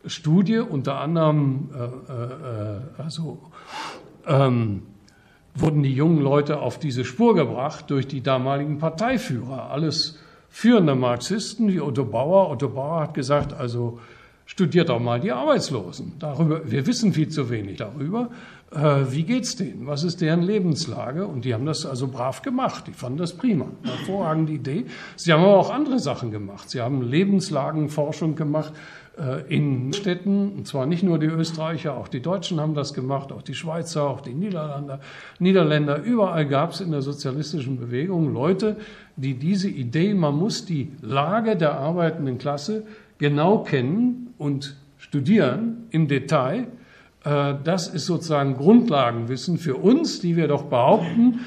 Studie, 0.05 0.59
unter 0.59 0.99
anderem 0.99 1.69
äh, 1.73 2.13
äh, 2.13 3.03
also, 3.03 3.39
ähm, 4.27 4.83
wurden 5.55 5.83
die 5.83 5.93
jungen 5.93 6.21
Leute 6.21 6.59
auf 6.59 6.79
diese 6.79 7.05
Spur 7.05 7.35
gebracht 7.35 7.89
durch 7.89 8.07
die 8.07 8.21
damaligen 8.21 8.79
Parteiführer, 8.79 9.69
alles 9.71 10.19
führende 10.49 10.95
Marxisten 10.95 11.67
wie 11.69 11.81
Otto 11.81 12.05
Bauer. 12.05 12.51
Otto 12.51 12.69
Bauer 12.69 13.01
hat 13.01 13.13
gesagt, 13.13 13.53
also 13.53 13.99
studiert 14.45 14.89
doch 14.89 14.99
mal 14.99 15.19
die 15.19 15.31
Arbeitslosen. 15.31 16.13
Darüber, 16.19 16.69
wir 16.69 16.85
wissen 16.85 17.13
viel 17.13 17.29
zu 17.29 17.49
wenig 17.49 17.77
darüber. 17.77 18.29
Äh, 18.73 19.11
wie 19.11 19.23
geht's 19.23 19.55
denen? 19.55 19.85
Was 19.85 20.03
ist 20.03 20.21
deren 20.21 20.41
Lebenslage? 20.41 21.27
Und 21.27 21.45
die 21.45 21.53
haben 21.53 21.65
das 21.65 21.85
also 21.85 22.07
brav 22.07 22.41
gemacht. 22.41 22.87
Die 22.87 22.93
fanden 22.93 23.19
das 23.19 23.33
prima. 23.33 23.67
Hervorragende 23.83 24.53
Idee. 24.53 24.85
Sie 25.15 25.31
haben 25.31 25.43
aber 25.43 25.57
auch 25.57 25.69
andere 25.69 25.99
Sachen 25.99 26.31
gemacht. 26.31 26.69
Sie 26.69 26.81
haben 26.81 27.01
Lebenslagenforschung 27.01 28.35
gemacht 28.35 28.73
äh, 29.17 29.43
in 29.53 29.93
Städten. 29.93 30.53
Und 30.53 30.67
zwar 30.67 30.87
nicht 30.87 31.03
nur 31.03 31.19
die 31.19 31.27
Österreicher, 31.27 31.95
auch 31.95 32.07
die 32.07 32.21
Deutschen 32.21 32.59
haben 32.59 32.73
das 32.73 32.95
gemacht, 32.95 33.31
auch 33.31 33.43
die 33.43 33.53
Schweizer, 33.53 34.09
auch 34.09 34.21
die 34.21 34.33
Niederländer. 34.33 34.99
Niederländer. 35.37 36.01
Überall 36.01 36.47
gab 36.47 36.71
es 36.71 36.81
in 36.81 36.89
der 36.89 37.03
sozialistischen 37.03 37.77
Bewegung 37.77 38.33
Leute, 38.33 38.77
die 39.17 39.35
diese 39.35 39.69
Idee, 39.69 40.15
man 40.15 40.35
muss 40.35 40.65
die 40.65 40.91
Lage 41.01 41.55
der 41.55 41.77
arbeitenden 41.77 42.39
Klasse 42.39 42.87
genau 43.19 43.59
kennen 43.59 44.33
und 44.39 44.77
studieren 44.97 45.85
im 45.91 46.07
Detail, 46.07 46.67
das 47.23 47.87
ist 47.87 48.05
sozusagen 48.05 48.57
Grundlagenwissen 48.57 49.57
für 49.57 49.75
uns, 49.75 50.19
die 50.19 50.35
wir 50.35 50.47
doch 50.47 50.63
behaupten, 50.63 51.39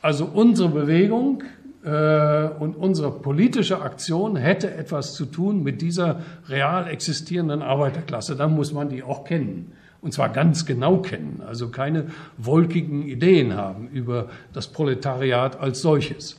also 0.00 0.26
unsere 0.26 0.68
Bewegung 0.68 1.42
äh, 1.84 2.48
und 2.58 2.76
unsere 2.76 3.10
politische 3.10 3.80
Aktion 3.82 4.36
hätte 4.36 4.72
etwas 4.74 5.14
zu 5.14 5.26
tun 5.26 5.62
mit 5.62 5.82
dieser 5.82 6.20
real 6.48 6.88
existierenden 6.88 7.62
Arbeiterklasse. 7.62 8.36
Dann 8.36 8.54
muss 8.54 8.72
man 8.72 8.88
die 8.88 9.02
auch 9.02 9.24
kennen. 9.24 9.72
Und 10.00 10.12
zwar 10.12 10.28
ganz 10.28 10.66
genau 10.66 10.98
kennen, 10.98 11.40
also 11.46 11.70
keine 11.70 12.08
wolkigen 12.36 13.06
Ideen 13.06 13.56
haben 13.56 13.88
über 13.88 14.28
das 14.52 14.68
Proletariat 14.68 15.58
als 15.58 15.80
solches. 15.80 16.36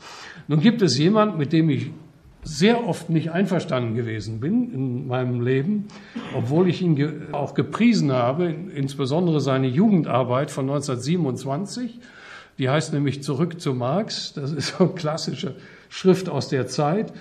Nun 0.47 0.59
gibt 0.59 0.83
es 0.83 0.99
jemand, 0.99 1.39
mit 1.39 1.51
dem 1.51 1.71
ich 1.71 1.91
sehr 2.45 2.87
oft 2.87 3.09
nicht 3.09 3.31
einverstanden 3.31 3.95
gewesen 3.95 4.39
bin 4.39 4.71
in 4.71 5.07
meinem 5.07 5.41
Leben, 5.41 5.87
obwohl 6.35 6.69
ich 6.69 6.81
ihn 6.81 6.95
ge 6.95 7.11
auch 7.31 7.55
gepriesen 7.55 8.11
habe, 8.11 8.45
insbesondere 8.73 9.41
seine 9.41 9.67
Jugendarbeit 9.67 10.51
von 10.51 10.69
1927. 10.69 11.99
Die 12.57 12.69
heißt 12.69 12.93
nämlich 12.93 13.23
Zurück 13.23 13.59
zu 13.59 13.73
Marx. 13.73 14.33
Das 14.33 14.51
ist 14.51 14.77
so 14.77 14.85
eine 14.85 14.93
klassische 14.93 15.55
Schrift 15.89 16.29
aus 16.29 16.47
der 16.47 16.67
Zeit. 16.67 17.11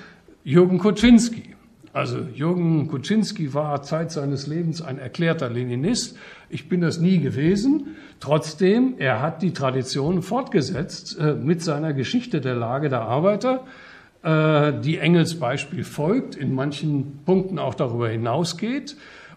Jürgen 0.44 0.78
Kuczynski. 0.78 1.54
Also 1.94 2.18
Jürgen 2.34 2.88
Kuczynski 2.88 3.54
war 3.54 3.82
Zeit 3.82 4.12
seines 4.12 4.46
Lebens 4.46 4.82
ein 4.82 4.98
erklärter 4.98 5.48
Leninist. 5.48 6.18
Ich 6.50 6.68
bin 6.68 6.82
das 6.82 6.98
nie 6.98 7.18
gewesen. 7.18 7.96
Trotzdem, 8.20 8.94
er 8.98 9.22
hat 9.22 9.42
die 9.42 9.52
Tradition 9.52 10.20
fortgesetzt 10.20 11.18
äh, 11.18 11.34
mit 11.34 11.62
seiner 11.62 11.94
Geschichte 11.94 12.40
der 12.40 12.56
Lage 12.56 12.88
der 12.88 13.02
Arbeiter 13.02 13.64
die 14.24 14.98
Engels 14.98 15.38
Beispiel 15.38 15.84
folgt, 15.84 16.34
in 16.34 16.54
manchen 16.54 17.20
Punkten 17.26 17.58
auch 17.58 17.74
darüber 17.74 18.08
hinausgeht 18.08 18.96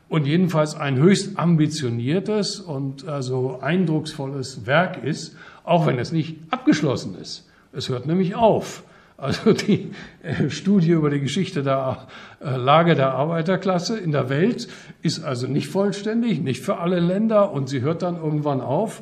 und 0.10 0.26
jedenfalls 0.26 0.76
ein 0.76 0.98
höchst 0.98 1.38
ambitioniertes 1.38 2.60
und 2.60 3.08
also 3.08 3.60
eindrucksvolles 3.62 4.66
Werk 4.66 5.04
ist, 5.04 5.36
auch 5.64 5.86
wenn 5.86 6.00
es 6.00 6.12
nicht 6.12 6.38
abgeschlossen 6.50 7.18
ist. 7.20 7.50
Es 7.74 7.90
hört 7.90 8.06
nämlich 8.06 8.36
auf. 8.36 8.84
Also 9.18 9.52
die 9.52 9.92
äh, 10.22 10.50
Studie 10.50 10.92
über 10.92 11.10
die 11.10 11.20
Geschichte 11.20 11.64
der 11.64 12.08
äh, 12.40 12.56
Lage 12.56 12.94
der 12.94 13.14
Arbeiterklasse 13.14 13.98
in 13.98 14.12
der 14.12 14.30
Welt 14.30 14.68
ist 15.02 15.24
also 15.24 15.48
nicht 15.48 15.70
vollständig, 15.70 16.40
nicht 16.40 16.62
für 16.62 16.78
alle 16.78 17.00
Länder 17.00 17.52
und 17.52 17.68
sie 17.68 17.82
hört 17.82 18.04
dann 18.04 18.16
irgendwann 18.16 18.62
auf 18.62 19.02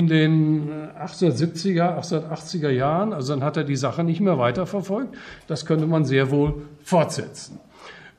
in 0.00 0.06
den 0.06 0.70
1870er, 0.98 1.98
1880er 1.98 2.70
Jahren. 2.70 3.12
Also 3.12 3.34
dann 3.34 3.44
hat 3.44 3.58
er 3.58 3.64
die 3.64 3.76
Sache 3.76 4.02
nicht 4.02 4.20
mehr 4.20 4.38
weiterverfolgt. 4.38 5.14
Das 5.46 5.66
könnte 5.66 5.86
man 5.86 6.06
sehr 6.06 6.30
wohl 6.30 6.62
fortsetzen. 6.82 7.60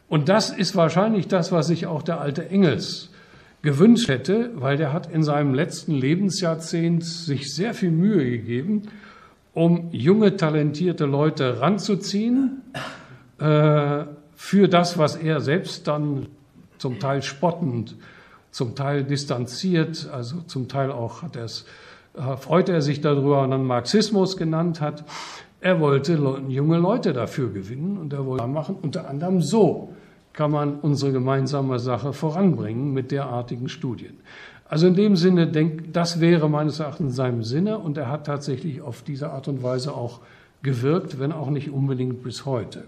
Und 0.07 0.29
das 0.29 0.51
ist 0.51 0.75
wahrscheinlich 0.75 1.27
das, 1.27 1.51
was 1.51 1.65
sich 1.65 1.87
auch 1.87 2.03
der 2.03 2.21
alte 2.21 2.47
Engels 2.49 3.09
gewünscht 3.63 4.09
hätte, 4.09 4.51
weil 4.55 4.77
der 4.77 4.93
hat 4.93 5.11
in 5.11 5.23
seinem 5.23 5.55
letzten 5.55 5.93
Lebensjahrzehnt 5.93 7.03
sich 7.03 7.51
sehr 7.51 7.73
viel 7.73 7.89
Mühe 7.89 8.29
gegeben, 8.29 8.83
um 9.55 9.89
junge, 9.91 10.37
talentierte 10.37 11.05
Leute 11.05 11.61
ranzuziehen 11.61 12.61
äh, 13.39 14.05
für 14.35 14.67
das, 14.67 14.99
was 14.99 15.15
er 15.15 15.41
selbst 15.41 15.87
dann 15.87 16.27
zum 16.77 16.99
Teil 16.99 17.23
spottend, 17.23 17.95
zum 18.51 18.75
Teil 18.75 19.03
distanziert, 19.03 20.09
also 20.11 20.41
zum 20.41 20.67
Teil 20.67 20.91
auch 20.91 21.21
hat 21.21 21.35
er's, 21.35 21.65
äh, 22.13 22.37
freute 22.37 22.73
er 22.73 22.81
sich 22.81 23.01
darüber 23.01 23.41
und 23.41 23.51
dann 23.51 23.65
Marxismus 23.65 24.37
genannt 24.37 24.81
hat. 24.81 25.03
Er 25.61 25.79
wollte 25.79 26.13
junge 26.47 26.77
Leute 26.77 27.13
dafür 27.13 27.51
gewinnen 27.51 27.97
und 27.97 28.13
er 28.13 28.25
wollte 28.25 28.47
machen, 28.47 28.75
unter 28.81 29.07
anderem 29.09 29.41
so 29.41 29.93
kann 30.33 30.51
man 30.51 30.75
unsere 30.75 31.11
gemeinsame 31.11 31.79
Sache 31.79 32.13
voranbringen 32.13 32.93
mit 32.93 33.11
derartigen 33.11 33.69
Studien. 33.69 34.19
Also 34.67 34.87
in 34.87 34.95
dem 34.95 35.17
Sinne, 35.17 35.47
denk, 35.47 35.93
das 35.93 36.21
wäre 36.21 36.49
meines 36.49 36.79
Erachtens 36.79 37.09
in 37.09 37.15
seinem 37.15 37.43
Sinne 37.43 37.77
und 37.77 37.97
er 37.97 38.09
hat 38.09 38.25
tatsächlich 38.25 38.81
auf 38.81 39.01
diese 39.01 39.29
Art 39.29 39.49
und 39.49 39.63
Weise 39.63 39.93
auch 39.93 40.21
gewirkt, 40.63 41.19
wenn 41.19 41.31
auch 41.31 41.49
nicht 41.49 41.71
unbedingt 41.71 42.23
bis 42.23 42.45
heute. 42.45 42.85